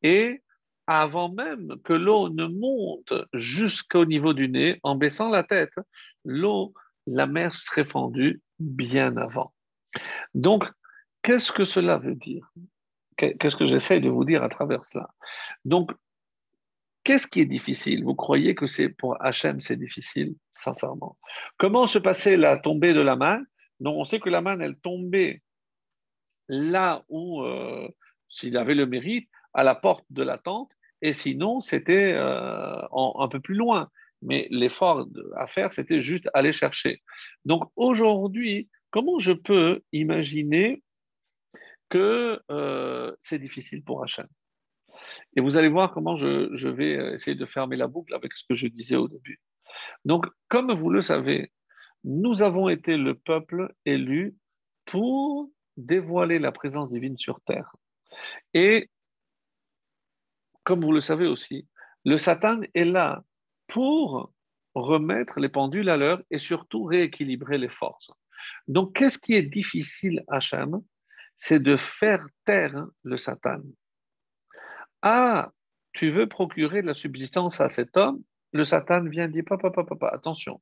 et 0.01 0.41
avant 0.87 1.29
même 1.29 1.75
que 1.83 1.93
l'eau 1.93 2.29
ne 2.29 2.45
monte 2.45 3.13
jusqu'au 3.33 4.05
niveau 4.05 4.33
du 4.33 4.47
nez, 4.49 4.79
en 4.83 4.95
baissant 4.95 5.29
la 5.29 5.43
tête, 5.43 5.73
l'eau, 6.23 6.73
la 7.05 7.27
mer 7.27 7.55
serait 7.55 7.85
fendue 7.85 8.41
bien 8.59 9.15
avant. 9.17 9.53
Donc, 10.33 10.63
qu'est-ce 11.21 11.51
que 11.51 11.65
cela 11.65 11.97
veut 11.97 12.15
dire? 12.15 12.49
Qu'est-ce 13.17 13.55
que 13.55 13.67
j'essaie 13.67 13.99
de 13.99 14.09
vous 14.09 14.25
dire 14.25 14.43
à 14.43 14.49
travers 14.49 14.85
cela? 14.85 15.09
Donc, 15.65 15.91
qu'est-ce 17.03 17.27
qui 17.27 17.41
est 17.41 17.45
difficile? 17.45 18.03
Vous 18.03 18.15
croyez 18.15 18.55
que 18.55 18.67
c'est 18.67 18.89
pour 18.89 19.21
Hachem, 19.21 19.59
c'est 19.59 19.75
difficile? 19.75 20.35
Sincèrement. 20.51 21.17
Comment 21.57 21.85
se 21.85 21.99
passait 21.99 22.37
la 22.37 22.57
tombée 22.57 22.93
de 22.93 23.01
la 23.01 23.15
main? 23.15 23.41
Donc, 23.79 23.97
on 23.97 24.05
sait 24.05 24.19
que 24.19 24.29
la 24.29 24.41
main, 24.41 24.59
elle 24.59 24.77
tombait 24.77 25.41
là 26.47 27.03
où, 27.09 27.41
euh, 27.41 27.89
s'il 28.29 28.55
avait 28.55 28.75
le 28.75 28.85
mérite, 28.85 29.29
à 29.53 29.63
la 29.63 29.73
porte 29.73 30.05
de 30.11 30.21
la 30.21 30.37
tente, 30.37 30.71
et 31.01 31.13
sinon, 31.13 31.61
c'était 31.61 32.13
euh, 32.13 32.81
un 32.91 33.27
peu 33.27 33.39
plus 33.39 33.55
loin. 33.55 33.89
Mais 34.23 34.47
l'effort 34.49 35.07
à 35.35 35.45
faire, 35.47 35.73
c'était 35.73 36.01
juste 36.01 36.27
aller 36.33 36.53
chercher. 36.53 37.03
Donc 37.45 37.69
aujourd'hui, 37.75 38.67
comment 38.89 39.19
je 39.19 39.33
peux 39.33 39.81
imaginer 39.91 40.81
que 41.89 42.41
euh, 42.49 43.15
c'est 43.19 43.37
difficile 43.39 43.83
pour 43.83 44.03
Hachem? 44.03 44.27
Et 45.35 45.41
vous 45.41 45.55
allez 45.55 45.67
voir 45.67 45.93
comment 45.93 46.15
je, 46.15 46.49
je, 46.53 46.67
vais 46.67 47.13
essayer 47.13 47.35
de 47.35 47.45
fermer 47.45 47.75
la 47.75 47.87
boucle 47.87 48.15
avec 48.15 48.33
ce 48.33 48.43
que 48.49 48.55
je 48.55 48.67
disais 48.67 48.95
au 48.95 49.07
début. 49.07 49.39
Donc, 50.05 50.25
comme 50.47 50.73
vous 50.73 50.89
le 50.89 51.03
savez, 51.03 51.51
nous 52.03 52.41
avons 52.41 52.69
été 52.69 52.97
le 52.97 53.13
peuple 53.13 53.73
élu 53.85 54.35
pour 54.85 55.51
dévoiler 55.75 56.39
la 56.39 56.51
présence 56.51 56.89
divine 56.91 57.17
sur 57.17 57.39
terre. 57.41 57.75
Et 58.55 58.89
comme 60.67 60.83
vous 60.83 60.91
le 60.91 60.99
savez 60.99 61.27
aussi, 61.27 61.65
le 62.03 62.17
Satan 62.17 62.59
est 62.73 62.83
là 62.83 63.23
pour 63.67 64.33
remettre 64.75 65.39
les 65.39 65.47
pendules 65.47 65.87
à 65.87 65.95
l'heure 65.95 66.21
et 66.29 66.39
surtout 66.39 66.83
rééquilibrer 66.83 67.57
les 67.57 67.69
forces. 67.69 68.11
Donc, 68.67 68.93
qu'est-ce 68.93 69.17
qui 69.17 69.33
est 69.33 69.43
difficile 69.43 70.25
à 70.27 70.35
Hachem 70.35 70.81
C'est 71.37 71.61
de 71.63 71.77
faire 71.77 72.27
taire 72.43 72.85
le 73.03 73.17
Satan. 73.17 73.61
Ah, 75.01 75.51
tu 75.93 76.11
veux 76.11 76.27
procurer 76.27 76.81
de 76.81 76.87
la 76.87 76.93
subsistance 76.93 77.61
à 77.61 77.69
cet 77.69 77.95
homme? 77.95 78.21
Le 78.51 78.65
Satan 78.65 79.05
vient 79.05 79.29
dire 79.29 79.45
Papa, 79.47 79.71
papa, 79.71 79.95
papa, 79.95 80.09
attention. 80.13 80.61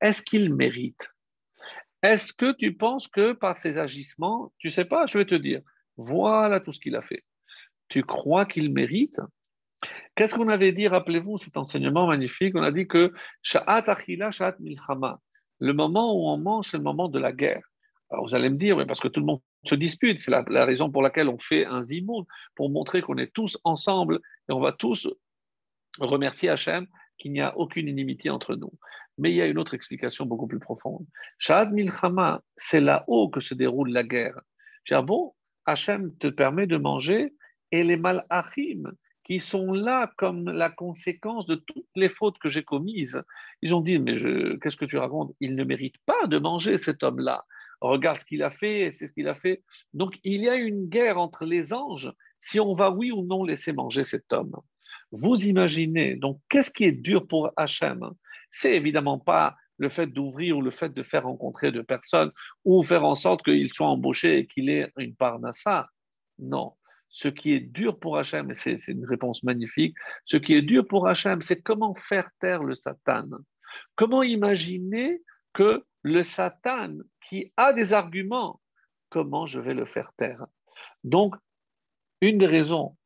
est-ce 0.00 0.20
qu'il 0.20 0.52
mérite? 0.52 1.08
Est-ce 2.02 2.32
que 2.32 2.50
tu 2.56 2.74
penses 2.74 3.06
que 3.06 3.34
par 3.34 3.56
ses 3.56 3.78
agissements, 3.78 4.52
tu 4.58 4.72
sais 4.72 4.84
pas, 4.84 5.06
je 5.06 5.16
vais 5.16 5.26
te 5.26 5.36
dire, 5.36 5.62
voilà 5.96 6.58
tout 6.58 6.72
ce 6.72 6.80
qu'il 6.80 6.96
a 6.96 7.02
fait. 7.02 7.24
Tu 7.88 8.02
crois 8.02 8.46
qu'il 8.46 8.72
mérite? 8.72 9.20
Qu'est-ce 10.14 10.34
qu'on 10.34 10.48
avait 10.48 10.72
dit, 10.72 10.88
rappelez-vous, 10.88 11.38
cet 11.38 11.56
enseignement 11.56 12.06
magnifique? 12.06 12.54
On 12.56 12.62
a 12.62 12.70
dit 12.70 12.86
que 12.86 13.12
Sha'at 13.42 13.84
Achila, 13.90 14.30
Sha'at 14.30 14.56
Milchama, 14.60 15.20
le 15.60 15.72
moment 15.72 16.14
où 16.14 16.28
on 16.28 16.38
mange, 16.38 16.68
c'est 16.68 16.76
le 16.76 16.82
moment 16.82 17.08
de 17.08 17.18
la 17.18 17.32
guerre. 17.32 17.62
Alors 18.10 18.26
vous 18.26 18.34
allez 18.34 18.50
me 18.50 18.56
dire, 18.56 18.76
oui, 18.76 18.86
parce 18.86 19.00
que 19.00 19.08
tout 19.08 19.20
le 19.20 19.26
monde 19.26 19.40
se 19.64 19.74
dispute, 19.74 20.20
c'est 20.20 20.30
la, 20.30 20.64
raison 20.64 20.90
pour 20.90 21.02
laquelle 21.02 21.28
on 21.28 21.38
fait 21.38 21.64
un 21.64 21.82
zimoun, 21.82 22.24
pour 22.54 22.70
montrer 22.70 23.02
qu'on 23.02 23.16
est 23.16 23.32
tous 23.32 23.58
ensemble 23.64 24.20
et 24.48 24.52
on 24.52 24.60
va 24.60 24.72
tous 24.72 25.08
remercier 25.98 26.48
Hachem 26.48 26.86
qu'il 27.18 27.32
n'y 27.32 27.40
a 27.40 27.56
aucune 27.56 27.88
inimitié 27.88 28.30
entre 28.30 28.56
nous. 28.56 28.72
Mais 29.16 29.30
il 29.30 29.36
y 29.36 29.42
a 29.42 29.46
une 29.46 29.58
autre 29.58 29.74
explication 29.74 30.26
beaucoup 30.26 30.46
plus 30.46 30.58
profonde. 30.58 31.06
Sha'at 31.38 31.66
Milchama, 31.66 32.42
c'est 32.56 32.80
là-haut 32.80 33.28
que 33.28 33.40
se 33.40 33.54
déroule 33.54 33.90
la 33.90 34.02
guerre. 34.02 34.40
Je 34.84 34.94
dis, 34.94 35.02
bon, 35.02 35.34
Hachem 35.66 36.16
te 36.18 36.26
permet 36.26 36.66
de 36.66 36.76
manger 36.76 37.32
et 37.70 37.84
les 37.84 37.96
malachim, 37.96 38.92
qui 39.24 39.40
sont 39.40 39.72
là 39.72 40.12
comme 40.18 40.50
la 40.50 40.70
conséquence 40.70 41.46
de 41.46 41.56
toutes 41.56 41.88
les 41.96 42.10
fautes 42.10 42.38
que 42.38 42.50
j'ai 42.50 42.62
commises. 42.62 43.22
Ils 43.62 43.74
ont 43.74 43.80
dit, 43.80 43.98
mais 43.98 44.16
qu'est-ce 44.60 44.76
que 44.76 44.84
tu 44.84 44.98
racontes? 44.98 45.34
Il 45.40 45.54
ne 45.54 45.64
mérite 45.64 45.96
pas 46.06 46.26
de 46.26 46.38
manger 46.38 46.78
cet 46.78 47.02
homme-là. 47.02 47.44
Regarde 47.80 48.18
ce 48.18 48.24
qu'il 48.24 48.42
a 48.42 48.50
fait, 48.50 48.92
c'est 48.94 49.08
ce 49.08 49.12
qu'il 49.12 49.28
a 49.28 49.34
fait. 49.34 49.62
Donc 49.92 50.18
il 50.24 50.42
y 50.42 50.48
a 50.48 50.54
une 50.54 50.88
guerre 50.88 51.18
entre 51.18 51.44
les 51.44 51.72
anges 51.72 52.12
si 52.38 52.60
on 52.60 52.74
va 52.74 52.90
oui 52.90 53.10
ou 53.10 53.24
non 53.24 53.44
laisser 53.44 53.72
manger 53.72 54.04
cet 54.04 54.32
homme. 54.32 54.56
Vous 55.10 55.44
imaginez, 55.44 56.16
donc 56.16 56.40
qu'est-ce 56.48 56.70
qui 56.70 56.84
est 56.84 56.92
dur 56.92 57.26
pour 57.26 57.50
Hachem? 57.56 58.10
C'est 58.50 58.74
évidemment 58.74 59.18
pas 59.18 59.56
le 59.78 59.88
fait 59.88 60.06
d'ouvrir 60.06 60.58
ou 60.58 60.62
le 60.62 60.70
fait 60.70 60.92
de 60.92 61.02
faire 61.02 61.24
rencontrer 61.24 61.72
de 61.72 61.82
personnes 61.82 62.30
ou 62.64 62.82
faire 62.84 63.04
en 63.04 63.14
sorte 63.14 63.42
qu'il 63.42 63.72
soit 63.72 63.86
embauché 63.86 64.38
et 64.38 64.46
qu'il 64.46 64.70
ait 64.70 64.92
une 64.98 65.14
part 65.14 65.40
ça. 65.52 65.88
Non, 66.38 66.74
ce 67.14 67.28
qui 67.28 67.52
est 67.52 67.60
dur 67.60 68.00
pour 68.00 68.18
Hachem, 68.18 68.50
et 68.50 68.54
c'est 68.54 68.88
une 68.88 69.06
réponse 69.06 69.44
magnifique, 69.44 69.96
ce 70.24 70.36
qui 70.36 70.52
est 70.54 70.62
dur 70.62 70.84
pour 70.84 71.06
Hachem, 71.06 71.42
c'est 71.42 71.62
comment 71.62 71.94
faire 71.94 72.28
taire 72.40 72.64
le 72.64 72.74
Satan. 72.74 73.28
Comment 73.94 74.24
imaginer 74.24 75.22
que 75.52 75.84
le 76.02 76.24
Satan, 76.24 76.98
qui 77.24 77.52
a 77.56 77.72
des 77.72 77.92
arguments, 77.92 78.60
comment 79.10 79.46
je 79.46 79.60
vais 79.60 79.74
le 79.74 79.86
faire 79.86 80.10
taire 80.16 80.44
Donc, 81.04 81.36
une 82.20 82.38
des 82.38 82.48
raisons, 82.48 82.96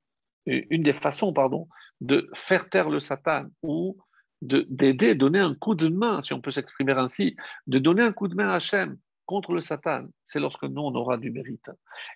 une 0.46 0.82
des 0.82 0.94
façons, 0.94 1.34
pardon, 1.34 1.68
de 2.00 2.30
faire 2.34 2.70
taire 2.70 2.88
le 2.88 3.00
Satan 3.00 3.44
ou 3.62 3.98
d'aider, 4.40 5.16
donner 5.16 5.40
un 5.40 5.54
coup 5.54 5.74
de 5.74 5.88
main, 5.88 6.22
si 6.22 6.32
on 6.32 6.40
peut 6.40 6.50
s'exprimer 6.50 6.92
ainsi, 6.92 7.36
de 7.66 7.78
donner 7.78 8.02
un 8.02 8.12
coup 8.12 8.28
de 8.28 8.34
main 8.34 8.48
à 8.48 8.54
Hachem 8.54 8.96
contre 9.26 9.52
le 9.52 9.60
Satan, 9.60 10.06
c'est 10.24 10.40
lorsque 10.40 10.64
nous, 10.64 10.80
on 10.80 10.94
aura 10.94 11.18
du 11.18 11.30
mérite. 11.30 11.70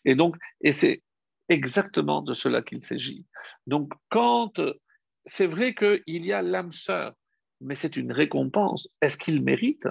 Et 0.07 0.15
donc, 0.15 0.37
et 0.63 0.73
c'est 0.73 1.03
exactement 1.49 2.23
de 2.23 2.35
cela 2.35 2.63
qu'il 2.63 2.85
s'agit. 2.85 3.27
Donc, 3.67 3.93
quand 4.09 4.53
c'est 5.27 5.47
vrai 5.47 5.75
qu'il 5.75 6.03
y 6.27 6.33
a 6.33 6.43
l'âme 6.43 6.73
sœur, 6.73 7.15
mais 7.61 7.75
c'est 7.75 7.97
une 7.97 8.13
récompense. 8.13 8.89
Est-ce 9.01 9.17
qu'il 9.17 9.43
mérite? 9.43 9.87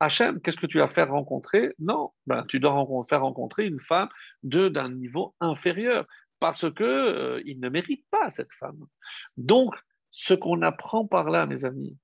Hachem, 0.00 0.40
qu'est-ce 0.40 0.58
que 0.58 0.66
tu 0.66 0.78
vas 0.78 0.88
faire 0.88 1.10
rencontrer? 1.10 1.72
Non, 1.78 2.10
ben, 2.26 2.44
tu 2.48 2.60
dois 2.60 2.86
faire 3.08 3.22
rencontrer 3.22 3.66
une 3.66 3.80
femme 3.80 4.08
d'un 4.42 4.90
niveau 4.90 5.34
inférieur 5.40 6.06
parce 6.40 6.70
que 6.70 6.84
euh, 6.84 7.42
il 7.46 7.60
ne 7.60 7.68
mérite 7.68 8.04
pas 8.10 8.28
cette 8.28 8.52
femme. 8.58 8.84
Donc, 9.36 9.74
ce 10.10 10.34
qu'on 10.34 10.62
apprend 10.62 11.06
par 11.06 11.30
là, 11.30 11.46
mes 11.46 11.64
amis, 11.64 11.96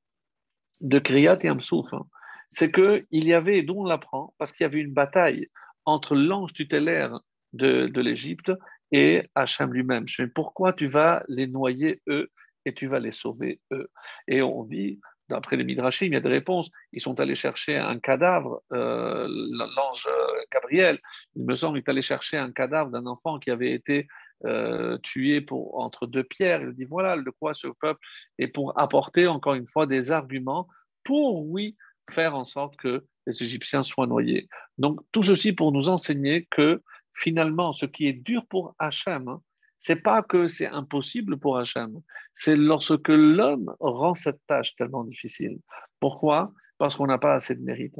de 0.80 0.98
Kriyat 0.98 1.38
et 1.42 1.48
Amsouf, 1.48 1.92
hein, 1.92 2.06
c'est 2.50 2.72
qu'il 2.72 3.04
y 3.10 3.34
avait, 3.34 3.62
d'où 3.62 3.80
on 3.80 3.84
l'apprend, 3.84 4.34
parce 4.38 4.52
qu'il 4.52 4.64
y 4.64 4.66
avait 4.66 4.80
une 4.80 4.94
bataille 4.94 5.48
entre 5.84 6.14
l'ange 6.14 6.54
tutélaire 6.54 7.20
de, 7.52 7.88
de 7.88 8.00
l'Égypte 8.00 8.50
et 8.92 9.28
Hachem 9.34 9.72
lui-même. 9.72 10.08
Je 10.08 10.22
dis, 10.22 10.30
pourquoi 10.34 10.72
tu 10.72 10.88
vas 10.88 11.22
les 11.28 11.46
noyer 11.46 12.02
eux 12.08 12.30
et 12.64 12.74
tu 12.74 12.86
vas 12.86 12.98
les 12.98 13.12
sauver 13.12 13.60
eux? 13.72 13.88
Et 14.28 14.42
on 14.42 14.64
dit, 14.64 15.00
d'après 15.28 15.56
les 15.56 15.64
Midrashim, 15.64 16.06
il 16.06 16.12
y 16.12 16.16
a 16.16 16.20
des 16.20 16.28
réponses. 16.28 16.70
Ils 16.92 17.00
sont 17.00 17.18
allés 17.20 17.36
chercher 17.36 17.76
un 17.76 17.98
cadavre, 17.98 18.62
euh, 18.72 19.26
l'ange 19.28 20.08
Gabriel, 20.52 20.98
il 21.36 21.46
me 21.46 21.54
semble, 21.54 21.78
est 21.78 21.88
allé 21.88 22.02
chercher 22.02 22.36
un 22.36 22.50
cadavre 22.50 22.90
d'un 22.90 23.06
enfant 23.06 23.38
qui 23.38 23.50
avait 23.50 23.72
été 23.72 24.08
euh, 24.44 24.98
tué 24.98 25.46
entre 25.50 26.06
deux 26.06 26.24
pierres. 26.24 26.62
Il 26.62 26.72
dit, 26.72 26.84
voilà 26.84 27.16
de 27.16 27.30
quoi 27.30 27.54
ce 27.54 27.68
peuple, 27.80 28.00
et 28.38 28.48
pour 28.48 28.78
apporter 28.78 29.26
encore 29.26 29.54
une 29.54 29.66
fois 29.66 29.86
des 29.86 30.12
arguments 30.12 30.66
pour, 31.04 31.46
oui, 31.46 31.76
faire 32.10 32.34
en 32.34 32.44
sorte 32.44 32.76
que 32.76 33.04
les 33.26 33.42
Égyptiens 33.42 33.82
soient 33.82 34.06
noyés. 34.06 34.48
Donc, 34.78 35.00
tout 35.12 35.22
ceci 35.22 35.52
pour 35.52 35.72
nous 35.72 35.88
enseigner 35.88 36.46
que 36.50 36.82
finalement, 37.14 37.72
ce 37.72 37.86
qui 37.86 38.06
est 38.06 38.12
dur 38.12 38.44
pour 38.46 38.74
Hachem, 38.78 39.28
hein, 39.28 39.42
c'est 39.80 40.02
pas 40.02 40.22
que 40.22 40.48
c'est 40.48 40.66
impossible 40.66 41.38
pour 41.38 41.58
Hachem, 41.58 42.00
c'est 42.34 42.56
lorsque 42.56 43.08
l'homme 43.08 43.74
rend 43.80 44.14
cette 44.14 44.40
tâche 44.46 44.76
tellement 44.76 45.04
difficile. 45.04 45.58
Pourquoi? 46.00 46.52
Parce 46.78 46.96
qu'on 46.96 47.06
n'a 47.06 47.18
pas 47.18 47.34
assez 47.34 47.54
de 47.54 47.62
mérite. 47.62 47.96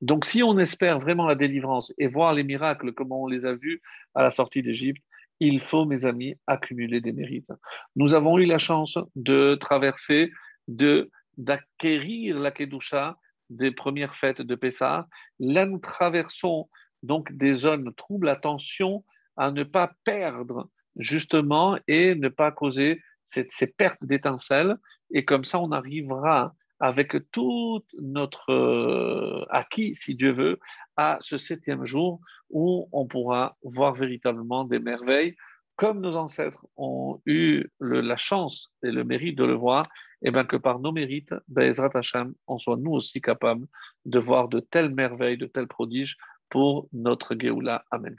Donc, 0.00 0.24
si 0.24 0.42
on 0.42 0.58
espère 0.58 0.98
vraiment 0.98 1.26
la 1.26 1.34
délivrance 1.34 1.92
et 1.98 2.06
voir 2.06 2.32
les 2.32 2.42
miracles 2.42 2.92
comme 2.92 3.12
on 3.12 3.26
les 3.26 3.44
a 3.44 3.54
vus 3.54 3.82
à 4.14 4.22
la 4.22 4.30
sortie 4.30 4.62
d'Égypte, 4.62 5.02
il 5.40 5.60
faut, 5.60 5.84
mes 5.84 6.04
amis, 6.04 6.34
accumuler 6.46 7.00
des 7.00 7.12
mérites. 7.12 7.50
Nous 7.96 8.14
avons 8.14 8.38
eu 8.38 8.44
la 8.44 8.58
chance 8.58 8.98
de 9.14 9.54
traverser, 9.56 10.32
de 10.68 11.10
d'acquérir 11.36 12.38
la 12.38 12.50
Kedusha 12.50 13.16
des 13.48 13.70
premières 13.70 14.14
fêtes 14.16 14.42
de 14.42 14.54
Pessah. 14.54 15.08
Là, 15.38 15.64
nous 15.64 15.78
traversons 15.78 16.68
donc 17.02 17.32
des 17.32 17.54
zones 17.54 17.92
troubles, 17.94 18.28
attention 18.28 19.04
à 19.36 19.50
ne 19.50 19.64
pas 19.64 19.92
perdre 20.04 20.68
justement 20.96 21.78
et 21.88 22.14
ne 22.14 22.28
pas 22.28 22.50
causer 22.50 23.00
ces 23.26 23.66
pertes 23.68 24.04
d'étincelles. 24.04 24.76
Et 25.12 25.24
comme 25.24 25.44
ça, 25.44 25.60
on 25.60 25.72
arrivera 25.72 26.54
avec 26.80 27.14
tout 27.30 27.84
notre 28.00 28.50
euh, 28.50 29.44
acquis, 29.50 29.94
si 29.96 30.14
Dieu 30.14 30.32
veut, 30.32 30.58
à 30.96 31.18
ce 31.20 31.36
septième 31.36 31.84
jour 31.84 32.20
où 32.48 32.88
on 32.92 33.06
pourra 33.06 33.56
voir 33.62 33.94
véritablement 33.94 34.64
des 34.64 34.78
merveilles, 34.78 35.36
comme 35.76 36.00
nos 36.00 36.16
ancêtres 36.16 36.66
ont 36.76 37.20
eu 37.26 37.66
la 37.80 38.16
chance 38.16 38.72
et 38.82 38.90
le 38.90 39.04
mérite 39.04 39.36
de 39.36 39.44
le 39.44 39.54
voir, 39.54 39.84
et 40.22 40.30
bien 40.30 40.44
que 40.44 40.56
par 40.56 40.78
nos 40.78 40.92
mérites, 40.92 41.34
Bezrat 41.48 41.90
Hashem, 41.94 42.34
on 42.46 42.58
soit 42.58 42.76
nous 42.76 42.92
aussi 42.92 43.20
capables 43.20 43.66
de 44.04 44.18
voir 44.18 44.48
de 44.48 44.60
telles 44.60 44.94
merveilles, 44.94 45.38
de 45.38 45.46
tels 45.46 45.68
prodiges 45.68 46.16
pour 46.50 46.88
notre 46.92 47.34
Géoula. 47.38 47.84
Amen. 47.90 48.14